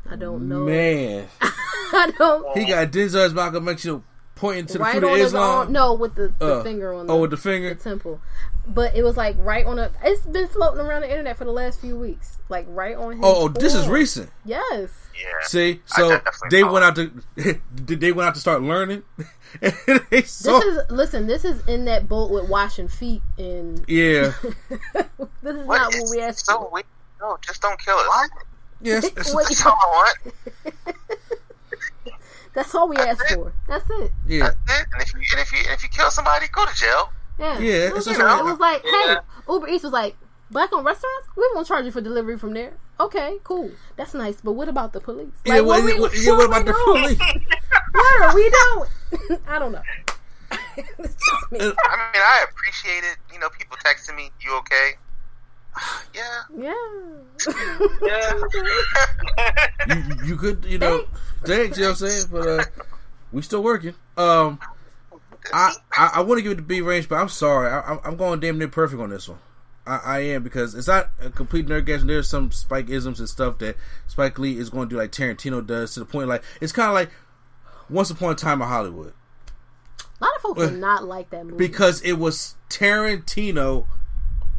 I 0.09 0.15
don't 0.15 0.47
know. 0.47 0.65
Man, 0.65 1.27
I 1.41 2.11
don't. 2.17 2.57
he 2.57 2.65
got 2.65 2.91
Denzel 2.91 3.25
as 3.25 3.34
Malcolm 3.34 3.67
X, 3.67 3.84
you 3.85 3.91
know, 3.93 4.03
pointing 4.35 4.65
to 4.67 4.73
the 4.73 4.79
right 4.79 4.93
foot 4.95 5.03
on 5.03 5.11
of 5.11 5.17
his 5.17 5.27
Islam. 5.27 5.57
arm. 5.59 5.71
No, 5.71 5.93
with 5.93 6.15
the, 6.15 6.34
the 6.39 6.59
Uh, 6.59 6.63
finger 6.63 6.93
on 6.93 7.07
the, 7.07 7.13
oh, 7.13 7.21
with 7.21 7.31
the 7.31 7.38
finger. 7.38 7.73
the 7.73 7.75
temple. 7.84 8.21
But 8.69 8.95
it 8.95 9.03
was 9.03 9.15
like 9.17 9.35
right 9.39 9.65
on 9.65 9.79
a. 9.79 9.91
It's 10.03 10.21
been 10.25 10.47
floating 10.49 10.81
around 10.81 11.01
the 11.01 11.09
internet 11.09 11.38
for 11.38 11.45
the 11.45 11.51
last 11.51 11.79
few 11.79 11.97
weeks. 11.97 12.38
Like 12.49 12.65
right 12.69 12.95
on 12.97 13.13
his. 13.13 13.21
Oh, 13.23 13.43
oh, 13.45 13.47
this 13.47 13.73
is 13.73 13.88
recent. 13.88 14.29
Yes. 14.45 14.89
Yeah. 15.17 15.25
See, 15.43 15.81
so 15.85 16.19
they 16.51 16.63
went 16.63 16.84
out 16.85 16.95
to 16.95 17.11
did 17.85 17.99
they 18.01 18.11
went 18.11 18.27
out 18.29 18.35
to 18.35 18.41
start 18.41 18.61
learning. 18.61 19.03
and 19.61 19.73
they 20.11 20.21
saw, 20.23 20.59
This 20.59 20.75
is 20.77 20.79
listen. 20.91 21.27
This 21.27 21.45
is 21.45 21.65
in 21.67 21.85
that 21.85 22.07
boat 22.09 22.29
with 22.29 22.49
washing 22.49 22.88
feet 22.89 23.21
and. 23.38 23.84
yeah, 23.88 24.34
this 24.41 25.55
is 25.55 25.65
What? 25.65 25.77
not 25.77 25.93
what 25.95 26.09
we 26.11 26.21
asked 26.21 26.45
so 26.45 26.59
for. 26.59 26.69
weird. 26.71 26.85
No, 27.21 27.38
just 27.41 27.61
don't 27.61 27.79
kill 27.79 27.95
us. 27.97 28.29
Yes. 28.81 29.05
it's- 29.05 29.33
Wait. 29.33 29.47
That's 29.47 29.65
all 29.65 29.73
I 29.73 29.87
want. 29.93 30.95
That's 32.53 32.73
all 32.73 32.87
we 32.89 32.95
ask 32.97 33.23
it. 33.31 33.35
for. 33.35 33.53
That's 33.67 33.85
it. 33.89 34.11
yeah, 34.25 34.49
That's 34.65 34.81
it. 34.81 34.87
And 34.93 35.01
if 35.03 35.13
you 35.13 35.19
and 35.31 35.39
if 35.41 35.51
you 35.51 35.59
and 35.59 35.73
if 35.73 35.83
you 35.83 35.89
kill 35.89 36.09
somebody, 36.09 36.47
go 36.51 36.65
to 36.65 36.73
jail. 36.75 37.11
Yeah. 37.39 37.59
Yeah, 37.59 37.73
It 37.89 37.93
was, 37.93 38.07
like, 38.07 38.17
it 38.17 38.43
was 38.45 38.59
like, 38.59 38.81
hey, 38.81 38.89
Yeah. 39.05 39.19
Uber 39.47 39.67
Eats 39.67 39.83
was 39.83 39.93
like, 39.93 40.15
black 40.49 40.73
on 40.73 40.83
restaurants? 40.83 41.27
We 41.35 41.47
won't 41.53 41.67
charge 41.67 41.85
you 41.85 41.91
for 41.91 42.01
delivery 42.01 42.35
from 42.39 42.53
there. 42.55 42.73
Okay, 42.99 43.37
cool. 43.43 43.69
That's 43.95 44.15
nice. 44.15 44.41
But 44.41 44.53
what 44.53 44.67
about 44.69 44.91
the 44.93 44.99
police? 44.99 45.27
yeah. 45.45 45.57
Like, 45.57 45.65
What, 45.65 45.83
we- 45.85 45.99
what- 45.99 46.17
yeah, 46.17 46.31
what 46.31 46.41
are 46.41 46.45
about 46.47 46.65
we 46.65 46.71
the 46.71 46.77
doing? 46.85 47.15
police? 47.17 47.19
What 47.93 48.21
are 48.23 48.35
we 48.35 48.49
doing? 48.49 49.41
I 49.47 49.59
don't 49.59 49.71
know. 49.71 49.81
me. 51.51 51.59
I 51.59 51.63
mean, 51.63 51.73
I 52.15 52.45
appreciate 52.49 53.03
it. 53.03 53.17
You 53.33 53.39
know, 53.39 53.49
people 53.49 53.77
texting 53.77 54.15
me, 54.15 54.31
"You 54.41 54.55
okay?" 54.59 54.95
yeah. 56.15 56.41
Yeah. 56.57 56.73
Yeah. 58.01 58.33
you, 59.95 60.03
you 60.25 60.35
could, 60.37 60.65
you 60.65 60.77
know, 60.77 61.05
thanks. 61.45 61.77
You 61.77 61.83
know 61.83 61.89
what 61.91 62.01
I'm 62.01 62.07
saying? 62.07 62.23
But 62.31 62.47
uh, 62.47 62.63
we 63.31 63.41
still 63.41 63.63
working. 63.63 63.93
Um, 64.17 64.59
I 65.53 65.73
I, 65.91 66.11
I 66.15 66.21
want 66.21 66.39
to 66.39 66.41
give 66.43 66.51
it 66.53 66.55
the 66.55 66.61
B 66.61 66.81
range, 66.81 67.07
but 67.09 67.15
I'm 67.15 67.29
sorry. 67.29 67.69
I, 67.69 67.79
I'm- 67.81 67.99
I'm 68.03 68.17
going 68.17 68.39
damn 68.39 68.57
near 68.57 68.67
perfect 68.67 69.01
on 69.01 69.09
this 69.09 69.27
one. 69.29 69.39
I, 69.85 69.97
I 70.03 70.19
am 70.19 70.43
because 70.43 70.75
it's 70.75 70.87
not 70.87 71.09
a 71.21 71.29
complete 71.29 71.67
nerdgasm. 71.67 72.07
There's 72.07 72.27
some 72.27 72.51
Spike 72.51 72.89
isms 72.89 73.19
and 73.19 73.29
stuff 73.29 73.57
that 73.59 73.77
Spike 74.07 74.37
Lee 74.39 74.57
is 74.57 74.69
going 74.69 74.89
to 74.89 74.95
do 74.95 74.99
like 74.99 75.11
Tarantino 75.11 75.65
does 75.65 75.93
to 75.93 76.01
the 76.01 76.05
point 76.05 76.27
like 76.27 76.43
it's 76.59 76.73
kind 76.73 76.89
of 76.89 76.93
like 76.93 77.09
Once 77.89 78.09
Upon 78.09 78.33
a 78.33 78.35
Time 78.35 78.61
in 78.61 78.67
Hollywood 78.67 79.13
A 80.19 80.23
lot 80.25 80.35
of 80.35 80.41
folks 80.41 80.59
did 80.67 80.77
not 80.79 81.05
like 81.05 81.29
that 81.29 81.45
movie. 81.45 81.57
because 81.57 82.01
it 82.01 82.13
was 82.19 82.55
Tarantino 82.69 83.85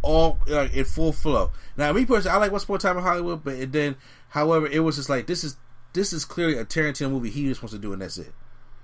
all 0.03 0.39
like 0.47 0.73
in 0.75 0.85
full 0.85 1.13
flow. 1.13 1.53
Now, 1.77 1.93
me 1.93 2.05
personally, 2.07 2.37
I 2.37 2.39
like 2.41 2.53
Once 2.53 2.65
Upon 2.65 2.77
a 2.77 2.79
Time 2.79 2.97
in 2.99 3.03
Hollywood, 3.03 3.43
but 3.45 3.55
it 3.55 3.73
then, 3.73 3.97
however, 4.31 4.67
it 4.67 4.81
was 4.81 4.97
just 4.97 5.09
like 5.09 5.27
this 5.27 5.45
is 5.45 5.57
this 5.93 6.13
is 6.13 6.25
clearly 6.25 6.57
a 6.59 6.65
Tarantino 6.65 7.11
movie 7.11 7.31
he 7.31 7.47
just 7.47 7.63
wants 7.63 7.73
to 7.73 7.79
do, 7.79 7.93
and 7.93 8.03
that's 8.03 8.19
it. 8.19 8.33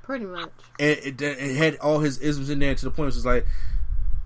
Pretty 0.02 0.24
much. 0.26 0.50
And 0.78 0.98
it, 0.98 1.20
it 1.22 1.56
had 1.56 1.76
all 1.76 2.00
his 2.00 2.18
isms 2.18 2.50
in 2.50 2.58
there 2.58 2.74
to 2.74 2.84
the 2.84 2.90
point 2.90 3.06
it 3.12 3.14
was 3.14 3.24
like, 3.26 3.46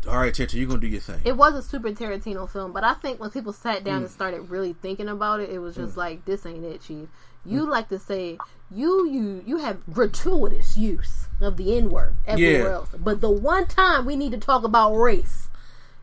all 0.08 0.16
right, 0.18 0.32
Tarantino, 0.32 0.54
you're 0.54 0.66
gonna 0.68 0.80
do 0.80 0.86
your 0.88 1.00
thing. 1.00 1.20
It 1.24 1.36
was 1.36 1.54
a 1.54 1.62
super 1.62 1.90
Tarantino 1.90 2.48
film, 2.50 2.72
but 2.72 2.84
I 2.84 2.94
think 2.94 3.20
when 3.20 3.30
people 3.30 3.52
sat 3.52 3.82
Mm. 3.82 3.84
down 3.84 4.02
and 4.02 4.10
started 4.10 4.42
really 4.50 4.72
thinking 4.72 5.08
about 5.08 5.40
it, 5.40 5.50
it 5.50 5.58
was 5.58 5.76
just 5.76 5.96
like, 5.96 6.24
this 6.24 6.46
ain't 6.46 6.64
it, 6.64 6.82
Chief. 6.82 7.08
You 7.44 7.64
like 7.68 7.88
to 7.90 7.98
say 7.98 8.38
you 8.70 9.08
you 9.08 9.42
you 9.46 9.58
have 9.58 9.78
gratuitous 9.92 10.76
use 10.76 11.26
of 11.40 11.56
the 11.56 11.76
N 11.76 11.88
word 11.90 12.16
everywhere 12.26 12.62
Yeah. 12.68 12.74
else, 12.74 12.88
but 12.98 13.20
the 13.20 13.30
one 13.30 13.66
time 13.66 14.04
we 14.04 14.16
need 14.16 14.32
to 14.32 14.38
talk 14.38 14.64
about 14.64 14.94
race, 14.94 15.48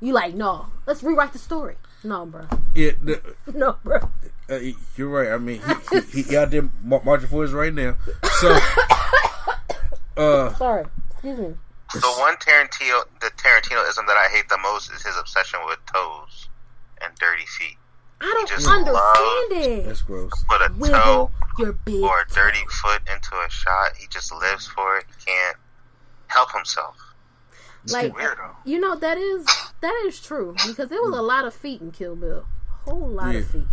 you 0.06 0.14
like 0.14 0.36
no. 0.36 0.68
Let's 0.86 1.02
rewrite 1.04 1.34
the 1.34 1.40
story. 1.40 1.76
No, 2.04 2.26
bro. 2.26 2.46
Yeah, 2.76 2.92
the, 3.02 3.22
No, 3.54 3.78
bro. 3.84 3.98
uh, 4.50 4.60
you're 4.96 5.10
right. 5.10 5.32
I 5.34 5.38
mean, 5.40 5.62
he, 5.92 6.02
he, 6.02 6.22
he 6.22 6.38
out 6.38 6.52
there 6.52 6.70
mar- 6.84 7.02
marching 7.04 7.28
for 7.30 7.44
us 7.44 7.52
right 7.52 7.74
now. 7.74 7.96
So, 8.40 8.56
uh, 10.18 10.54
Sorry. 10.54 10.86
Excuse 11.12 11.40
me. 11.40 11.54
The 11.94 12.08
one 12.20 12.36
Tarantino, 12.38 13.04
the 13.22 13.32
Tarantinoism 13.38 14.06
that 14.08 14.18
I 14.18 14.28
hate 14.32 14.50
the 14.50 14.58
most 14.60 14.92
is 14.92 15.02
his 15.04 15.18
obsession 15.18 15.60
with 15.66 15.80
toes 15.92 16.50
and 17.04 17.14
dirty 17.16 17.46
feet. 17.46 17.78
I 18.22 18.26
don't 18.26 18.48
just 18.50 18.68
understand 18.68 19.52
it. 19.52 19.86
That's 19.86 20.02
gross. 20.02 20.32
Put 20.50 20.62
a 20.62 20.74
Wiggle 20.78 20.98
toe 21.00 21.32
your 21.58 21.74
big 21.74 22.04
or 22.04 22.22
a 22.22 22.28
dirty 22.34 22.60
toe. 22.60 22.66
foot 22.70 23.02
into 23.12 23.36
a 23.36 23.50
shot, 23.50 23.92
he 23.98 24.08
just 24.10 24.34
lives 24.34 24.68
for 24.68 24.98
it. 24.98 25.06
He 25.20 25.26
can't 25.32 25.58
help 26.28 26.52
himself. 26.54 26.98
Like 27.92 28.14
you 28.66 28.80
know 28.80 28.96
that 28.96 29.18
is 29.18 29.46
that 29.82 30.04
is 30.08 30.20
true 30.20 30.54
because 30.68 30.90
there 30.90 31.02
was 31.02 31.16
a 31.18 31.22
lot 31.22 31.46
of 31.46 31.54
feet 31.54 31.82
in 31.82 31.92
Kill 31.92 32.16
Bill, 32.16 32.46
a 32.88 32.90
whole 32.90 33.10
lot 33.10 33.34
Yeah. 33.34 33.40
of 33.42 33.48
feet. 33.48 33.68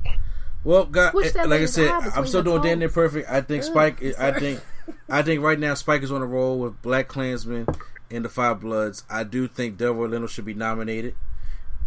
Well, 0.64 0.84
God, 0.84 1.12
that 1.12 1.48
like 1.48 1.62
I 1.62 1.66
said, 1.66 1.90
I'm 1.90 2.26
still 2.26 2.42
doing 2.42 2.62
damn 2.62 2.78
near 2.78 2.88
perfect. 2.88 3.28
I 3.28 3.40
think 3.40 3.64
Ugh, 3.64 3.70
Spike. 3.70 4.02
I 4.18 4.30
think, 4.38 4.60
I 5.08 5.22
think 5.22 5.42
right 5.42 5.58
now 5.58 5.74
Spike 5.74 6.02
is 6.02 6.12
on 6.12 6.22
a 6.22 6.26
roll 6.26 6.58
with 6.60 6.80
BlacKkKlansman 6.82 7.76
and 8.12 8.24
the 8.24 8.28
Five 8.28 8.60
Bloods. 8.60 9.02
I 9.10 9.24
do 9.24 9.48
think 9.48 9.76
Delroy 9.76 10.08
Lindo 10.08 10.28
should 10.28 10.44
be 10.44 10.54
nominated, 10.54 11.16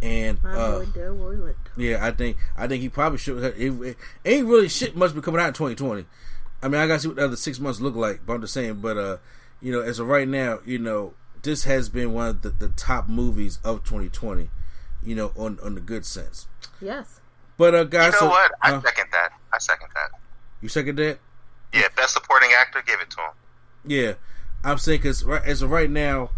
and 0.02 0.38
uh, 0.44 0.80
boy 0.80 0.84
Delroy 0.86 1.38
Lindo. 1.38 1.54
yeah, 1.78 2.04
I 2.04 2.10
think 2.10 2.36
I 2.56 2.66
think 2.66 2.82
he 2.82 2.90
probably 2.90 3.18
should. 3.18 3.42
It, 3.42 3.72
it 3.82 3.96
ain't 4.26 4.46
really 4.46 4.68
shit 4.68 4.94
much 4.94 5.14
be 5.14 5.22
coming 5.22 5.40
out 5.40 5.48
in 5.48 5.54
2020. 5.54 6.04
I 6.62 6.68
mean, 6.68 6.80
I 6.80 6.86
gotta 6.86 7.00
see 7.00 7.08
what 7.08 7.16
the 7.16 7.24
other 7.24 7.36
six 7.36 7.58
months 7.58 7.80
look 7.80 7.94
like. 7.94 8.26
But 8.26 8.34
I'm 8.34 8.40
just 8.42 8.52
saying. 8.52 8.80
But 8.82 8.98
uh, 8.98 9.16
you 9.62 9.72
know, 9.72 9.80
as 9.80 9.98
of 10.00 10.06
right 10.08 10.28
now, 10.28 10.58
you 10.66 10.78
know, 10.78 11.14
this 11.42 11.64
has 11.64 11.88
been 11.88 12.12
one 12.12 12.28
of 12.28 12.42
the, 12.42 12.50
the 12.50 12.68
top 12.68 13.08
movies 13.08 13.58
of 13.64 13.84
2020. 13.84 14.50
You 15.02 15.14
know, 15.14 15.32
on 15.36 15.58
on 15.62 15.74
the 15.74 15.80
good 15.80 16.04
sense. 16.04 16.48
Yes. 16.80 17.20
But 17.56 17.74
uh, 17.74 17.78
You 17.78 17.84
guys, 17.86 18.12
know 18.14 18.18
so, 18.20 18.28
what? 18.28 18.52
I 18.62 18.72
uh, 18.72 18.80
second 18.82 19.06
that. 19.12 19.30
I 19.52 19.58
second 19.58 19.88
that. 19.94 20.10
you 20.60 20.68
second 20.68 20.96
that? 20.96 21.18
Yeah, 21.72 21.88
best 21.96 22.14
supporting 22.14 22.50
actor, 22.58 22.82
give 22.86 23.00
it 23.00 23.10
to 23.10 23.20
him. 23.20 23.30
Yeah, 23.86 24.14
I'm 24.64 24.78
saying 24.78 24.98
because 25.00 25.24
right, 25.24 25.42
as 25.44 25.62
of 25.62 25.70
right 25.70 25.90
now, 25.90 26.30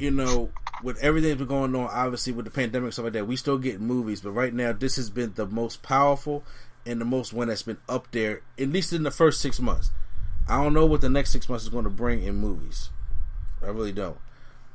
you 0.00 0.10
know, 0.10 0.50
with 0.82 0.98
everything 1.02 1.30
that's 1.30 1.38
been 1.38 1.48
going 1.48 1.74
on, 1.74 1.88
obviously 1.90 2.32
with 2.32 2.44
the 2.44 2.50
pandemic 2.50 2.86
and 2.86 2.92
stuff 2.92 3.04
like 3.04 3.12
that, 3.14 3.26
we 3.26 3.36
still 3.36 3.58
getting 3.58 3.86
movies. 3.86 4.20
But 4.20 4.32
right 4.32 4.52
now, 4.52 4.72
this 4.72 4.96
has 4.96 5.10
been 5.10 5.32
the 5.34 5.46
most 5.46 5.82
powerful 5.82 6.44
and 6.84 7.00
the 7.00 7.04
most 7.04 7.32
one 7.32 7.48
that's 7.48 7.62
been 7.62 7.78
up 7.88 8.10
there, 8.10 8.42
at 8.58 8.68
least 8.68 8.92
in 8.92 9.02
the 9.02 9.10
first 9.10 9.40
six 9.40 9.60
months. 9.60 9.90
I 10.48 10.62
don't 10.62 10.74
know 10.74 10.86
what 10.86 11.00
the 11.00 11.08
next 11.08 11.30
six 11.30 11.48
months 11.48 11.64
is 11.64 11.70
going 11.70 11.84
to 11.84 11.90
bring 11.90 12.22
in 12.22 12.36
movies. 12.36 12.90
I 13.62 13.68
really 13.68 13.92
don't. 13.92 14.18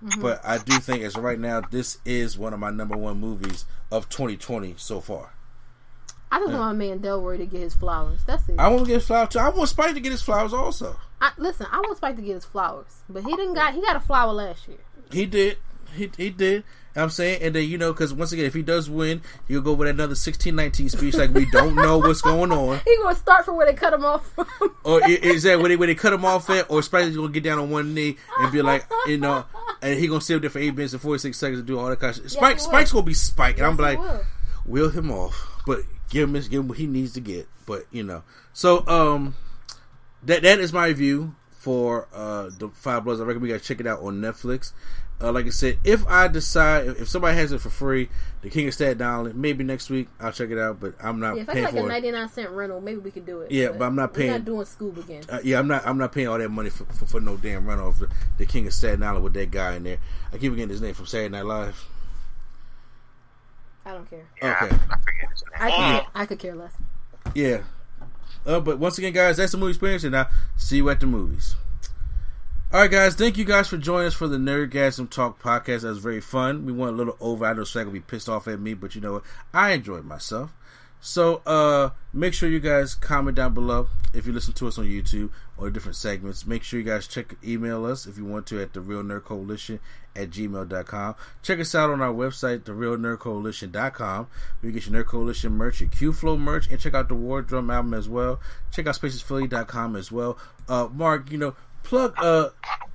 Mm-hmm. 0.03 0.21
But 0.21 0.41
I 0.43 0.59
do 0.59 0.77
think, 0.79 1.03
as 1.03 1.15
of 1.15 1.23
right 1.23 1.39
now, 1.39 1.61
this 1.61 1.97
is 2.05 2.37
one 2.37 2.53
of 2.53 2.59
my 2.59 2.69
number 2.69 2.95
one 2.95 3.19
movies 3.19 3.65
of 3.91 4.09
2020 4.09 4.75
so 4.77 5.01
far. 5.01 5.33
I 6.31 6.39
just 6.39 6.51
want 6.51 6.61
my 6.61 6.73
man 6.73 6.99
Delroy 6.99 7.37
to 7.37 7.45
get 7.45 7.61
his 7.61 7.73
flowers. 7.73 8.19
That's 8.25 8.47
it. 8.49 8.55
I 8.59 8.65
I, 8.65 8.67
want 8.67 8.81
to 8.81 8.87
get 8.87 8.95
his 8.95 9.07
flowers 9.07 9.29
too. 9.29 9.39
I 9.39 9.49
want 9.49 9.69
Spike 9.69 9.93
to 9.93 9.99
get 9.99 10.11
his 10.11 10.21
flowers 10.21 10.53
also. 10.53 10.97
listen. 11.37 11.67
I 11.71 11.77
want 11.77 11.97
Spike 11.97 12.17
to 12.17 12.21
get 12.21 12.35
his 12.35 12.45
flowers, 12.45 13.03
but 13.09 13.23
he 13.23 13.35
didn't 13.35 13.53
got. 13.53 13.73
He 13.73 13.81
got 13.81 13.95
a 13.95 14.01
flower 14.01 14.33
last 14.33 14.67
year. 14.67 14.77
He 15.11 15.25
did. 15.25 15.57
He 15.95 16.11
he 16.17 16.29
did. 16.29 16.65
I'm 17.01 17.09
saying, 17.09 17.41
and 17.43 17.53
then 17.55 17.67
you 17.69 17.77
know, 17.77 17.93
because 17.93 18.13
once 18.13 18.31
again, 18.31 18.45
if 18.45 18.53
he 18.53 18.61
does 18.63 18.89
win, 18.89 19.21
you'll 19.47 19.61
go 19.61 19.73
with 19.73 19.87
another 19.87 20.15
16-19 20.15 20.89
speech 20.89 21.15
like 21.15 21.31
we 21.33 21.45
don't 21.51 21.75
know 21.75 21.97
what's 21.99 22.21
going 22.21 22.51
on, 22.51 22.79
He 22.85 22.97
gonna 22.97 23.15
start 23.15 23.45
from 23.45 23.55
where 23.57 23.65
they 23.65 23.73
cut 23.73 23.93
him 23.93 24.03
off 24.05 24.27
from. 24.31 24.47
or 24.83 25.01
is 25.07 25.43
that 25.43 25.59
where 25.59 25.69
they 25.69 25.75
where 25.75 25.87
they 25.87 25.95
cut 25.95 26.13
him 26.13 26.25
off 26.25 26.49
at, 26.49 26.69
or 26.69 26.81
Spike's 26.81 27.15
gonna 27.15 27.29
get 27.29 27.43
down 27.43 27.59
on 27.59 27.69
one 27.69 27.93
knee 27.93 28.17
and 28.39 28.51
be 28.51 28.61
like, 28.61 28.85
you 29.05 29.17
know, 29.17 29.45
and 29.81 29.99
he 29.99 30.07
gonna 30.07 30.21
sit 30.21 30.41
there 30.41 30.49
for 30.49 30.59
eight 30.59 30.75
minutes 30.75 30.93
and 30.93 31.01
forty 31.01 31.19
six 31.19 31.37
seconds 31.37 31.59
to 31.61 31.65
do 31.65 31.77
all 31.79 31.87
that 31.89 31.99
kind 31.99 32.15
of 32.15 32.21
shit. 32.23 32.31
Spike. 32.31 32.59
Spike's 32.59 32.91
gonna 32.91 33.05
be 33.05 33.13
Spike, 33.13 33.57
and 33.57 33.67
I'm 33.67 33.77
like, 33.77 33.99
will. 33.99 34.21
wheel 34.65 34.89
him 34.89 35.11
off, 35.11 35.61
but 35.65 35.81
give 36.09 36.29
him 36.29 36.35
his, 36.35 36.47
give 36.47 36.61
him 36.61 36.67
what 36.67 36.77
he 36.77 36.87
needs 36.87 37.13
to 37.13 37.19
get. 37.21 37.47
But 37.65 37.85
you 37.91 38.03
know, 38.03 38.23
so 38.53 38.87
um, 38.87 39.35
that 40.23 40.41
that 40.43 40.59
is 40.59 40.73
my 40.73 40.93
view 40.93 41.35
for 41.51 42.07
uh 42.13 42.49
the 42.57 42.69
Five 42.69 43.03
Bloods. 43.03 43.19
I 43.19 43.25
reckon 43.25 43.41
we 43.41 43.49
gotta 43.49 43.59
check 43.59 43.79
it 43.79 43.87
out 43.87 44.01
on 44.01 44.21
Netflix. 44.21 44.71
Uh, 45.19 45.31
like 45.31 45.47
I 45.47 45.49
said, 45.49 45.79
if 45.83 46.05
I 46.07 46.27
decide 46.27 46.85
if, 46.87 47.01
if 47.01 47.09
somebody 47.09 47.35
has 47.37 47.51
it 47.51 47.59
for 47.59 47.71
free, 47.71 48.07
The 48.43 48.51
King 48.51 48.67
of 48.67 48.73
Staten 48.75 49.01
Island, 49.01 49.33
maybe 49.33 49.63
next 49.63 49.89
week 49.89 50.09
I'll 50.19 50.31
check 50.31 50.51
it 50.51 50.59
out. 50.59 50.79
But 50.79 50.93
I'm 51.01 51.19
not 51.19 51.35
Yeah, 51.37 51.41
if 51.41 51.49
I 51.49 51.53
paying 51.53 51.65
get 51.65 51.73
like 51.73 51.79
a 51.79 51.81
for 51.81 51.85
it. 51.87 51.93
ninety 51.93 52.11
nine 52.11 52.29
cent 52.29 52.49
rental, 52.51 52.81
maybe 52.81 52.99
we 52.99 53.09
could 53.09 53.25
do 53.25 53.41
it. 53.41 53.49
Yeah, 53.51 53.69
but 53.71 53.85
I'm 53.85 53.95
not 53.95 54.11
We're 54.13 54.17
paying- 54.19 54.31
not 54.33 54.45
doing 54.45 54.65
Scoob 54.67 54.97
again. 55.03 55.23
Uh, 55.27 55.39
yeah, 55.43 55.57
I'm 55.57 55.67
not. 55.67 55.87
I'm 55.87 55.97
not 55.97 56.11
paying 56.11 56.27
all 56.27 56.37
that 56.37 56.49
money 56.49 56.69
for, 56.69 56.85
for, 56.85 57.05
for 57.07 57.19
no 57.19 57.35
damn 57.35 57.65
runoff. 57.65 57.97
The, 57.97 58.09
the 58.37 58.45
King 58.45 58.67
of 58.67 58.73
Staten 58.73 59.01
Island 59.01 59.23
with 59.23 59.33
that 59.33 59.49
guy 59.49 59.75
in 59.75 59.83
there. 59.85 59.97
I 60.31 60.37
keep 60.37 60.51
forgetting 60.51 60.69
his 60.69 60.81
name 60.81 60.93
from 60.93 61.07
Saturday 61.07 61.29
Night 61.29 61.45
Live. 61.45 61.87
I 63.85 63.93
don't 63.93 64.07
care. 64.09 64.25
Yeah, 64.41 64.51
Okay. 64.63 64.75
I, 64.75 64.93
I 64.93 64.97
forget 64.99 65.29
his 65.31 65.43
name. 65.43 65.53
I 65.59 65.69
could, 65.69 65.77
care, 65.77 66.05
I 66.13 66.25
could 66.25 66.39
care 66.39 66.55
less. 66.55 66.73
Yeah. 67.33 67.61
Uh, 68.45 68.59
but 68.59 68.77
once 68.77 68.97
again, 68.99 69.13
guys, 69.13 69.37
that's 69.37 69.51
the 69.51 69.57
movie 69.57 69.71
experience, 69.71 70.03
and 70.03 70.15
I'll 70.15 70.29
see 70.57 70.77
you 70.77 70.89
at 70.89 70.99
the 70.99 71.07
movies. 71.07 71.55
All 72.69 72.81
right, 72.81 72.91
guys, 72.91 73.15
thank 73.15 73.37
you 73.37 73.45
guys 73.45 73.69
for 73.69 73.77
joining 73.77 74.07
us 74.07 74.13
for 74.13 74.27
the 74.27 74.35
Nerdgasm 74.35 75.09
Talk 75.09 75.41
podcast. 75.41 75.83
That 75.83 75.87
was 75.87 75.99
very 75.99 76.19
fun. 76.19 76.65
We 76.65 76.73
went 76.73 76.91
a 76.91 76.97
little 76.97 77.15
over. 77.21 77.45
I 77.45 77.53
know 77.53 77.63
Swag 77.63 77.85
will 77.85 77.93
be 77.93 78.01
pissed 78.01 78.27
off 78.27 78.45
at 78.45 78.59
me, 78.59 78.73
but 78.73 78.93
you 78.93 78.99
know 78.99 79.13
what? 79.13 79.23
I 79.53 79.71
enjoyed 79.71 80.03
myself. 80.03 80.53
So 80.99 81.37
uh, 81.45 81.91
make 82.11 82.33
sure 82.33 82.49
you 82.49 82.59
guys 82.59 82.93
comment 82.93 83.37
down 83.37 83.53
below 83.53 83.87
if 84.13 84.27
you 84.27 84.33
listen 84.33 84.53
to 84.55 84.67
us 84.67 84.77
on 84.77 84.83
YouTube 84.83 85.29
or 85.55 85.69
different 85.69 85.95
segments. 85.95 86.45
Make 86.45 86.61
sure 86.61 86.77
you 86.77 86.85
guys 86.85 87.07
check 87.07 87.35
email 87.41 87.85
us 87.85 88.05
if 88.05 88.17
you 88.17 88.25
want 88.25 88.45
to 88.47 88.61
at 88.61 88.73
the 88.73 88.81
Real 88.81 89.01
Nerd 89.01 89.23
Coalition 89.23 89.79
at 90.13 90.31
gmail.com. 90.31 91.15
Check 91.41 91.59
us 91.61 91.73
out 91.73 91.89
on 91.89 92.01
our 92.01 92.13
website, 92.13 92.63
therealnerdcoalition.com. 92.63 94.27
Where 94.59 94.69
you 94.69 94.77
get 94.77 94.89
your 94.89 95.01
Nerd 95.01 95.07
Coalition 95.07 95.53
merch, 95.53 95.79
your 95.79 95.89
Q 95.89 96.11
Flow 96.11 96.35
merch, 96.35 96.67
and 96.69 96.81
check 96.81 96.93
out 96.95 97.07
the 97.07 97.15
War 97.15 97.41
Drum 97.41 97.71
album 97.71 97.93
as 97.93 98.09
well. 98.09 98.41
Check 98.73 98.87
out 98.87 98.95
spacesphilly.com 98.95 99.95
as 99.95 100.11
well. 100.11 100.37
Uh, 100.67 100.89
Mark, 100.91 101.31
you 101.31 101.37
know, 101.37 101.55
plug 101.87 102.13
uh 102.17 102.49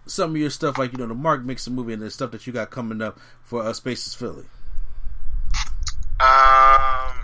some 0.07 0.31
of 0.31 0.37
your 0.37 0.51
stuff 0.51 0.77
like 0.79 0.93
you 0.93 0.99
know 0.99 1.07
the 1.07 1.15
Mark 1.15 1.41
a 1.41 1.71
movie 1.71 1.93
and 1.93 2.03
the 2.03 2.11
stuff 2.11 2.31
that 2.33 2.47
you 2.47 2.53
got 2.53 2.71
coming 2.71 3.01
up 3.01 3.19
for 3.43 3.63
uh, 3.63 3.73
Spaces 3.73 4.15
Philly. 4.15 4.45
Um. 6.21 7.17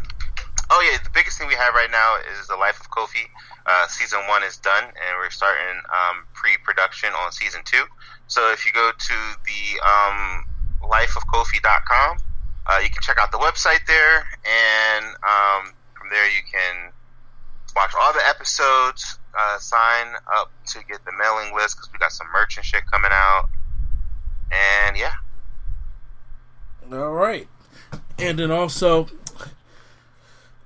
Oh 0.70 0.84
yeah, 0.84 0.98
the 1.02 1.10
biggest 1.12 1.38
thing 1.38 1.48
we 1.48 1.54
have 1.54 1.74
right 1.74 1.90
now 1.90 2.16
is 2.40 2.46
the 2.46 2.56
Life 2.56 2.80
of 2.80 2.90
Kofi. 2.90 3.24
Uh, 3.66 3.86
season 3.88 4.20
one 4.28 4.42
is 4.42 4.56
done, 4.58 4.84
and 4.84 5.18
we're 5.18 5.30
starting 5.30 5.80
um, 5.92 6.24
pre-production 6.32 7.10
on 7.12 7.32
season 7.32 7.60
two. 7.64 7.82
So 8.26 8.50
if 8.52 8.64
you 8.64 8.72
go 8.72 8.90
to 8.90 9.14
the 9.44 9.80
um, 9.86 10.44
lifeofkofi.com, 10.82 12.18
uh, 12.66 12.78
you 12.82 12.90
can 12.90 13.02
check 13.02 13.18
out 13.18 13.32
the 13.32 13.38
website 13.38 13.86
there, 13.86 14.26
and 14.44 15.06
um, 15.06 15.72
from 15.94 16.08
there 16.10 16.26
you 16.26 16.42
can 16.50 16.92
watch 17.74 17.92
all 17.98 18.12
the 18.12 18.26
episodes. 18.26 19.17
Uh, 19.36 19.58
sign 19.58 20.14
up 20.34 20.50
to 20.66 20.78
get 20.88 21.04
the 21.04 21.12
mailing 21.18 21.54
list 21.54 21.76
because 21.76 21.92
we 21.92 21.98
got 21.98 22.12
some 22.12 22.26
merch 22.32 22.56
and 22.56 22.64
shit 22.64 22.82
coming 22.90 23.10
out. 23.12 23.48
And 24.50 24.96
yeah, 24.96 25.12
All 26.92 27.12
right, 27.12 27.46
and 28.18 28.38
then 28.38 28.50
also, 28.50 29.08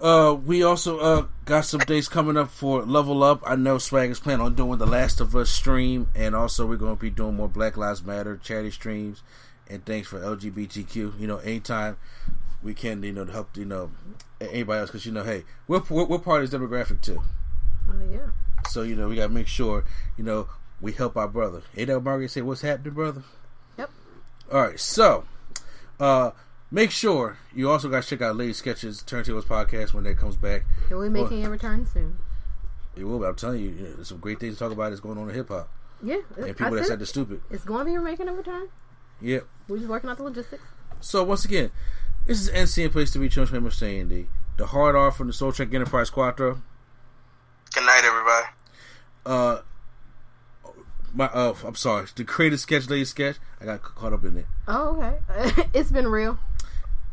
uh, 0.00 0.36
we 0.44 0.62
also 0.62 0.98
uh 1.00 1.26
got 1.44 1.64
some 1.64 1.80
dates 1.80 2.08
coming 2.08 2.36
up 2.36 2.50
for 2.50 2.82
Level 2.82 3.22
Up. 3.24 3.42
I 3.44 3.56
know 3.56 3.78
Swag 3.78 4.10
is 4.10 4.20
planning 4.20 4.46
on 4.46 4.54
doing 4.54 4.78
the 4.78 4.86
Last 4.86 5.20
of 5.20 5.34
Us 5.34 5.50
stream, 5.50 6.08
and 6.14 6.34
also 6.36 6.64
we're 6.66 6.76
going 6.76 6.96
to 6.96 7.00
be 7.00 7.10
doing 7.10 7.34
more 7.34 7.48
Black 7.48 7.76
Lives 7.76 8.02
Matter 8.04 8.36
charity 8.36 8.70
streams 8.70 9.22
and 9.68 9.84
things 9.84 10.06
for 10.06 10.20
LGBTQ. 10.20 11.18
You 11.18 11.26
know, 11.26 11.38
anytime 11.38 11.96
we 12.62 12.74
can, 12.74 13.02
you 13.02 13.12
know, 13.12 13.24
to 13.24 13.32
help 13.32 13.56
you 13.56 13.64
know 13.64 13.90
anybody 14.40 14.80
else 14.80 14.90
because 14.90 15.06
you 15.06 15.12
know, 15.12 15.24
hey, 15.24 15.44
we're, 15.66 15.82
we're 15.90 16.04
we're 16.04 16.18
part 16.18 16.44
of 16.44 16.50
this 16.50 16.58
demographic 16.60 17.00
too. 17.00 17.20
Oh 17.90 17.94
yeah. 18.10 18.28
So 18.68 18.82
you 18.82 18.94
know, 18.96 19.08
we 19.08 19.16
got 19.16 19.28
to 19.28 19.32
make 19.32 19.46
sure 19.48 19.84
you 20.16 20.24
know 20.24 20.48
we 20.80 20.92
help 20.92 21.16
our 21.16 21.28
brother. 21.28 21.62
What 21.74 22.02
Margaret 22.04 22.30
say? 22.30 22.42
What's 22.42 22.60
happening, 22.62 22.94
brother? 22.94 23.22
Yep. 23.78 23.90
All 24.52 24.60
right, 24.62 24.78
so 24.80 25.24
uh, 26.00 26.32
make 26.70 26.90
sure 26.90 27.38
you 27.54 27.70
also 27.70 27.88
guys 27.88 28.08
check 28.08 28.20
out 28.22 28.36
Lady 28.36 28.52
Sketches 28.52 29.02
Turntables 29.02 29.44
podcast 29.44 29.94
when 29.94 30.04
that 30.04 30.18
comes 30.18 30.36
back. 30.36 30.64
And 30.90 30.98
we're 30.98 31.10
making 31.10 31.44
a 31.44 31.50
return 31.50 31.86
soon. 31.86 32.18
It 32.96 33.04
will, 33.04 33.18
but 33.18 33.26
I'm 33.26 33.36
telling 33.36 33.60
you, 33.62 33.70
you 33.70 33.82
know, 33.84 33.92
there's 33.94 34.08
some 34.08 34.18
great 34.18 34.38
things 34.38 34.54
to 34.54 34.58
talk 34.58 34.72
about 34.72 34.90
that's 34.90 35.00
going 35.00 35.16
on 35.16 35.28
in 35.30 35.34
hip 35.34 35.48
hop 35.48 35.70
Yeah. 36.02 36.18
and 36.36 36.44
I 36.44 36.52
people 36.52 36.72
that 36.72 36.80
said 36.82 36.88
said 36.88 36.98
the 36.98 37.06
stupid. 37.06 37.40
it's 37.50 37.64
going 37.64 37.86
to 37.86 37.92
be 37.92 37.96
making 37.98 38.28
a 38.28 38.32
return. 38.34 38.68
Yep. 39.22 39.46
We're 39.68 39.78
just 39.78 39.88
working 39.88 40.10
out 40.10 40.18
the 40.18 40.24
logistics. 40.24 40.64
So 41.00 41.24
once 41.24 41.44
again, 41.44 41.70
this 42.26 42.40
is 42.40 42.50
NC 42.50 42.84
and 42.84 42.92
place 42.92 43.10
to 43.12 43.18
be 43.18 43.28
Chunch 43.28 43.50
Member 43.52 43.70
saying 43.70 44.08
the 44.08 44.26
the 44.58 44.66
hard 44.66 44.94
R 44.94 45.10
from 45.10 45.28
the 45.28 45.32
Soul 45.32 45.52
Trek 45.52 45.72
Enterprise 45.72 46.10
Quattro. 46.10 46.60
Good 47.74 47.86
night, 47.86 48.02
everybody. 48.04 48.46
Uh, 49.24 49.58
my 51.14 51.26
uh, 51.26 51.54
I'm 51.64 51.74
sorry, 51.74 52.06
the 52.14 52.24
creative 52.24 52.60
sketch 52.60 52.88
lady 52.88 53.04
sketch. 53.04 53.36
I 53.60 53.64
got 53.64 53.82
caught 53.82 54.12
up 54.12 54.24
in 54.24 54.36
it. 54.38 54.46
Oh, 54.68 55.14
okay. 55.30 55.68
it's 55.74 55.90
been 55.90 56.08
real. 56.08 56.38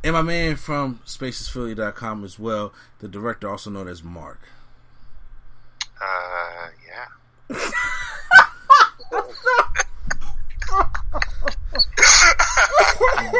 And 0.04 0.14
my 0.14 0.22
man 0.22 0.56
from 0.56 1.00
spacesphilly.com 1.06 2.24
as 2.24 2.40
well, 2.40 2.74
the 3.00 3.08
director 3.08 3.50
also 3.50 3.70
known 3.70 3.88
as 3.88 4.04
Mark. 4.04 4.40
uh, 6.02 6.68
yeah. 6.88 7.06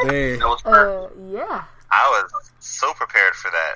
Man, 0.06 0.40
That 0.40 0.48
was 0.48 0.62
perfect. 0.62 1.18
Uh, 1.18 1.22
yeah. 1.32 1.64
I 1.92 2.10
was 2.10 2.32
so 2.60 2.94
prepared 2.94 3.36
for 3.36 3.50
that. 3.52 3.76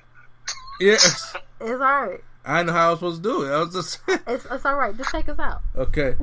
yes, 0.79 1.35
It's 1.59 1.71
all 1.71 1.77
right. 1.77 2.23
I 2.45 2.57
didn't 2.57 2.67
know 2.67 2.73
how 2.73 2.87
I 2.87 2.89
was 2.91 2.99
supposed 2.99 3.23
to 3.23 3.29
do 3.29 3.43
it. 3.43 3.51
I 3.51 3.59
was 3.59 3.73
just 3.73 3.99
It's, 4.27 4.45
it's 4.49 4.65
all 4.65 4.75
right. 4.75 4.95
Just 4.97 5.11
take 5.11 5.29
us 5.29 5.39
out. 5.39 5.61
okay. 5.75 6.15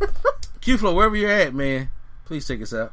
Q 0.60 0.78
Flow, 0.78 0.94
wherever 0.94 1.16
you're 1.16 1.30
at, 1.30 1.54
man, 1.54 1.90
Please 2.24 2.46
take 2.46 2.60
us 2.62 2.74
out. 2.74 2.92